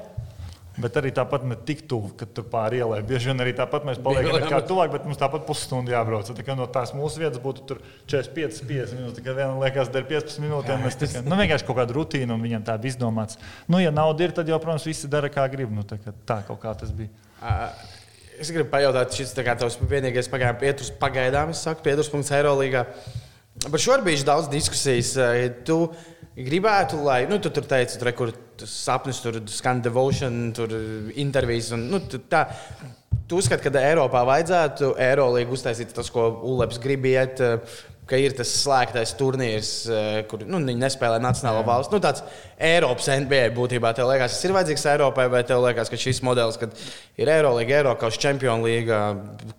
Bet 0.79 0.95
arī 0.99 1.11
tāpat 1.15 1.43
ne 1.47 1.57
tik 1.67 1.81
tuvu, 1.91 2.13
kad 2.19 2.31
tur 2.35 2.45
pāri 2.51 2.79
ielai. 2.79 3.01
Bieži 3.05 3.31
vien 3.31 3.43
arī 3.43 3.51
tāpat 3.57 3.85
mēs 3.87 3.99
paliekam 4.03 4.45
kā 4.47 4.61
tuvāk, 4.67 4.93
bet 4.93 5.05
mums 5.07 5.19
tāpat 5.19 5.43
pusstundu 5.47 5.91
jābrauc. 5.93 6.29
Tā 6.31 6.55
no 6.55 6.67
tās 6.71 6.93
mūsu 6.95 7.23
vietas 7.23 7.41
būtu 7.43 7.65
tur 7.67 7.81
45, 8.11 8.63
50 8.69 8.99
minūtes. 8.99 9.23
Kā 9.25 9.35
vienam 9.35 9.59
liekas, 9.63 9.91
ka 9.91 10.01
ir 10.01 10.09
15 10.13 10.43
minūtēm. 10.45 10.83
Mēs 10.85 10.99
tikai 11.01 11.23
nu, 11.27 11.35
vienkārši 11.39 11.67
kaut 11.67 11.79
kādu 11.81 11.99
rutīnu 11.99 12.35
un 12.35 12.47
viņam 12.47 12.65
tā 12.71 12.77
bija 12.79 12.95
izdomāts. 12.95 13.39
Nu, 13.67 13.83
ja 13.83 13.91
nauda 13.95 14.27
ir, 14.27 14.35
tad 14.35 14.49
jau, 14.49 14.59
protams, 14.63 14.87
visi 14.87 15.11
dara 15.11 15.31
kā 15.33 15.47
grib. 15.51 15.73
Nu, 15.75 15.83
tā, 15.87 15.99
kā 15.99 16.15
tā 16.27 16.41
kaut 16.47 16.61
kā 16.63 16.75
tas 16.79 16.95
bija. 16.95 17.11
Es 18.39 18.53
gribu 18.55 18.71
pajautāt, 18.71 19.11
šis 19.19 19.35
ir 19.35 19.49
tavs 19.59 19.75
vienīgais 19.83 20.31
pagaidām 20.31 20.61
pieturas, 20.61 20.93
pagaidām, 21.01 21.51
es 21.51 21.65
saku, 21.65 21.83
pieturas 21.83 22.07
punkts 22.11 22.31
Eirolandā. 22.31 22.85
Par 23.67 23.81
šo 23.81 23.97
ir 23.97 24.05
bijis 24.05 24.23
daudz 24.23 24.47
diskusijas. 24.51 25.15
Ja 25.19 25.49
Tu 25.67 25.77
gribētu, 26.39 27.01
lai, 27.03 27.25
nu, 27.27 27.39
tu 27.43 27.51
tur 27.51 27.65
teici, 27.67 27.97
tur, 27.99 28.11
kur 28.15 28.31
tas 28.59 28.71
sapnis, 28.85 29.19
tur 29.23 29.41
skan 29.51 29.81
devotion, 29.83 30.37
tur 30.55 30.71
intervijas. 31.19 31.73
Un, 31.75 31.89
nu, 31.91 31.99
tu, 32.07 32.21
tā, 32.31 32.45
tu 33.27 33.41
uzskati, 33.41 33.67
ka 33.67 33.83
Eiropā 33.83 34.23
vajadzētu 34.29 34.93
Eirolandā 35.03 35.55
uztaisīt 35.55 35.91
tas, 35.95 36.11
ko 36.13 36.29
Uleps 36.53 36.79
grib 36.83 37.07
iet. 37.09 37.43
Ka 38.09 38.17
ir 38.17 38.33
tas 38.37 38.49
slēgtais 38.63 39.13
turnīrs, 39.19 39.71
eh, 39.93 40.21
kur 40.29 40.41
nu, 40.47 40.61
viņi 40.65 40.81
nespēlē 40.81 41.19
Nacionālo 41.21 41.61
valsts. 41.67 41.93
Nu, 41.93 41.99
tāds 42.01 42.23
Eiropas 42.59 43.07
NBA 43.13 43.51
būtībā. 43.55 43.93
Tev 43.95 44.09
liekas, 44.09 44.33
tas 44.35 44.47
ir 44.47 44.55
vajadzīgs 44.55 44.87
Eiropai, 44.93 45.29
vai 45.31 45.43
tev 45.47 45.61
liekas, 45.63 45.91
ka 45.91 45.99
šis 45.99 46.23
modelis, 46.25 46.57
kad 46.59 46.73
ir 47.19 47.29
Eirolandā, 47.31 47.77
Eiropas 47.77 48.17
Čempionu 48.19 48.65
līga, 48.65 48.99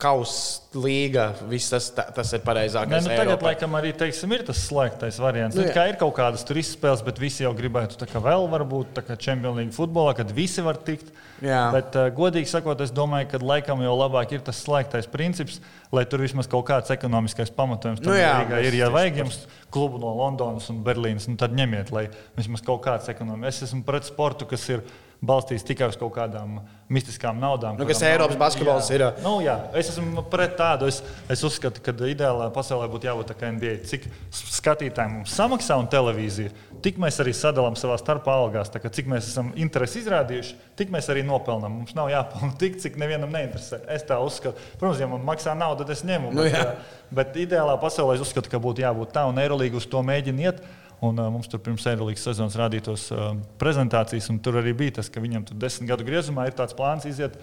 Kausa 0.03 0.61
līga, 0.75 1.31
viss 1.51 1.73
tas, 1.73 1.89
tas 1.95 2.35
ir 2.37 2.43
pareizākais. 2.45 3.07
nu, 3.07 3.11
tagad, 3.11 3.33
Eiropai. 3.33 3.55
laikam, 3.55 3.75
arī 3.79 3.95
teiksim, 3.97 4.35
ir 4.37 4.45
tas 4.47 4.61
slēgtais 4.69 5.19
variants. 5.23 5.57
Nu, 5.57 5.65
kā 5.75 5.89
ir 5.91 5.99
kaut 6.01 6.15
kādas 6.19 6.45
tur 6.47 6.61
izspēles, 6.61 7.03
bet 7.07 7.19
visi 7.19 7.43
jau 7.47 7.55
gribētu 7.57 7.99
tā 7.99 8.07
kā 8.11 8.23
vēl, 8.23 8.47
varbūt 8.53 8.95
tā 8.99 9.07
kā 9.07 9.17
Champions 9.19 9.57
League 9.57 9.75
futbolā, 9.75 10.15
kad 10.19 10.31
visi 10.35 10.63
var 10.63 10.79
tikt. 10.79 11.11
Jā. 11.41 11.71
Bet, 11.73 11.97
uh, 11.97 12.11
godīgi 12.13 12.51
sakot, 12.51 12.81
es 12.85 12.93
domāju, 12.93 13.31
ka 13.33 13.41
laikam 13.41 13.81
jau 13.81 13.95
labāk 13.97 14.35
ir 14.37 14.43
tas 14.45 14.61
slēgtais 14.61 15.09
princips, 15.11 15.59
lai 15.91 16.05
tur 16.05 16.21
vismaz 16.21 16.47
kaut 16.51 16.67
kāds 16.69 16.93
ekonomiskais 16.93 17.51
pamatojums 17.57 18.03
Nu 18.05 18.13
jā, 18.15 18.35
līgai 18.41 18.65
ir. 18.67 18.79
Ja 18.81 18.91
vajag 18.93 19.21
jums 19.25 19.43
klubu 19.71 20.01
no 20.03 20.11
Londonas 20.19 20.67
un 20.73 20.83
Berlīnas, 20.87 21.29
nu, 21.31 21.37
tad 21.39 21.55
ņemiet, 21.55 21.93
lai 21.95 22.09
vismaz 22.39 22.65
kaut 22.67 22.83
kāds 22.87 23.09
ekonomiskais. 23.13 23.61
Es 23.63 23.69
esmu 23.71 23.85
pret 23.87 24.09
sportu, 24.09 24.49
kas 24.51 24.67
ir 24.73 24.83
balstīts 25.21 25.67
tikai 25.69 25.91
uz 25.93 25.99
kaut 26.01 26.15
kādām 26.17 26.59
mistiskām 26.89 27.37
naudām. 27.39 27.77
Nu, 27.77 27.85
kas 27.87 27.99
kurām 28.01 28.07
nav- 28.09 28.15
Eiropas 28.15 28.39
basketbols 28.41 28.89
Jā. 28.91 28.95
ir. 28.97 29.05
Nu, 29.23 29.35
jā, 29.45 29.59
es 29.77 29.91
esmu 29.93 30.25
pret 30.33 30.57
tādu. 30.57 30.89
Es, 30.89 31.03
es 31.29 31.43
uzskatu, 31.45 31.83
ka 31.85 31.93
ideālā 31.93 32.49
pasaulē 32.55 32.89
būtu 32.89 33.05
jābūt 33.11 33.29
tā 33.31 33.37
kā 33.37 33.53
NBA. 33.53 33.85
Cik 33.85 34.09
skatītājiem 34.33 35.19
mums 35.21 35.37
samaksā 35.37 35.77
un 35.79 35.87
televīzija, 35.93 36.51
tik 36.85 36.99
mēs 37.03 37.21
arī 37.23 37.33
sadalām 37.37 37.77
savā 37.79 37.97
starpā 38.01 38.35
algās. 38.43 38.71
Cik 38.71 39.09
mēs 39.11 39.31
esam 39.31 39.53
interesi 39.61 40.01
izrādījuši, 40.03 40.57
tik 40.79 40.93
mēs 40.95 41.11
arī 41.13 41.25
nopelnām. 41.27 41.81
Mums 41.81 41.97
nav 41.99 42.11
jāpelnā 42.13 42.53
tik, 42.61 42.81
cik 42.83 42.99
nevienam 43.01 43.33
neinteresē. 43.35 43.83
Es 43.93 44.05
tā 44.09 44.19
uzskatu. 44.23 44.59
Protams, 44.81 45.01
ja 45.03 45.09
man 45.11 45.25
maksā 45.27 45.55
naudu, 45.59 45.85
tad 45.85 45.95
es 45.97 46.05
ņemu. 46.07 46.35
Nu, 46.35 46.45
bet, 46.47 46.59
ā, 46.59 47.09
bet 47.21 47.41
ideālā 47.45 47.79
pasaulē 47.81 48.19
es 48.19 48.27
uzskatu, 48.27 48.53
ka 48.53 48.63
būtu 48.63 48.85
jābūt 48.85 49.15
tā, 49.17 49.27
un 49.31 49.41
Eirolandā 49.43 49.81
uz 49.81 49.89
to 49.91 50.05
mēģina 50.05 50.47
iet. 50.49 50.63
Un, 51.01 51.17
uh, 51.17 51.31
mums 51.33 51.49
tur 51.49 51.63
pirms 51.65 51.87
Eirolandes 51.89 52.27
sezonas 52.27 52.59
rādītos 52.61 53.07
uh, 53.15 53.31
prezentācijas, 53.61 54.27
un 54.29 54.37
tur 54.45 54.59
arī 54.61 54.75
bija 54.77 54.99
tas, 54.99 55.09
ka 55.09 55.23
viņam 55.25 55.47
tur 55.49 55.57
desmit 55.63 55.89
gadu 55.89 56.05
griezumā 56.05 56.45
ir 56.51 56.57
tāds 56.59 56.77
plāns 56.77 57.07
iziet 57.09 57.39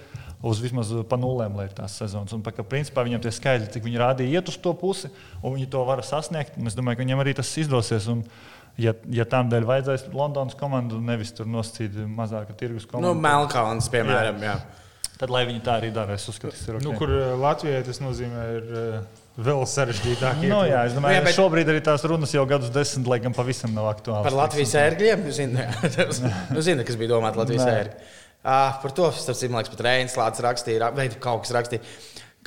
uz 0.45 0.59
vismaz 0.61 0.91
pa 1.09 1.17
nulēm, 1.17 1.55
lai 1.57 1.65
ir 1.65 1.73
tās 1.73 1.95
sezonas. 1.97 2.35
Un, 2.35 2.43
ka, 2.45 2.61
principā, 2.61 3.01
viņam 3.07 3.23
tie 3.23 3.33
skaidri, 3.33 3.71
cik 3.73 3.87
viņi 3.87 4.01
rādīja, 4.01 4.37
iet 4.37 4.51
uz 4.51 4.59
to 4.61 4.75
pusi, 4.77 5.09
un 5.41 5.57
viņi 5.57 5.71
to 5.73 5.81
var 5.87 6.03
sasniegt. 6.05 6.59
Es 6.69 6.77
domāju, 6.77 6.99
ka 6.99 7.05
viņam 7.07 7.23
arī 7.23 7.33
tas 7.39 7.55
izdosies. 7.57 8.05
Un, 8.13 8.21
ja, 8.81 8.93
ja 9.11 9.25
tam 9.29 9.49
dēļ 9.51 9.65
vajadzēs 9.67 10.07
Londonas 10.13 10.57
komandu, 10.59 10.99
nevis 11.03 11.31
tur 11.37 11.47
nosacīt 11.49 11.95
mazāku 12.07 12.55
tirgus 12.59 12.85
komandu. 12.89 13.13
Nu, 13.13 13.21
Melkons, 13.21 13.89
piemēram. 13.93 14.41
Jā. 14.43 14.55
Jā. 14.57 14.83
Tad, 15.17 15.31
lai 15.33 15.45
viņi 15.49 15.63
tā 15.65 15.79
arī 15.79 15.87
dara, 15.93 16.13
es 16.13 16.27
uzskatu, 16.29 16.53
tas 16.53 16.67
ir. 16.67 16.75
Nu, 16.77 16.91
Okay. 16.91 16.91
Nu, 16.91 16.97
kur 16.99 17.13
Latvijai 17.41 17.79
tas 17.87 17.97
nozīmē, 18.03 18.41
ir 18.59 18.67
uh, 18.69 19.23
vēl 19.41 19.63
sarežģītāk. 19.71 20.43
No, 20.45 20.59
jā, 20.69 20.83
es 20.85 20.93
domāju, 20.93 21.23
ka 21.23 21.25
bet- 21.25 21.37
šobrīd 21.39 21.71
arī 21.73 21.81
tās 21.87 22.05
runas 22.05 22.33
jau 22.35 22.43
gadus 22.49 22.69
desmit, 22.75 23.07
lai 23.09 23.17
gan 23.23 23.33
pavisam 23.33 23.73
nav 23.73 23.89
aktuāls. 23.95 24.27
Par 24.27 24.37
Latvijas 24.37 24.75
ērgļiem. 24.77 25.25
Zinu, 25.33 25.65
nu, 26.53 26.61
zinu, 26.61 26.85
kas 26.87 26.99
bija 27.01 27.15
domāts 27.15 27.39
Latvijas 27.41 27.65
ērgļiem. 27.65 28.13
Ah, 28.47 28.77
par 28.83 28.93
to 28.95 29.09
starp 29.11 29.35
citu, 29.41 29.49
man 29.51 29.63
liekas, 29.63 29.73
pat 29.73 29.81
Reinas 29.87 30.13
Lācis 30.21 30.45
rakstīja, 30.45 30.83
ra- 30.85 30.91
vai 30.95 31.07
kaut 31.17 31.41
kas 31.47 31.55
rakstīja. 31.57 31.81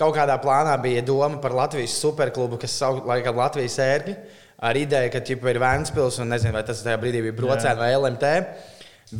Kaut 0.00 0.14
kādā 0.16 0.38
plānā 0.40 0.78
bija 0.80 1.02
doma 1.04 1.42
par 1.42 1.52
Latvijas 1.58 1.98
superklubu, 2.00 2.56
kas 2.62 2.78
sauc 2.78 3.02
par 3.04 3.34
Latvijas 3.36 3.76
ērgļi. 3.84 4.14
Ar 4.60 4.76
ideju, 4.76 5.08
ka 5.14 5.22
ķipa, 5.24 5.48
ir 5.54 5.58
Vēnspils 5.62 6.18
un 6.20 6.28
nezinu, 6.34 6.52
vai 6.52 6.60
tas 6.68 6.82
tajā 6.84 6.98
brīdī 7.00 7.22
bija 7.24 7.36
Brocēna 7.38 7.78
vai 7.80 7.94
LMT. 7.96 8.32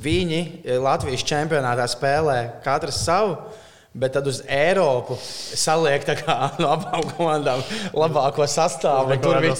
Viņi 0.04 0.40
eh, 0.42 0.76
Latvijas 0.76 1.24
čempionātā 1.24 1.86
spēlē 1.88 2.36
katrs 2.64 3.00
savu. 3.06 3.38
Bet 3.90 4.12
tad 4.14 4.26
uz 4.30 4.36
Eiropu 4.46 5.16
saliek 5.18 6.04
tā 6.06 6.14
kā 6.14 6.34
no 6.62 6.68
abām 6.76 7.02
komandām 7.10 7.58
labāko 7.90 8.46
sastāvu. 8.46 9.16
Tur 9.18 9.40
bija 9.42 9.56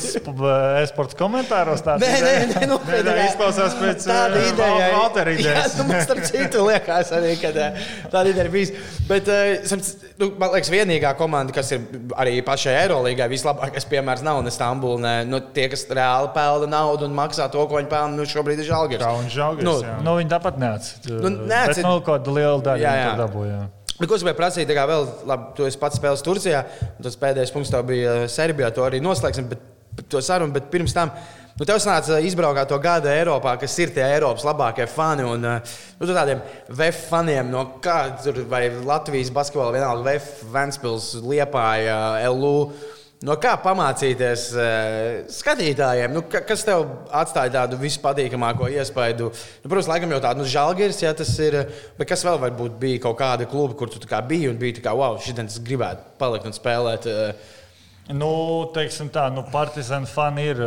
e-sports 0.85 1.17
komentāros? 1.19 1.83
tāds 1.83 2.05
Nē, 2.05 2.21
nē, 2.23 2.35
nē, 2.53 2.69
nu, 2.71 2.77
Nē, 2.87 3.01
tā 3.09 3.17
izklausās 3.25 3.75
pēc, 3.81 4.07
tāda 4.07 4.39
eh, 4.39 4.53
ideja. 4.53 4.87
Valtera 4.95 5.35
idejas. 5.35 5.75
Jā, 5.75 5.81
nu, 5.81 5.89
man 5.89 6.05
starp 6.07 6.23
citu 6.29 6.63
liekas 6.69 7.11
arī, 7.19 7.33
ka 7.43 7.51
eh, 7.51 7.81
tāda 8.07 8.31
ideja 8.31 8.47
ir 8.47 8.53
bijusi. 8.55 8.85
Bet, 9.11 9.33
eh, 9.35 9.67
nu, 10.23 10.31
man 10.39 10.55
liekas, 10.55 10.71
vienīgā 10.77 11.11
komanda, 11.19 11.57
kas 11.57 11.75
ir 11.75 11.91
arī 12.15 12.37
pašai 12.47 12.77
Eirolandā, 12.85 13.27
vislabākais 13.35 13.89
piemērs 13.91 14.23
nav 14.27 14.45
ne 14.47 14.55
Stambula, 14.55 15.03
ne 15.03 15.17
nu, 15.27 15.43
tie, 15.59 15.67
kas 15.75 15.83
reāli 15.91 16.31
pelna 16.39 16.71
naudu 16.71 17.11
un 17.11 17.19
maksā 17.19 17.51
to, 17.51 17.67
ko 17.67 17.83
viņi 17.83 17.91
pelna, 17.91 18.15
nu, 18.15 18.31
šobrīd 18.31 18.63
ir 18.63 18.71
Žalgiris. 18.71 19.03
Kā 19.03 19.11
un 19.19 19.27
žēlgājis. 19.27 19.67
Nu, 19.67 19.77
Nu, 19.81 20.07
Nu, 20.07 20.17
viņi 20.23 20.31
tāpat 20.33 20.63
neatcīja. 20.63 21.19
Nu. 21.19 21.35
Nu, 21.91 21.99
kaut 21.99 22.23
kāda 22.23 22.39
liela 22.39 22.59
daļa 22.71 22.83
Jā, 22.83 22.95
jā, 22.95 23.03
jā. 23.03 23.11
jā. 23.11 23.19
dabūja. 23.25 23.61
Nu, 24.01 24.09
Ko 24.09 24.17
es 24.17 24.23
gribēju 24.23 24.39
prasīt, 24.39 24.71
kā 24.73 24.87
vēl, 24.89 25.03
labi, 25.29 25.51
tu 25.59 25.67
esi 25.69 25.77
pats 25.81 25.99
spēlējis 26.01 26.25
Turcijā, 26.25 26.63
un 26.97 27.05
tas 27.05 27.19
pēdējais 27.21 27.51
punkts 27.53 27.73
tev 27.73 27.85
bija 27.91 28.15
eh, 28.23 28.31
Serbijā, 28.33 28.71
to 28.73 28.87
arī 28.87 28.97
noslēgsim, 29.05 29.51
bet, 29.51 29.67
to 30.09 30.23
sarunu, 30.25 30.55
bet 30.55 30.71
pirms 30.73 30.95
tam. 30.97 31.13
Nu, 31.59 31.67
tev 31.69 31.77
sanāca 31.85 32.17
izbraukāt 32.25 32.71
to 32.71 32.79
gadu 32.81 33.11
Eiropā, 33.13 33.59
kas 33.61 33.75
ir 33.85 33.93
tie 33.93 34.01
Eiropas 34.07 34.47
labākie 34.49 34.87
fani. 34.89 35.27
Un, 35.29 35.45
eh, 35.45 35.75
nu, 36.01 36.09
tādiem 36.09 36.41
VF 36.71 37.03
faniem, 37.11 37.53
no 37.53 37.67
kā 37.85 37.99
tur 38.25 38.41
vai 38.49 38.63
Latvijas 38.73 39.29
basketbola, 39.37 39.77
vienalga 39.77 40.07
VF, 40.09 40.47
Ventspils, 40.55 41.11
Liepāja, 41.21 42.01
LU. 42.33 42.71
No 43.21 43.35
kā 43.37 43.51
pamācīties 43.61 44.47
uh, 44.57 45.17
skatītājiem? 45.29 46.15
Nu, 46.17 46.23
ka, 46.25 46.41
kas 46.49 46.65
tev 46.65 46.87
atstāja 47.13 47.53
tādu 47.59 47.77
vispatīkamāko 47.83 48.71
iespaidu? 48.73 49.29
Nu, 49.61 49.69
protams, 49.69 49.91
laikam 49.93 50.15
jau 50.15 50.23
tādu 50.25 50.41
nu, 50.41 50.49
žēlgājis, 50.49 51.03
ja 51.05 51.13
tas 51.19 51.35
ir. 51.45 51.59
Bet 51.99 52.09
kas 52.09 52.25
vēl 52.25 52.41
varbūt 52.47 52.81
bija 52.81 53.03
kaut 53.05 53.19
kāda 53.21 53.49
kluba, 53.51 53.77
kur 53.77 53.93
tu 53.93 54.01
biji 54.01 54.49
un 54.49 54.61
bija 54.61 54.79
tā 54.79 54.87
kā, 54.89 54.97
wow, 54.97 55.21
šī 55.21 55.37
dienas 55.37 55.61
gribētu 55.61 56.17
palikt 56.23 56.49
un 56.49 56.57
spēlēt. 56.57 57.11
Uh, 57.13 57.57
Nu, 58.11 58.67
teiksim 58.75 59.07
tā, 59.13 59.29
nu, 59.31 59.45
partizāna 59.53 60.09
fani 60.11 60.49
ir. 60.51 60.61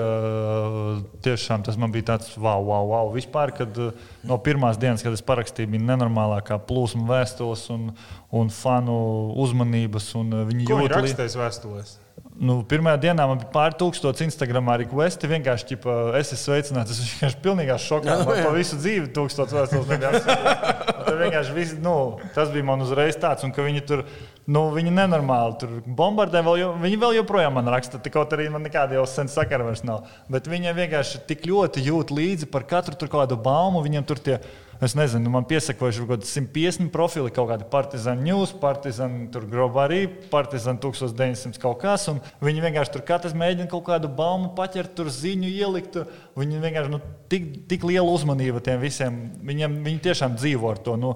Tiešām 1.25 1.65
tas 1.65 1.75
man 1.79 1.91
bija 1.91 2.13
tāds 2.13 2.37
wow, 2.37 2.61
wow, 2.63 2.85
wow. 2.87 3.11
Vispār, 3.15 3.51
kad 3.57 3.79
no 4.23 4.37
pirmās 4.43 4.79
dienas, 4.79 5.03
kad 5.03 5.15
es 5.15 5.23
parakstīju, 5.25 5.73
bija 5.73 5.87
nenormālākā 5.89 6.59
plūsma 6.69 7.03
vēstules 7.09 7.65
un, 7.73 7.89
un 8.31 8.53
fanu 8.53 8.95
uzmanības. 9.43 10.13
Un 10.21 10.31
viņi 10.53 10.69
Ko 10.69 10.79
viņi 10.79 10.87
jūt 10.87 10.95
li- 10.95 11.01
rakstīs 11.01 11.37
vēstulēs? 11.39 11.97
Nu, 12.33 12.55
pirmajā 12.65 12.97
dienā 13.03 13.25
man 13.29 13.37
bija 13.37 13.51
pāri 13.53 13.77
tūkstoši 13.77 14.25
Instagram 14.25 14.71
arī 14.73 14.87
kvesti. 14.89 15.29
Vienkārši 15.29 15.67
ķipa, 15.73 15.97
es 16.17 16.31
esmu 16.33 16.39
sveicināts. 16.41 16.95
Es 16.95 17.01
vienkārši 17.11 17.41
pilnīgā 17.43 17.77
šokā. 17.81 18.15
Man 18.25 18.41
pa 18.47 18.53
visu 18.55 18.79
dzīvi 18.79 19.11
tūkstoši 19.13 19.57
vēstules. 19.59 20.25
Tad 21.03 21.19
vienkārši 21.19 21.53
viss, 21.53 21.75
nu, 21.83 21.95
tas 22.33 22.49
bija 22.53 22.65
man 22.65 22.81
uzreiz 22.81 23.19
tāds, 23.21 23.45
un 23.45 23.53
ka 23.53 23.65
viņi 23.65 23.83
tur, 23.85 24.01
nu, 24.47 24.65
viņi 24.75 24.91
nenormāli 24.95 25.57
tur 25.61 25.77
bombardē. 25.85 26.41
Vēl, 26.45 26.59
jo, 26.61 26.71
viņi 26.81 26.99
vēl 27.01 27.17
joprojām 27.21 27.55
man 27.59 27.71
raksta, 27.71 28.01
kaut 28.13 28.35
arī 28.35 28.49
man 28.53 28.65
nekāda 28.67 28.97
jau 28.97 29.05
sen 29.09 29.31
sakara 29.31 29.67
vairs 29.67 29.85
nav. 29.87 30.07
Bet 30.31 30.49
viņi 30.51 30.75
vienkārši 30.77 31.23
tik 31.29 31.47
ļoti 31.49 31.85
jūt 31.87 32.11
līdzi 32.15 32.51
par 32.51 32.67
katru 32.69 32.97
tur 32.99 33.11
kādu 33.13 33.39
baumu. 33.39 33.83
Viņiem 33.85 34.07
tur 34.07 34.21
tie 34.23 34.39
Es 34.83 34.97
nezinu, 34.97 35.29
man 35.31 35.45
piesakojuši 35.47 36.01
kaut 36.01 36.09
kādi 36.11 36.27
150 36.27 36.89
profili, 36.91 37.31
kaut 37.31 37.47
kādi 37.51 37.67
partizāni 37.71 38.25
news, 38.27 38.51
partizāni 38.59 39.29
tur 39.31 39.45
groba 39.47 39.85
arī, 39.85 40.01
partizāni 40.31 40.81
1900 40.83 41.61
kaut 41.61 41.77
kas. 41.83 42.09
Viņi 42.43 42.63
vienkārši 42.65 42.91
tur 42.95 43.05
katrs 43.07 43.35
mēģina 43.37 43.69
kaut 43.71 43.85
kādu 43.87 44.09
baumu 44.11 44.51
paķert, 44.57 44.91
tur 44.97 45.11
ziņu 45.13 45.51
ielikt. 45.53 46.01
Viņi 46.39 46.59
vienkārši 46.65 46.91
nu, 46.91 46.99
tik, 47.31 47.47
tik 47.71 47.85
liela 47.87 48.09
uzmanība 48.11 48.63
tiem 48.65 48.81
visiem. 48.83 49.21
Viņiem, 49.45 49.79
viņi 49.85 50.03
tiešām 50.09 50.35
dzīvo 50.41 50.73
ar 50.73 50.83
to. 50.83 50.97
Nu, 50.99 51.13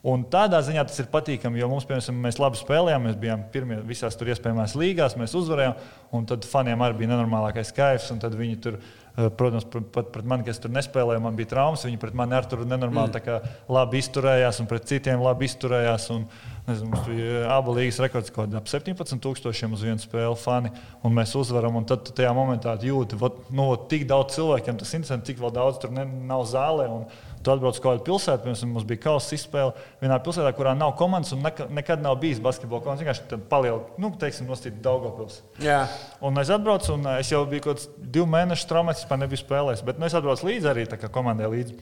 Un 0.00 0.22
tādā 0.32 0.62
ziņā 0.64 0.80
tas 0.88 0.96
ir 1.02 1.10
patīkami, 1.12 1.58
jo 1.60 1.66
mums, 1.68 1.84
piemēram, 1.84 2.22
mēs 2.24 2.38
labi 2.40 2.56
spēlējām, 2.56 3.02
mēs 3.04 3.18
bijām 3.20 3.42
pirmie 3.52 3.76
visās 3.84 4.14
tur 4.16 4.30
iespējamās 4.32 4.72
līgās, 4.80 5.12
mēs 5.20 5.34
uzvarējām, 5.36 5.74
un 6.16 6.24
tad 6.30 6.46
faniem 6.48 6.80
arī 6.86 7.02
bija 7.02 7.10
nenormālākais 7.10 7.74
kaifs. 7.76 8.08
Viņi 8.08 8.56
tur, 8.64 8.78
eh, 8.80 9.28
protams, 9.28 9.66
pr- 9.68 9.84
pat 9.92 10.08
pret 10.14 10.24
mani, 10.24 10.46
kas 10.46 10.58
tur 10.58 10.72
nespēlēja, 10.72 11.20
man 11.20 11.36
bija 11.36 11.50
traumas. 11.52 11.84
Viņi 11.84 12.00
pret 12.00 12.16
mani 12.16 12.32
ar 12.32 12.48
tur 12.48 12.64
nenormāli 12.64 13.20
kā 13.20 13.42
labi 13.68 14.00
izturējās, 14.00 14.60
un 14.60 14.66
pret 14.72 14.88
citiem 14.88 15.20
labi 15.20 15.44
izturējās. 15.44 16.10
Un, 16.16 16.24
nezinu, 16.66 16.88
mums 16.94 17.04
bija 17.04 17.50
abu 17.58 17.74
līgas 17.76 18.00
rekords, 18.00 18.32
kaut 18.32 18.48
kādā 18.48 18.56
ap 18.56 18.72
17,000 18.72 19.74
uz 19.74 19.82
vienu 19.84 20.00
spēli 20.00 20.38
fani, 20.38 20.70
un 21.04 21.12
mēs 21.12 21.36
uzvaram. 21.36 21.76
Un 21.76 21.84
tad 21.84 22.08
tajā 22.08 22.32
momentā 22.32 22.72
jūti, 22.80 23.20
ka 23.20 23.30
nu, 23.52 23.76
tik 23.90 24.08
daudz 24.08 24.38
cilvēkiem 24.38 24.78
tas 24.78 24.94
interesanti, 24.94 25.34
cik 25.34 25.44
vēl 25.44 25.52
daudz 25.52 25.78
tur 25.82 25.92
ne, 25.92 26.06
nav 26.06 26.46
zālē. 26.48 26.88
Un, 26.88 27.04
Tu 27.40 27.52
atbrauc 27.52 27.72
uz 27.72 27.80
kādu 27.80 28.02
pilsētu, 28.04 28.44
piemēram, 28.44 28.72
mums 28.74 28.84
bija 28.88 29.00
kausa 29.06 29.32
izspēle 29.36 29.72
vienā 30.02 30.18
pilsētā, 30.24 30.50
kurā 30.56 30.74
nav 30.76 30.92
komandas 30.98 31.32
un 31.32 31.40
neka, 31.44 31.70
nekad 31.72 32.02
nav 32.04 32.18
bijis 32.20 32.42
basketbola 32.44 32.84
komandas. 32.84 33.04
Vienkārši 33.06 33.38
paliela, 33.48 33.80
nu, 34.02 34.10
teiksim, 34.20 34.48
nostīt 34.50 34.82
Daugavpils. 34.84 35.40
jā, 35.64 35.86
Un 36.20 36.36
es 36.42 36.52
atbraucu, 36.52 36.92
un 36.98 37.08
es 37.14 37.32
jau 37.32 37.40
biju 37.48 37.64
kaut 37.64 37.80
kāds 37.80 37.88
divu 37.96 38.28
mēnešu 38.28 38.68
traumēts, 38.68 39.06
vispār 39.06 39.22
nebiju 39.22 39.40
spēlējis. 39.40 39.86
Bet 39.88 39.98
nu, 39.98 40.06
es 40.10 40.18
atbraucu 40.18 40.50
līdzi 40.50 40.68
arī 40.68 40.86
komandai 41.08 41.48
līdzi. 41.48 41.80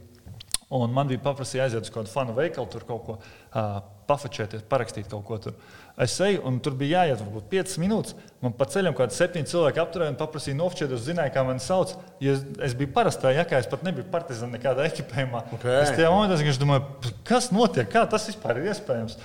Un 0.69 0.93
man 0.93 1.09
bija 1.09 1.23
paprasīts 1.25 1.65
aiziet 1.65 1.87
uz 1.87 1.93
kādu 1.93 2.11
fanu 2.13 2.35
veikalu, 2.37 2.69
tur 2.69 2.85
kaut 2.85 3.05
ko 3.07 3.15
uh, 3.17 3.79
pafačēties, 4.09 4.67
parakstīt 4.69 5.09
kaut 5.09 5.25
ko 5.25 5.39
tur. 5.41 5.55
Es 5.99 6.15
eju, 6.23 6.45
un 6.47 6.61
tur 6.63 6.77
bija 6.79 7.01
jāiet 7.03 7.23
varbūt 7.25 7.49
5 7.51 7.73
minūtes. 7.83 8.15
Man 8.45 8.53
pa 8.55 8.69
ceļam 8.71 8.95
kaut 8.95 9.09
kādi 9.09 9.17
septiņi 9.17 9.51
cilvēki 9.51 9.81
apturēja 9.83 10.13
un 10.13 10.19
paprasīja 10.21 10.59
nofčēdu, 10.61 10.99
zināja, 11.03 11.33
kā 11.35 11.43
mani 11.47 11.63
sauc. 11.65 11.97
Ja 12.23 12.37
es, 12.37 12.45
es 12.69 12.77
biju 12.79 12.93
parastā 12.95 13.33
jakā, 13.35 13.59
es 13.59 13.67
pat 13.71 13.83
nebiju 13.83 14.07
partizāna 14.13 14.55
nekādā 14.55 14.87
ekipējumā. 14.93 15.43
Okay. 15.57 15.81
Es 15.81 15.91
tajā 15.97 16.13
momentā 16.15 16.39
vienkārši 16.39 16.63
domāju, 16.63 17.13
kas 17.27 17.51
notiek, 17.51 17.91
kā 17.91 18.05
tas 18.11 18.29
vispār 18.31 18.63
ir 18.63 18.71
iespējams. 18.71 19.19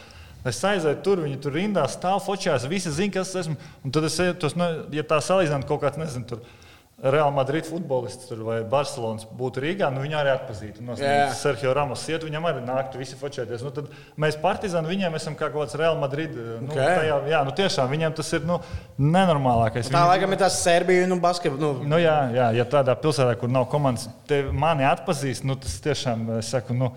Es 0.50 0.64
aizēju 0.66 0.98
tur, 1.06 1.22
viņi 1.24 1.38
tur 1.46 1.54
rindā 1.56 1.86
stāv, 1.88 2.18
focījās, 2.26 2.66
visi 2.72 2.92
zina, 2.92 3.20
kas 3.20 3.30
es 3.32 3.44
esmu. 3.46 3.56
Un 3.86 3.94
tad 3.94 4.10
es 4.10 4.18
eju, 4.20 4.34
tos, 4.42 4.58
nu, 4.58 4.66
ja 4.98 5.06
tā 5.08 5.22
salīdzinām 5.24 5.68
kaut 5.70 5.86
kāds, 5.86 6.02
nezinu, 6.02 6.26
tur. 6.34 6.42
Real 7.04 7.32
Madrid 7.36 7.66
futbolists 7.68 8.32
vai 8.39 8.62
Barcelonas 8.64 9.26
būtu 9.28 9.60
Rīgā, 9.60 9.89
nu 9.91 9.99
viņu 10.06 10.16
arī 10.22 10.32
atpazītu. 10.38 10.82
No 10.88 10.93
Jā. 10.95 11.34
Sergio 11.36 11.74
Ramos 11.76 12.06
iet, 12.08 12.24
viņam 12.24 12.45
arī 12.47 12.62
nāktu 12.64 12.97
visi 13.01 13.18
fočēties. 13.20 13.62
Nu, 13.66 13.72
mēs 14.24 14.38
partizāni 14.39 14.88
viņiem 14.88 15.18
esam 15.20 15.36
kā 15.36 15.49
kaut 15.51 15.66
kāds 15.68 15.76
Real 15.80 15.97
Madrid. 15.99 16.32
Nu, 16.34 16.70
Ok. 16.72 16.78
tajā, 16.80 17.18
jā, 17.28 17.43
nu 17.43 17.51
tiešām 17.51 17.89
viņiem 17.91 18.16
tas 18.16 18.32
ir 18.34 18.45
nu, 18.47 18.60
nenormālākais. 18.97 19.89
tā 19.91 19.99
Viņi- 19.99 20.12
laikam 20.14 20.32
ir 20.32 20.38
tas 20.38 20.64
Serbija 20.64 21.12
un 21.12 21.20
basketbols. 21.20 21.60
Nu, 21.84 21.88
Nu, 21.93 21.97
jā, 21.97 22.32
jā, 22.34 22.47
ja 22.56 22.66
tādā 22.66 22.95
pilsētā, 22.95 23.38
kur 23.38 23.49
nav 23.49 23.68
komandas, 23.70 24.08
te 24.26 24.43
mani 24.51 24.84
atpazīst, 24.84 25.43
nu, 25.43 25.56
tas 25.56 25.80
tiešām 25.82 26.38
es 26.39 26.47
saku. 26.47 26.74
Nu, 26.74 26.91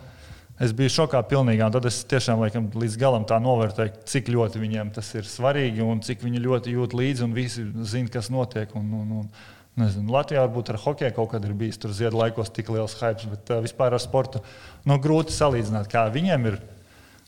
Es 0.59 0.73
biju 0.73 0.89
šokā 0.89 1.21
pilnībā, 1.29 1.67
un 1.67 1.73
tad 1.73 1.85
es 1.85 2.03
tiešām 2.09 2.39
laikam, 2.41 2.71
līdz 2.73 2.97
galam 2.97 3.27
tā 3.27 3.37
novērtēju, 3.39 3.93
cik 4.07 4.25
ļoti 4.33 4.57
viņiem 4.57 4.91
tas 4.95 5.15
ir 5.15 5.21
svarīgi 5.21 5.83
un 5.85 6.01
cik 6.01 6.23
viņi 6.23 6.41
ļoti 6.41 6.73
jūt 6.73 6.95
līdzi 6.97 7.23
un 7.25 7.35
visi 7.35 7.67
zina, 7.85 8.09
kas 8.09 8.31
notiek. 8.31 8.75
Un, 8.75 8.89
un, 8.91 9.11
un, 9.19 9.29
nezinu, 9.81 10.13
Latvijā 10.15 10.47
varbūt 10.47 10.73
ar 10.73 10.81
hokeju 10.83 11.15
kaut 11.17 11.31
kad 11.35 11.45
ir 11.45 11.55
bijis 11.57 11.79
tur 11.81 11.93
ziedu 11.97 12.19
laikos 12.21 12.53
tik 12.55 12.71
liels 12.73 12.97
hype, 13.01 13.29
bet 13.33 13.53
uh, 13.53 13.63
vispār 13.65 13.97
ar 13.97 14.03
sportu 14.03 14.43
nu, 14.89 14.99
grūti 15.03 15.37
salīdzināt, 15.37 15.91
kā 15.93 16.07
viņiem 16.13 16.51
ir 16.53 16.61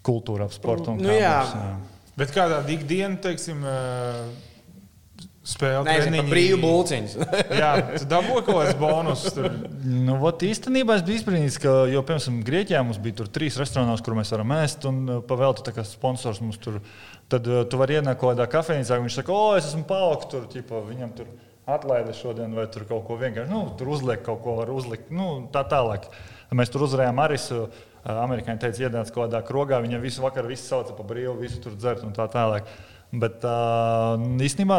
kultūra 0.06 0.48
ap 0.48 0.56
sportu. 0.56 0.94
un 0.94 1.02
Nu, 1.02 1.10
kā 1.12 1.18
jā. 1.20 1.38
mums, 1.38 1.56
jā. 1.58 2.12
Bet 2.18 2.34
kādā 2.34 2.62
ikdienā, 2.74 3.20
teiksim, 3.22 3.60
ā, 3.62 3.76
spēlē 5.48 5.84
par 5.86 6.28
brīvu 6.28 6.58
būciņu. 6.60 7.26
Jā, 7.60 7.70
tu 7.94 8.08
dabūji 8.10 8.44
kaut 8.48 8.56
kāds 8.58 8.78
bonus. 8.80 9.22
Tur. 9.36 9.46
Nu, 9.86 10.18
vot, 10.20 10.42
īstenībā 10.44 10.98
es 10.98 11.04
biju 11.06 11.20
izbrīnījis, 11.20 11.60
ka, 11.62 11.74
jo, 11.92 12.02
piemēram, 12.08 12.40
Grieķijā 12.48 12.82
mums 12.84 12.98
bija 13.04 13.20
tur 13.20 13.30
trīs 13.32 13.56
restorānos, 13.60 14.02
kur 14.04 14.18
mēs 14.18 14.34
varam 14.34 14.56
ēst, 14.58 14.88
un 14.90 14.98
uh, 15.06 15.20
pavēlti 15.30 15.64
tā 15.68 15.76
kā 15.78 15.86
sponsors 15.88 16.42
mums 16.44 16.58
tur. 16.62 16.82
Tad 17.30 17.44
tu 17.44 17.80
vari 17.80 18.00
ienākt 18.00 18.20
kaut 18.22 18.32
kādā 18.34 18.48
kafejnīcā, 18.50 18.98
un 18.98 19.06
viņš 19.06 19.20
saka, 19.20 19.36
o, 19.36 19.54
es 19.60 19.68
esmu 19.68 19.84
paaugstis 19.88 20.32
tur, 20.32 20.46
ķipa, 20.52 20.82
viņam 20.88 21.14
tur 21.16 21.30
atlaidi 21.68 22.14
šodien, 22.16 22.54
vai 22.56 22.66
tur 22.72 22.86
kaut 22.88 23.04
ko 23.06 23.18
vienkārši 23.20 23.52
nu, 23.52 23.62
tur 23.78 23.92
uzliek, 23.92 24.22
kaut 24.24 24.40
ko 24.44 24.56
var 24.60 24.72
uzlikt. 24.72 25.12
Nu, 25.14 25.48
tā 25.52 25.64
tālāk. 25.68 26.08
Mēs 26.56 26.72
tur 26.72 26.86
uzvarējām 26.88 27.24
Arisu. 27.24 27.62
Amerikāņi 28.08 28.62
teica, 28.62 28.84
iedāts 28.86 29.12
kaut 29.12 29.26
kādā 29.26 29.42
krogā, 29.44 29.82
viņam 29.84 30.00
visu 30.00 30.22
vakaru 30.24 30.48
visu 30.48 30.64
sauca 30.64 30.94
pa 30.96 31.04
brīvu, 31.04 31.34
visu 31.42 31.58
tur 31.60 31.74
dzert 31.76 32.06
un 32.06 32.14
tā 32.16 32.24
tālāk. 32.32 32.70
Bet 33.12 33.42
īstenībā 34.46 34.78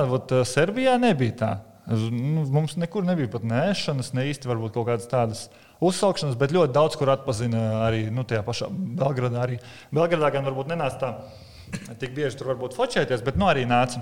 Serbijā 0.49 0.95
nebija 1.01 1.35
tā. 1.37 1.49
Nu, 1.89 2.45
mums 2.49 2.77
nekur 2.79 3.05
nebija 3.05 3.29
pat 3.35 3.45
nēšanas, 3.45 4.13
ne 4.17 4.25
īsti 4.31 4.49
varbūt 4.49 4.73
kaut 4.77 4.87
kādas 4.87 5.09
tādas 5.11 5.43
uzsaukšanas, 5.83 6.39
bet 6.39 6.55
ļoti 6.55 6.73
daudz 6.73 6.97
kur 6.97 7.11
atpazina 7.13 7.83
arī 7.83 8.07
nu, 8.13 8.25
tajā 8.25 8.41
pašā 8.47 8.71
Belgradā. 8.71 9.43
Arī. 9.45 9.59
Belgradā 9.93 10.31
gan 10.37 10.49
varbūt 10.49 10.71
nenāca 10.71 10.99
tā 11.03 11.13
tik 11.99 12.15
bieži 12.15 12.37
tur 12.39 12.53
varbūt 12.53 12.77
fočēties, 12.77 13.23
bet 13.25 13.37
nu, 13.39 13.47
arī 13.49 13.65
nāca. 13.69 14.01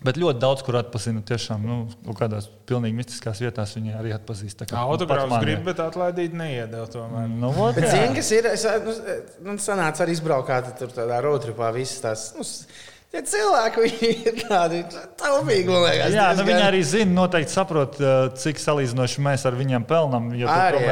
Bet 0.00 0.16
ļoti 0.16 0.40
daudz, 0.40 0.62
kur 0.64 0.78
atpazina, 0.80 1.20
tiešām 1.28 1.64
nu, 1.68 1.74
kaut 2.06 2.16
kādās 2.22 2.46
pilnīgi 2.68 2.96
mistiskās 2.96 3.42
vietās 3.42 3.74
viņi 3.76 3.92
arī 3.98 4.14
atpazīst. 4.16 4.62
Kā 4.70 4.84
autogrāfs 4.88 5.42
grib, 5.42 5.60
bet 5.66 5.82
atlaidīt 5.84 6.36
neiedēl 6.40 6.88
tomēr. 6.94 7.26
Nu, 7.28 7.50
ot, 7.66 7.76
Bet 7.76 7.90
zini, 7.92 8.14
kas 8.16 8.30
ir? 8.32 8.48
Es 8.54 8.64
nu, 8.86 8.94
nu, 9.50 9.56
sanāca 9.60 10.06
arī 10.06 10.16
izbraukāt 10.16 10.72
tur 10.80 10.94
tādā 10.96 11.20
roadtripā 11.24 11.68
visas 11.76 12.00
tās. 12.06 12.24
Nu, 12.38 12.46
Tie 13.10 13.24
cilvēki 13.26 13.88
ir 14.06 14.36
tādi 14.44 14.84
taupīgi, 15.18 15.66
man 15.66 15.82
liekas. 15.82 16.12
Jā, 16.14 16.28
nu, 16.38 16.44
viņi 16.46 16.62
arī 16.62 16.82
zina, 16.86 17.10
noteikti 17.16 17.50
saprot, 17.50 17.96
uh, 17.98 18.28
cik 18.38 18.60
salīdzinoši 18.62 19.24
mēs 19.26 19.42
ar 19.50 19.56
viņiem 19.58 19.82
pelnām. 19.88 20.28
Arī. 20.46 20.82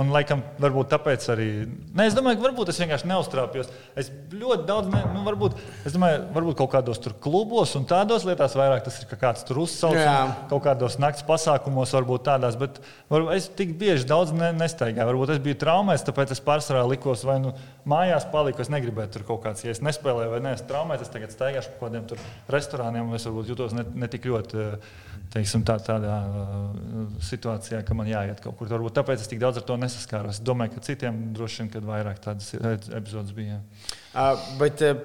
Un, 0.00 0.08
laikam, 0.14 0.40
varbūt 0.62 0.88
tāpēc 0.94 1.26
arī. 1.34 1.48
Ne, 1.92 2.06
es 2.08 2.16
domāju, 2.16 2.38
ka 2.40 2.46
varbūt 2.46 2.72
es 2.72 2.80
vienkārši 2.80 3.10
neuztrāpjos. 3.10 3.68
Es 3.92 4.08
ļoti 4.32 4.64
daudz, 4.70 4.88
ne, 4.94 5.02
nu, 5.12 5.24
varbūt, 5.26 5.58
es 5.84 5.92
domāju, 5.92 6.22
varbūt 6.38 6.56
kaut 6.62 6.70
kādos 6.78 7.02
tur 7.04 7.12
klubos 7.20 7.76
un 7.76 7.84
tādos 7.90 8.24
lietās 8.24 8.56
vairāk 8.56 8.80
tas 8.88 8.96
ir 9.02 9.10
ka 9.12 9.20
kāds 9.26 9.44
tur 9.44 9.60
uzsauc. 9.66 10.00
Kaut 10.48 10.64
kādos 10.64 10.96
nakts 11.02 11.28
pasākumos, 11.28 11.92
varbūt 11.98 12.24
tādās, 12.30 12.56
bet 12.56 12.80
varbūt 13.12 13.36
es 13.36 13.50
tik 13.52 13.76
bieži 13.76 14.08
daudz 14.08 14.32
ne, 14.32 14.48
nestaigāju. 14.56 15.10
Varbūt 15.12 15.36
es 15.36 15.44
biju 15.44 15.60
traumēts, 15.60 16.08
tāpēc 16.08 16.32
es 16.32 16.40
pārsvarā 16.48 16.88
likos 16.88 17.28
vai 17.28 17.36
nu 17.44 17.52
mājās 17.84 18.24
paliku. 18.32 18.64
Es 18.64 18.72
negribēju 18.72 19.18
tur 19.18 19.28
kaut 19.28 19.44
kāds, 19.44 19.68
ja 19.68 19.76
es 19.76 19.84
nespēlēju 19.84 20.32
vai 20.38 20.42
neesmu 20.48 20.72
traumēts, 20.72 21.04
es 21.04 21.12
tagad 21.12 21.36
staigāšu 21.36 21.65
pa 21.66 21.90
kaut 21.90 21.90
kādiem 21.90 22.24
restorāniem, 22.52 23.12
es 23.16 23.26
varbūt 23.28 23.50
jutos 23.52 23.74
ne, 23.76 23.84
ne 23.94 24.08
tik 24.12 24.28
ļoti. 24.30 24.70
Teiksim, 25.26 25.64
tā, 25.66 25.74
tādā 25.82 26.16
uh, 26.22 27.06
situācijā, 27.26 27.80
ka 27.84 27.96
man 27.98 28.06
jāiet 28.06 28.38
kaut 28.44 28.54
kur. 28.60 28.68
Varbūt 28.70 28.94
tāpēc 28.94 29.24
es 29.24 29.30
tik 29.30 29.40
daudz 29.42 29.58
ar 29.58 29.64
to 29.66 29.74
nesaskāros. 29.80 30.38
Es 30.38 30.44
domāju, 30.46 30.76
ka 30.76 30.84
citiem 30.86 31.18
droši 31.34 31.64
vien, 31.64 31.88
vairāk 31.88 32.20
tādas 32.22 32.52
e- 32.54 32.76
epizodes 32.94 33.34
bija. 33.34 33.58
Uh, 34.14 34.38
bet, 34.60 34.84
uh, 34.86 35.02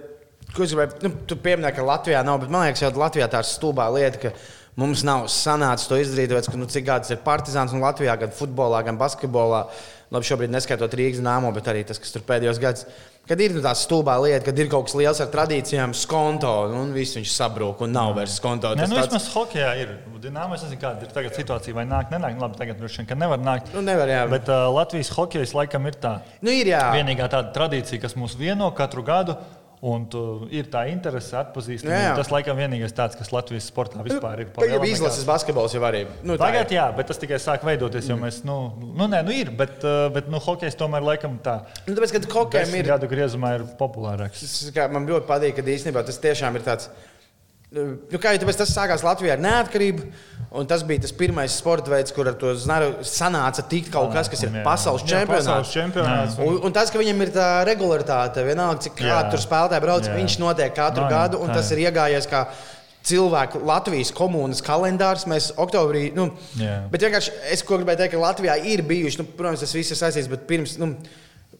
ko 0.53 0.67
es 0.67 0.75
gribēju? 0.75 1.01
Nu, 1.07 1.11
tu 1.27 1.39
pieminēji, 1.41 1.79
ka 1.79 1.87
Latvijā 1.87 2.21
nav, 2.27 2.37
bet 2.43 2.53
man 2.53 2.67
liekas, 2.67 2.83
ka 2.85 3.01
Latvijā 3.01 3.27
tā 3.33 3.41
ir 3.41 3.49
stulbā 3.49 3.89
lieta, 3.95 4.21
ka 4.27 4.33
mums 4.79 5.01
nav 5.07 5.25
sanācis 5.31 5.89
to 5.89 5.97
izdarīt. 5.99 6.31
Tāpēc, 6.31 6.51
ka, 6.53 6.61
nu, 6.61 6.69
cik 6.69 6.85
gadus 6.87 7.11
ir 7.15 7.23
partizāns 7.25 7.73
un 7.75 7.83
Latvijā 7.83 8.15
gan 8.21 8.35
futbolā, 8.35 8.85
gan 8.87 9.01
basketbolā. 9.01 9.65
Labi, 10.11 10.27
šobrīd 10.27 10.51
neskaitot 10.51 10.93
Rīgas 10.99 11.23
nāmo, 11.23 11.49
bet 11.55 11.69
arī 11.71 11.85
tas, 11.87 11.99
kas 12.01 12.11
tur 12.11 12.23
pēdējos 12.27 12.59
gados. 12.61 12.85
Kad 13.29 13.39
ir 13.39 13.53
nu, 13.55 13.61
tā 13.63 13.71
stulbā 13.77 14.15
lieta, 14.19 14.41
kad 14.49 14.57
ir 14.59 14.67
kaut 14.67 14.87
kas 14.89 14.95
liels 14.97 15.19
ar 15.23 15.29
tradīcijām, 15.31 15.93
skonto, 15.95 16.49
un 16.75 16.89
viss 16.95 17.15
viņš 17.15 17.29
sabrūk 17.31 17.83
un 17.85 17.93
nav 17.95 18.15
vairs 18.17 18.33
skonto. 18.41 18.73
Tas 18.75 18.89
nu, 18.89 18.97
tāds- 18.97 19.11
vismaz 19.13 19.27
hokeja 19.35 19.69
ir. 19.79 19.93
Dināmā 20.21 20.57
es 20.57 20.65
nezinu, 20.65 20.81
kāda 20.81 21.05
ir 21.05 21.13
tagad 21.15 21.37
situācija, 21.37 21.73
vai 21.73 21.85
nāk, 21.89 22.11
nenāk. 22.13 22.35
Nu, 22.35 22.43
Labi, 22.43 22.57
tagad 22.59 22.77
droši 22.81 22.99
vien, 23.01 23.07
ka 23.09 23.15
nevar 23.15 23.39
nākt. 23.41 23.71
Nu, 23.73 23.81
nevar, 23.85 24.09
jā. 24.11 24.25
Bet 24.29 24.49
uh, 24.51 24.67
Latvijas 24.73 25.09
hokejs 25.15 25.53
laikam 25.57 25.87
ir 25.89 25.95
tā 26.01 26.11
Nu, 26.41 26.51
ir 26.51 26.67
jā. 26.73 26.81
vienīgā 26.97 27.29
tāda 27.31 27.53
tradīcija, 27.55 28.01
kas 28.03 28.13
mūs 28.19 28.35
vieno 28.37 28.67
katru 28.77 29.01
gadu. 29.07 29.37
Un 29.81 30.03
tu, 30.13 30.19
ir 30.53 30.67
tā 30.69 30.83
interese 30.91 31.33
atpazīst. 31.39 31.87
Tas 31.89 32.29
laikam 32.29 32.59
vienīgais 32.59 32.93
tāds, 32.93 33.17
kas 33.17 33.31
Latvijas 33.33 33.65
sportā 33.71 34.03
vispār 34.05 34.43
ir. 34.43 34.51
Tagad 34.53 34.75
jau 34.75 34.89
izlases 34.91 35.25
basketbols 35.25 35.73
jau 35.73 35.81
arī. 35.87 36.03
Nu, 36.21 36.35
Tagad 36.37 36.69
ir. 36.69 36.77
jā, 36.77 36.83
bet 36.93 37.09
tas 37.09 37.17
tikai 37.17 37.39
sāk 37.41 37.65
veidoties, 37.65 38.05
jo 38.11 38.17
mēs, 38.21 38.43
nu, 38.45 38.57
nu 38.77 39.07
nē, 39.09 39.23
nu 39.25 39.33
ir, 39.33 39.49
bet, 39.57 39.79
uh, 39.81 40.03
bet 40.13 40.29
nu, 40.29 40.37
hokejs 40.43 40.77
tomēr 40.77 41.01
laikam 41.07 41.39
tā. 41.41 41.63
Nu, 41.87 41.95
tāpēc, 41.97 42.13
kad 42.19 42.29
hokejam 42.35 42.75
ir 42.77 42.91
gadu 42.93 43.09
griezumā 43.09 43.55
ir 43.57 43.65
populārāks. 43.79 44.45
Tas, 44.45 44.69
kā, 44.75 44.85
man 44.93 45.09
ļoti 45.09 45.25
patīk, 45.33 45.57
ka 45.57 45.65
īstenībā 45.73 46.05
tas 46.05 46.21
tiešām 46.21 46.61
ir 46.61 46.67
tāds. 46.69 46.91
Nu, 47.71 47.93
kā 48.19 48.33
jau 48.35 48.49
tas 48.51 48.67
sākās 48.75 48.99
Latvijā 49.05 49.37
ar 49.37 49.39
neatkarību, 49.39 50.03
un 50.59 50.65
tas 50.67 50.81
bija 50.83 51.05
tas 51.05 51.13
pirmais 51.15 51.53
sporta 51.55 51.87
veids, 51.93 52.11
kur 52.11 52.27
ar 52.27 52.33
to 52.35 52.49
znaru 52.59 52.97
sanāca 53.07 53.63
tikt 53.71 53.87
kaut 53.93 54.11
kas, 54.11 54.27
kas 54.27 54.43
ir 54.43 54.49
Jā. 54.51 54.63
pasaules 54.65 55.05
Jā, 55.05 55.21
čempionāts. 55.21 55.47
pasaules 55.47 55.71
čempionāts. 55.71 56.35
un- 56.43 56.59
Un, 56.67 56.73
tas, 56.75 56.91
ka 56.91 56.99
viņam 56.99 57.21
ir 57.23 57.29
tā 57.31 57.63
regularitāte, 57.65 58.43
vienalga, 58.43 58.81
cik 58.83 58.99
Jā. 58.99 59.07
kādi 59.23 59.31
tur 59.31 59.39
spēlētāji 59.39 59.81
brauc, 59.87 60.03
Jā. 60.03 60.17
viņš 60.19 60.37
notiek 60.43 60.75
katru 60.75 61.03
No, 61.03 61.07
jā, 61.07 61.09
gadu, 61.15 61.39
un 61.41 61.47
tā 61.49 61.53
tas 61.53 61.71
ir. 61.71 61.77
iegājies 61.77 62.27
kā 62.27 62.47
cilvēku 63.05 63.63
Latvijas 63.65 64.11
komunas 64.11 64.61
kalendārs. 64.61 65.23
Mēs 65.25 65.53
oktobrī, 65.55 66.13
nu, 66.13 66.33
Jā. 66.57 66.89
bet 66.91 66.99
vienkārši 67.01 67.31
es 67.51 67.61
ko 67.63 67.77
gribēju 67.77 67.97
teikt, 68.03 68.11
ka 68.11 68.17
Latvijā 68.17 68.65
ir 68.65 68.81
bijuši, 68.83 69.19
nu, 69.19 69.23
protams, 69.37 69.61
tas 69.61 69.71
viss 69.71 69.91
ir 69.91 69.95
saistīts, 69.95 70.27
bet 70.29 70.45
pirms. 70.45 70.77
Nu, 70.77 70.97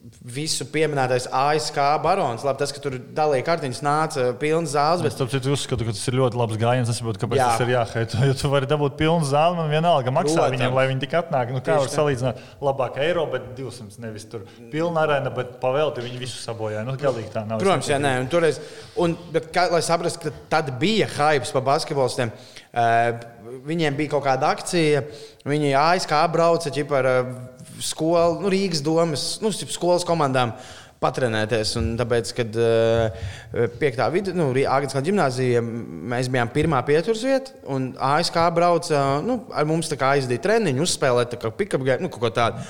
Visu 0.02 0.64
pieminētais 0.66 1.28
ASK 1.30 1.76
barons. 2.02 2.42
Labi, 2.42 2.58
tas, 2.58 2.72
ka 2.74 2.80
tur 2.82 2.96
dalīja 3.14 3.44
kartiņas, 3.46 3.80
nāca 3.86 4.24
pilns 4.40 4.72
zāles. 4.74 4.98
Es 4.98 5.14
Bet, 5.14 5.18
tāpēc 5.20 5.46
uzskatu, 5.54 5.86
ka 5.86 5.94
tas 5.94 6.02
ir 6.10 6.16
ļoti 6.18 6.40
labs 6.40 6.58
gājiens. 6.58 6.90
Es 6.90 6.98
saprotu, 6.98 7.20
kāpēc 7.22 7.38
Jā. 7.38 7.46
tas 7.52 7.62
ir 7.62 7.70
jāheito. 7.70 8.18
Jo 8.26 8.34
tu 8.40 8.50
vari 8.50 8.66
dabūt 8.66 8.96
pilnu 8.98 9.28
zāli, 9.28 9.60
man 9.60 9.70
vienalga 9.70 10.10
maksā 10.10 10.40
Protams. 10.40 10.56
viņiem, 10.56 10.74
lai 10.74 10.86
viņi 10.90 11.04
tik 11.04 11.14
atnāk. 11.20 11.52
Nu, 11.54 11.60
kā 11.62 11.76
Tieši 11.76 11.84
var 11.84 11.92
tā. 11.92 11.94
salīdzināt? 12.00 12.42
Labāk 12.66 12.98
eiro, 13.04 13.28
bet 13.30 13.46
200 13.58 14.02
nevis 14.02 14.26
tur 14.32 14.42
pilna 14.72 15.06
arēna, 15.06 15.30
bet 15.38 15.54
pavēlti 15.62 16.02
viņi 16.08 16.18
visu 16.24 16.42
sabojāja. 16.42 16.82
Nu, 16.88 16.96
galīgi 16.98 17.30
tā 17.36 17.44
nav. 17.46 17.62
Es 17.62 17.66
protams, 17.68 17.92
jā, 17.94 18.00
nē, 18.02 18.16
un 18.24 18.32
toreiz, 18.32 18.58
un, 18.98 19.14
bet, 19.30 19.52
kā, 19.54 19.68
lai 19.70 19.84
saprastu, 19.86 20.26
ka 20.26 20.34
tad 20.56 20.74
bija 20.82 21.06
hype 21.14 21.46
par 21.54 21.66
basketbolistiem. 21.70 22.34
Uh, 22.72 23.22
viņiem 23.68 23.94
bija 23.98 24.16
kaut 24.16 24.24
kāda 24.24 24.50
akcija, 24.54 25.02
viņi 25.46 25.74
ASK 25.76 26.14
brauca 26.32 26.70
ķip, 26.72 26.94
ar 26.96 27.08
uh, 27.10 27.34
skolu, 27.84 28.40
nu, 28.44 28.52
Rīgas 28.52 28.84
domas, 28.84 29.26
nu, 29.42 29.52
skolas 29.52 30.06
komandām. 30.08 30.56
Patrenēties. 31.02 31.72
Un 31.80 31.86
tāpēc, 31.98 32.28
kad 32.36 32.56
uh, 32.62 33.24
5. 33.50 33.96
vidusskola, 34.14 34.38
nu, 34.38 34.44
Agriskā 34.54 35.00
gimnāzija, 35.02 35.58
mēs 35.58 36.28
bijām 36.30 36.52
pirmā 36.54 36.78
pieturas 36.86 37.24
vieta, 37.26 37.56
un 37.74 37.88
ASK 37.98 38.38
brauca 38.54 39.00
nu, 39.26 39.40
ar 39.50 39.66
mums 39.66 39.90
aizdīja 39.90 40.44
treniņu, 40.46 40.84
uzspēlēt 40.86 41.34
kā 41.42 41.50
pick-up 41.58 41.82
game, 41.82 42.04
nu, 42.06 42.12
kaut 42.12 42.22
ko 42.22 42.30
tādu. 42.36 42.62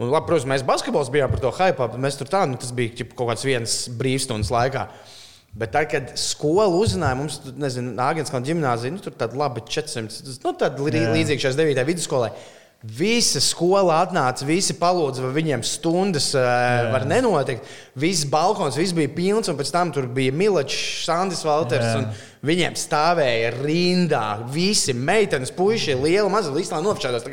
Un, 0.00 0.06
labi, 0.08 0.30
protams, 0.30 0.46
mēs 0.48 0.62
basketbols 0.64 1.10
bijām 1.12 1.34
par 1.34 1.42
to 1.42 1.50
hype, 1.58 1.82
bet 1.82 1.98
mēs 2.00 2.16
tur 2.16 2.30
tā, 2.30 2.46
nu, 2.48 2.56
tas 2.62 2.70
bija 2.76 2.94
ķip, 3.00 3.10
kaut 3.18 3.32
kāds 3.32 3.42
viens 3.44 3.74
brīvstundas 3.98 4.54
laikā. 4.54 4.86
Bet 5.60 5.74
tad, 5.74 5.90
kad 5.90 6.14
skola 6.20 6.68
uzzināja, 6.78 7.18
mums 7.18 7.40
nezinu, 7.58 7.90
Nāģinas 7.98 8.30
gimnāzija, 8.46 8.94
nu, 8.94 9.02
tur 9.02 9.18
tāda 9.18 9.36
laba 9.36 9.60
400, 9.66 10.38
nu, 10.46 10.54
tāda 10.56 10.86
līdzīga 10.86 11.42
šai 11.42 11.56
9. 11.58 11.82
vidusskolai. 11.90 12.30
Visa 12.80 13.42
skola 13.44 13.98
atnāca, 14.06 14.46
visi 14.48 14.72
palūdza, 14.80 15.26
vai 15.26 15.34
viņiem 15.36 15.60
stundas 15.68 16.30
uh, 16.32 16.88
var 16.94 17.04
nenotikt. 17.04 17.66
Viss 18.00 18.24
balkons, 18.24 18.78
viss 18.80 18.94
bija 18.96 19.10
pilns, 19.12 19.50
un 19.52 19.58
pēc 19.58 19.72
tam 19.74 19.90
tur 19.92 20.06
bija 20.08 20.32
Milčs, 20.32 21.04
Sandis 21.04 21.44
Valters. 21.44 21.84
Jā. 21.84 21.98
un 22.00 22.28
Viņiem 22.40 22.72
stāvēja 22.80 23.50
rindā 23.52 24.22
visi 24.48 24.94
meitenes, 24.96 25.50
puiši, 25.52 25.92
liela, 26.00 26.30
maza 26.32 26.48
līnija 26.54 26.70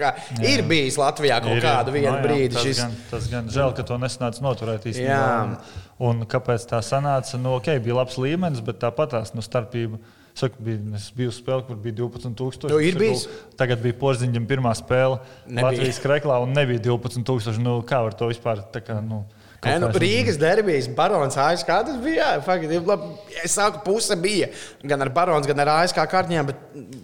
kā 0.02 0.10
Ir 0.44 0.66
bijis 0.68 0.98
Latvijā 1.00 1.38
kaut 1.46 1.56
Ir, 1.56 1.64
kādu 1.64 1.94
jā. 1.94 1.96
vienu 1.96 2.12
No, 2.12 2.18
jā, 2.18 2.26
brīdi. 2.26 2.52
Tas, 2.58 2.66
šis- 2.68 2.82
gan, 2.82 2.98
tas 3.14 3.30
gan 3.32 3.48
žēl, 3.48 3.72
ka 3.78 3.86
to 3.88 3.96
nesanāca 4.02 4.44
noturēt 4.44 4.84
īstenībā. 4.92 5.16
Jā. 5.16 5.40
Un, 5.48 6.10
un 6.10 6.28
kāpēc 6.28 6.68
tā 6.68 6.82
sanāca? 6.84 7.40
Nu, 7.40 7.56
okay, 7.56 7.80
bija 7.80 7.96
labs 8.02 8.20
līmenis, 8.20 8.60
bet 8.68 8.82
tāpat 8.84 9.16
tās 9.16 9.32
nu, 9.32 9.46
starpība. 9.46 10.02
Saku, 10.38 10.62
bija, 10.62 10.78
es 11.00 11.08
biju 11.18 11.32
uz 11.32 11.40
spēli, 11.42 11.66
kur 11.66 11.80
bija 11.82 11.96
12,000. 11.98 12.70
Nu, 12.70 12.78
ir 12.84 12.98
bijis. 13.00 13.26
Tagad 13.58 13.82
bija 13.82 13.98
Porziņģim 13.98 14.46
pirmā 14.50 14.76
spēle 14.78 15.18
Nebija. 15.48 15.72
Latvijas 15.72 16.02
kreklā, 16.04 16.38
un 16.46 16.54
nebija 16.54 16.84
12,000. 16.92 17.58
Nu, 17.64 17.80
kā 17.88 18.04
var 18.06 18.14
to 18.18 18.30
vispār? 18.30 18.62
tā 18.74 18.84
Kā, 18.86 19.00
nu, 19.02 19.24
Nē, 19.66 19.74
nu. 19.82 19.88
Rīgas 19.98 20.38
derbijas, 20.38 20.86
Barons, 20.94 21.36
ASK. 21.42 21.70
Tas 21.88 21.98
bija. 22.04 22.28
Jā, 22.36 22.42
fakti, 22.46 22.78
labi, 22.78 23.08
es 23.42 23.56
saku, 23.58 23.82
puse 23.86 24.16
bija. 24.22 24.52
Gan 24.86 25.02
ar 25.02 25.10
Barons, 25.16 25.48
gan 25.50 25.64
ar 25.64 25.72
ASK 25.80 25.98
kārtiņām, 26.12 26.52
bet 26.52 26.60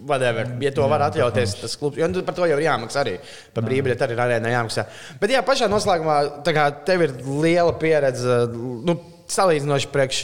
whatever, 0.06 0.52
ja 0.62 0.70
to 0.74 0.86
var 0.90 1.02
atļauties, 1.08 1.56
tas 1.64 1.74
klubs. 1.80 1.98
Jo 1.98 2.08
nu, 2.10 2.22
par 2.26 2.36
to 2.38 2.46
jau 2.46 2.58
ir 2.60 2.66
jāmaksā 2.68 3.02
arī. 3.02 3.16
Par 3.56 3.66
brīvbiļeti 3.66 4.06
arī 4.06 4.14
ir 4.16 4.22
arēnā 4.26 4.52
jāmaksā. 4.54 4.86
Bet 5.22 5.34
jā, 5.34 5.42
pašā 5.46 5.68
noslēgumā, 5.72 6.20
tā 6.46 6.54
kā 6.54 6.68
tev 6.86 7.08
ir 7.08 7.16
liela 7.26 7.74
pieredze, 7.80 8.44
nu, 8.54 9.00
salīdzinoši 9.34 9.90
priekš. 9.90 10.22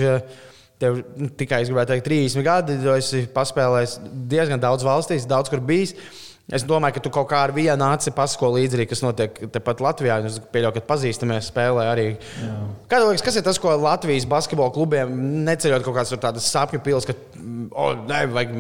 Tev 0.81 1.03
tikai, 1.37 1.61
es 1.65 1.69
gribētu 1.69 1.93
teikt, 1.93 2.09
30 2.09 2.45
gadi. 2.47 2.79
Tu 2.81 2.97
esi 2.97 3.23
paspēlējis 3.35 3.99
diezgan 4.31 4.63
daudz 4.63 4.85
valstīs, 4.87 5.29
daudz 5.29 5.53
kur 5.53 5.61
bijis. 5.65 5.93
Es 6.51 6.65
domāju, 6.67 6.97
ka 6.97 7.03
tu 7.05 7.13
kaut 7.15 7.29
kā 7.31 7.45
ar 7.47 7.53
vienu 7.55 7.77
nāci 7.79 8.11
pasko 8.15 8.49
līdzi, 8.57 8.79
arī, 8.79 8.87
kas 8.91 9.05
notiek 9.05 9.37
tepat 9.55 9.83
Latvijā. 9.85 10.17
Es 10.27 10.41
pieļauju, 10.51 10.79
ka 10.79 10.87
pazīstamies 10.89 11.51
spēlē 11.53 11.85
arī. 11.93 12.07
Kā 12.91 12.99
tev 12.99 13.11
liekas, 13.11 13.27
kas 13.29 13.39
ir 13.39 13.45
tas, 13.47 13.61
ko 13.63 13.77
Latvijas 13.79 14.27
basketbola 14.31 14.75
klubiem 14.75 15.13
neceļot 15.47 15.85
kaut 15.87 16.01
kādas 16.01 16.25
tādas 16.25 16.49
sapņu 16.51 16.83
pilsētas, 16.89 17.21
ka, 17.21 17.45
oh, 17.71 17.93
nē, 18.09 18.25
vajag 18.35 18.59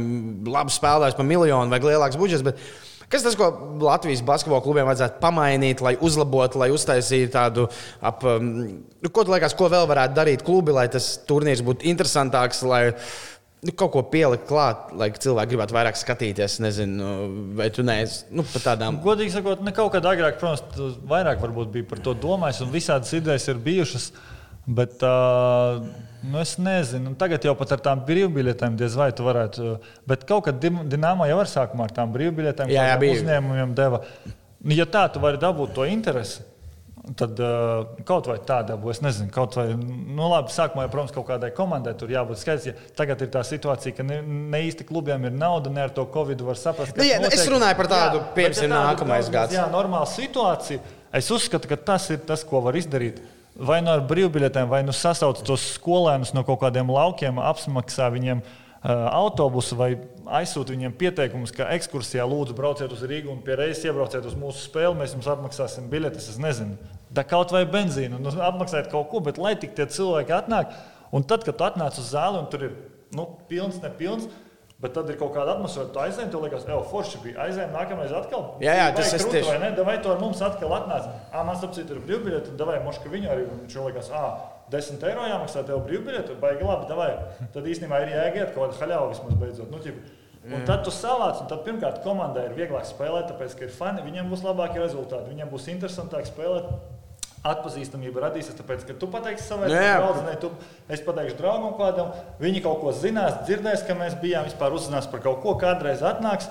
labu 0.55 0.77
spēlētāju 0.77 1.19
par 1.19 1.29
miljonu 1.33 1.73
vai 1.73 1.83
lielāks 1.89 2.21
budžets. 2.21 2.47
Bet... 2.47 2.63
Kas 3.11 3.25
tas, 3.27 3.35
ko 3.35 3.49
Latvijas 3.83 4.23
basketbola 4.23 4.63
klubiem 4.63 4.87
vajadzētu 4.87 5.19
pamainīt, 5.23 5.81
lai 5.83 5.97
uzlabotu, 5.99 6.61
lai 6.63 6.71
uztaisītu 6.75 7.33
tādu 7.35 7.67
ap. 8.01 8.23
um, 8.25 8.55
Nu, 9.01 9.09
ko 9.09 9.25
liekas, 9.25 9.55
ko 9.57 9.71
vēl 9.73 9.87
varētu 9.89 10.13
darīt 10.13 10.43
klubi, 10.45 10.75
lai 10.77 10.85
tas 10.93 11.15
turnīrs 11.25 11.63
būtu 11.65 11.87
interesantāks, 11.89 12.59
lai 12.69 12.91
nu, 13.65 13.73
kaut 13.73 13.95
ko 13.95 14.03
pielikt 14.13 14.45
klāt, 14.49 14.91
lai 14.93 15.09
cilvēki 15.15 15.55
gribētu 15.55 15.77
vairāk 15.77 15.97
skatīties. 15.97 16.59
Nezinu, 16.61 17.13
vai 17.57 17.71
tu 17.73 17.85
neesi 17.87 18.27
nu, 18.29 18.45
par 18.53 18.67
tādām. 18.69 19.01
Godīgi 19.05 19.33
sakot, 19.35 19.65
ne 19.65 19.73
kaut 19.77 19.95
kad 19.97 20.07
agrāk, 20.11 20.37
protams, 20.41 20.99
vairāk 21.09 21.41
varbūt 21.41 21.73
bija 21.79 21.89
par 21.89 22.05
to 22.05 22.15
domājis, 22.27 22.61
un 22.67 22.75
visādas 22.75 23.17
idejas 23.17 23.49
ir 23.49 23.65
bijušas. 23.65 24.11
Bet 24.67 25.01
uh, 25.03 25.81
nu 26.23 26.39
es 26.43 26.53
nezinu, 26.61 27.15
tagad 27.19 27.43
jau 27.49 27.55
pat 27.59 27.73
ar 27.75 27.81
tām 27.83 28.03
brīvbiļetēm 28.07 28.77
diez 28.79 28.95
vai 28.99 29.09
tu 29.17 29.25
varētu. 29.27 29.79
Bet 30.07 30.27
kaut 30.29 30.45
kad 30.47 30.61
Dienāmo 30.61 31.27
jau 31.27 31.41
ar 31.43 31.49
sākumā 31.51 31.89
ar 31.89 31.95
tām 31.97 32.13
brīvbiļetēm, 32.15 32.71
Jā, 32.71 32.91
jā, 32.93 33.01
bija. 33.01 33.17
uzņēmumiem 33.19 33.75
deva. 33.79 34.03
Nu, 34.61 34.77
Ja 34.77 34.85
tā, 34.85 35.07
tu 35.09 35.23
vari 35.23 35.41
dabūt 35.41 35.73
to 35.75 35.87
interesi. 35.89 36.43
Tad 37.17 37.39
uh, 37.41 37.87
kaut 38.05 38.27
vai 38.29 38.37
tāda 38.45 38.77
būs, 38.79 38.99
es 38.99 39.03
nezinu, 39.03 39.31
kaut 39.33 39.57
vai, 39.57 39.71
nu, 39.73 40.27
labi, 40.29 40.53
sākumā, 40.53 40.85
jau, 40.85 40.91
protams, 40.93 41.15
kaut 41.17 41.25
kādai 41.31 41.49
komandai 41.57 41.95
tur 41.99 42.13
jābūt 42.13 42.43
skaidrs. 42.43 42.67
Ja 42.69 42.75
tagad 43.01 43.25
ir 43.25 43.31
tā 43.33 43.41
situācija, 43.49 43.95
ka 43.97 44.05
ne, 44.05 44.21
ne 44.53 44.61
īsti 44.69 44.85
klubiem 44.87 45.25
ir 45.25 45.33
nauda, 45.33 45.73
ne 45.73 45.81
ar 45.89 45.95
to 45.97 46.05
Covid 46.13 46.45
var 46.45 46.61
saprast. 46.61 46.93
Nu, 47.01 47.09
jā, 47.09 47.17
nu, 47.25 47.31
es 47.33 47.41
notiek. 47.41 47.55
runāju 47.57 47.79
par 47.81 47.89
tādu, 47.91 48.21
piemēram, 48.37 48.61
tāda 48.61 48.85
nākamais 48.93 49.33
gads. 49.33 49.57
Jā, 49.57 49.65
normāla 49.73 50.07
situācija. 50.13 50.85
Es 51.17 51.33
uzskatu, 51.35 51.73
ka 51.73 51.81
tas 51.89 52.11
ir 52.13 52.21
tas, 52.29 52.45
ko 52.47 52.61
var 52.69 52.77
izdarīt. 52.79 53.25
Vai 53.61 53.83
nu 53.85 53.93
ar 53.93 54.01
brīvbiļetēm, 54.09 54.71
vai 54.71 54.81
nu 54.87 54.93
sasaukt 54.97 55.43
tos 55.45 55.67
skolēnus 55.75 56.33
no 56.33 56.45
kaut 56.49 56.63
kādiem 56.63 56.89
laukiem, 56.89 57.41
apmaksā 57.45 58.07
viņiem 58.15 58.41
uh, 58.41 58.53
autobusu 59.13 59.77
vai 59.77 59.91
aizsūta 60.41 60.73
viņiem 60.73 60.95
pieteikumus, 60.97 61.53
ka 61.53 61.69
ekskursijā 61.75 62.25
lūdzu 62.29 62.57
brauciet 62.57 62.93
uz 62.95 63.03
Rīgu 63.05 63.33
un 63.33 63.43
pie 63.45 63.59
reizes 63.61 63.85
iebrauciet 63.85 64.25
uz 64.29 64.37
mūsu 64.39 64.65
spēli. 64.65 64.97
Mēs 64.97 65.13
jums 65.17 65.29
apmaksāsim 65.29 65.91
biļetes. 65.93 66.31
Es 66.33 66.41
nezinu, 66.41 66.79
da 67.13 67.27
kaut 67.27 67.53
vai 67.53 67.67
benzīnu, 67.69 68.21
nu, 68.23 68.33
apmaksājiet 68.49 68.89
kaut 68.93 69.11
ko, 69.13 69.21
bet 69.27 69.41
lai 69.43 69.57
tik 69.61 69.75
tie 69.77 69.89
cilvēki 69.91 70.37
atnāk. 70.37 70.73
Un 71.13 71.27
tad, 71.27 71.45
kad 71.45 71.59
tu 71.59 71.67
atnāc 71.67 71.99
uz 71.99 72.13
zāli 72.15 72.41
un 72.41 72.49
tur 72.53 72.69
ir 72.69 72.77
nu, 73.17 73.27
pilns, 73.51 73.81
nepilns. 73.83 74.31
Bet 74.81 74.95
tad 74.97 75.11
ir 75.13 75.17
kaut 75.21 75.35
kāda 75.35 75.57
atmosfēra, 75.59 75.91
tu 75.93 75.99
aizēji, 76.01 76.31
tu 76.33 76.39
liekas, 76.41 76.63
ej, 76.65 76.79
forši 76.91 77.19
bija. 77.23 77.35
Aizējām, 77.45 77.73
nākamais 77.75 78.13
atkal. 78.17 78.47
Jā, 78.65 78.73
jā, 78.79 78.87
tas 78.97 79.13
krūta 79.13 79.35
tieši- 79.35 79.51
Vai, 79.51 79.59
ne? 79.71 79.85
vai 79.85 79.97
to 80.01 80.13
ar 80.15 80.19
mums 80.23 80.41
atkal 80.41 80.71
atnāca? 80.73 81.11
Ah, 81.33 81.43
man 81.45 81.57
sapcīt, 81.57 81.91
ir 81.91 82.01
brīvbiļete, 82.01 82.57
tad 82.57 82.67
vai 82.67 82.79
moška 82.81 83.11
viņu 83.13 83.29
arī. 83.29 83.45
Viņš 83.67 83.75
jau 83.77 83.85
liekas, 83.91 84.09
ah, 84.11 84.39
10 84.71 85.03
eiro 85.05 85.21
jāmaksā 85.29 85.67
tev 85.67 85.85
brīvbiļete, 85.85 86.39
baigi 86.41 86.65
labi, 86.65 86.89
davai. 86.89 87.11
Tad 87.53 87.65
īstenībā 87.65 88.01
ir 88.07 88.15
jāiet 88.17 88.55
kaut 88.55 88.71
kāda 88.73 88.81
haļāva 88.87 89.09
vismaz 89.13 89.35
beidzot. 89.35 89.71
Nu, 89.71 89.79
ķip, 89.79 89.95
Un 90.55 90.65
tad 90.65 90.83
tu 90.85 90.91
savāc, 90.91 91.43
un 91.43 91.47
tad 91.49 91.67
pirmkārt 91.67 92.03
komandai 92.03 92.47
ir 92.47 92.55
vieglāk 92.57 92.87
spēlēt, 92.89 93.29
tāpēc, 93.29 93.59
ka 93.59 93.65
ir 93.67 93.69
fani, 93.69 94.01
viņiem 94.01 94.31
būs 94.33 94.41
labāki 94.43 94.81
rezultāti, 94.81 95.29
viņiem 95.35 95.51
būs 95.53 95.69
interesantāk 95.69 96.25
spēlēt. 96.25 96.65
Atpazīstamība 97.41 98.21
radīsies, 98.27 98.53
tāpēc, 98.59 98.83
ka 98.85 98.95
tu 99.01 99.07
pateiksi 99.09 99.47
savai 99.49 99.71
draudzenei, 99.97 100.35
tu, 100.43 100.51
es 100.93 101.01
pateikšu 101.07 101.39
draugam 101.39 101.73
kādam, 101.79 102.11
viņi 102.43 102.61
kaut 102.67 102.83
ko 102.83 102.93
zinās, 102.93 103.39
dzirdēs, 103.47 103.87
ka 103.89 103.97
mēs 103.97 104.19
bijām, 104.21 104.45
vispār 104.45 104.75
uzzinās 104.77 105.09
par 105.09 105.23
kaut 105.25 105.41
ko, 105.41 105.55
kādreiz 105.63 106.03
atnāks. 106.05 106.51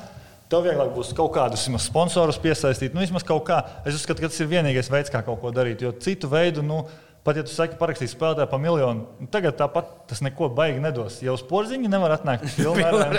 Tev 0.50 0.64
vieglāk 0.66 0.90
būs 0.96 1.12
kaut 1.14 1.30
kādus 1.36 1.68
sponsorus 1.86 2.40
piesaistīt. 2.42 2.96
Nu, 2.98 3.04
vismaz 3.04 3.22
kaut 3.22 3.44
kā. 3.46 3.60
Es 3.86 3.94
uzskatu, 4.00 4.24
ka 4.24 4.32
tas 4.32 4.40
ir 4.42 4.50
vienīgais 4.50 4.90
veids, 4.90 5.12
kā 5.14 5.22
kaut 5.22 5.38
ko 5.44 5.52
darīt. 5.54 5.84
Jo 5.86 5.92
citu 5.94 6.26
veidu, 6.32 6.64
nu, 6.66 6.80
pat 7.22 7.38
ja 7.38 7.44
tu 7.46 7.54
saki, 7.54 7.78
parakstīs 7.78 8.16
spēlētāju 8.16 8.50
par 8.50 8.64
miljonu, 8.64 9.06
nu, 9.22 9.28
tagad 9.30 9.60
tāpat 9.62 9.92
tas 10.10 10.24
neko 10.26 10.50
baigi 10.58 10.82
nedos. 10.82 11.20
Jau 11.22 11.36
uz 11.38 11.44
porziņa 11.46 11.92
nevar 11.94 12.16
atnākt. 12.18 12.50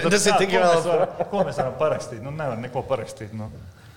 tad 0.02 0.10
Tas 0.16 0.26
ir 0.26 0.34
kā, 0.34 0.40
tik 0.42 0.50
ko 0.56 0.64
mēs 0.66 0.88
vēl- 0.90 1.28
Ko 1.30 1.44
mēs 1.46 1.62
varam 1.62 1.78
parakstīt? 1.78 2.18
Nu, 2.26 2.34
nevar 2.34 2.58
neko 2.58 2.82
parakstīt. 2.90 3.30
Nu. 3.30 3.46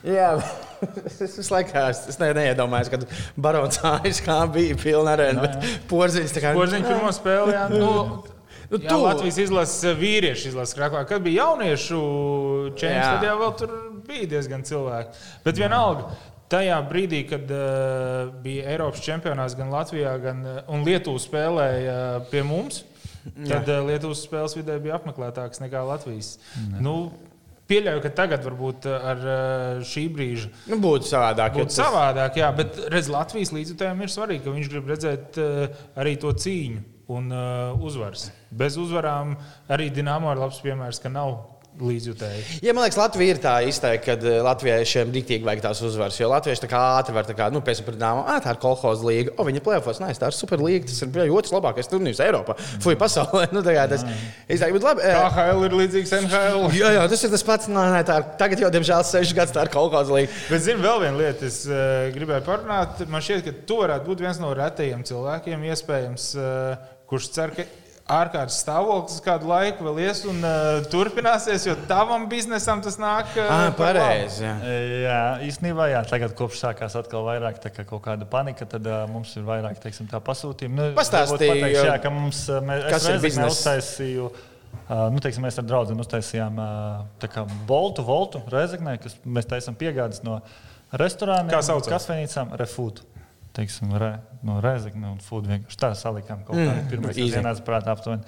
Jā, 0.04 0.34
es 1.08 1.38
visu 1.40 1.48
laiku 1.54 1.78
es 1.80 2.04
es 2.12 2.20
ne, 2.20 2.34
neiedomājos, 2.36 2.92
kad 2.92 3.06
Barons 3.40 3.80
ASK 3.88 4.28
bija 4.52 4.76
pilna 4.82 5.14
arēna, 5.16 5.46
bet 5.48 5.88
porziņš 5.92 6.36
tā 6.36 6.44
kā 6.44 6.54
Porziņš 6.58 6.90
pirmo 6.90 7.12
spēli. 7.16 7.56
Jā, 7.56 7.68
nu, 7.82 7.92
Nu, 8.74 8.80
jā, 8.82 8.90
tu- 8.90 9.04
Latvijas 9.04 9.38
izlases 9.44 9.98
vīriešu 10.00 10.48
izlases 10.50 10.74
krāklā. 10.74 11.04
Kad 11.06 11.22
bija 11.22 11.44
jauniešu 11.44 11.98
čempions, 12.80 13.10
tad 13.20 13.26
jau 13.28 13.36
vēl 13.38 13.52
tur 13.60 13.74
bija 14.08 14.30
diezgan 14.32 14.64
cilvēki. 14.66 15.20
Bet 15.46 15.60
vienalga. 15.62 16.08
Tajā 16.50 16.80
brīdī, 16.86 17.20
kad 17.30 17.50
uh, 17.54 18.32
bija 18.42 18.72
Eiropas 18.74 19.02
čempionāts 19.06 19.56
gan 19.58 19.70
Latvijā, 19.74 20.16
gan 20.22 20.42
uh, 20.46 20.58
un 20.74 20.84
Lietuvā 20.86 21.22
spēlēja 21.22 21.94
uh, 21.94 22.26
pie 22.30 22.42
mums, 22.46 22.82
tad 23.48 23.70
uh, 23.70 23.80
Lietuvas 23.88 24.22
spēles 24.26 24.58
vidē 24.58 24.80
bija 24.82 24.98
apmeklētāks 25.00 25.62
nekā 25.64 25.82
Latvijas. 25.88 26.36
Nu, 26.82 27.12
pieļauju, 27.74 28.06
ka 28.06 28.14
tagad 28.22 28.46
varbūt 28.48 28.88
uh, 28.88 29.10
ar 29.12 29.26
uh, 29.26 29.84
šī 29.92 30.06
brīža 30.14 30.54
nu, 30.72 30.80
būtu 30.84 31.10
savādāk. 31.10 31.58
Būtu 31.60 31.74
tas- 31.74 31.82
savādāk, 31.84 32.40
jā, 32.40 32.54
bet 32.62 32.80
redz, 32.94 33.10
Latvijas 33.14 33.52
līdzjutējiem 33.58 34.06
ir 34.08 34.14
svarīgi, 34.16 34.46
ka 34.48 34.56
viņš 34.56 34.72
grib 34.78 34.92
redzēt 34.94 35.42
uh, 35.42 35.86
arī 36.00 36.16
to 36.22 36.32
cīņu 36.46 36.84
un 37.14 37.26
uh, 37.36 37.84
uzvaras. 37.84 38.30
Bez 38.56 38.78
uzvarām 38.80 39.34
arī 39.74 39.90
Dienāmo 39.94 40.32
ir 40.32 40.40
labs 40.40 40.62
piemērs, 40.64 41.02
ka 41.04 41.12
nav 41.12 41.34
līdzjutēji. 41.82 42.44
Ja, 42.66 42.74
man 42.76 42.86
liekas, 42.86 42.98
Latvija 43.00 43.34
ir 43.34 43.40
tā 43.42 43.54
izteikta, 43.66 44.14
ka 44.14 44.28
eh, 44.30 44.40
latviešiem 44.46 45.12
diktīgi 45.14 45.46
vajag 45.48 45.64
tās 45.64 45.82
uzvaras. 45.86 46.20
Jo 46.20 46.30
latvieši 46.30 46.64
tā 46.66 46.70
kā 46.70 46.82
ātri 47.00 47.16
var, 47.16 47.28
kā, 47.38 47.48
nu, 47.54 47.62
pēc 47.66 47.82
tam 47.82 47.88
pridāmā, 47.88 48.24
ah, 48.30 48.40
tā 48.44 48.54
ir 48.54 48.60
kolhoza 48.62 49.08
līga. 49.08 49.34
O, 49.42 49.46
viņa 49.48 49.64
plēfos, 49.66 50.02
nē, 50.04 50.12
tā 50.20 50.30
ir 50.30 50.38
superlīga. 50.38 50.86
Tas 50.90 51.02
ir 51.06 51.12
bija 51.16 51.34
otrs 51.34 51.54
labākais 51.56 51.90
turnīrs 51.92 52.22
Eiropā. 52.24 52.58
Fui, 52.84 52.96
pasaulē. 53.00 53.48
Nu, 53.54 53.62
tā 53.66 53.76
kā 53.76 53.84
tas 53.92 54.02
izteikti, 54.06 54.74
bet 54.78 54.86
labi. 54.88 55.04
eh, 55.06 55.18
KHL 55.18 55.66
ir 55.68 55.76
līdzīgs 55.82 56.14
NHL. 56.22 56.64
Jā, 56.82 56.94
jā, 56.98 57.04
tas 57.12 57.26
ir 57.26 57.34
tas 57.34 57.46
pats. 57.46 57.70
Nē, 57.70 57.84
nē, 57.98 58.02
tā 58.08 58.18
ir, 58.22 58.28
tagad 58.40 58.64
jau, 58.64 58.72
diemžēl, 58.74 59.04
sešas 59.06 59.36
gadus 59.38 59.54
tā 59.56 59.66
ir 59.68 59.72
kolhoza 59.74 60.16
līga. 60.16 60.34
Bet, 60.50 60.64
zinu, 60.66 60.82
vēl 60.86 61.04
viena 61.04 61.20
lieta, 61.20 61.50
es 61.50 61.60
uh, 61.70 62.10
gribēju 62.16 62.46
parunāt. 62.48 63.04
Man 63.10 63.22
šķiet, 63.26 63.46
ka 63.46 63.56
tu 63.70 63.78
varētu 63.84 64.10
būt 64.10 64.26
viens 64.26 64.42
no 64.42 64.54
retajiem 64.58 65.06
cilvēkiem, 65.10 65.68
iespējams, 65.74 66.28
uh, 66.40 66.92
kurš 67.12 67.30
cer, 67.36 67.54
ka 67.58 67.68
ārkārtas 68.12 68.58
stāvoklis 68.60 69.22
kādu 69.24 69.48
laiku 69.48 69.86
vēl 69.88 70.02
ies 70.04 70.24
un 70.28 70.42
uh, 70.44 70.82
turpināsies, 70.92 71.64
jo 71.70 71.76
tavam 71.88 72.26
biznesam 72.32 72.82
tas 72.84 72.98
nāk. 73.00 73.30
Uh, 73.38 73.48
Ah, 73.48 73.70
pareizi. 73.78 74.44
jā. 74.44 74.56
Jā, 75.06 75.20
īstenībā, 75.48 75.88
jā, 75.94 76.02
tagad, 76.10 76.34
kopš 76.36 76.60
sākās 76.66 76.98
atkal 77.00 77.24
vairāk 77.30 77.62
tā 77.64 77.72
kā 77.72 77.86
kaut 77.88 78.04
kāda 78.04 78.28
panika, 78.30 78.68
tad 78.68 78.88
uh, 78.90 79.06
mums 79.12 79.32
ir 79.40 79.46
vairāk 79.48 79.80
teiksim, 79.84 80.10
tā 80.12 80.20
pasūtījuma. 80.20 80.76
Nu, 80.76 80.90
pateikšu, 80.98 81.86
jā, 81.88 81.96
ka 82.04 82.12
mums, 82.12 82.44
uh, 82.52 82.60
mēs, 82.66 82.90
kas 82.92 83.08
ir 83.08 83.48
uztaisīju. 83.48 84.28
Uh, 84.90 85.08
nu, 85.14 85.22
teiksim, 85.24 85.46
mēs 85.46 85.62
ar 85.62 85.68
draugu 85.70 85.96
uztaisījām 86.04 86.60
uh, 86.60 87.06
tā 87.22 87.30
kā 87.32 87.46
Boltu, 87.70 88.04
Voltu, 88.04 88.42
Reizeknē, 88.52 88.98
kas 89.00 89.16
mēs 89.24 89.48
taisām 89.48 89.78
piegādes 89.80 90.24
no 90.26 90.42
restorāniem, 90.92 91.54
kafejnīcām, 91.88 92.52
refūtu. 92.60 93.06
Teiksim, 93.54 93.94
re, 94.02 94.16
no 94.46 94.58
Reizekne 94.64 95.12
un 95.14 95.22
Food 95.22 95.46
vienkārši 95.50 95.80
tā 95.80 95.92
salikām 95.98 96.42
kaut 96.48 96.58
kādā 96.58 96.74
Mm, 96.82 96.90
pirmā 96.90 97.14
easy. 97.14 97.36
dienā 97.36 97.54
prātā 97.66 97.94
aptuveni. 97.94 98.26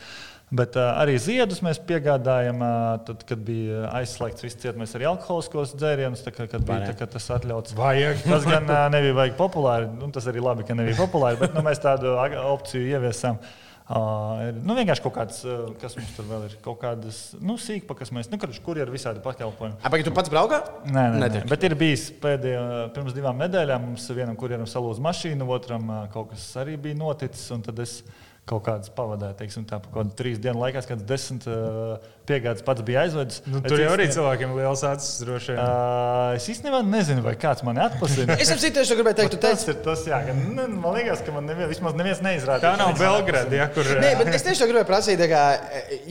Bet 0.54 0.76
uh, 0.78 0.92
arī 1.02 1.16
ziedus 1.18 1.64
mēs 1.66 1.80
piegādājām, 1.82 2.62
uh, 2.62 3.00
tad, 3.08 3.24
kad 3.26 3.42
bija 3.48 3.88
aizslēgts 3.98 4.46
viss 4.46 4.60
ciet, 4.62 4.78
mēs 4.78 4.94
arī 4.96 5.08
alkoholiskos 5.10 5.74
dzērienus, 5.74 6.22
tā 6.22 6.30
kā, 6.36 6.46
kad 6.52 6.62
Vai 6.62 6.78
bija 6.78 6.92
tā, 6.92 7.00
kā 7.02 7.10
tas 7.18 7.26
atļauts. 7.34 7.74
Vajag. 7.76 8.22
Tas 8.30 8.46
gan 8.46 8.70
ā, 8.70 8.84
nebija 8.94 9.18
baigi 9.18 9.38
populāri, 9.40 9.90
un 10.06 10.14
tas 10.14 10.30
arī 10.30 10.46
labi, 10.46 10.68
ka 10.70 10.78
nebija 10.78 11.02
populāri, 11.02 11.42
bet 11.42 11.58
nu, 11.58 11.66
mēs 11.66 11.82
tādu 11.82 12.14
opciju 12.54 12.86
ieviesām. 12.94 13.42
Uh, 13.42 13.65
ir, 13.86 14.56
nu, 14.66 14.74
vienkārši 14.74 15.04
kaut 15.06 15.14
kāds, 15.14 15.44
ā, 15.46 15.58
kas 15.82 15.94
mums 16.00 16.14
tur 16.18 16.26
vēl 16.30 16.48
ir, 16.48 16.56
kaut 16.66 16.80
kādas 16.82 17.20
nu, 17.38 17.54
sīkpa, 17.62 17.94
kas 18.00 18.10
mēs, 18.16 18.32
nu, 18.32 18.40
kurš 18.42 18.58
kur 18.66 18.80
ir 18.82 18.90
visādi 18.90 19.22
pakalpojumi. 19.22 19.78
Apakaļ, 19.86 20.08
tu 20.08 20.14
pats 20.16 20.32
braukā? 20.34 20.62
Nē, 20.90 21.04
nē, 21.14 21.30
nē. 21.36 21.44
Bet 21.52 21.68
ir 21.68 21.78
bijis 21.78 22.08
pēdējā, 22.24 22.64
pirms 22.96 23.14
divām 23.14 23.38
nedēļām, 23.46 23.86
mums 23.92 24.08
vienam 24.18 24.38
kurjeram 24.40 24.66
salūza 24.70 25.06
mašīnu, 25.06 25.46
otram 25.54 25.92
kaut 26.14 26.32
kas 26.34 26.48
arī 26.64 26.80
bija 26.82 26.98
noticis, 26.98 27.46
tad 27.68 27.84
es 27.86 28.00
kaut 28.46 28.62
kādas 28.68 28.92
pavadīju, 28.94 29.34
teiksim, 29.40 29.64
tā, 29.66 29.80
pa 29.82 29.90
kaut 29.90 30.04
kādu 30.04 30.18
trīs 30.20 30.38
dienu 30.42 30.60
laikā, 30.62 30.84
kad 30.86 31.00
desmit 31.10 31.48
uh, 31.50 31.96
piegādes 32.30 32.62
pats 32.66 32.84
bija 32.86 33.02
aizvedis. 33.06 33.40
Nu, 33.50 33.58
tur 33.66 33.82
jau 33.82 33.94
arī 33.96 34.06
cilvēkiem 34.14 34.52
ir 34.54 34.60
liels 34.62 34.84
acis 34.86 35.24
droši 35.24 35.56
vien. 35.56 35.62
Uh, 35.64 36.34
es 36.38 36.46
īstenībā 36.54 36.84
nezinu, 36.86 37.24
vai 37.26 37.34
kāds 37.42 37.66
mani 37.66 37.82
atpazina. 37.88 38.38
Es 38.38 38.52
saprotu, 38.52 38.70
tieši 38.78 38.98
gribēju 39.00 39.20
teikt. 39.22 39.34
Tu 39.34 39.40
Tas 39.42 39.64
teici, 39.66 39.74
ir 39.74 39.80
tas, 39.88 40.04
jā, 40.12 40.20
ka, 40.28 40.36
nu, 40.38 40.68
man 40.78 41.00
liekas, 41.00 41.24
ka 41.26 41.34
man 41.34 41.50
nevien, 41.50 41.72
vismaz 41.72 41.98
neviens 41.98 42.22
neizrādīja. 42.26 42.76
Tā 42.76 42.76
nav 42.84 42.94
Belgrada, 43.02 43.58
ja, 43.64 43.66
kur 43.74 43.90
Nē, 44.04 44.14
bet 44.22 44.30
es 44.38 44.46
tieši 44.46 44.70
gribēju 44.70 44.90
prasīt, 44.92 45.26
kā, 45.32 45.42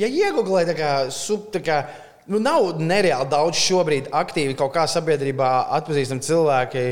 ja 0.03 0.11
iegūlē 0.11 0.67
tā 0.73 0.75
kā 0.81 0.97
sub. 1.15 1.53
Tā 1.55 1.63
kā, 1.63 1.85
Nu, 2.25 2.39
nav 2.41 2.79
nereāli 2.81 3.29
daudz 3.29 3.59
šobrīd 3.61 4.07
aktīvi 4.17 4.55
kaut 4.57 4.71
kā 4.73 4.87
sabiedrībā 4.89 5.49
atpazīstami 5.77 6.25
cilvēki 6.25 6.85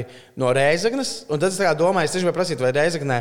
no 0.42 0.50
Reizeknas. 0.52 1.22
Un 1.32 1.40
tad 1.40 1.54
es 1.54 1.78
domāju, 1.80 2.04
es 2.04 2.12
tieši 2.12 2.26
gribēju 2.26 2.36
prasīt, 2.36 2.60
vai 2.60 2.74
Reizeknē 2.76 3.16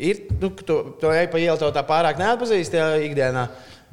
ir, 0.00 0.24
nu, 0.40 0.50
tu 0.56 0.78
to 1.00 1.12
ej 1.14 1.28
pa 1.32 1.40
ielu, 1.42 1.58
to 1.60 1.68
tā 1.74 1.84
pārāk 1.86 2.20
neatpazīst 2.20 2.76
jā, 2.76 2.88
ikdienā. 3.06 3.46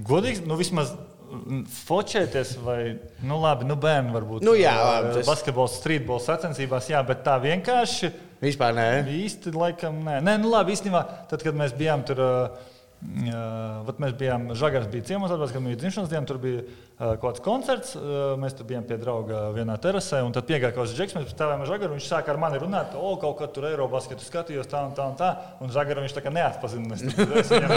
Godīgi, 0.08 0.46
nu 0.48 0.58
vismaz 0.60 0.94
mm, 0.94 1.66
focēties, 1.88 2.56
vai, 2.64 2.80
nu 3.26 3.42
labi, 3.44 3.68
nu 3.70 3.78
bērni 3.82 4.16
varbūt. 4.16 4.46
Nu 4.48 4.56
jā, 4.58 4.76
labi, 4.78 5.18
tas- 5.20 5.30
Basketbols, 5.30 5.78
streetbols 5.82 6.30
sacensībās, 6.30 6.90
jā, 6.94 7.04
bet 7.08 7.26
tā 7.28 7.38
vienkārši. 7.44 8.14
Vispār 8.38 8.76
nē. 8.78 8.88
Īsti, 9.10 9.52
laikam, 9.58 10.04
nē, 10.06 10.20
nē 10.22 10.36
nu, 10.44 10.52
labi. 10.54 10.76
Īstenībā, 10.78 11.02
tad, 11.32 11.42
kad 11.42 11.58
mēs 11.58 11.74
bijām 11.78 12.04
tur 12.06 12.22
uh, 12.22 12.66
Uh, 12.98 13.86
mēs 14.02 14.16
bijām, 14.18 14.48
Žagars 14.58 14.88
bija 14.90 15.06
ciemos, 15.06 15.30
atbārs, 15.30 15.52
kad 15.54 15.62
bija 15.62 15.78
dzimšanas 15.78 16.10
diena, 16.10 16.26
tur 16.26 16.40
bija 16.42 16.64
kāds 16.98 17.42
koncerts. 17.46 17.92
Uh, 17.94 18.32
mēs 18.42 18.56
tur 18.58 18.66
bijām 18.70 18.86
pie 18.88 18.96
drauga 18.98 19.52
vienā 19.54 19.76
terasē, 19.82 20.24
un 20.26 20.32
tad 20.34 20.48
piegāja 20.50 20.74
kaut 20.74 20.88
kāds 20.88 20.96
džeks, 20.98 21.14
mēs 21.14 21.28
stāvējām 21.30 21.62
ar 21.62 21.70
Žagaru, 21.70 21.94
viņš 21.94 22.08
sāka 22.10 22.32
ar 22.34 22.40
mani 22.42 22.58
runāt, 22.62 22.96
o, 22.98 23.12
kaut 23.22 23.36
kā 23.38 23.48
tur 23.54 23.68
Eirobasketu 23.70 24.26
skatījos 24.26 24.70
tā 24.72 24.82
un 24.88 24.96
tā 24.98 25.06
un 25.06 25.18
tā, 25.20 25.28
un 25.62 25.74
Žagaru 25.74 26.02
viņš 26.06 26.16
tā 26.16 26.24
kā 26.26 26.32
neatpazina. 26.34 26.98
Es 26.98 27.52
viņam 27.54 27.74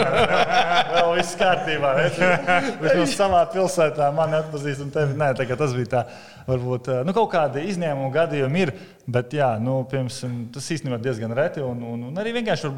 vēl 0.95 1.11
viss 1.19 1.37
kārtībā. 1.37 1.91
Viņš 2.81 2.97
no 2.97 3.05
savā 3.13 3.41
pilsētā 3.53 4.07
mani 4.15 4.39
atpazīst, 4.39 4.81
un 4.81 4.89
tevi 4.93 5.17
nē, 5.19 5.33
tas 5.37 5.75
bija 5.77 5.91
tā. 5.91 6.01
Varbūt 6.47 6.89
nu, 7.05 7.13
kaut 7.13 7.29
kādi 7.35 7.67
izņēmumu 7.69 8.09
gadījumi 8.15 8.63
ir, 8.65 8.71
bet 9.11 9.35
jā, 9.37 9.51
nu, 9.61 9.83
piemēram, 9.91 10.47
tas 10.55 10.71
īstenībā 10.73 10.97
diezgan 11.03 11.35
reti. 11.37 11.61
Un, 11.61 11.83
un, 11.85 12.07
un 12.09 12.17
arī 12.17 12.33
vienkārši 12.39 12.71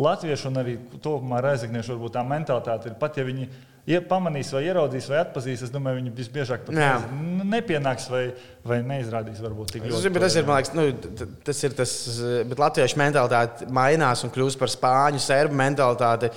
latviešu 0.00 0.48
un 0.48 0.62
arī 0.62 0.78
tomēr 1.04 1.44
reizekniešu 1.50 1.98
tā 2.14 2.24
mentalitāte 2.24 2.88
ir 2.88 2.96
pat, 3.00 3.20
ja 3.20 3.28
viņi 3.28 3.50
ja 3.88 4.00
pamanīs, 4.06 4.52
vai 4.54 4.62
ieraudzīs, 4.68 5.08
vai 5.10 5.20
atpazīs, 5.24 5.64
es 5.66 5.72
domāju, 5.74 5.98
viņi 6.00 6.14
visbiežāk 6.16 6.66
pat 6.68 7.10
nepienāks 7.52 8.08
vai, 8.12 8.22
vai 8.66 8.78
neizrādīs 8.86 9.42
varbūt 9.42 9.76
tik 9.76 9.86
ļoti. 9.88 10.12
Tas 10.22 10.38
ir, 10.38 10.46
liekas, 10.48 10.74
nu, 10.78 10.86
tas 11.48 11.62
ir 11.66 11.76
tas, 11.78 11.94
bet 12.50 12.62
latviešu 12.62 13.00
mentalitāte 13.02 13.70
mainās 13.74 14.22
un 14.26 14.34
kļūst 14.34 14.60
par 14.60 14.70
spāņu, 14.72 15.22
serbu 15.22 15.58
mentalitāti 15.58 16.30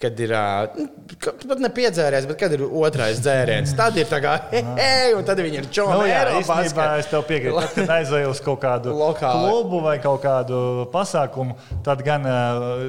kad 0.00 0.20
ir 0.20 0.32
nu, 0.78 0.86
pat 1.20 1.60
ne 1.60 1.68
piedzēries, 1.76 2.26
bet 2.30 2.38
kad 2.40 2.54
ir 2.56 2.62
otrais 2.64 3.20
dzēriens. 3.20 3.74
Tad 3.76 3.98
ir 4.00 4.08
tā 4.08 4.20
kā, 4.24 4.36
hei, 4.80 5.10
un 5.16 5.26
tad 5.28 5.42
viņi 5.44 5.60
ir 5.60 5.68
čūni. 5.68 5.96
Nu, 5.98 6.06
jā, 6.08 6.22
īstenībā 6.38 6.86
es 7.02 7.10
tev 7.10 7.26
piekrītu. 7.28 7.58
Tad, 7.60 7.74
kad 7.76 7.92
aizēju 7.98 8.30
uz 8.32 8.40
kaut 8.44 8.62
kādu 8.62 8.94
Lokāli. 8.96 9.50
klubu 9.50 9.82
vai 9.84 9.98
kaut 10.02 10.22
kādu 10.24 10.62
pasākumu, 10.94 11.58
tad 11.86 12.04
gan, 12.06 12.24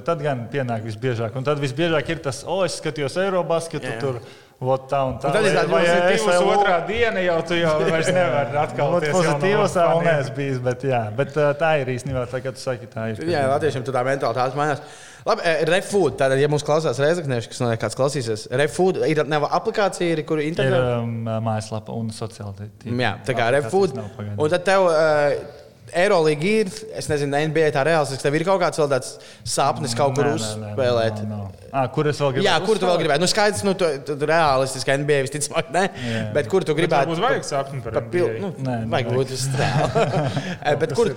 tad 0.07 0.23
gan 0.23 0.45
pienāk 0.53 0.87
visbiežāk. 0.87 1.35
Un 1.35 1.47
tad 1.47 1.59
visbiežāk 1.63 2.15
ir 2.15 2.23
tas, 2.23 2.45
o, 2.47 2.61
es 2.67 2.79
skatījos 2.79 3.19
Eirobasketu. 3.25 3.97
Tur, 4.01 4.21
Vot 4.61 4.83
tā 4.85 4.99
un 5.09 5.15
tā. 5.17 5.31
Un 5.31 5.33
tad 5.33 5.45
ir 5.49 5.55
tāds 5.57 5.71
pozitīvs 5.71 6.41
otrā 6.53 6.75
diena, 6.85 7.21
jau 7.25 7.37
tu 7.49 7.55
jau 7.57 7.71
vairs 7.81 8.09
nevari 8.13 8.59
atkal 8.63 8.91
būt 8.93 9.05
pozitīvs. 9.15 9.73
Tā 9.73 9.85
vēl 9.89 10.03
neesmu 10.05 10.35
bijis, 10.35 10.59
bet, 10.67 10.83
jā, 10.85 10.99
bet 11.17 11.31
tā 11.57 11.71
ir 11.81 11.89
īstenībā 11.95 12.27
tā, 12.29 12.43
ka 12.45 12.53
tu 12.53 12.61
saki, 12.61 12.89
tā 12.91 13.07
ir. 13.09 13.23
Jā, 13.25 13.47
latviešiem 13.49 13.87
tā 13.87 14.03
mentalitāte 14.05 14.59
mainās. 14.59 14.83
Labi, 15.25 15.55
refood. 15.69 16.13
Tātad, 16.17 16.37
ja 16.41 16.49
mums 16.49 16.65
klausās 16.65 17.01
reizeknieši, 17.01 17.49
kas 17.49 17.61
no 17.61 17.71
kāds 17.81 17.97
klausīsies, 17.97 18.45
refood 18.61 19.01
ir 19.09 19.23
neva 19.29 19.49
aplikācija, 19.57 20.13
ir, 20.13 20.21
kur 20.29 20.41
integrē. 20.41 20.77
Ir 20.77 20.93
um, 20.99 21.17
mājaslapa 21.45 21.97
un 21.97 22.13
sociāla 22.13 22.53
tīkla. 22.61 23.01
Jā, 23.01 23.11
tā 23.25 23.37
kā 23.37 23.49
refood. 23.57 23.97
Un 23.97 24.45
tad 24.45 24.65
tev. 24.69 24.91
Uh, 24.93 25.59
Eirolandā 25.91 26.51
ir, 26.61 26.69
es 26.97 27.09
nezinu, 27.11 27.39
NBA 27.51 27.71
tā 27.75 27.83
reālistiski. 27.87 28.23
Tev 28.23 28.37
ir 28.37 28.45
kaut 28.47 28.61
kāds 28.63 28.79
vēl 28.79 28.89
tāds 28.91 29.15
sapnis 29.47 29.95
kaut 29.97 30.15
kur 30.17 30.29
nē, 30.29 30.35
uzspēlēt. 30.37 31.23
Nē, 31.25 31.39
nē. 31.39 31.61
À, 31.71 31.85
kur 31.87 32.07
es 32.11 32.19
vēl 32.19 32.33
gribētu? 32.35 32.47
Jā, 32.49 32.55
kur 32.65 32.79
tu 32.79 32.87
vēl 32.87 32.97
gribētu? 32.99 33.23
Nu, 33.23 33.27
skaidrs, 33.31 33.61
nu, 33.63 33.73
tu, 33.79 33.87
tu, 34.07 34.15
tu 34.19 34.27
reālistiski 34.27 34.95
NBA 35.03 35.19
visticamāk, 35.27 35.69
ne. 35.71 35.83
Jā. 36.03 36.23
Bet 36.35 36.49
kur 36.51 36.65
tu 36.67 36.75
gribētu? 36.75 37.13
Mums 37.13 37.21
vajag 37.23 37.47
sapni 37.47 37.79
par 37.83 37.95
pil... 38.11 38.27
nu, 38.43 38.49
nē, 38.65 38.77
vajag 38.91 39.11
būt 39.15 39.31
uz 39.35 39.45
strēlu. 39.47 40.03
bet 40.83 40.95
kur? 40.97 41.13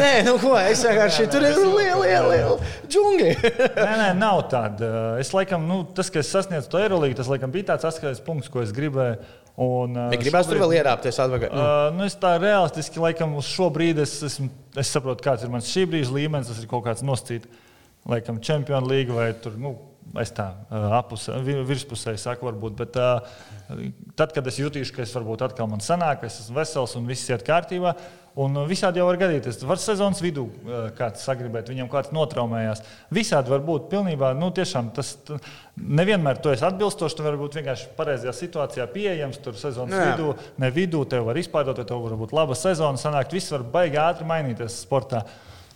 nē, 0.00 0.12
nu 0.28 0.38
ko, 0.40 0.54
es 0.60 0.84
vienkārši 0.86 1.28
tur 1.32 1.44
ir 1.44 1.60
liela, 1.60 2.00
liela, 2.00 2.30
liela 2.32 2.56
džungļi. 2.88 3.34
nē, 3.76 3.90
nē, 4.00 4.08
nav 4.20 4.46
tāda. 4.52 4.94
Es 5.20 5.34
laikam, 5.36 5.68
nu, 5.68 5.82
tas, 5.96 6.08
ka 6.12 6.24
es 6.24 6.32
sasniedzu 6.32 6.72
to 6.72 6.80
Eirolandu, 6.80 7.20
tas 7.20 7.28
laikam 7.28 7.52
bija 7.52 7.74
tāds 7.74 7.88
atskaites 7.90 8.24
punkts, 8.24 8.48
ko 8.52 8.64
es 8.64 8.72
gribēju. 8.76 9.20
Un, 9.60 9.92
uh, 9.92 10.14
gribās 10.16 10.48
tur 10.48 10.56
vēl 10.62 10.78
ierāpties 10.78 11.18
atpakaļ. 11.20 11.50
Uh, 11.52 11.90
nu, 11.92 12.06
es 12.08 12.14
tā 12.16 12.32
realistiski, 12.40 13.00
laikam, 13.02 13.34
uz 13.36 13.48
šo 13.50 13.68
brīdi 13.74 14.00
es, 14.06 14.14
esmu, 14.24 14.48
es 14.80 14.92
saprotu, 14.94 15.24
kāds 15.26 15.44
ir 15.44 15.52
mans 15.52 15.68
šī 15.68 15.84
brīža 15.90 16.14
līmenis. 16.16 16.48
Tas 16.48 16.62
ir 16.62 16.70
kaut 16.70 16.86
kāds 16.86 17.04
nosacīts, 17.04 17.50
laikam, 18.08 18.40
Champions 18.40 18.88
League 18.88 19.12
vai 19.12 19.34
tur. 19.44 19.58
Nu, 19.60 19.74
Es 20.18 20.32
tā 20.34 20.48
apusē, 20.98 21.36
virspusē 21.44 22.16
saku, 22.18 22.48
varbūt. 22.48 22.74
Bet 22.80 22.96
tad, 24.18 24.32
kad 24.34 24.46
es 24.50 24.56
jutīšu, 24.58 24.96
ka 24.96 25.04
es 25.04 25.12
varbūt 25.14 25.44
atkal 25.46 25.68
man 25.70 25.82
sanāk, 25.84 26.24
es 26.26 26.40
esmu 26.42 26.56
vesels 26.56 26.96
un 26.98 27.06
viss 27.06 27.30
iet 27.30 27.44
kārtībā, 27.46 27.92
un 28.42 28.58
visādi 28.66 28.98
jau 28.98 29.06
var 29.06 29.20
gadīties. 29.20 29.60
Var 29.66 29.78
sezonas 29.78 30.22
vidū 30.24 30.48
kāds 30.98 31.22
sagribēt, 31.22 31.70
viņam 31.70 31.90
kāds 31.92 32.10
notraumējās. 32.14 32.82
Visādi 33.14 33.52
var 33.54 33.62
būt 33.66 33.86
pilnībā, 33.92 34.32
nu 34.38 34.48
tiešām 34.54 34.88
tas 34.96 35.12
nevienmēr 35.78 36.40
tu 36.42 36.50
esi 36.50 36.66
atbilstošs, 36.66 37.14
tu 37.14 37.26
vari 37.26 37.38
būt 37.38 37.60
vienkārši 37.60 37.92
pareizajā 37.98 38.34
situācijā 38.40 38.88
pieejams, 38.90 39.38
tur 39.44 39.58
sezonas 39.60 39.94
Jā. 39.94 40.08
vidū, 40.10 40.32
ne 40.58 40.72
vidū, 40.74 41.04
tev 41.06 41.30
var 41.30 41.38
izpārdot, 41.38 41.78
tev 41.86 42.02
var 42.02 42.18
būt 42.18 42.34
laba 42.34 42.58
sezona, 42.58 42.98
sanākt, 42.98 43.38
viss 43.38 43.54
var 43.54 43.62
baigi 43.78 44.02
ātri 44.02 44.26
mainīties 44.26 44.82
sportā. 44.88 45.22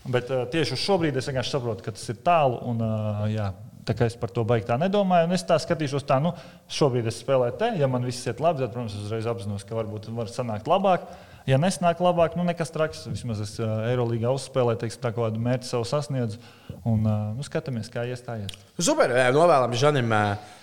Bet 0.05 0.29
uh, 0.29 0.43
tieši 0.51 0.75
uz 0.77 0.83
šo 0.83 0.99
brīdi 1.01 1.17
es 1.17 1.31
vienkārši 1.31 1.55
saprotu, 1.55 1.87
ka 1.87 1.95
tas 1.97 2.11
ir 2.13 2.19
tālu 2.27 2.59
un 2.69 2.83
uh, 2.85 3.23
jā, 3.33 3.47
Tā 3.85 3.93
kā 3.97 4.09
es 4.09 4.17
par 4.17 4.33
to 4.33 4.45
baigi 4.49 4.67
tā 4.69 4.79
nedomāju, 4.81 5.29
un 5.29 5.37
es 5.37 5.45
tā 5.45 5.59
skatīšos, 5.61 6.07
tā, 6.09 6.17
nu, 6.25 6.33
šobrīd 6.73 7.11
es 7.11 7.21
spēlēju 7.21 7.59
te, 7.61 7.69
ja 7.81 7.89
man 7.91 8.07
viss 8.09 8.25
iet 8.25 8.41
labi, 8.41 8.65
tad, 8.65 8.73
protams, 8.73 8.97
uzreiz 8.97 9.29
apzinos, 9.29 9.67
ka 9.69 9.77
varbūt 9.77 10.09
var 10.17 10.33
sanākt 10.33 10.71
labāk. 10.71 11.05
Ja 11.45 11.59
nesnāk 11.61 12.01
labāk, 12.01 12.39
nu 12.41 12.47
nekas 12.49 12.73
traks. 12.73 13.03
Vismaz 13.05 13.43
es 13.45 13.59
uh, 13.61 13.85
Eirolandā 13.91 14.31
uzspēlēju, 14.33 14.81
teiksim, 14.81 15.03
tā 15.03 15.11
kādu 15.13 15.43
mērķi 15.45 15.69
sev 15.69 15.85
sasniedzu. 15.85 16.41
Un 16.89 17.05
uh, 17.05 17.35
nu, 17.37 17.45
skatāmies, 17.45 17.93
kā 17.93 18.07
iestājies. 18.09 18.57
Super, 18.81 19.13
novēlam 19.37 19.77
Žanim. 19.77 20.15
Uh, 20.15 20.61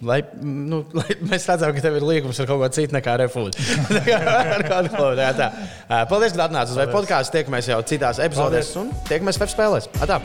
Lai, 0.00 0.22
nu, 0.40 0.78
lai 0.96 1.18
mēs 1.20 1.44
redzam, 1.50 1.74
ka 1.76 1.82
tev 1.84 1.98
ir 1.98 2.04
līgums 2.08 2.38
ar 2.40 2.46
kaut 2.48 2.62
ko 2.62 2.68
citu 2.72 2.96
nekā 2.96 3.18
refūdu. 3.20 3.60
Paldies, 6.08 6.32
ka 6.32 6.46
atnācāt 6.46 6.72
uz 6.72 6.80
podkāstu. 6.94 7.36
Tiekamies 7.36 7.68
jau 7.68 7.82
citās 7.92 8.22
epizodēs 8.24 8.72
un 8.80 8.88
tiekamies 9.10 9.40
web 9.42 9.52
spēlēs. 9.52 9.92
Atā. 10.00 10.16